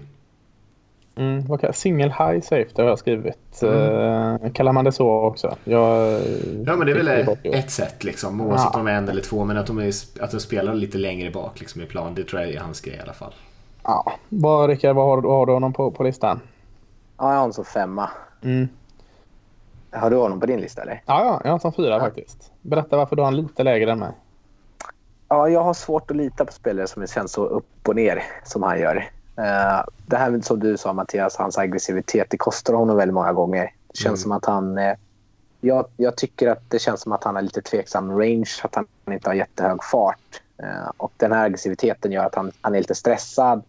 Mm, 1.15 1.51
okay. 1.51 1.73
Single 1.73 2.09
high 2.09 2.41
safety 2.41 2.81
har 2.81 2.83
jag 2.83 2.99
skrivit. 2.99 3.61
Mm. 3.61 3.73
Uh, 3.73 4.51
kallar 4.51 4.71
man 4.71 4.85
det 4.85 4.91
så 4.91 5.09
också? 5.09 5.55
Jag, 5.63 6.21
ja, 6.65 6.75
men 6.75 6.85
det 6.85 6.91
är 6.91 7.03
väl 7.03 7.37
ett 7.43 7.71
sätt 7.71 8.03
liksom. 8.03 8.41
Oavsett 8.41 8.69
ja. 8.73 8.79
om 8.79 8.85
de 8.85 8.91
är 8.91 8.97
en 8.97 9.09
eller 9.09 9.21
två. 9.21 9.45
Men 9.45 9.57
att 9.57 9.67
de, 9.67 9.77
är, 9.77 9.93
att 10.19 10.31
de 10.31 10.39
spelar 10.39 10.73
lite 10.73 10.97
längre 10.97 11.31
bak 11.31 11.59
liksom, 11.59 11.81
i 11.81 11.85
plan. 11.85 12.15
Det 12.15 12.23
tror 12.23 12.41
jag 12.41 12.51
är 12.51 12.59
hans 12.59 12.81
grej 12.81 12.95
i 12.95 12.99
alla 12.99 13.13
fall. 13.13 13.33
Ja. 13.83 14.13
Vad, 14.29 14.69
Rickard, 14.69 14.95
vad 14.95 15.05
har, 15.05 15.21
vad 15.21 15.37
har 15.37 15.45
du 15.45 15.51
honom 15.53 15.73
på, 15.73 15.91
på 15.91 16.03
listan? 16.03 16.39
Ja, 17.18 17.26
jag 17.26 17.34
har 17.34 17.39
honom 17.39 17.53
som 17.53 17.65
femma. 17.65 18.09
Mm. 18.41 18.68
Har 19.91 20.09
du 20.09 20.15
honom 20.15 20.39
på 20.39 20.45
din 20.45 20.61
lista 20.61 20.82
eller? 20.82 21.03
Ja, 21.05 21.20
ja 21.20 21.26
jag 21.26 21.32
har 21.32 21.43
honom 21.43 21.59
som 21.59 21.74
fyra 21.74 21.89
ja. 21.89 21.99
faktiskt. 21.99 22.51
Berätta 22.61 22.97
varför 22.97 23.15
du 23.15 23.22
har 23.22 23.28
han 23.28 23.36
lite 23.36 23.63
lägre 23.63 23.91
än 23.91 23.99
mig. 23.99 24.11
Ja, 25.30 25.49
jag 25.49 25.63
har 25.63 25.74
svårt 25.74 26.11
att 26.11 26.18
lita 26.18 26.45
på 26.45 26.51
spelare 26.51 26.88
som 26.88 27.07
känns 27.07 27.32
så 27.32 27.45
upp 27.45 27.88
och 27.88 27.95
ner 27.95 28.24
som 28.43 28.63
han 28.63 28.80
gör. 28.80 28.95
Uh, 29.39 29.84
det 30.05 30.18
här 30.18 30.41
som 30.41 30.59
du 30.59 30.78
sa 30.78 30.93
Mattias, 30.93 31.36
hans 31.36 31.57
aggressivitet, 31.57 32.28
det 32.30 32.38
kostar 32.38 32.74
honom 32.74 32.97
väldigt 32.97 33.13
många 33.13 33.34
gånger. 33.34 33.74
Det 33.88 33.97
känns 33.97 34.05
mm. 34.05 34.18
som 34.18 34.32
att 34.32 34.45
han... 34.45 34.78
Uh, 34.78 34.93
jag, 35.61 35.86
jag, 35.97 36.18
tycker 36.18 36.47
att 36.47 36.70
det 36.70 36.80
känns 36.80 37.01
som 37.01 37.11
att 37.11 37.24
han 37.24 37.36
har 37.36 37.41
lite 37.41 37.61
tveksam 37.61 38.20
range, 38.20 38.51
att 38.63 38.76
han 38.76 38.86
inte 39.11 39.30
har 39.30 39.34
jättehög 39.34 39.84
fart. 39.84 40.41
Uh, 40.63 40.91
och 40.97 41.11
den 41.18 41.32
här 41.32 41.45
aggressiviteten 41.45 42.11
gör 42.11 42.26
att 42.26 42.36
han, 42.36 42.51
han 42.61 42.76
är 42.76 42.80
lite 42.80 42.95
stressad 42.95 43.63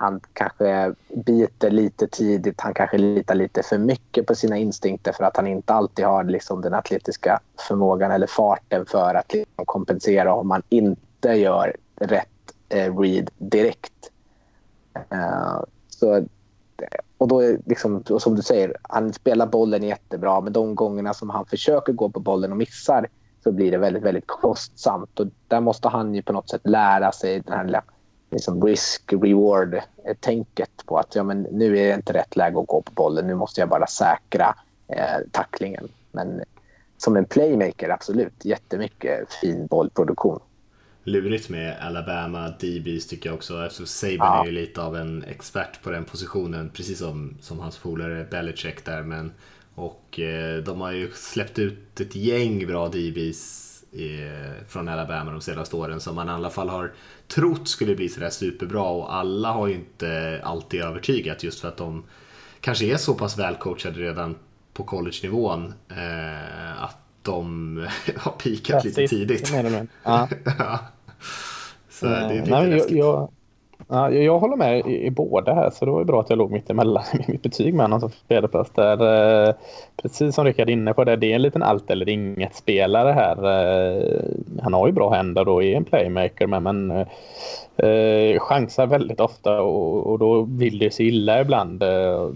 han 0.00 0.20
kanske 0.32 0.94
biter 1.26 1.70
lite 1.70 2.06
tidigt. 2.06 2.60
Han 2.60 2.74
kanske 2.74 2.98
litar 2.98 3.34
lite 3.34 3.62
för 3.62 3.78
mycket 3.78 4.26
på 4.26 4.34
sina 4.34 4.56
instinkter 4.56 5.12
för 5.12 5.24
att 5.24 5.36
han 5.36 5.46
inte 5.46 5.72
alltid 5.72 6.04
har 6.04 6.24
liksom 6.24 6.60
den 6.60 6.74
atletiska 6.74 7.40
förmågan 7.68 8.10
eller 8.10 8.26
farten 8.26 8.86
för 8.86 9.14
att 9.14 9.32
liksom 9.32 9.66
kompensera 9.66 10.34
om 10.34 10.48
man 10.48 10.62
inte 10.68 11.28
gör 11.28 11.76
rätt 11.96 12.28
eh, 12.68 12.98
read 12.98 13.30
direkt. 13.38 14.10
Uh, 14.96 15.64
så, 15.88 16.26
och 17.18 17.28
då 17.28 17.56
liksom, 17.66 18.02
och 18.10 18.22
som 18.22 18.36
du 18.36 18.42
säger, 18.42 18.76
han 18.82 19.12
spelar 19.12 19.46
bollen 19.46 19.82
jättebra 19.82 20.40
men 20.40 20.52
de 20.52 20.74
gångerna 20.74 21.14
som 21.14 21.30
han 21.30 21.46
försöker 21.46 21.92
gå 21.92 22.08
på 22.08 22.20
bollen 22.20 22.50
och 22.50 22.58
missar 22.58 23.08
så 23.44 23.52
blir 23.52 23.70
det 23.70 23.78
väldigt, 23.78 24.02
väldigt 24.02 24.26
kostsamt. 24.26 25.20
Och 25.20 25.26
där 25.48 25.60
måste 25.60 25.88
han 25.88 26.14
ju 26.14 26.22
på 26.22 26.32
något 26.32 26.50
sätt 26.50 26.62
lära 26.64 27.12
sig 27.12 27.40
den 27.40 27.56
här 27.56 27.64
lilla 27.64 27.82
liksom 28.30 28.66
risk-reward-tänket 28.66 30.70
på 30.86 30.98
att 30.98 31.14
ja, 31.14 31.22
men 31.22 31.42
nu 31.42 31.78
är 31.78 31.88
det 31.88 31.94
inte 31.94 32.12
rätt 32.12 32.36
läge 32.36 32.60
att 32.60 32.66
gå 32.66 32.82
på 32.82 32.92
bollen. 32.92 33.26
Nu 33.26 33.34
måste 33.34 33.60
jag 33.60 33.68
bara 33.68 33.86
säkra 33.86 34.54
eh, 34.88 35.18
tacklingen. 35.32 35.88
Men 36.12 36.40
som 36.98 37.16
en 37.16 37.24
playmaker, 37.24 37.88
absolut. 37.88 38.44
Jättemycket 38.44 39.32
fin 39.32 39.66
bollproduktion. 39.66 40.40
Lurigt 41.04 41.48
med 41.48 41.76
Alabama 41.80 42.48
DBs 42.48 43.06
tycker 43.06 43.28
jag 43.28 43.36
också. 43.36 43.66
Eftersom 43.66 43.86
Saban 43.86 44.16
ja. 44.18 44.42
är 44.42 44.46
ju 44.46 44.52
lite 44.52 44.82
av 44.82 44.96
en 44.96 45.24
expert 45.24 45.82
på 45.82 45.90
den 45.90 46.04
positionen. 46.04 46.70
Precis 46.74 46.98
som, 46.98 47.36
som 47.40 47.58
hans 47.58 47.78
polare 47.78 48.26
Belichick 48.30 48.84
där. 48.84 49.02
Men 49.02 49.32
Och 49.74 50.20
eh, 50.20 50.62
de 50.62 50.80
har 50.80 50.92
ju 50.92 51.10
släppt 51.10 51.58
ut 51.58 52.00
ett 52.00 52.16
gäng 52.16 52.66
bra 52.66 52.88
DBs 52.88 53.66
från 54.68 54.88
Alabama 54.88 55.32
de 55.32 55.40
senaste 55.40 55.76
åren 55.76 56.00
som 56.00 56.14
man 56.14 56.28
i 56.28 56.30
alla 56.30 56.50
fall 56.50 56.68
har 56.68 56.92
trott 57.34 57.68
skulle 57.68 57.94
bli 57.94 58.08
sådär 58.08 58.30
superbra 58.30 58.82
och 58.82 59.14
alla 59.14 59.52
har 59.52 59.66
ju 59.66 59.74
inte 59.74 60.40
alltid 60.44 60.80
övertygat 60.80 61.42
just 61.42 61.60
för 61.60 61.68
att 61.68 61.76
de 61.76 62.04
kanske 62.60 62.84
är 62.84 62.96
så 62.96 63.14
pass 63.14 63.38
välcoachade 63.38 64.00
redan 64.00 64.36
på 64.72 64.84
college-nivån 64.84 65.74
eh, 65.88 66.82
att 66.82 66.96
de 67.22 67.76
har 68.16 68.32
pikat 68.32 68.84
lite 68.84 69.08
tidigt. 69.08 69.52
Ja. 70.02 70.28
så 71.90 72.06
det 72.06 72.16
är 72.16 72.34
lite 72.34 72.50
Nej, 72.50 72.70
jag, 72.70 72.90
jag, 72.90 73.30
Ja, 73.92 74.10
jag 74.10 74.38
håller 74.38 74.56
med 74.56 74.86
i, 74.86 75.06
i 75.06 75.10
båda 75.10 75.54
här 75.54 75.70
så 75.70 75.84
det 75.84 75.90
var 75.90 75.98
ju 75.98 76.04
bra 76.04 76.20
att 76.20 76.30
jag 76.30 76.38
låg 76.38 76.50
mitt 76.50 76.70
emellan 76.70 77.04
i 77.12 77.24
mitt 77.32 77.42
betyg 77.42 77.74
med 77.74 77.84
honom 77.84 78.00
som 78.00 78.10
fjärdeplats 78.28 78.70
där. 78.70 79.46
Eh, 79.48 79.54
precis 80.02 80.34
som 80.34 80.44
Rickard 80.44 80.68
är 80.68 80.72
inne 80.72 80.94
på 80.94 81.04
det, 81.04 81.16
det 81.16 81.32
är 81.32 81.34
en 81.34 81.42
liten 81.42 81.62
allt 81.62 81.90
eller 81.90 82.08
inget 82.08 82.54
spelare 82.54 83.12
här. 83.12 83.36
Eh, 83.36 84.20
han 84.62 84.74
har 84.74 84.86
ju 84.86 84.92
bra 84.92 85.10
händer 85.10 85.48
och 85.48 85.64
är 85.64 85.76
en 85.76 85.84
playmaker 85.84 86.46
men, 86.46 86.62
men 86.62 86.90
eh, 87.76 88.38
chansar 88.38 88.86
väldigt 88.86 89.20
ofta 89.20 89.60
och, 89.60 90.06
och 90.06 90.18
då 90.18 90.42
vill 90.42 90.78
det 90.78 90.90
sig 90.90 91.08
illa 91.08 91.40
ibland. 91.40 91.82
Eh, 91.82 92.28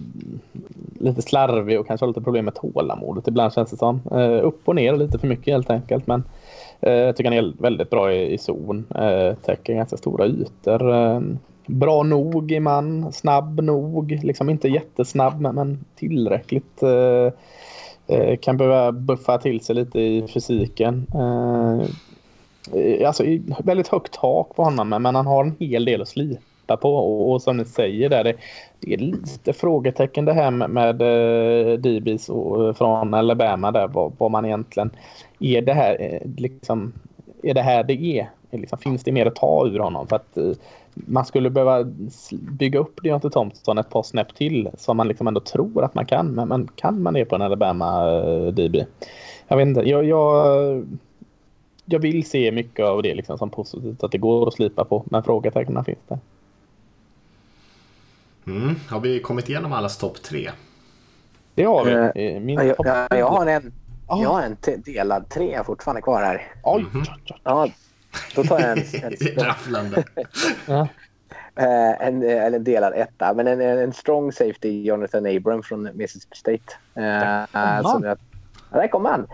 lite 1.01 1.23
slarvig 1.23 1.81
och 1.81 1.87
kanske 1.87 2.05
har 2.05 2.09
lite 2.09 2.21
problem 2.21 2.45
med 2.45 2.55
tålamodet 2.55 3.29
ibland 3.29 3.53
känns 3.53 3.71
det 3.71 3.77
som. 3.77 4.01
Eh, 4.13 4.47
upp 4.47 4.69
och 4.69 4.75
ner 4.75 4.97
lite 4.97 5.19
för 5.19 5.27
mycket 5.27 5.55
helt 5.55 5.71
enkelt 5.71 6.07
men 6.07 6.23
Eh, 6.23 6.44
Eh, 6.81 6.93
jag 6.93 7.17
tycker 7.17 7.31
han 7.31 7.39
är 7.39 7.63
väldigt 7.63 7.91
bra 7.91 8.13
i, 8.13 8.39
zon. 8.39 8.85
Eh, 8.95 9.35
täcker 9.35 9.75
ganska 9.75 9.97
stora 9.97 10.27
ytor. 10.27 10.95
Eh, 10.95 11.21
bra 11.67 12.03
nog 12.03 12.53
i 12.53 12.61
man, 12.61 13.13
snabb 13.13 13.61
nog. 13.63 14.21
Liksom 14.23 14.51
inte 14.51 14.69
jättesnabb 14.69 15.41
men 15.41 15.85
tillräckligt. 15.97 16.83
Eh, 16.83 17.33
eh, 18.07 18.37
kan 18.37 18.57
behöva 18.57 18.93
buffa 18.93 19.39
till 19.39 19.61
sig 19.61 19.75
lite 19.75 20.01
i 20.01 20.27
fysiken. 20.35 21.07
Alltså 23.07 23.25
väldigt 23.65 23.89
högt 23.89 24.13
tak 24.13 24.57
på 24.57 24.65
honom 24.65 24.89
men 24.89 25.15
han 25.15 25.27
har 25.27 25.45
en 25.45 25.57
hel 25.59 25.85
del 25.85 26.03
att 26.03 26.09
slita 26.09 26.77
på 26.77 26.97
och, 26.97 27.33
och 27.33 27.43
som 27.43 27.57
ni 27.57 27.65
säger 27.65 28.09
där, 28.09 28.25
det, 28.25 28.35
det, 28.81 28.95
är 28.95 28.99
lite 28.99 29.53
frågetecken 29.53 30.25
det 30.25 30.33
här 30.33 30.51
med, 30.51 30.71
med 30.71 30.97
DBs 31.81 32.29
och, 32.29 32.77
från 32.77 33.15
Alabama 33.15 33.71
där 33.73 33.89
vad, 33.89 34.13
vad 34.19 34.31
man 34.31 34.45
egentligen 34.45 34.91
är 35.45 35.63
det 35.63 35.75
här 35.75 35.97
eh, 36.01 36.31
liksom, 36.37 36.93
är 37.43 37.55
det 37.55 37.63
här 37.63 37.85
det 37.85 38.19
är? 38.19 38.31
Liksom, 38.51 38.79
finns 38.79 39.05
det 39.05 39.13
mer 39.13 39.27
att 39.27 39.37
ta 39.37 39.67
ur 39.67 39.79
honom? 39.79 40.07
För 40.07 40.17
att 40.17 40.37
eh, 40.37 40.53
man 40.95 41.25
skulle 41.25 41.51
behöva 41.51 41.85
bygga 42.31 42.79
upp 42.79 43.03
Deontay 43.03 43.31
Thompson 43.31 43.79
ett 43.79 43.91
par 43.91 44.03
snäpp 44.03 44.35
till 44.35 44.69
som 44.79 44.97
man 44.97 45.09
liksom 45.09 45.27
ändå 45.27 45.41
tror 45.41 45.85
att 45.85 45.95
man 45.95 46.07
kan. 46.07 46.27
Men, 46.27 46.49
men 46.49 46.69
kan 46.77 47.03
man 47.03 47.15
det 47.15 47.25
på 47.25 47.35
en 47.35 47.43
Alabama 47.43 48.11
uh, 48.11 48.53
DB? 48.53 48.77
Jag 49.49 49.57
vet 49.57 49.67
inte. 49.67 49.81
Jag, 49.81 50.05
jag, 50.05 50.87
jag 51.85 51.99
vill 51.99 52.27
se 52.27 52.53
mycket 52.53 52.85
av 52.85 53.03
det 53.03 53.15
liksom 53.15 53.39
som 53.39 53.51
positivt. 53.51 54.05
Att 54.05 54.13
det 54.13 54.19
går 54.19 54.49
att 54.49 54.55
slipa 54.55 54.85
på. 54.85 55.05
Men 55.07 55.23
frågetecknen 55.23 55.85
finns 55.85 55.99
där. 56.09 56.19
Mm. 58.47 58.75
Har 58.89 59.01
vi 59.01 59.21
kommit 59.21 59.49
igenom 59.49 59.73
allas 59.73 59.99
topp 59.99 60.23
tre? 60.23 60.51
Det 61.55 61.65
har 61.65 62.13
vi. 62.15 62.41
Min 62.41 62.59
jag, 62.59 62.77
jag, 62.79 63.19
jag 63.19 63.27
har 63.27 63.47
en 63.47 63.73
Oh. 64.09 64.23
Jag 64.23 64.29
har 64.29 64.43
en 64.43 64.57
delad 64.83 65.29
tre 65.29 65.65
fortfarande 65.65 66.03
kvar 66.03 66.23
här. 66.23 66.53
Oj! 66.63 66.81
Mm 66.81 67.03
-hmm. 67.03 67.35
Ja, 67.45 67.69
då 68.37 68.45
tar 68.45 68.61
jag 68.61 68.71
en... 68.71 68.79
en 69.39 69.45
Rafflande. 69.45 70.05
ja. 70.67 70.89
Uh, 71.61 72.07
en, 72.07 72.23
eller 72.23 72.57
en 72.57 72.65
delad 72.65 72.93
etta, 72.97 73.35
men 73.35 73.47
en, 73.47 73.61
en 73.61 73.93
strong 73.93 74.33
safety, 74.33 74.83
Jonathan 74.83 75.27
Abram 75.27 75.63
från 75.63 75.91
Mississippi 75.95 76.37
State. 76.37 76.73
Som 77.83 78.05
jag, 78.05 78.19
ja, 78.73 78.79
där 78.79 78.89
kom 78.89 79.05
han. 79.05 79.27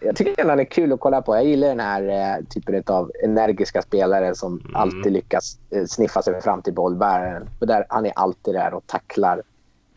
Jag 0.00 0.16
tycker 0.16 0.42
att 0.42 0.48
han 0.48 0.60
är 0.60 0.64
kul 0.64 0.92
att 0.92 1.00
kolla 1.00 1.22
på. 1.22 1.36
Jag 1.36 1.44
gillar 1.44 1.68
den 1.68 1.80
här 1.80 2.42
typen 2.42 2.82
av 2.86 3.10
energiska 3.24 3.82
spelare 3.82 4.34
som 4.34 4.60
mm. 4.60 4.76
alltid 4.76 5.12
lyckas 5.12 5.58
sniffa 5.86 6.22
sig 6.22 6.42
fram 6.42 6.62
till 6.62 6.74
bollbäraren. 6.74 7.48
där, 7.58 7.86
han 7.88 8.06
är 8.06 8.12
alltid 8.16 8.54
där 8.54 8.74
och 8.74 8.86
tacklar 8.86 9.42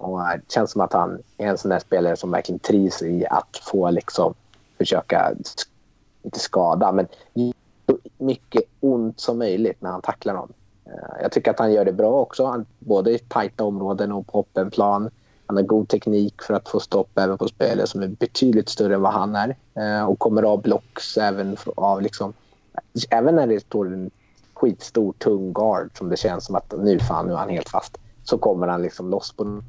och 0.01 0.19
det 0.19 0.53
känns 0.53 0.71
som 0.71 0.81
att 0.81 0.93
han 0.93 1.19
är 1.37 1.47
en 1.47 1.57
sån 1.57 1.71
där 1.71 1.79
spelare 1.79 2.15
som 2.15 2.31
verkligen 2.31 2.59
trivs 2.59 3.01
i 3.01 3.25
att 3.29 3.59
få 3.63 3.89
liksom 3.89 4.33
försöka, 4.77 5.33
inte 6.23 6.39
skada, 6.39 6.91
men 6.91 7.07
så 7.85 7.97
mycket 8.17 8.63
ont 8.79 9.19
som 9.19 9.37
möjligt 9.37 9.81
när 9.81 9.89
han 9.89 10.01
tacklar 10.01 10.33
någon. 10.33 10.53
Eh, 10.85 11.21
jag 11.21 11.31
tycker 11.31 11.51
att 11.51 11.59
han 11.59 11.73
gör 11.73 11.85
det 11.85 11.93
bra 11.93 12.11
också, 12.11 12.65
både 12.79 13.11
i 13.11 13.19
tajta 13.19 13.63
områden 13.63 14.11
och 14.11 14.27
på 14.27 14.39
öppen 14.39 14.71
plan. 14.71 15.09
Han 15.45 15.57
har 15.57 15.63
god 15.63 15.89
teknik 15.89 16.41
för 16.41 16.53
att 16.53 16.69
få 16.69 16.79
stopp 16.79 17.17
även 17.17 17.37
på 17.37 17.47
spelare 17.47 17.87
som 17.87 18.01
är 18.01 18.07
betydligt 18.07 18.69
större 18.69 18.95
än 18.95 19.01
vad 19.01 19.13
han 19.13 19.35
är. 19.35 19.55
Eh, 19.73 20.05
och 20.05 20.19
kommer 20.19 20.43
av 20.43 20.61
blocks 20.61 21.17
även 21.17 21.57
av 21.75 22.01
liksom, 22.01 22.33
även 23.09 23.35
när 23.35 23.47
det 23.47 23.59
står 23.59 23.87
en 23.87 24.11
skitstor 24.53 25.13
tung 25.13 25.53
guard 25.53 25.89
som 25.97 26.09
det 26.09 26.17
känns 26.17 26.45
som 26.45 26.55
att 26.55 26.73
nu 26.77 26.99
fan 26.99 27.27
nu 27.27 27.33
är 27.33 27.37
han 27.37 27.49
helt 27.49 27.69
fast. 27.69 27.97
Så 28.23 28.37
kommer 28.37 28.67
han 28.67 28.81
liksom 28.81 29.09
loss 29.09 29.31
på 29.31 29.61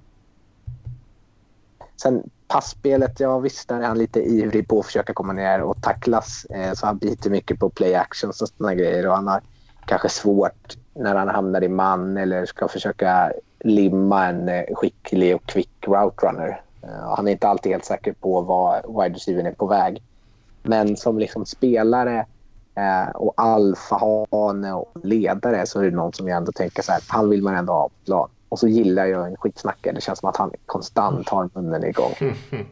Sen 2.03 2.31
passspelet, 2.49 3.21
ja 3.21 3.39
visst 3.39 3.71
är 3.71 3.81
han 3.81 3.99
lite 3.99 4.21
ivrig 4.21 4.69
på 4.69 4.79
att 4.79 4.87
försöka 4.87 5.15
komma 5.15 5.33
ner 5.33 5.63
och 5.63 5.83
tacklas. 5.83 6.45
Eh, 6.45 6.73
så 6.73 6.87
han 6.87 6.99
biter 6.99 7.31
mycket 7.31 7.59
på 7.59 7.71
play 7.71 7.95
actions 7.95 8.43
och 8.43 8.49
sådana 8.49 8.75
grejer. 8.75 9.09
Och 9.09 9.15
han 9.15 9.29
har 9.29 9.41
kanske 9.87 10.09
svårt 10.09 10.77
när 10.95 11.15
han 11.15 11.29
hamnar 11.29 11.65
i 11.65 11.69
man 11.69 12.17
eller 12.17 12.47
ska 12.47 12.69
försöka 12.69 13.33
limma 13.61 14.27
en 14.27 14.49
eh, 14.49 14.65
skicklig 14.75 15.37
och 15.37 15.47
quick 15.47 15.87
route 15.87 16.27
runner. 16.27 16.63
Eh, 16.83 17.15
han 17.17 17.29
är 17.29 17.33
inte 17.33 17.49
alltid 17.49 17.73
helt 17.73 17.85
säker 17.85 18.13
på 18.13 18.41
var 18.41 19.03
wide 19.03 19.17
receiver 19.17 19.45
är 19.45 19.53
på 19.53 19.67
väg. 19.67 20.03
Men 20.63 20.97
som 20.97 21.19
liksom 21.19 21.47
spelare 21.47 22.27
eh, 22.75 23.11
och 23.15 23.35
alfahane 23.37 24.73
och 24.73 24.93
ledare 25.03 25.67
så 25.67 25.81
är 25.81 25.85
det 25.85 25.97
någon 25.97 26.13
som 26.13 26.29
jag 26.29 26.37
ändå 26.37 26.53
tänker 26.53 26.83
så 26.83 26.93
här, 26.93 27.03
han 27.09 27.31
vill 27.31 27.43
man 27.43 27.57
ändå 27.57 27.73
ha 27.73 27.89
på 27.89 28.05
plan. 28.05 28.29
Och 28.53 28.59
så 28.59 28.69
gillar 28.69 29.07
jag 29.07 29.27
en 29.27 29.37
skitsnackare. 29.37 29.95
Det 29.95 30.01
känns 30.01 30.19
som 30.19 30.29
att 30.29 30.37
han 30.37 30.51
konstant 30.67 31.29
har 31.29 31.51
munnen 31.55 31.85
igång. 31.85 32.13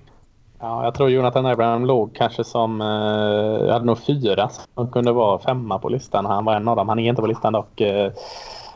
Ja, 0.63 0.85
jag 0.85 0.95
tror 0.95 1.11
Jonathan 1.11 1.47
Abraham 1.47 1.85
låg 1.85 2.15
kanske 2.15 2.45
som, 2.45 2.81
eh, 2.81 3.67
jag 3.67 3.73
hade 3.73 3.85
nog 3.85 3.99
fyra 3.99 4.49
som 4.75 4.91
kunde 4.91 5.13
vara 5.13 5.39
femma 5.39 5.79
på 5.79 5.89
listan. 5.89 6.27
Han 6.27 6.45
var 6.45 6.57
en 6.57 6.69
av 6.69 6.77
dem. 6.77 6.89
Han 6.89 6.99
är 6.99 7.09
inte 7.09 7.23
på 7.23 7.29
listan 7.29 7.53
dock. 7.53 7.81
Eh, 7.81 8.07
eh 8.07 8.13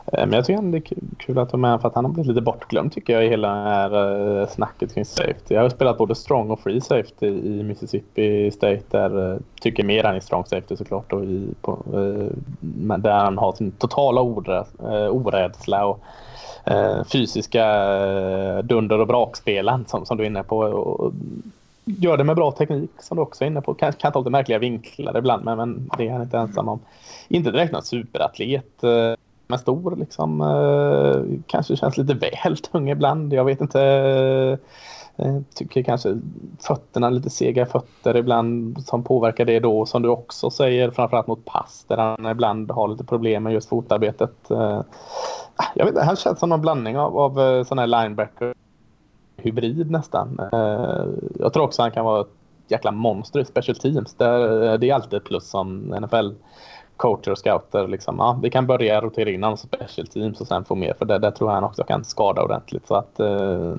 men 0.05 0.31
jag 0.31 0.45
tycker 0.45 0.57
ändå 0.57 0.77
det 0.77 0.91
är 0.91 0.97
kul 1.17 1.37
att 1.37 1.49
ta 1.49 1.57
med 1.57 1.81
för 1.81 1.87
att 1.87 1.95
han 1.95 2.05
har 2.05 2.11
blivit 2.11 2.27
lite 2.27 2.41
bortglömd 2.41 2.91
tycker 2.91 3.13
jag 3.13 3.25
i 3.25 3.29
hela 3.29 3.47
det 3.47 3.69
här 3.69 4.39
eh, 4.41 4.47
snacket 4.47 4.93
kring 4.93 5.05
safety. 5.05 5.55
Jag 5.55 5.61
har 5.61 5.69
spelat 5.69 5.97
både 5.97 6.15
strong 6.15 6.51
och 6.51 6.59
free 6.59 6.81
safety 6.81 7.27
i 7.27 7.63
Mississippi 7.63 8.51
State 8.51 8.83
där 8.89 9.33
eh, 9.33 9.39
tycker 9.61 9.83
mer 9.83 10.03
han 10.03 10.15
är 10.15 10.19
strong 10.19 10.45
safety 10.45 10.75
såklart 10.77 11.13
och 11.13 11.23
i, 11.23 11.53
på, 11.61 11.71
eh, 11.71 12.97
där 12.97 13.13
han 13.13 13.37
har 13.37 13.53
sin 13.53 13.71
totala 13.71 14.21
orädsla 15.11 15.85
och 15.85 15.99
Eh, 16.65 17.03
fysiska 17.03 17.65
eh, 17.95 18.57
dunder 18.57 18.99
och 18.99 19.07
brakspelen 19.07 19.85
som, 19.87 20.05
som 20.05 20.17
du 20.17 20.23
är 20.23 20.27
inne 20.27 20.43
på. 20.43 20.57
Och, 20.57 21.13
gör 21.85 22.17
det 22.17 22.23
med 22.23 22.35
bra 22.35 22.51
teknik 22.51 22.91
som 22.99 23.17
du 23.17 23.23
också 23.23 23.43
är 23.43 23.47
inne 23.47 23.61
på. 23.61 23.73
Kan, 23.73 23.93
kan 23.93 24.11
ta 24.11 24.19
lite 24.19 24.29
märkliga 24.29 24.59
vinklar 24.59 25.17
ibland 25.17 25.45
men, 25.45 25.57
men 25.57 25.89
det 25.97 26.07
är 26.07 26.11
han 26.11 26.21
inte 26.21 26.37
ensam 26.37 26.69
om. 26.69 26.79
Inte 27.27 27.51
direkt 27.51 27.73
någon 27.73 27.83
superatlet. 27.83 28.83
Eh, 28.83 29.13
men 29.47 29.59
stor 29.59 29.95
liksom. 29.95 31.43
Kanske 31.47 31.75
känns 31.75 31.97
lite 31.97 32.13
väl 32.13 32.57
tung 32.57 32.89
ibland. 32.89 33.33
Jag 33.33 33.45
vet 33.45 33.61
inte. 33.61 34.57
Eh, 35.17 35.37
tycker 35.53 35.83
kanske 35.83 36.17
fötterna, 36.59 37.09
lite 37.09 37.29
sega 37.29 37.65
fötter 37.65 38.17
ibland 38.17 38.83
som 38.85 39.03
påverkar 39.03 39.45
det 39.45 39.59
då 39.59 39.85
som 39.85 40.01
du 40.01 40.09
också 40.09 40.49
säger 40.49 40.91
framförallt 40.91 41.27
mot 41.27 41.45
pass 41.45 41.85
där 41.87 41.97
han 41.97 42.25
ibland 42.25 42.71
har 42.71 42.87
lite 42.87 43.03
problem 43.03 43.43
med 43.43 43.53
just 43.53 43.69
fotarbetet. 43.69 44.51
Eh, 44.51 44.81
jag 45.75 45.85
vet 45.85 45.93
inte, 45.93 46.05
han 46.05 46.15
känns 46.15 46.39
som 46.39 46.49
någon 46.49 46.61
blandning 46.61 46.97
av, 46.97 47.17
av 47.17 47.39
eh, 47.39 47.63
sån 47.63 47.79
här 47.79 47.87
linebacker 47.87 48.53
hybrid 49.37 49.91
nästan. 49.91 50.39
Eh, 50.53 51.05
jag 51.39 51.53
tror 51.53 51.63
också 51.63 51.81
han 51.81 51.91
kan 51.91 52.05
vara 52.05 52.21
ett 52.21 52.33
jäkla 52.67 52.91
monster 52.91 53.39
i 53.39 53.45
special 53.45 53.75
teams. 53.75 54.13
Det 54.13 54.25
är 54.25 54.93
alltid 54.93 55.13
ett 55.13 55.23
plus 55.23 55.49
som 55.49 55.77
NFL 55.79 56.29
coacher 56.97 57.31
och 57.31 57.37
scouter. 57.37 57.87
Liksom, 57.87 58.15
ja, 58.17 58.39
vi 58.43 58.49
kan 58.49 58.67
börja 58.67 59.01
rotera 59.01 59.29
in 59.29 59.43
honom 59.43 59.57
special 59.57 60.07
teams 60.07 60.41
och 60.41 60.47
sen 60.47 60.65
få 60.65 60.75
mer 60.75 60.93
för 60.97 61.05
det. 61.05 61.19
det 61.19 61.31
tror 61.31 61.49
jag 61.49 61.55
han 61.55 61.63
också 61.63 61.83
kan 61.83 62.03
skada 62.03 62.41
ordentligt. 62.41 62.87
Så 62.87 62.95
att, 62.95 63.19
eh, 63.19 63.73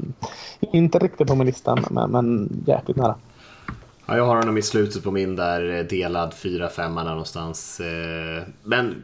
inte 0.61 0.99
riktigt 0.99 1.27
på 1.27 1.35
min 1.35 1.47
lista 1.47 1.77
men, 1.91 2.11
men 2.11 2.49
jäkligt 2.67 2.97
nära. 2.97 3.15
Ja, 4.07 4.17
jag 4.17 4.27
har 4.27 4.37
honom 4.37 4.59
i 4.59 4.63
slutet 4.63 5.05
på 5.05 5.11
min 5.11 5.37
där 5.37 5.79
eh, 5.79 5.85
delad 5.85 6.33
4-5 6.33 7.05
någonstans. 7.05 7.81
Eh, 7.81 8.43
men 8.63 9.03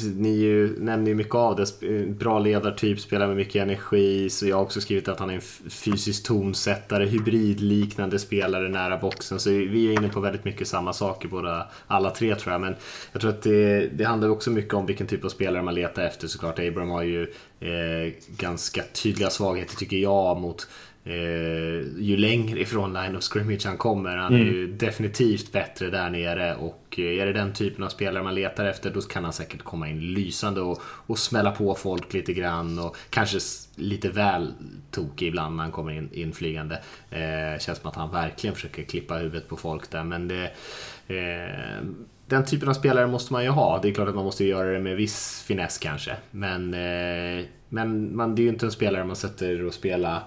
ni 0.00 0.28
ju, 0.28 0.78
nämner 0.78 1.08
ju 1.08 1.14
mycket 1.14 1.34
av 1.34 1.56
det. 1.56 1.82
Eh, 1.82 2.06
bra 2.06 2.38
ledartyp, 2.38 3.00
spelar 3.00 3.26
med 3.26 3.36
mycket 3.36 3.62
energi. 3.62 4.30
Så 4.30 4.46
jag 4.46 4.56
har 4.56 4.62
också 4.62 4.80
skrivit 4.80 5.08
att 5.08 5.20
han 5.20 5.30
är 5.30 5.34
en 5.34 5.70
fysisk 5.70 6.26
tonsättare, 6.26 7.04
hybridliknande 7.04 8.18
spelare 8.18 8.68
nära 8.68 8.96
boxen. 8.96 9.40
Så 9.40 9.50
vi 9.50 9.88
är 9.88 9.92
inne 9.92 10.08
på 10.08 10.20
väldigt 10.20 10.44
mycket 10.44 10.68
samma 10.68 10.92
saker 10.92 11.28
båda, 11.28 11.70
alla 11.86 12.10
tre 12.10 12.34
tror 12.34 12.52
jag. 12.52 12.60
Men 12.60 12.74
jag 13.12 13.20
tror 13.20 13.30
att 13.30 13.42
det, 13.42 13.88
det 13.88 14.04
handlar 14.04 14.28
också 14.28 14.50
mycket 14.50 14.74
om 14.74 14.86
vilken 14.86 15.06
typ 15.06 15.24
av 15.24 15.28
spelare 15.28 15.62
man 15.62 15.74
letar 15.74 16.02
efter 16.02 16.28
såklart. 16.28 16.58
Abram 16.58 16.90
har 16.90 17.02
ju 17.02 17.22
eh, 17.60 18.12
ganska 18.36 18.82
tydliga 18.92 19.30
svagheter 19.30 19.76
tycker 19.76 19.96
jag 19.96 20.40
mot 20.40 20.68
ju 21.04 22.16
längre 22.16 22.60
ifrån 22.60 22.92
line 22.92 23.16
of 23.16 23.22
scrimmage 23.22 23.66
han 23.66 23.76
kommer. 23.76 24.16
Han 24.16 24.34
är 24.34 24.38
ju 24.38 24.72
definitivt 24.72 25.52
bättre 25.52 25.90
där 25.90 26.10
nere 26.10 26.54
och 26.54 26.98
eh, 26.98 27.20
är 27.22 27.26
det 27.26 27.32
den 27.32 27.52
typen 27.52 27.84
av 27.84 27.88
spelare 27.88 28.22
man 28.22 28.34
letar 28.34 28.64
efter 28.64 28.90
då 28.90 29.00
kan 29.00 29.24
han 29.24 29.32
säkert 29.32 29.62
komma 29.62 29.88
in 29.88 30.00
lysande 30.00 30.60
och, 30.60 30.82
och 30.82 31.18
smälla 31.18 31.50
på 31.50 31.74
folk 31.74 32.12
lite 32.12 32.32
grann 32.32 32.78
och 32.78 32.96
kanske 33.10 33.38
lite 33.76 34.08
väl 34.08 34.52
tokig 34.90 35.28
ibland 35.28 35.56
när 35.56 35.62
han 35.62 35.72
kommer 35.72 35.92
in, 35.92 36.08
inflygande. 36.12 36.82
Eh, 37.10 37.60
känns 37.60 37.78
som 37.78 37.90
att 37.90 37.96
han 37.96 38.10
verkligen 38.10 38.54
försöker 38.54 38.82
klippa 38.82 39.14
huvudet 39.14 39.48
på 39.48 39.56
folk 39.56 39.90
där 39.90 40.04
men 40.04 40.28
det 40.28 40.44
eh, 41.06 41.84
den 42.26 42.44
typen 42.44 42.68
av 42.68 42.72
spelare 42.72 43.06
måste 43.06 43.32
man 43.32 43.44
ju 43.44 43.50
ha. 43.50 43.78
Det 43.82 43.88
är 43.88 43.94
klart 43.94 44.08
att 44.08 44.14
man 44.14 44.24
måste 44.24 44.44
göra 44.44 44.70
det 44.70 44.80
med 44.80 44.96
viss 44.96 45.44
finess 45.46 45.78
kanske. 45.78 46.16
Men, 46.30 46.74
eh, 46.74 47.44
men 47.68 48.16
man, 48.16 48.34
det 48.34 48.42
är 48.42 48.44
ju 48.44 48.48
inte 48.48 48.66
en 48.66 48.72
spelare 48.72 49.04
man 49.04 49.16
sätter 49.16 49.64
och 49.64 49.74
spela 49.74 50.22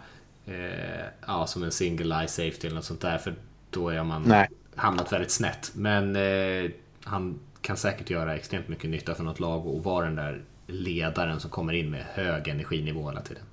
eh, 0.45 1.05
ja, 1.27 1.47
som 1.47 1.63
en 1.63 1.71
single 1.71 2.15
eye 2.19 2.27
safety 2.27 2.67
eller 2.67 2.75
något 2.75 2.85
sånt 2.85 3.01
där. 3.01 3.17
För 3.17 3.35
då 3.69 3.89
är 3.89 4.03
man 4.03 4.23
Nej. 4.25 4.49
hamnat 4.75 5.13
väldigt 5.13 5.31
snett. 5.31 5.71
Men 5.75 6.15
eh, 6.15 6.71
han 7.03 7.39
kan 7.61 7.77
säkert 7.77 8.09
göra 8.09 8.35
extremt 8.35 8.67
mycket 8.67 8.89
nytta 8.89 9.15
för 9.15 9.23
något 9.23 9.39
lag 9.39 9.67
och 9.67 9.83
vara 9.83 10.05
den 10.05 10.15
där 10.15 10.41
ledaren 10.67 11.39
som 11.39 11.49
kommer 11.49 11.73
in 11.73 11.91
med 11.91 12.05
hög 12.13 12.47
energinivå 12.47 13.09
hela 13.09 13.21
tiden. 13.21 13.43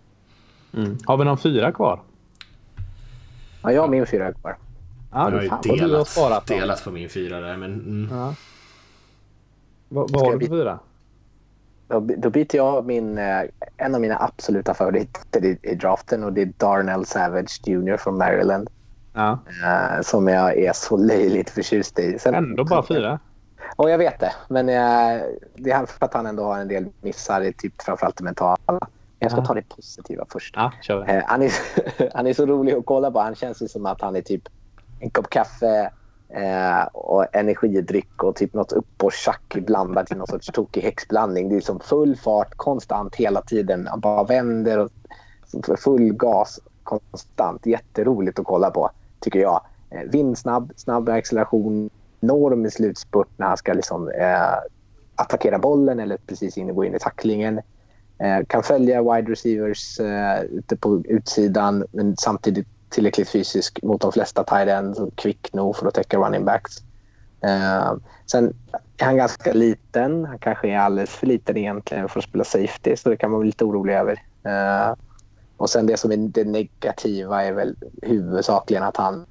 Mm. 0.74 0.98
Har 1.04 1.16
vi 1.16 1.24
någon 1.24 1.38
fyra 1.38 1.72
kvar? 1.72 2.00
Ja, 3.62 3.72
jag 3.72 3.80
har 3.80 3.88
min 3.88 4.06
fyra 4.06 4.32
kvar. 4.32 4.56
Ja, 5.12 5.18
jag 5.18 5.24
har 5.24 5.30
du 5.30 5.42
ju 5.42 5.48
har 5.48 5.62
delat, 5.62 6.46
delat 6.46 6.84
på 6.84 6.90
min 6.90 7.08
fyra 7.08 7.40
där. 7.40 7.56
Men, 7.56 7.72
mm. 7.72 8.08
Ja. 8.18 8.34
Vad, 9.88 10.10
vad 10.10 10.22
har 10.22 10.36
du 10.36 10.46
för 10.46 10.56
fyra? 10.56 10.78
Då, 11.92 12.00
då 12.00 12.30
byter 12.30 12.56
jag 12.56 12.86
min, 12.86 13.18
eh, 13.18 13.42
en 13.76 13.94
av 13.94 14.00
mina 14.00 14.18
absoluta 14.22 14.74
favoriter 14.74 15.44
i, 15.44 15.58
i 15.62 15.74
draften 15.74 16.24
och 16.24 16.32
det 16.32 16.42
är 16.42 16.52
Darnell 16.56 17.04
Savage 17.06 17.60
Jr 17.66 17.96
från 17.96 18.18
Maryland. 18.18 18.70
Ja. 19.14 19.38
eh, 19.64 20.00
som 20.02 20.28
jag 20.28 20.56
är 20.58 20.72
så 20.72 20.96
löjligt 20.96 21.50
förtjust 21.50 21.98
i. 21.98 22.18
Sen, 22.18 22.34
Ändå 22.34 22.64
bara 22.64 22.82
fyra. 22.86 23.18
Ja, 23.76 23.88
jag 23.90 23.98
vet 23.98 24.20
det. 24.20 24.32
Men 24.48 24.68
eh, 24.68 25.22
det 25.56 25.70
är 25.70 25.86
för 25.86 26.04
att 26.06 26.14
han 26.14 26.26
ändå 26.26 26.44
har 26.44 26.58
en 26.58 26.68
del 26.68 26.86
missar 27.00 27.40
i 27.40 27.52
typ 27.52 27.82
framförallt 27.82 28.16
det 28.16 28.24
mentala. 28.24 28.58
Men 28.66 28.78
jag 29.18 29.30
ska 29.30 29.40
Ja. 29.40 29.44
ta 29.46 29.54
det 29.54 29.68
positiva 29.68 30.24
först. 30.28 30.54
Ja, 30.56 30.72
han, 31.26 31.42
är, 31.42 31.52
han 32.16 32.26
är 32.26 32.32
så 32.32 32.46
rolig 32.46 32.72
att 32.74 32.86
kolla 32.86 33.10
på. 33.10 33.20
Han 33.20 33.34
känns 33.34 33.72
som 33.72 33.86
att 33.86 34.00
han 34.00 34.16
är 34.16 34.20
typ 34.20 34.42
en 35.00 35.10
kopp 35.10 35.30
kaffe 35.30 35.90
eh, 36.34 36.84
och 36.92 37.36
energidryck 37.36 38.22
och 38.22 38.36
typ 38.36 38.54
något 38.54 38.72
upp 38.72 39.02
och 39.02 39.12
tjack 39.12 39.54
blandat 39.66 40.12
i 40.12 40.14
någon 40.14 40.26
sorts 40.26 40.46
tokig 40.46 40.82
häxblandning. 40.82 41.48
Det 41.48 41.56
är 41.56 41.60
som 41.60 41.80
full 41.80 42.16
fart 42.16 42.54
konstant 42.56 43.14
hela 43.14 43.42
tiden. 43.42 43.86
Han 43.86 44.00
bara 44.00 44.24
vänder 44.24 44.78
och 44.78 44.90
full 45.78 46.12
gas 46.12 46.60
konstant. 46.82 47.66
Jätteroligt 47.66 48.38
att 48.38 48.46
kolla 48.46 48.70
på, 48.70 48.90
tycker 49.20 49.40
jag. 49.40 49.60
Eh, 49.90 50.02
vindsnabb, 50.10 50.72
snabb 50.76 51.08
acceleration, 51.08 51.90
enorm 52.20 52.70
slutspurt 52.70 53.28
när 53.36 53.46
han 53.46 53.56
ska 53.56 53.72
liksom, 53.72 54.08
eh, 54.08 54.58
attackera 55.14 55.58
bollen 55.58 56.00
eller 56.00 56.16
precis 56.16 56.58
in, 56.58 56.74
gå 56.74 56.84
in 56.84 56.94
i 56.94 56.98
tacklingen. 56.98 57.60
Eh, 58.18 58.44
kan 58.46 58.62
följa 58.62 59.02
wide 59.02 59.32
receivers 59.32 60.00
eh, 60.00 60.42
ute 60.42 60.76
på 60.76 61.02
utsidan 61.04 61.84
men 61.92 62.16
samtidigt 62.16 62.66
tillräckligt 62.92 63.28
fysisk 63.28 63.82
mot 63.82 64.00
de 64.00 64.12
flesta 64.12 64.44
tight 64.44 64.68
ends 64.68 64.98
och 64.98 65.16
kvick 65.16 65.52
nog 65.52 65.76
för 65.76 65.86
att 65.86 65.94
täcka 65.94 66.18
running 66.18 66.44
backs. 66.44 66.76
Eh, 67.40 67.94
sen 68.26 68.54
är 68.96 69.04
han 69.04 69.16
ganska 69.16 69.52
liten. 69.52 70.24
Han 70.24 70.38
kanske 70.38 70.68
är 70.68 70.78
alldeles 70.78 71.10
för 71.10 71.26
liten 71.26 71.56
egentligen 71.56 72.08
för 72.08 72.18
att 72.18 72.24
spela 72.24 72.44
safety 72.44 72.96
så 72.96 73.08
det 73.08 73.16
kan 73.16 73.30
man 73.30 73.38
vara 73.38 73.46
lite 73.46 73.64
orolig 73.64 73.94
över. 73.94 74.22
Eh, 74.44 74.94
och 75.56 75.70
sen 75.70 75.86
det 75.86 75.96
som 75.96 76.12
är 76.12 76.16
det 76.16 76.44
negativa 76.44 77.44
är 77.44 77.52
väl 77.52 77.76
huvudsakligen 78.02 78.82
att 78.82 78.96
han 78.96 79.26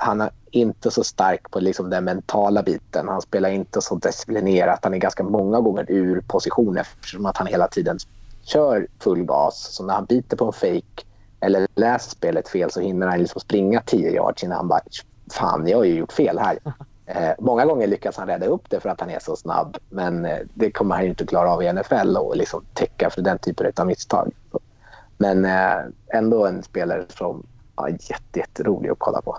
han 0.00 0.20
är 0.20 0.30
inte 0.50 0.90
så 0.90 1.04
stark 1.04 1.50
på 1.50 1.60
liksom 1.60 1.90
den 1.90 2.04
mentala 2.04 2.62
biten. 2.62 3.08
Han 3.08 3.22
spelar 3.22 3.50
inte 3.50 3.80
så 3.80 3.94
disciplinerat. 3.94 4.80
Han 4.82 4.94
är 4.94 4.98
ganska 4.98 5.22
många 5.22 5.60
gånger 5.60 5.86
ur 5.88 6.20
position 6.20 6.78
eftersom 6.78 7.26
att 7.26 7.36
han 7.36 7.46
hela 7.46 7.68
tiden 7.68 7.98
kör 8.42 8.86
full 8.98 9.24
gas. 9.24 9.68
Så 9.72 9.84
när 9.84 9.94
han 9.94 10.04
biter 10.04 10.36
på 10.36 10.44
en 10.46 10.52
fake 10.52 11.04
eller 11.40 11.66
läser 11.74 12.10
spelet 12.10 12.48
fel 12.48 12.70
så 12.70 12.80
hinner 12.80 13.06
han 13.06 13.18
liksom 13.18 13.40
springa 13.40 13.82
10 13.86 14.10
yards 14.10 14.44
innan 14.44 14.56
han 14.56 14.68
bara 14.68 14.80
fan, 15.32 15.68
jag 15.68 15.78
har 15.78 15.84
ju 15.84 15.94
gjort 15.94 16.12
fel 16.12 16.38
här. 16.38 16.58
Eh, 17.10 17.32
många 17.38 17.64
gånger 17.64 17.86
lyckas 17.86 18.16
han 18.16 18.26
rädda 18.26 18.46
upp 18.46 18.70
det 18.70 18.80
för 18.80 18.88
att 18.88 19.00
han 19.00 19.10
är 19.10 19.18
så 19.18 19.36
snabb. 19.36 19.76
Men 19.88 20.24
eh, 20.24 20.38
det 20.54 20.70
kommer 20.70 20.94
han 20.94 21.04
ju 21.04 21.10
inte 21.10 21.26
klara 21.26 21.50
av 21.50 21.62
i 21.62 21.72
NFL 21.72 22.16
och 22.16 22.36
liksom 22.36 22.64
täcka 22.74 23.10
för 23.10 23.22
den 23.22 23.38
typen 23.38 23.72
av 23.76 23.86
misstag. 23.86 24.32
Men 25.16 25.44
eh, 25.44 25.76
ändå 26.14 26.46
en 26.46 26.62
spelare 26.62 27.04
som 27.08 27.46
är 27.76 27.88
jätte, 27.88 28.38
jätterolig 28.38 28.90
att 28.90 28.98
kolla 28.98 29.22
på. 29.22 29.38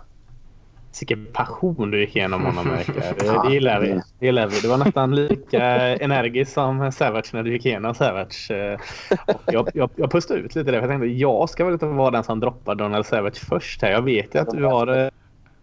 Vilken 1.01 1.25
passion 1.33 1.91
du 1.91 1.99
gick 1.99 2.15
igenom 2.15 2.45
honom 2.45 2.69
verkar. 2.75 2.93
Det, 2.93 3.47
det 3.49 3.53
gillar 3.53 3.79
vi. 3.79 3.99
Det 4.19 4.25
gillar 4.25 4.47
vi. 4.47 4.59
Du 4.59 4.67
var 4.67 4.77
nästan 4.77 5.15
lika 5.15 5.63
energisk 5.97 6.53
som 6.53 6.91
Savage 6.91 7.33
när 7.33 7.43
du 7.43 7.51
gick 7.53 7.65
igenom 7.65 7.95
Savage. 7.95 8.51
Eh, 8.51 8.79
Och 9.27 9.41
jag, 9.53 9.69
jag, 9.73 9.89
jag 9.95 10.11
pustade 10.11 10.39
ut 10.39 10.55
lite 10.55 10.71
där. 10.71 10.81
för 10.81 10.87
Jag 10.87 10.99
tänkte 10.99 11.07
jag 11.07 11.49
ska 11.49 11.63
väl 11.65 11.73
inte 11.73 11.85
vara 11.85 12.11
den 12.11 12.23
som 12.23 12.39
droppar 12.39 12.75
Donald 12.75 13.05
Savage 13.05 13.37
först 13.49 13.81
här. 13.81 13.91
Jag 13.91 14.01
vet 14.01 14.35
ju 14.35 14.39
att 14.39 14.49
du 14.51 14.63
har 14.65 14.87
eh, 14.87 15.09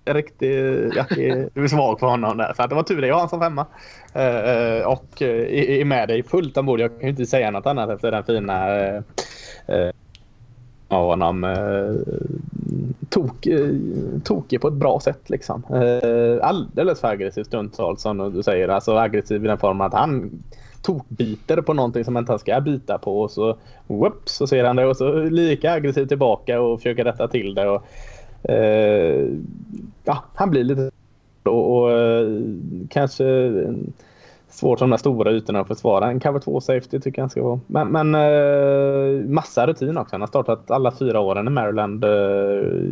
en 0.05 0.15
riktig... 0.15 0.51
Ja, 0.95 1.05
du 1.55 1.65
är 1.65 1.69
svag 1.69 2.01
för 2.01 2.07
honom 2.07 2.37
där. 2.37 2.53
Så 2.57 2.63
att 2.63 2.69
det 2.71 2.77
var 2.77 2.83
tur 2.83 3.01
det. 3.01 3.07
Jag 3.07 3.15
har 3.15 3.21
honom 3.21 3.29
som 3.29 3.41
femma. 3.41 3.67
Eh, 4.15 4.87
Och 4.87 5.23
är 5.23 5.85
med 5.85 6.09
dig 6.09 6.23
fullt 6.23 6.57
ombord. 6.57 6.81
Jag 6.81 6.91
kan 6.91 7.01
ju 7.03 7.09
inte 7.09 7.27
säga 7.27 7.51
något 7.51 7.67
annat 7.67 7.91
efter 7.91 8.11
den 8.11 8.25
fina 8.25 8.69
av 10.89 11.07
honom. 11.07 11.45
Eh, 11.45 12.15
tok, 13.09 13.47
eh, 13.47 13.71
tokig 14.25 14.61
på 14.61 14.69
ett 14.69 14.75
bra 14.75 15.01
sätt. 15.01 15.31
Liksom. 15.31 15.63
Eh, 15.71 16.47
alldeles 16.47 17.01
för 17.01 17.09
aggressiv 17.09 17.45
stundtals 17.45 18.03
som 18.03 18.33
du 18.33 18.43
säger. 18.43 18.69
Alltså 18.69 18.97
aggressiv 18.97 19.45
i 19.45 19.49
den 19.49 19.59
formen 19.59 19.87
att 19.87 19.95
han 19.95 20.31
tokbiter 20.83 21.61
på 21.61 21.75
någonting 21.75 22.05
som 22.05 22.17
han 22.17 22.23
inte 22.23 22.39
ska 22.39 22.61
bita 22.61 22.99
på. 22.99 23.21
Och 23.21 23.31
så, 23.31 23.57
whoops, 23.87 24.33
så 24.33 24.47
ser 24.47 24.65
han 24.65 24.77
det 24.77 24.87
och 24.87 24.97
så 24.97 25.13
lika 25.15 25.73
aggressiv 25.73 26.07
tillbaka 26.07 26.61
och 26.61 26.79
försöker 26.79 27.05
rätta 27.05 27.29
till 27.29 27.55
det. 27.55 27.69
Och, 27.69 27.85
eh, 28.51 29.29
ja, 30.05 30.25
han 30.35 30.51
blir 30.51 30.65
lite 30.65 30.91
och, 31.43 31.77
och 31.77 31.93
eh, 31.93 32.29
kanske 32.89 33.25
svårt 34.57 34.79
som 34.79 34.91
de 34.91 34.91
där 34.91 34.99
stora 34.99 35.33
ytorna 35.33 35.61
att 35.61 35.69
försvara. 35.69 36.11
En 36.11 36.21
cover 36.21 36.41
2 36.41 36.61
safety 36.61 37.01
tycker 37.01 37.23
jag 37.23 37.31
ska 37.31 37.43
vara. 37.43 37.61
Men, 37.67 37.89
men 37.89 38.15
eh, 38.15 39.29
massa 39.29 39.67
rutin 39.67 39.97
också. 39.99 40.15
Han 40.15 40.21
har 40.21 40.29
startat 40.29 40.71
alla 40.71 40.93
fyra 40.93 41.21
åren 41.21 41.47
i 41.47 41.51
Maryland. 41.51 42.05
Eh, 42.05 42.11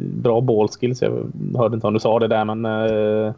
bra 0.03 0.41
ball 0.41 0.69
skills. 0.69 1.03
Jag 1.03 1.33
hörde 1.57 1.75
inte 1.75 1.87
om 1.87 1.95
du 1.95 2.01
sa 2.01 2.19
det 2.19 2.29
där 2.29 2.45
men 2.45 2.65
eh, 2.65 3.35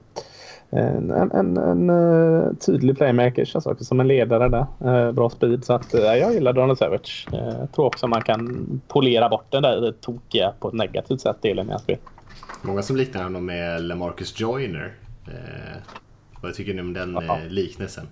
en, 0.71 1.11
en, 1.11 1.33
en, 1.33 1.57
en 1.57 1.91
eh, 1.91 2.53
tydlig 2.67 2.97
playmaker 2.97 3.45
känns 3.45 3.67
också 3.67 3.85
som 3.85 4.01
en 4.01 4.09
ledare 4.09 4.49
där. 4.49 4.67
Eh, 4.85 5.13
bra 5.13 5.31
speed. 5.31 5.65
Så 5.65 5.73
att, 5.73 5.95
eh, 5.95 6.01
jag 6.01 6.35
gillar 6.35 6.53
Donald 6.53 6.79
Savage. 6.79 7.29
Eh, 7.33 7.59
jag 7.61 7.73
tror 7.73 7.87
också 7.87 8.07
man 8.07 8.23
kan 8.23 8.67
polera 8.89 9.29
bort 9.29 9.47
den 9.51 9.63
där 9.63 9.93
tokiga 10.01 10.53
på 10.61 10.69
ett 10.69 10.75
negativt 10.75 11.21
sätt 11.21 11.43
delen 11.43 11.67
i 11.69 11.71
hans 11.71 11.83
spel. 11.83 11.99
Många 12.63 12.83
som 12.83 12.97
liknar 12.97 13.23
honom 13.23 13.47
med 13.47 13.83
LaMarcus 13.83 14.41
Joyner. 14.41 14.95
Vad 16.47 16.55
tycker 16.55 16.75
ni 16.75 16.81
om 16.81 16.93
den 16.93 17.19
Ja. 17.27 17.39
eh, 17.39 17.49
liknelsen? 17.49 18.07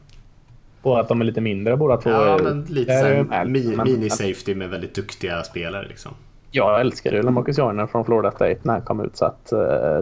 Och 0.83 1.01
att 1.01 1.09
de 1.09 1.21
är 1.21 1.25
lite 1.25 1.41
mindre 1.41 1.77
båda 1.77 1.97
två. 1.97 2.11
Ja, 2.11 2.39
men 2.43 2.65
lite 2.65 2.93
såhär 3.01 3.45
mini-safety 3.85 4.55
med 4.55 4.71
väldigt 4.71 4.95
duktiga 4.95 5.43
spelare 5.43 5.89
liksom. 5.89 6.13
Jag 6.51 6.81
älskar 6.81 7.13
ju 7.13 7.23
Lamarcus 7.23 7.59
Joyner 7.59 7.87
från 7.87 8.05
Florida 8.05 8.31
State 8.31 8.59
när 8.63 8.73
han 8.73 8.83
kom 8.83 9.01
ut 9.01 9.17
så 9.17 9.25
att 9.25 9.53
eh, 9.53 10.01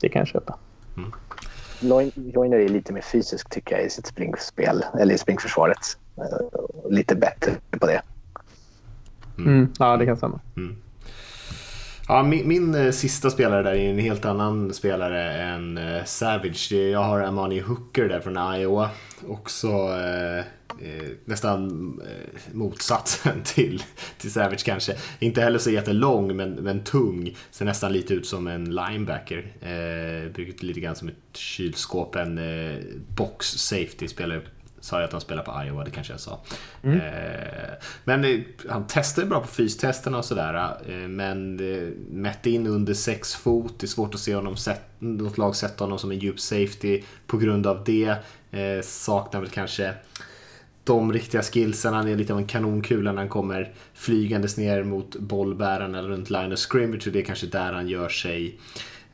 det 0.00 0.08
kan 0.08 0.20
jag 0.20 0.28
köpa. 0.28 0.56
Loin- 1.80 2.12
Joyner 2.34 2.58
är 2.58 2.68
lite 2.68 2.92
mer 2.92 3.00
fysisk 3.00 3.50
tycker 3.50 3.76
jag 3.76 3.86
i 3.86 3.90
sitt 3.90 4.06
springspel, 4.06 4.84
eller 5.00 5.14
i 5.14 5.18
springförsvaret. 5.18 5.78
Eh, 6.16 6.90
lite 6.90 7.14
bättre 7.16 7.52
på 7.70 7.86
det. 7.86 8.02
Mm. 9.38 9.68
Ja, 9.78 9.96
det 9.96 10.06
kan 10.06 10.16
stämma. 10.16 10.40
Ja, 12.10 12.22
min, 12.22 12.48
min 12.48 12.74
eh, 12.74 12.90
sista 12.90 13.30
spelare 13.30 13.62
där 13.62 13.72
är 13.72 13.90
en 13.90 13.98
helt 13.98 14.24
annan 14.24 14.74
spelare 14.74 15.32
än 15.32 15.78
eh, 15.78 16.04
Savage. 16.04 16.72
Jag 16.72 17.02
har 17.02 17.20
Amani 17.20 17.60
Hooker 17.60 18.08
där 18.08 18.20
från 18.20 18.54
Iowa. 18.54 18.90
Också 19.28 19.68
eh, 19.68 20.38
eh 20.38 21.08
nästan 21.24 21.68
eh, 22.00 22.54
motsatsen 22.54 23.42
till, 23.44 23.82
till 24.18 24.32
Savage 24.32 24.64
kanske. 24.64 24.96
Inte 25.18 25.40
heller 25.40 25.58
så 25.58 25.70
jättelång 25.70 26.36
men, 26.36 26.50
men 26.50 26.84
tung. 26.84 27.36
Ser 27.50 27.64
nästan 27.64 27.92
lite 27.92 28.14
ut 28.14 28.26
som 28.26 28.46
en 28.46 28.64
linebacker. 28.64 29.52
Eh, 29.60 30.32
byggt 30.32 30.62
lite 30.62 30.80
grann 30.80 30.96
som 30.96 31.08
ett 31.08 31.36
kylskåp. 31.36 32.16
En 32.16 32.38
eh, 32.38 32.78
box 33.16 33.46
safety 33.46 34.08
spelare 34.08 34.40
Sa 34.88 34.96
jag 34.96 35.04
att 35.04 35.12
han 35.12 35.20
spelar 35.20 35.42
på 35.42 35.64
Iowa, 35.64 35.84
det 35.84 35.90
kanske 35.90 36.12
jag 36.12 36.20
sa. 36.20 36.40
Eh, 36.82 36.90
men 38.04 38.24
eh, 38.24 38.40
han 38.68 38.86
testade 38.86 39.26
bra 39.26 39.40
på 39.40 39.46
fystesterna 39.46 40.18
och 40.18 40.24
sådär. 40.24 40.76
Eh, 40.88 40.94
men 40.94 41.60
eh, 41.60 41.88
mätte 42.10 42.50
in 42.50 42.66
under 42.66 42.94
6 42.94 43.34
fot. 43.34 43.74
Det 43.78 43.84
är 43.84 43.88
svårt 43.88 44.14
att 44.14 44.20
se 44.20 44.34
honom, 44.34 44.56
sätt, 44.56 44.82
något 44.98 45.38
lag 45.38 45.56
sätta 45.56 45.84
honom 45.84 45.98
som 45.98 46.10
en 46.10 46.18
djup 46.18 46.40
safety 46.40 47.02
på 47.26 47.38
grund 47.38 47.66
av 47.66 47.84
det. 47.84 48.14
Eh, 48.50 48.82
saknar 48.82 49.40
väl 49.40 49.50
kanske 49.50 49.94
de 50.84 51.12
riktiga 51.12 51.42
skillsen. 51.42 51.94
Han 51.94 52.08
är 52.08 52.16
lite 52.16 52.32
av 52.32 52.38
en 52.38 52.46
kanonkula 52.46 53.12
när 53.12 53.18
han 53.18 53.28
kommer 53.28 53.72
flygandes 53.94 54.56
ner 54.56 54.82
mot 54.82 55.16
bollbäraren 55.16 55.94
eller 55.94 56.08
runt 56.08 56.30
line 56.30 56.52
of 56.52 56.58
scrimmage 56.58 57.06
och 57.06 57.12
det 57.12 57.18
är 57.18 57.24
kanske 57.24 57.46
där 57.46 57.72
han 57.72 57.88
gör 57.88 58.08
sig 58.08 58.58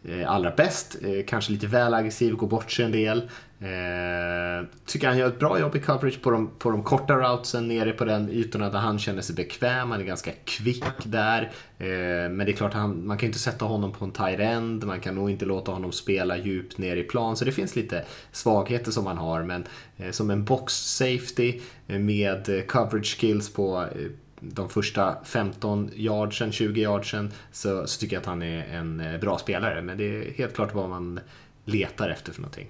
eh, 0.05 0.31
allra 0.31 0.51
bäst. 0.51 0.97
Eh, 1.03 1.25
kanske 1.27 1.53
lite 1.53 1.67
väl 1.67 1.95
aggressiv, 1.95 2.35
går 2.35 2.47
bort 2.47 2.71
sig 2.71 2.85
en 2.85 2.93
del. 2.93 3.31
Eh, 3.65 4.67
tycker 4.87 5.09
han 5.09 5.19
gör 5.19 5.29
ett 5.29 5.39
bra 5.39 5.61
jobb 5.61 5.77
i 5.77 5.81
coverage 5.81 6.23
på 6.23 6.31
de, 6.31 6.51
på 6.59 6.71
de 6.71 6.83
korta 6.83 7.15
routsen 7.15 7.69
nere 7.69 7.93
på 7.93 8.05
den 8.05 8.31
ytorna 8.31 8.71
där 8.71 8.79
han 8.79 8.99
känner 8.99 9.23
sig 9.23 9.35
bekväm. 9.35 9.91
Han 9.91 10.01
är 10.01 10.05
ganska 10.05 10.31
kvick 10.45 10.85
där. 11.05 11.43
Eh, 11.79 11.89
men 12.31 12.39
det 12.39 12.53
är 12.53 12.57
klart, 12.57 12.75
han, 12.75 13.07
man 13.07 13.19
kan 13.19 13.27
inte 13.27 13.39
sätta 13.39 13.65
honom 13.65 13.93
på 13.93 14.05
en 14.05 14.11
tight 14.11 14.41
end. 14.41 14.85
Man 14.85 15.01
kan 15.01 15.15
nog 15.15 15.31
inte 15.31 15.45
låta 15.45 15.73
honom 15.73 15.93
spela 15.93 16.37
djupt 16.37 16.79
ner 16.79 16.97
i 16.97 17.03
plan. 17.03 17.37
Så 17.37 17.45
det 17.45 17.53
finns 17.53 17.77
lite 17.77 18.05
svagheter 18.33 18.91
som 18.91 19.07
han 19.07 19.19
har. 19.19 19.43
Men 19.43 19.65
eh, 19.97 20.11
som 20.11 20.31
en 20.31 20.45
box 20.45 20.73
safety 20.73 21.61
eh, 21.87 21.99
med 21.99 22.49
eh, 22.49 22.63
coverage 22.63 23.21
skills 23.21 23.53
på 23.53 23.83
eh, 23.83 24.11
de 24.41 24.69
första 24.69 25.17
15 25.25 25.91
yardsen, 25.95 26.53
20 26.53 26.81
yardsen 26.81 27.33
så, 27.53 27.87
så 27.87 28.01
tycker 28.01 28.17
jag 28.17 28.21
att 28.21 28.27
han 28.27 28.43
är 28.43 28.65
en 28.65 29.01
eh, 29.01 29.21
bra 29.21 29.39
spelare. 29.39 29.83
Men 29.83 29.99
det 29.99 30.05
är 30.05 30.33
helt 30.33 30.55
klart 30.55 30.75
vad 30.75 30.89
man 30.89 31.21
letar 31.65 32.11
efter 32.11 32.33
för 32.33 32.41
någonting. 32.41 32.69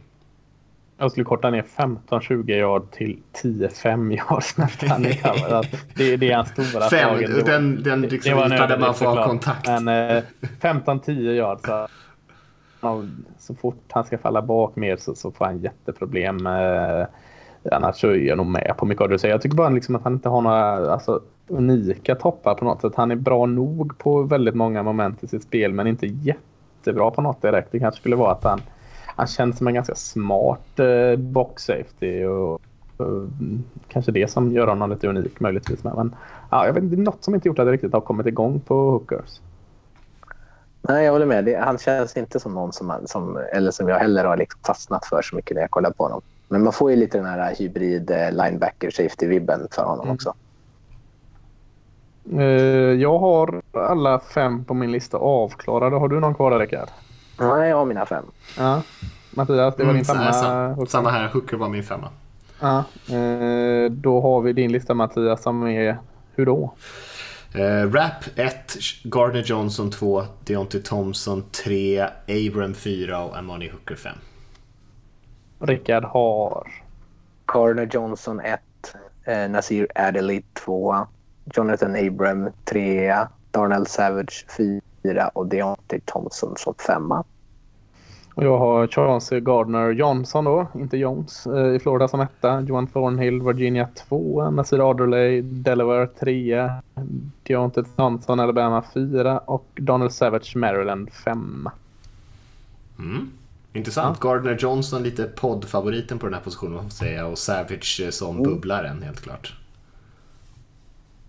Jag 0.99 1.11
skulle 1.11 1.25
korta 1.25 1.51
ner 1.51 1.65
15-20 1.77 2.51
yard 2.51 2.91
till 2.91 3.23
10-5 3.43 4.13
yard 4.13 4.43
nästan. 4.57 5.03
det, 5.97 6.17
det 6.17 6.31
är 6.31 6.37
hans 6.37 6.49
stora 6.49 6.91
Fem, 6.91 7.19
den, 7.45 7.83
den 7.83 8.03
liksom 8.03 8.39
det 8.39 8.55
ytan 8.55 8.69
där 8.69 8.79
man 8.79 8.95
får 8.95 9.07
ha 9.07 9.27
kontakt. 9.27 9.69
Men 9.69 9.89
eh, 9.89 10.23
15-10 10.61 11.11
yard 11.11 11.59
så, 12.81 13.07
så 13.39 13.55
fort 13.55 13.85
han 13.91 14.05
ska 14.05 14.19
falla 14.19 14.43
bak 14.43 14.77
mer 14.77 14.97
så, 14.97 15.15
så 15.15 15.31
får 15.31 15.45
han 15.45 15.59
jätteproblem. 15.59 16.47
Eh, 16.47 17.07
annars 17.73 17.97
så 17.97 18.09
är 18.09 18.15
jag 18.15 18.37
nog 18.37 18.47
med 18.47 18.75
på 18.77 18.87
mycket 18.87 19.03
av 19.03 19.09
det 19.09 19.15
du 19.15 19.19
säger. 19.19 19.35
Jag 19.35 19.43
tycker 19.43 19.57
bara 19.57 19.69
liksom 19.69 19.97
att 19.97 20.05
han 20.05 20.13
inte 20.13 20.29
har 20.29 20.41
några 20.41 20.93
alltså, 20.93 21.21
unika 21.49 22.15
toppar 22.15 22.55
på 22.55 22.65
något 22.65 22.81
sätt. 22.81 22.93
Han 22.97 23.11
är 23.11 23.17
bra 23.17 23.47
nog 23.47 23.99
på 23.99 24.23
väldigt 24.23 24.55
många 24.55 24.83
moment 24.83 25.25
i 25.25 25.27
sitt 25.27 25.43
spel 25.43 25.73
men 25.73 25.87
inte 25.87 26.07
jättebra 26.07 27.11
på 27.11 27.23
något 27.23 27.43
direkt. 27.43 27.69
Det 27.73 27.79
kanske 27.79 28.01
skulle 28.01 28.17
vara 28.17 28.33
att 28.33 28.45
han 28.45 28.61
han 29.17 29.27
känns 29.27 29.59
som 29.59 29.67
en 29.67 29.75
ganska 29.75 29.95
smart 29.95 30.79
eh, 30.79 31.17
box 31.17 31.63
safety. 31.63 32.25
Och, 32.25 32.53
och, 32.97 33.29
kanske 33.89 34.13
det 34.13 34.31
som 34.31 34.53
gör 34.53 34.67
honom 34.67 34.91
lite 34.91 35.09
unik 35.09 35.41
möjligtvis. 35.41 35.85
Men 35.85 36.15
ja, 36.51 36.67
jag 36.67 36.73
vet 36.73 36.83
inte, 36.83 36.97
något 36.97 37.25
som 37.25 37.35
inte 37.35 37.49
gjort 37.49 37.59
att 37.59 37.67
det 37.67 37.73
riktigt 37.73 37.93
har 37.93 38.01
kommit 38.01 38.27
igång 38.27 38.61
på 38.61 38.91
hookers. 38.91 39.41
Nej, 40.89 41.05
jag 41.05 41.13
håller 41.13 41.27
med. 41.27 41.45
Det, 41.45 41.57
han 41.57 41.79
känns 41.79 42.17
inte 42.17 42.41
som 42.41 42.55
någon 42.55 42.73
som, 42.73 42.93
som, 43.05 43.39
eller 43.53 43.71
som 43.71 43.89
jag 43.89 43.99
heller 43.99 44.25
har 44.25 44.37
liksom 44.37 44.61
fastnat 44.67 45.07
för 45.07 45.23
så 45.23 45.37
mycket 45.37 45.55
när 45.55 45.61
jag 45.61 45.71
kollar 45.71 45.91
på 45.91 46.03
honom. 46.03 46.23
Men 46.49 46.65
man 46.65 46.73
får 46.73 46.91
ju 46.91 46.97
lite 46.97 47.19
den 47.19 47.27
här 47.27 47.55
hybrid 47.55 48.11
eh, 48.11 48.31
linebacker 48.31 48.91
safety-vibben 48.91 49.69
för 49.71 49.83
honom 49.83 50.05
mm. 50.05 50.15
också. 50.15 50.35
Uh, 52.33 52.43
jag 53.03 53.19
har 53.19 53.63
alla 53.73 54.21
fem 54.21 54.65
på 54.65 54.75
min 54.75 54.93
lista 54.93 55.17
avklarade. 55.17 55.97
Har 55.97 56.09
du 56.09 56.21
någon 56.21 56.35
kvar 56.35 56.51
där, 56.51 56.59
Rickard? 56.59 56.89
Nej, 57.39 57.69
jag 57.69 57.77
har 57.77 57.85
mina 57.85 58.07
fem. 58.07 58.25
Ja. 58.59 58.83
Mattias, 59.31 59.77
det 59.77 59.85
var 59.85 59.93
din 59.93 60.03
mm, 60.03 60.05
femma. 60.05 60.33
Samma, 60.33 60.87
samma 60.87 61.11
här, 61.11 61.29
Hooker 61.29 61.57
var 61.57 61.69
min 61.69 61.83
femma. 61.83 62.09
Ja. 62.61 62.85
Eh, 63.15 63.91
då 63.91 64.21
har 64.21 64.41
vi 64.41 64.53
din 64.53 64.73
lista 64.73 64.95
Mattias 64.95 65.43
som 65.43 65.67
är 65.67 65.99
hur 66.35 66.47
då? 66.47 66.75
Uh, 67.57 67.93
Rap 67.93 68.25
1, 68.37 68.77
Gardner 69.05 69.43
Johnson 69.43 69.91
2, 69.91 70.25
Deontay 70.45 70.83
Thompson 70.83 71.45
3, 71.65 72.09
Abram 72.29 72.75
4 72.75 73.25
och 73.25 73.39
Amani 73.39 73.69
Hooker 73.69 73.97
5. 73.97 74.17
Rickard 75.61 76.05
har? 76.05 76.69
Gardner 77.47 77.89
Johnson 77.93 78.41
1, 78.41 78.61
eh, 79.25 79.51
Nasir 79.51 79.87
Adderley 79.95 80.43
2, 80.53 81.07
Jonathan 81.45 81.97
Abram 81.97 82.51
3, 82.65 83.27
Darnell 83.51 83.87
Savage 83.87 84.47
4 84.57 84.81
fyra 85.05 85.29
och 85.29 85.47
Deontay 85.47 86.01
Thompson 86.05 86.55
som 86.57 86.75
femma. 86.87 87.25
Och 88.35 88.45
jag 88.45 88.59
har 88.59 88.87
Chauncey 88.87 89.41
Gardner 89.41 89.91
Johnson 89.91 90.45
då, 90.45 90.67
inte 90.75 90.97
Jones, 90.97 91.47
eh, 91.47 91.75
i 91.75 91.79
Florida 91.79 92.09
som 92.09 92.21
etta. 92.21 92.61
Johan 92.61 92.87
Thornhill, 92.87 93.43
Virginia 93.43 93.89
två. 94.09 94.51
Nasir 94.51 94.91
Adderley, 94.91 95.43
Delaware 95.43 96.07
trea. 96.07 96.83
Deontay 97.43 97.85
Thompson, 97.97 98.41
Alabama 98.41 98.85
fyra. 98.95 99.39
Och 99.39 99.67
Donald 99.75 100.13
Savage, 100.13 100.57
Maryland 100.57 101.11
femma. 101.13 101.73
Mm. 102.99 103.31
Intressant. 103.73 104.19
Ja. 104.23 104.29
Gardner 104.29 104.57
Johnson 104.61 105.03
lite 105.03 105.25
poddfavoriten 105.25 106.19
på 106.19 106.27
den 106.27 106.35
här 106.35 106.41
positionen, 106.41 106.83
får 106.83 106.91
säga. 106.91 107.27
Och 107.27 107.39
Savage 107.39 108.01
eh, 108.05 108.11
som 108.11 108.31
mm. 108.31 108.43
bubblaren, 108.43 109.03
helt 109.03 109.21
klart. 109.21 109.55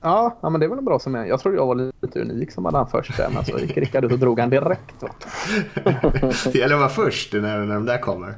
Ja, 0.05 0.37
ja, 0.41 0.49
men 0.49 0.59
det 0.59 0.65
är 0.65 0.67
väl 0.67 0.77
en 0.77 0.85
bra 0.85 0.99
som 0.99 1.15
är. 1.15 1.25
Jag 1.25 1.39
trodde 1.39 1.57
jag 1.57 1.65
var 1.65 1.91
lite 2.01 2.19
unik 2.19 2.51
som 2.51 2.65
hade 2.65 2.77
han 2.77 2.87
först 2.87 3.17
där, 3.17 3.29
men 3.33 3.45
så 3.45 3.59
gick 3.59 3.77
Rickard 3.77 4.05
ut 4.05 4.11
och 4.11 4.19
drog 4.19 4.39
han 4.39 4.49
direkt. 4.49 5.03
det 6.53 6.55
gäller 6.55 6.75
att 6.75 6.81
vara 6.81 6.89
först 6.89 7.33
när, 7.33 7.59
när 7.59 7.75
de 7.75 7.85
där 7.85 7.97
kommer. 7.97 8.33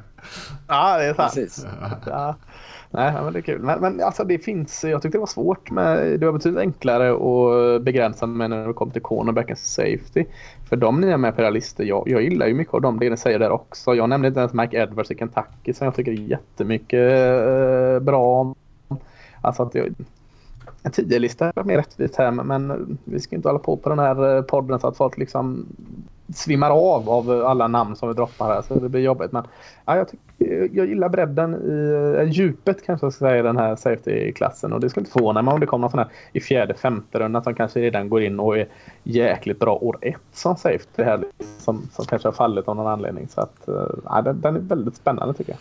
Ja, 0.68 0.98
det 0.98 1.04
är 1.04 1.14
sant. 1.14 1.34
Precis. 1.34 1.66
Ja. 2.06 2.34
Nej, 2.90 3.12
men 3.12 3.32
det 3.32 3.38
är 3.38 3.42
kul. 3.42 3.62
Men, 3.62 3.80
men 3.80 4.02
alltså 4.02 4.24
det 4.24 4.38
finns, 4.38 4.84
jag 4.84 5.02
tyckte 5.02 5.18
det 5.18 5.20
var 5.20 5.26
svårt 5.26 5.70
med, 5.70 6.20
det 6.20 6.26
var 6.26 6.32
betydligt 6.32 6.60
enklare 6.60 7.10
att 7.10 7.82
begränsa 7.82 8.26
med 8.26 8.50
när 8.50 8.66
det 8.66 8.72
kom 8.72 8.90
till 8.90 9.02
cornerback 9.02 9.50
and 9.50 9.58
safety. 9.58 10.24
För 10.68 10.76
de 10.76 11.00
ni 11.00 11.06
är 11.06 11.16
med 11.16 11.52
listor, 11.52 11.86
jag, 11.86 12.08
jag 12.08 12.22
gillar 12.22 12.46
ju 12.46 12.54
mycket 12.54 12.74
av 12.74 12.80
de 12.80 12.98
det 12.98 13.10
ni 13.10 13.16
säger 13.16 13.38
där 13.38 13.50
också. 13.50 13.94
Jag 13.94 14.08
nämnde 14.08 14.28
inte 14.28 14.40
ens 14.40 14.52
Mike 14.52 14.76
Edwards 14.76 15.10
i 15.10 15.14
Kentucky 15.14 15.72
som 15.72 15.84
jag 15.84 15.94
tycker 15.94 16.12
är 16.12 16.16
jättemycket 16.16 17.12
eh, 17.12 18.00
bra. 18.00 18.54
Alltså 19.40 19.62
att 19.62 19.74
jag, 19.74 19.94
en 20.88 21.04
10-lista 21.04 21.52
är 21.56 21.64
mer 21.64 21.76
rättvist 21.76 22.16
här 22.16 22.30
men 22.30 22.98
vi 23.04 23.20
ska 23.20 23.36
inte 23.36 23.48
hålla 23.48 23.58
på 23.58 23.76
på 23.76 23.88
den 23.88 23.98
här 23.98 24.36
eh, 24.36 24.42
podden 24.42 24.80
så 24.80 24.86
att 24.86 24.96
folk 24.96 25.18
liksom 25.18 25.66
svimmar 26.34 26.70
av 26.70 27.10
av 27.10 27.30
alla 27.30 27.68
namn 27.68 27.96
som 27.96 28.08
vi 28.08 28.14
droppar 28.14 28.46
här 28.46 28.62
så 28.62 28.74
det 28.74 28.88
blir 28.88 29.00
jobbigt. 29.00 29.32
Men 29.32 29.44
ja, 29.84 29.96
jag, 29.96 30.08
tycker, 30.08 30.24
eh, 30.38 30.70
jag 30.72 30.86
gillar 30.86 31.08
bredden 31.08 31.54
eh, 31.54 32.22
i 32.22 32.28
djupet 32.28 32.86
kanske 32.86 33.06
jag 33.06 33.12
ska 33.12 33.26
säga 33.26 33.38
i 33.38 33.42
den 33.42 33.56
här 33.56 33.76
safety-klassen 33.76 34.72
och 34.72 34.80
det 34.80 34.90
skulle 34.90 35.02
inte 35.02 35.12
förvåna 35.12 35.42
mig 35.42 35.54
om 35.54 35.60
det 35.60 35.66
kommer 35.66 35.80
någon 35.80 35.90
sån 35.90 35.98
här 35.98 36.08
i 36.32 36.40
fjärde, 36.40 36.74
femte 36.74 37.18
rundan 37.18 37.44
som 37.44 37.54
kanske 37.54 37.80
redan 37.80 38.08
går 38.08 38.22
in 38.22 38.40
och 38.40 38.58
är 38.58 38.68
jäkligt 39.02 39.58
bra 39.58 39.74
år 39.74 39.98
ett 40.00 40.16
som 40.32 40.56
safety 40.56 41.02
här 41.02 41.24
som, 41.58 41.88
som 41.92 42.04
kanske 42.04 42.28
har 42.28 42.32
fallit 42.32 42.68
av 42.68 42.76
någon 42.76 42.86
anledning. 42.86 43.28
Så 43.28 43.40
att 43.40 43.68
ja, 44.04 44.22
den, 44.22 44.40
den 44.40 44.56
är 44.56 44.60
väldigt 44.60 44.96
spännande 44.96 45.34
tycker 45.34 45.52
jag. 45.52 45.58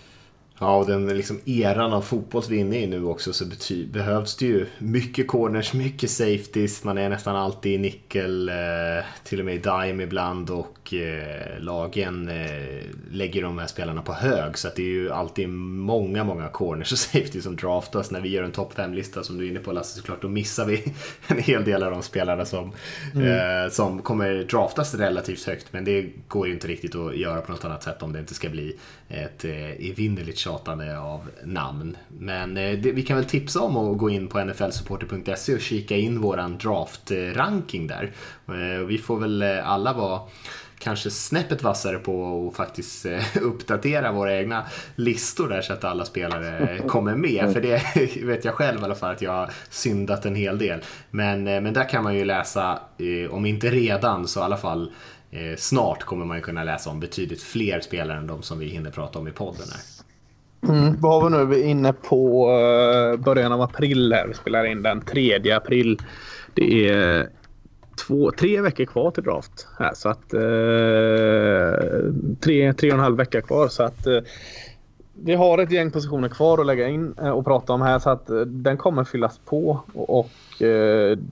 Ja, 0.60 0.76
och 0.76 0.88
den 0.88 1.08
liksom 1.08 1.40
eran 1.46 1.94
av 1.94 2.02
fotboll 2.02 2.44
vi 2.50 2.56
är 2.56 2.62
inne 2.62 2.80
i 2.80 2.88
nu 2.88 3.06
också 3.06 3.34
så 3.34 3.46
behövs 3.92 4.36
det 4.36 4.46
ju 4.46 4.66
mycket 4.78 5.28
corners, 5.28 5.74
mycket 5.74 6.12
safeties. 6.12 6.84
Man 6.84 6.98
är 6.98 7.10
nästan 7.10 7.36
alltid 7.36 7.72
i 7.72 7.78
nickel, 7.78 8.50
eh, 8.50 9.06
till 9.24 9.40
och 9.40 9.46
med 9.46 9.56
i 9.56 9.58
dime 9.58 10.04
ibland 10.04 10.50
och 10.50 10.94
eh, 10.94 11.60
lagen 11.60 12.30
eh, 12.30 12.82
lägger 13.12 13.42
de 13.42 13.58
här 13.58 13.68
spelarna 13.68 14.02
på 14.02 14.14
hög. 14.14 14.58
Så 14.58 14.68
det 14.76 14.82
är 14.82 14.90
ju 14.90 15.12
alltid 15.12 15.50
många, 15.50 16.24
många 16.24 16.48
corners 16.48 16.92
och 16.92 16.98
safeties 16.98 17.44
som 17.44 17.56
draftas. 17.56 18.12
När 18.12 18.22
vi 18.22 18.30
gör 18.30 18.44
en 18.44 18.52
topp 18.52 18.74
5-lista 18.76 19.24
som 19.24 19.38
du 19.38 19.46
är 19.46 19.50
inne 19.50 19.60
på 19.60 19.72
Lasse 19.72 19.98
såklart, 19.98 20.22
då 20.22 20.28
missar 20.28 20.66
vi 20.66 20.94
en 21.28 21.40
hel 21.40 21.64
del 21.64 21.84
av 21.84 21.92
de 21.92 22.02
spelarna 22.02 22.46
som, 22.46 22.72
mm. 23.16 23.70
som 23.70 24.02
kommer 24.02 24.44
draftas 24.44 24.96
relativt 24.96 25.44
högt. 25.44 25.74
Men 25.74 25.86
det 25.86 26.10
går 26.28 26.48
ju 26.48 26.54
inte 26.54 26.68
riktigt 26.68 26.96
att 26.96 27.18
göra 27.18 27.42
på 27.42 27.52
något 27.52 27.66
annat 27.66 27.84
sätt 27.84 28.04
om 28.04 28.14
det 28.14 28.20
inte 28.20 28.34
ska 28.34 28.50
bli 28.50 28.76
ett 29.10 29.46
eh, 29.46 29.90
evinnerligt 29.90 30.38
tjatande 30.38 31.00
av 31.00 31.30
namn. 31.44 31.98
Men 32.08 32.58
eh, 32.58 32.80
det, 32.80 32.92
vi 32.92 33.02
kan 33.02 33.18
väl 33.18 33.26
tipsa 33.26 33.62
om 33.62 33.78
att 33.78 33.98
gå 33.98 34.10
in 34.10 34.28
på 34.28 34.40
nflsupporter.se 34.40 35.54
och 35.54 35.62
kika 35.62 35.98
in 35.98 36.22
våran 36.22 36.58
draft-ranking 36.58 37.88
där. 37.88 38.12
Eh, 38.48 38.86
vi 38.86 38.98
får 38.98 39.20
väl 39.20 39.44
alla 39.44 39.94
vara 39.94 40.22
kanske 40.80 41.10
snäppet 41.10 41.64
vassare 41.64 41.98
på 41.98 42.48
att 42.48 42.58
faktiskt 42.58 43.06
uppdatera 43.42 44.12
våra 44.12 44.38
egna 44.38 44.66
listor 44.96 45.50
där 45.50 45.62
så 45.62 45.74
att 45.74 45.84
alla 45.84 46.06
spelare 46.06 46.80
kommer 46.88 47.16
med. 47.16 47.54
För 47.54 47.62
det 47.62 47.82
vet 48.24 48.46
jag 48.46 48.54
själv 48.54 48.82
i 48.82 48.84
alla 48.84 48.96
fall 48.96 49.12
att 49.12 49.22
jag 49.22 49.32
har 49.32 49.50
syndat 49.70 50.26
en 50.26 50.36
hel 50.36 50.58
del. 50.58 50.80
Men, 51.10 51.44
men 51.44 51.74
där 51.74 51.90
kan 51.90 52.04
man 52.04 52.16
ju 52.16 52.26
läsa, 52.26 52.80
om 53.30 53.46
inte 53.46 53.70
redan 53.70 54.28
så 54.28 54.40
i 54.40 54.44
alla 54.44 54.58
fall 54.58 54.92
Eh, 55.32 55.56
snart 55.58 56.04
kommer 56.04 56.26
man 56.26 56.38
ju 56.38 56.44
kunna 56.44 56.64
läsa 56.64 56.90
om 56.90 57.00
betydligt 57.00 57.42
fler 57.42 57.80
spelare 57.80 58.18
än 58.18 58.28
de 58.28 58.42
som 58.42 58.60
vi 58.60 58.66
hinner 58.66 58.92
prata 58.92 59.20
om 59.20 59.28
i 59.28 59.32
podden. 59.32 59.68
Här. 59.72 59.98
Mm, 60.70 60.96
vad 61.02 61.24
har 61.24 61.30
vi 61.30 61.38
nu? 61.38 61.46
Vi 61.46 61.62
är 61.64 61.68
inne 61.68 61.94
på 61.94 62.50
uh, 62.52 63.20
början 63.20 63.52
av 63.52 63.62
april 63.62 64.14
här. 64.14 64.28
Vi 64.28 64.34
spelar 64.34 64.66
in 64.66 64.84
den 64.84 65.02
3 65.02 65.52
april. 65.52 65.98
Det 66.54 66.90
är 66.90 67.30
två, 68.08 68.32
tre 68.32 68.62
veckor 68.62 68.86
kvar 68.86 69.12
till 69.12 69.24
draft. 69.24 69.68
Här, 69.80 69.94
så 69.94 70.10
att, 70.10 70.34
uh, 70.34 72.14
tre, 72.40 72.74
tre 72.74 72.90
och 72.90 72.98
en 72.98 73.00
halv 73.00 73.18
vecka 73.18 73.42
kvar. 73.42 73.68
Så 73.68 73.84
att, 73.84 74.08
uh, 74.08 74.20
vi 75.24 75.36
har 75.36 75.58
ett 75.58 75.72
gäng 75.72 75.92
positioner 75.92 76.30
kvar 76.30 76.58
att 76.58 76.66
lägga 76.66 76.88
in 76.88 77.12
och 77.12 77.46
prata 77.46 77.74
om 77.74 77.82
här 77.82 78.00
så 78.00 78.10
att 78.10 78.30
den 78.46 78.78
kommer 78.78 79.04
fyllas 79.04 79.40
på 79.46 79.82
och, 79.94 80.20
och 80.20 80.30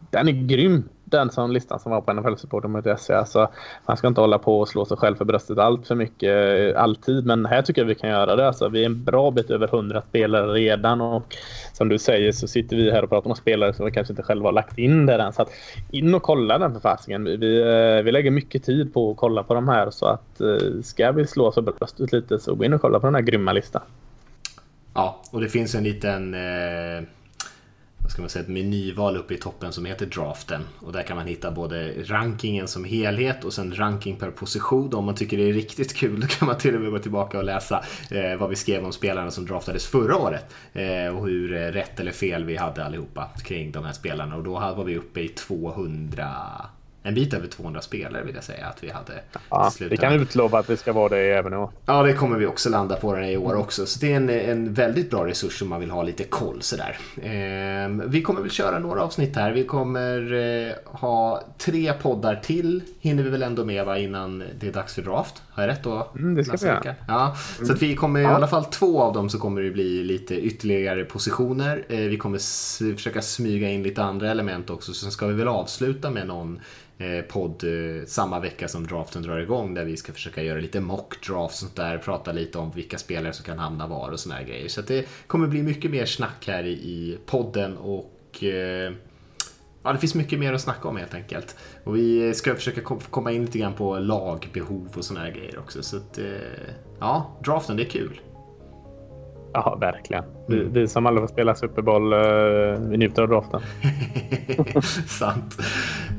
den 0.09 0.27
är 0.27 0.47
grym 0.47 0.84
den 1.06 1.30
som 1.30 1.52
listan 1.52 1.80
som 1.80 1.91
var 1.91 2.02
på 2.02 2.14
nflsupporter.se. 2.14 3.14
Alltså, 3.14 3.49
man 3.86 3.98
ska 3.98 4.07
inte 4.07 4.22
hålla 4.22 4.40
på 4.40 4.60
och 4.60 4.68
slå 4.68 4.86
sig 4.86 4.98
själv 4.98 5.15
för 5.15 5.26
bröstet 5.26 5.57
allt 5.57 5.88
för 5.88 5.95
mycket 5.95 6.76
eh, 6.76 6.82
alltid. 6.82 7.26
Men 7.26 7.45
här 7.45 7.61
tycker 7.61 7.82
jag 7.82 7.88
vi 7.88 7.95
kan 7.95 8.10
göra 8.10 8.36
det. 8.36 8.48
Alltså, 8.48 8.69
vi 8.69 8.82
är 8.82 8.86
en 8.86 9.03
bra 9.03 9.32
bit 9.32 9.49
över 9.49 9.68
100 9.68 10.02
spelare 10.10 10.53
redan. 10.53 11.02
Och 11.02 11.36
som 11.73 11.90
du 11.90 11.98
säger 11.98 12.32
så 12.32 12.48
sitter 12.48 12.76
vi 12.76 12.91
här 12.91 13.03
och 13.03 13.10
pratar 13.10 13.30
om 13.30 13.36
spelare 13.36 13.73
som 13.73 13.86
vi 13.86 13.91
kanske 13.91 14.11
inte 14.11 14.23
själva 14.23 14.48
har 14.48 14.53
lagt 14.53 14.77
in 14.77 15.06
där 15.06 15.19
än. 15.19 15.34
Så 15.34 15.41
att 15.41 15.49
in 15.91 16.15
och 16.15 16.23
kolla 16.23 16.57
den 16.57 16.73
författningen. 16.73 17.23
Vi, 17.23 17.38
vi, 17.38 17.61
eh, 17.61 18.03
vi 18.03 18.11
lägger 18.11 18.32
mycket 18.32 18.64
tid 18.64 18.94
på 18.94 19.11
att 19.11 19.18
kolla 19.18 19.44
på 19.44 19.53
de 19.53 19.68
här. 19.68 19.90
Så 19.91 20.06
att 20.06 20.41
eh, 20.41 20.82
ska 20.84 21.11
vi 21.11 21.27
slå 21.27 21.45
oss 21.45 21.56
för 21.56 21.61
bröstet 21.61 22.11
lite 22.11 22.40
så 22.40 22.56
gå 22.56 22.65
in 22.65 22.73
och 22.73 22.82
kolla 22.82 22.99
på 22.99 23.07
den 23.07 23.15
här 23.15 23.22
grymma 23.22 23.53
listan. 23.53 23.82
Ja, 24.94 25.22
och 25.32 25.41
det 25.41 25.49
finns 25.49 25.76
en 25.76 25.84
liten 25.84 26.34
eh, 26.34 27.03
vad 28.06 28.11
ska 28.11 28.22
man 28.22 28.30
säga, 28.30 28.44
ett 28.44 28.49
menyval 28.49 29.18
uppe 29.18 29.34
i 29.34 29.38
toppen 29.38 29.73
som 29.73 29.86
heter 29.86 30.06
draften. 30.06 30.61
Och 30.80 30.94
där 30.94 31.03
kan 31.03 31.18
man 31.18 31.27
hitta 31.27 31.52
både 31.52 31.94
rankingen 32.03 32.68
som 32.68 32.84
helhet 32.84 33.44
och 33.44 33.53
sen 33.53 33.76
ranking 33.76 34.15
per 34.15 34.32
position. 34.32 34.94
Om 34.94 35.06
man 35.06 35.15
tycker 35.15 35.38
det 35.38 35.49
är 35.49 35.53
riktigt 35.53 35.95
kul 35.95 36.19
då 36.22 36.27
kan 36.27 36.45
man 36.45 36.57
till 36.57 36.76
och 36.76 36.82
med 36.82 36.91
gå 36.91 36.99
tillbaka 36.99 37.38
och 37.38 37.44
läsa 37.44 37.84
eh, 38.11 38.40
vad 38.40 38.49
vi 38.49 38.56
skrev 38.56 38.86
om 38.86 38.91
spelarna 38.91 39.32
som 39.32 39.45
draftades 39.45 39.86
förra 39.86 40.18
året. 40.18 40.45
Eh, 40.73 41.18
och 41.18 41.27
hur 41.27 41.53
eh, 41.53 41.60
rätt 41.60 41.99
eller 41.99 42.11
fel 42.11 42.44
vi 42.44 42.57
hade 42.57 42.86
allihopa 42.86 43.30
kring 43.44 43.72
de 43.72 43.86
här 43.86 43.94
spelarna. 43.94 44.36
Och 44.36 44.44
då 44.44 44.53
var 44.53 44.84
vi 44.84 44.98
uppe 44.98 45.22
i 45.22 45.27
200 45.27 46.27
en 47.06 47.14
bit 47.14 47.34
över 47.34 47.48
200 47.48 47.82
spelare 47.82 48.23
vill 48.23 48.36
jag 48.36 48.44
säga 48.44 48.65
att 48.65 48.84
vi 48.84 48.90
hade. 48.90 49.14
Ja, 49.49 49.72
vi 49.90 49.98
kan 49.98 50.14
utlova 50.14 50.60
att 50.60 50.69
vi 50.69 50.77
ska 50.77 50.94
vara 50.94 51.10
det 51.10 51.18
även 51.18 51.53
i 51.53 51.56
år. 51.56 51.69
Ja, 51.86 52.03
det 52.03 52.14
kommer 52.14 52.38
vi 52.38 52.45
också 52.45 52.69
landa 52.69 52.95
på 52.95 53.19
i 53.19 53.38
år 53.38 53.56
också. 53.56 53.86
Så 53.86 53.99
det 53.99 54.11
är 54.11 54.15
en, 54.15 54.30
en 54.30 54.73
väldigt 54.73 55.10
bra 55.10 55.27
resurs 55.27 55.61
om 55.61 55.69
man 55.69 55.80
vill 55.80 55.91
ha 55.91 56.03
lite 56.03 56.23
koll 56.23 56.61
sådär. 56.61 56.98
Eh, 57.22 58.07
vi 58.07 58.22
kommer 58.22 58.41
väl 58.41 58.52
köra 58.52 58.80
några 58.80 59.03
avsnitt 59.03 59.36
här. 59.36 59.52
Vi 59.52 59.64
kommer 59.64 60.34
eh, 60.34 60.73
ha 60.86 61.44
tre 61.57 61.94
poddar 61.94 62.36
till. 62.36 62.82
Hinner 62.99 63.23
vi 63.23 63.30
väl 63.30 63.44
ändå 63.44 63.65
med 63.65 63.86
va, 63.86 63.98
innan 63.98 64.44
det 64.60 64.68
är 64.68 64.72
dags 64.72 64.95
för 64.95 65.02
draft? 65.02 65.41
Har 65.56 65.64
jag 65.64 65.69
rätt 65.69 65.84
då? 65.84 66.11
Mm, 66.15 66.36
det 66.36 66.44
ska 66.44 66.57
vi 66.57 66.65
göra. 66.65 66.95
Ja, 67.07 67.36
så 67.64 67.73
att 67.73 67.82
vi 67.82 67.95
kommer 67.95 68.19
i 68.19 68.26
alla 68.26 68.48
fall 68.48 68.65
två 68.65 69.02
av 69.02 69.14
dem 69.14 69.30
så 69.30 69.40
kommer 69.40 69.61
det 69.61 69.72
bli 69.72 70.03
lite 70.03 70.36
ytterligare 70.36 71.06
positioner. 71.06 71.86
Eh, 71.90 71.98
vi 71.98 72.18
kommer 72.18 72.38
försöka 72.95 73.22
smyga 73.22 73.69
in 73.69 73.84
lite 73.84 74.03
andra 74.03 74.32
element 74.32 74.69
också. 74.69 74.94
Sen 74.94 75.11
ska 75.11 75.27
vi 75.27 75.34
väl 75.34 75.48
avsluta 75.48 76.10
med 76.10 76.27
någon 76.27 76.60
Eh, 76.98 77.22
podd 77.22 77.64
eh, 77.64 78.06
samma 78.06 78.40
vecka 78.40 78.68
som 78.68 78.88
draften 78.88 79.22
drar 79.22 79.40
igång 79.40 79.73
där 79.73 79.86
vi 79.86 79.98
ska 79.98 80.14
försöka 80.14 80.44
göra 80.44 80.60
lite 80.60 80.80
mock 80.80 81.27
draft 81.27 81.53
och 81.53 81.60
sånt 81.60 81.76
där, 81.76 81.98
prata 81.98 82.32
lite 82.32 82.57
om 82.57 82.72
vilka 82.76 82.98
spelare 82.98 83.34
som 83.34 83.45
kan 83.45 83.60
hamna 83.60 83.88
var 83.88 84.11
och 84.11 84.19
såna 84.19 84.36
här 84.36 84.44
grejer. 84.44 84.68
Så 84.68 84.82
det 84.82 85.06
kommer 85.27 85.48
bli 85.48 85.64
mycket 85.64 85.91
mer 85.91 86.06
snack 86.06 86.48
här 86.48 86.65
i 86.65 87.18
podden 87.26 87.77
och 87.77 88.44
ja, 89.85 89.93
det 89.93 89.99
finns 89.99 90.15
mycket 90.15 90.39
mer 90.39 90.53
att 90.53 90.61
snacka 90.61 90.87
om 90.87 90.97
helt 90.97 91.13
enkelt. 91.13 91.55
Och 91.83 91.95
vi 91.95 92.33
ska 92.33 92.55
försöka 92.55 92.81
komma 93.09 93.31
in 93.31 93.45
lite 93.45 93.59
grann 93.59 93.73
på 93.73 93.99
lagbehov 93.99 94.89
och 94.95 95.05
såna 95.05 95.19
här 95.19 95.31
grejer 95.31 95.59
också. 95.59 95.83
Så 95.83 95.97
att, 95.97 96.19
ja, 96.99 97.39
draften, 97.43 97.77
det 97.77 97.83
är 97.83 97.89
kul. 97.89 98.19
Ja, 99.55 99.77
verkligen. 99.81 100.23
Vi, 100.47 100.61
mm. 100.61 100.73
vi 100.73 100.87
som 100.87 101.05
aldrig 101.05 101.21
får 101.21 101.27
spela 101.33 101.55
Super 101.55 101.81
Bowl, 101.81 102.13
uh, 102.13 102.19
vi 102.89 102.97
njuter 102.97 103.21
av 103.21 103.29
draften. 103.29 103.61
Sant. 105.07 105.57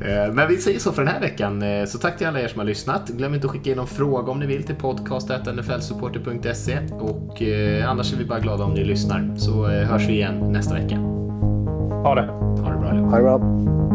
Uh, 0.01 0.35
men 0.35 0.49
vi 0.49 0.57
säger 0.57 0.79
så 0.79 0.93
för 0.93 1.05
den 1.05 1.13
här 1.13 1.21
veckan. 1.21 1.63
Så 1.87 1.99
tack 1.99 2.19
till 2.19 2.27
alla 2.27 2.41
er 2.41 2.49
som 2.49 2.59
har 2.59 2.67
lyssnat. 2.67 3.09
Glöm 3.09 3.35
inte 3.35 3.47
att 3.47 3.53
skicka 3.53 3.71
in 3.71 3.77
någon 3.77 3.87
fråga 3.87 4.33
om 4.33 4.41
ni 4.41 4.47
vill 4.47 4.63
till 4.63 4.75
podcast.nflsupporter.se 4.75 6.79
och 6.93 7.43
annars 7.87 8.13
är 8.13 8.17
vi 8.17 8.25
bara 8.25 8.41
glada 8.41 8.65
om 8.65 8.75
ni 8.75 8.85
lyssnar. 8.85 9.37
Så 9.37 9.67
hörs 9.67 10.09
vi 10.09 10.13
igen 10.13 10.53
nästa 10.53 10.75
vecka. 10.75 10.97
Ha 10.97 12.15
det. 12.15 12.27
Ha 12.63 12.71
det 12.71 12.76
bra. 12.97 13.11
Ha 13.11 13.17
det 13.17 13.23
bra. 13.23 13.86